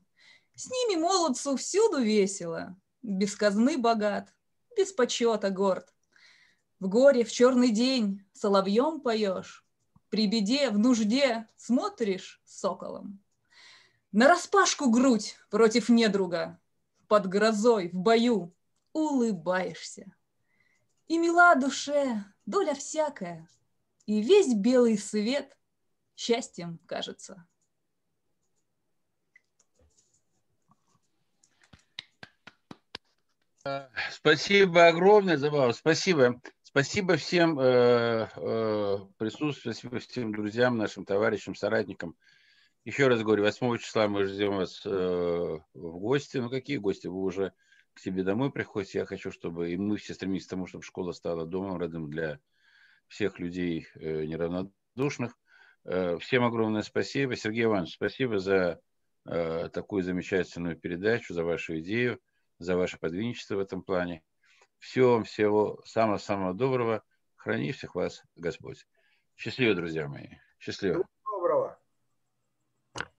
С 0.53 0.69
ними 0.69 1.01
молодцу 1.01 1.57
всюду 1.57 1.99
весело, 1.99 2.79
без 3.01 3.35
казны 3.35 3.77
богат, 3.77 4.33
без 4.77 4.93
почета 4.93 5.49
горд. 5.49 5.91
В 6.83 6.89
горе, 6.89 7.23
в 7.23 7.31
черный 7.31 7.71
день 7.71 8.25
соловьем 8.33 8.99
поешь, 8.99 9.65
При 10.09 10.27
беде, 10.27 10.69
в 10.69 10.77
нужде 10.77 11.47
смотришь 11.55 12.41
соколом. 12.43 13.23
На 14.11 14.27
распашку 14.27 14.91
грудь 14.91 15.37
против 15.49 15.87
недруга, 15.87 16.59
Под 17.07 17.27
грозой 17.27 17.87
в 17.87 17.93
бою 17.93 18.53
улыбаешься. 18.91 20.13
И 21.07 21.17
мила 21.17 21.55
душе 21.55 22.25
доля 22.45 22.73
всякая, 22.73 23.47
И 24.05 24.21
весь 24.21 24.53
белый 24.53 24.97
свет 24.97 25.57
счастьем 26.17 26.79
кажется. 26.85 27.47
Спасибо 34.11 34.87
огромное, 34.87 35.37
Забава. 35.37 35.71
Спасибо. 35.71 36.41
Спасибо 36.73 37.17
всем 37.17 37.59
э, 37.59 38.27
э, 38.35 38.97
присутствующим, 39.19 39.89
спасибо 39.91 39.99
всем 39.99 40.31
друзьям, 40.31 40.75
нашим 40.75 41.05
товарищам, 41.05 41.53
соратникам. 41.53 42.15
Еще 42.83 43.07
раз 43.07 43.21
говорю, 43.21 43.43
8 43.43 43.77
числа 43.77 44.07
мы 44.07 44.25
ждем 44.25 44.55
вас 44.55 44.81
э, 44.83 44.89
в 44.89 45.99
гости. 45.99 46.37
Ну, 46.37 46.49
какие 46.49 46.77
гости? 46.77 47.05
Вы 47.05 47.21
уже 47.21 47.53
к 47.93 47.99
себе 47.99 48.23
домой 48.23 48.51
приходите. 48.51 48.97
Я 48.97 49.05
хочу, 49.05 49.31
чтобы 49.31 49.71
и 49.71 49.77
мы 49.77 49.97
все 49.97 50.15
стремимся 50.15 50.47
к 50.47 50.49
тому, 50.49 50.65
чтобы 50.65 50.83
школа 50.83 51.11
стала 51.11 51.45
домом 51.45 51.77
родным 51.77 52.09
для 52.09 52.39
всех 53.07 53.37
людей 53.37 53.85
э, 53.93 54.25
неравнодушных. 54.25 55.37
Э, 55.83 56.17
всем 56.17 56.43
огромное 56.43 56.81
спасибо. 56.81 57.35
Сергей 57.35 57.65
Иванович, 57.65 57.93
спасибо 57.93 58.39
за 58.39 58.79
э, 59.25 59.69
такую 59.71 60.01
замечательную 60.01 60.75
передачу, 60.75 61.35
за 61.35 61.43
вашу 61.43 61.77
идею, 61.81 62.19
за 62.57 62.75
ваше 62.75 62.97
подвижничество 62.97 63.57
в 63.57 63.59
этом 63.59 63.83
плане. 63.83 64.23
Всего 64.83 65.13
вам 65.13 65.23
всего 65.23 65.81
самого-самого 65.85 66.53
доброго. 66.53 67.03
Храни 67.37 67.71
всех 67.71 67.95
вас 67.95 68.21
Господь. 68.35 68.85
Счастливо, 69.37 69.75
друзья 69.75 70.09
мои. 70.09 70.27
Счастливо. 70.59 71.05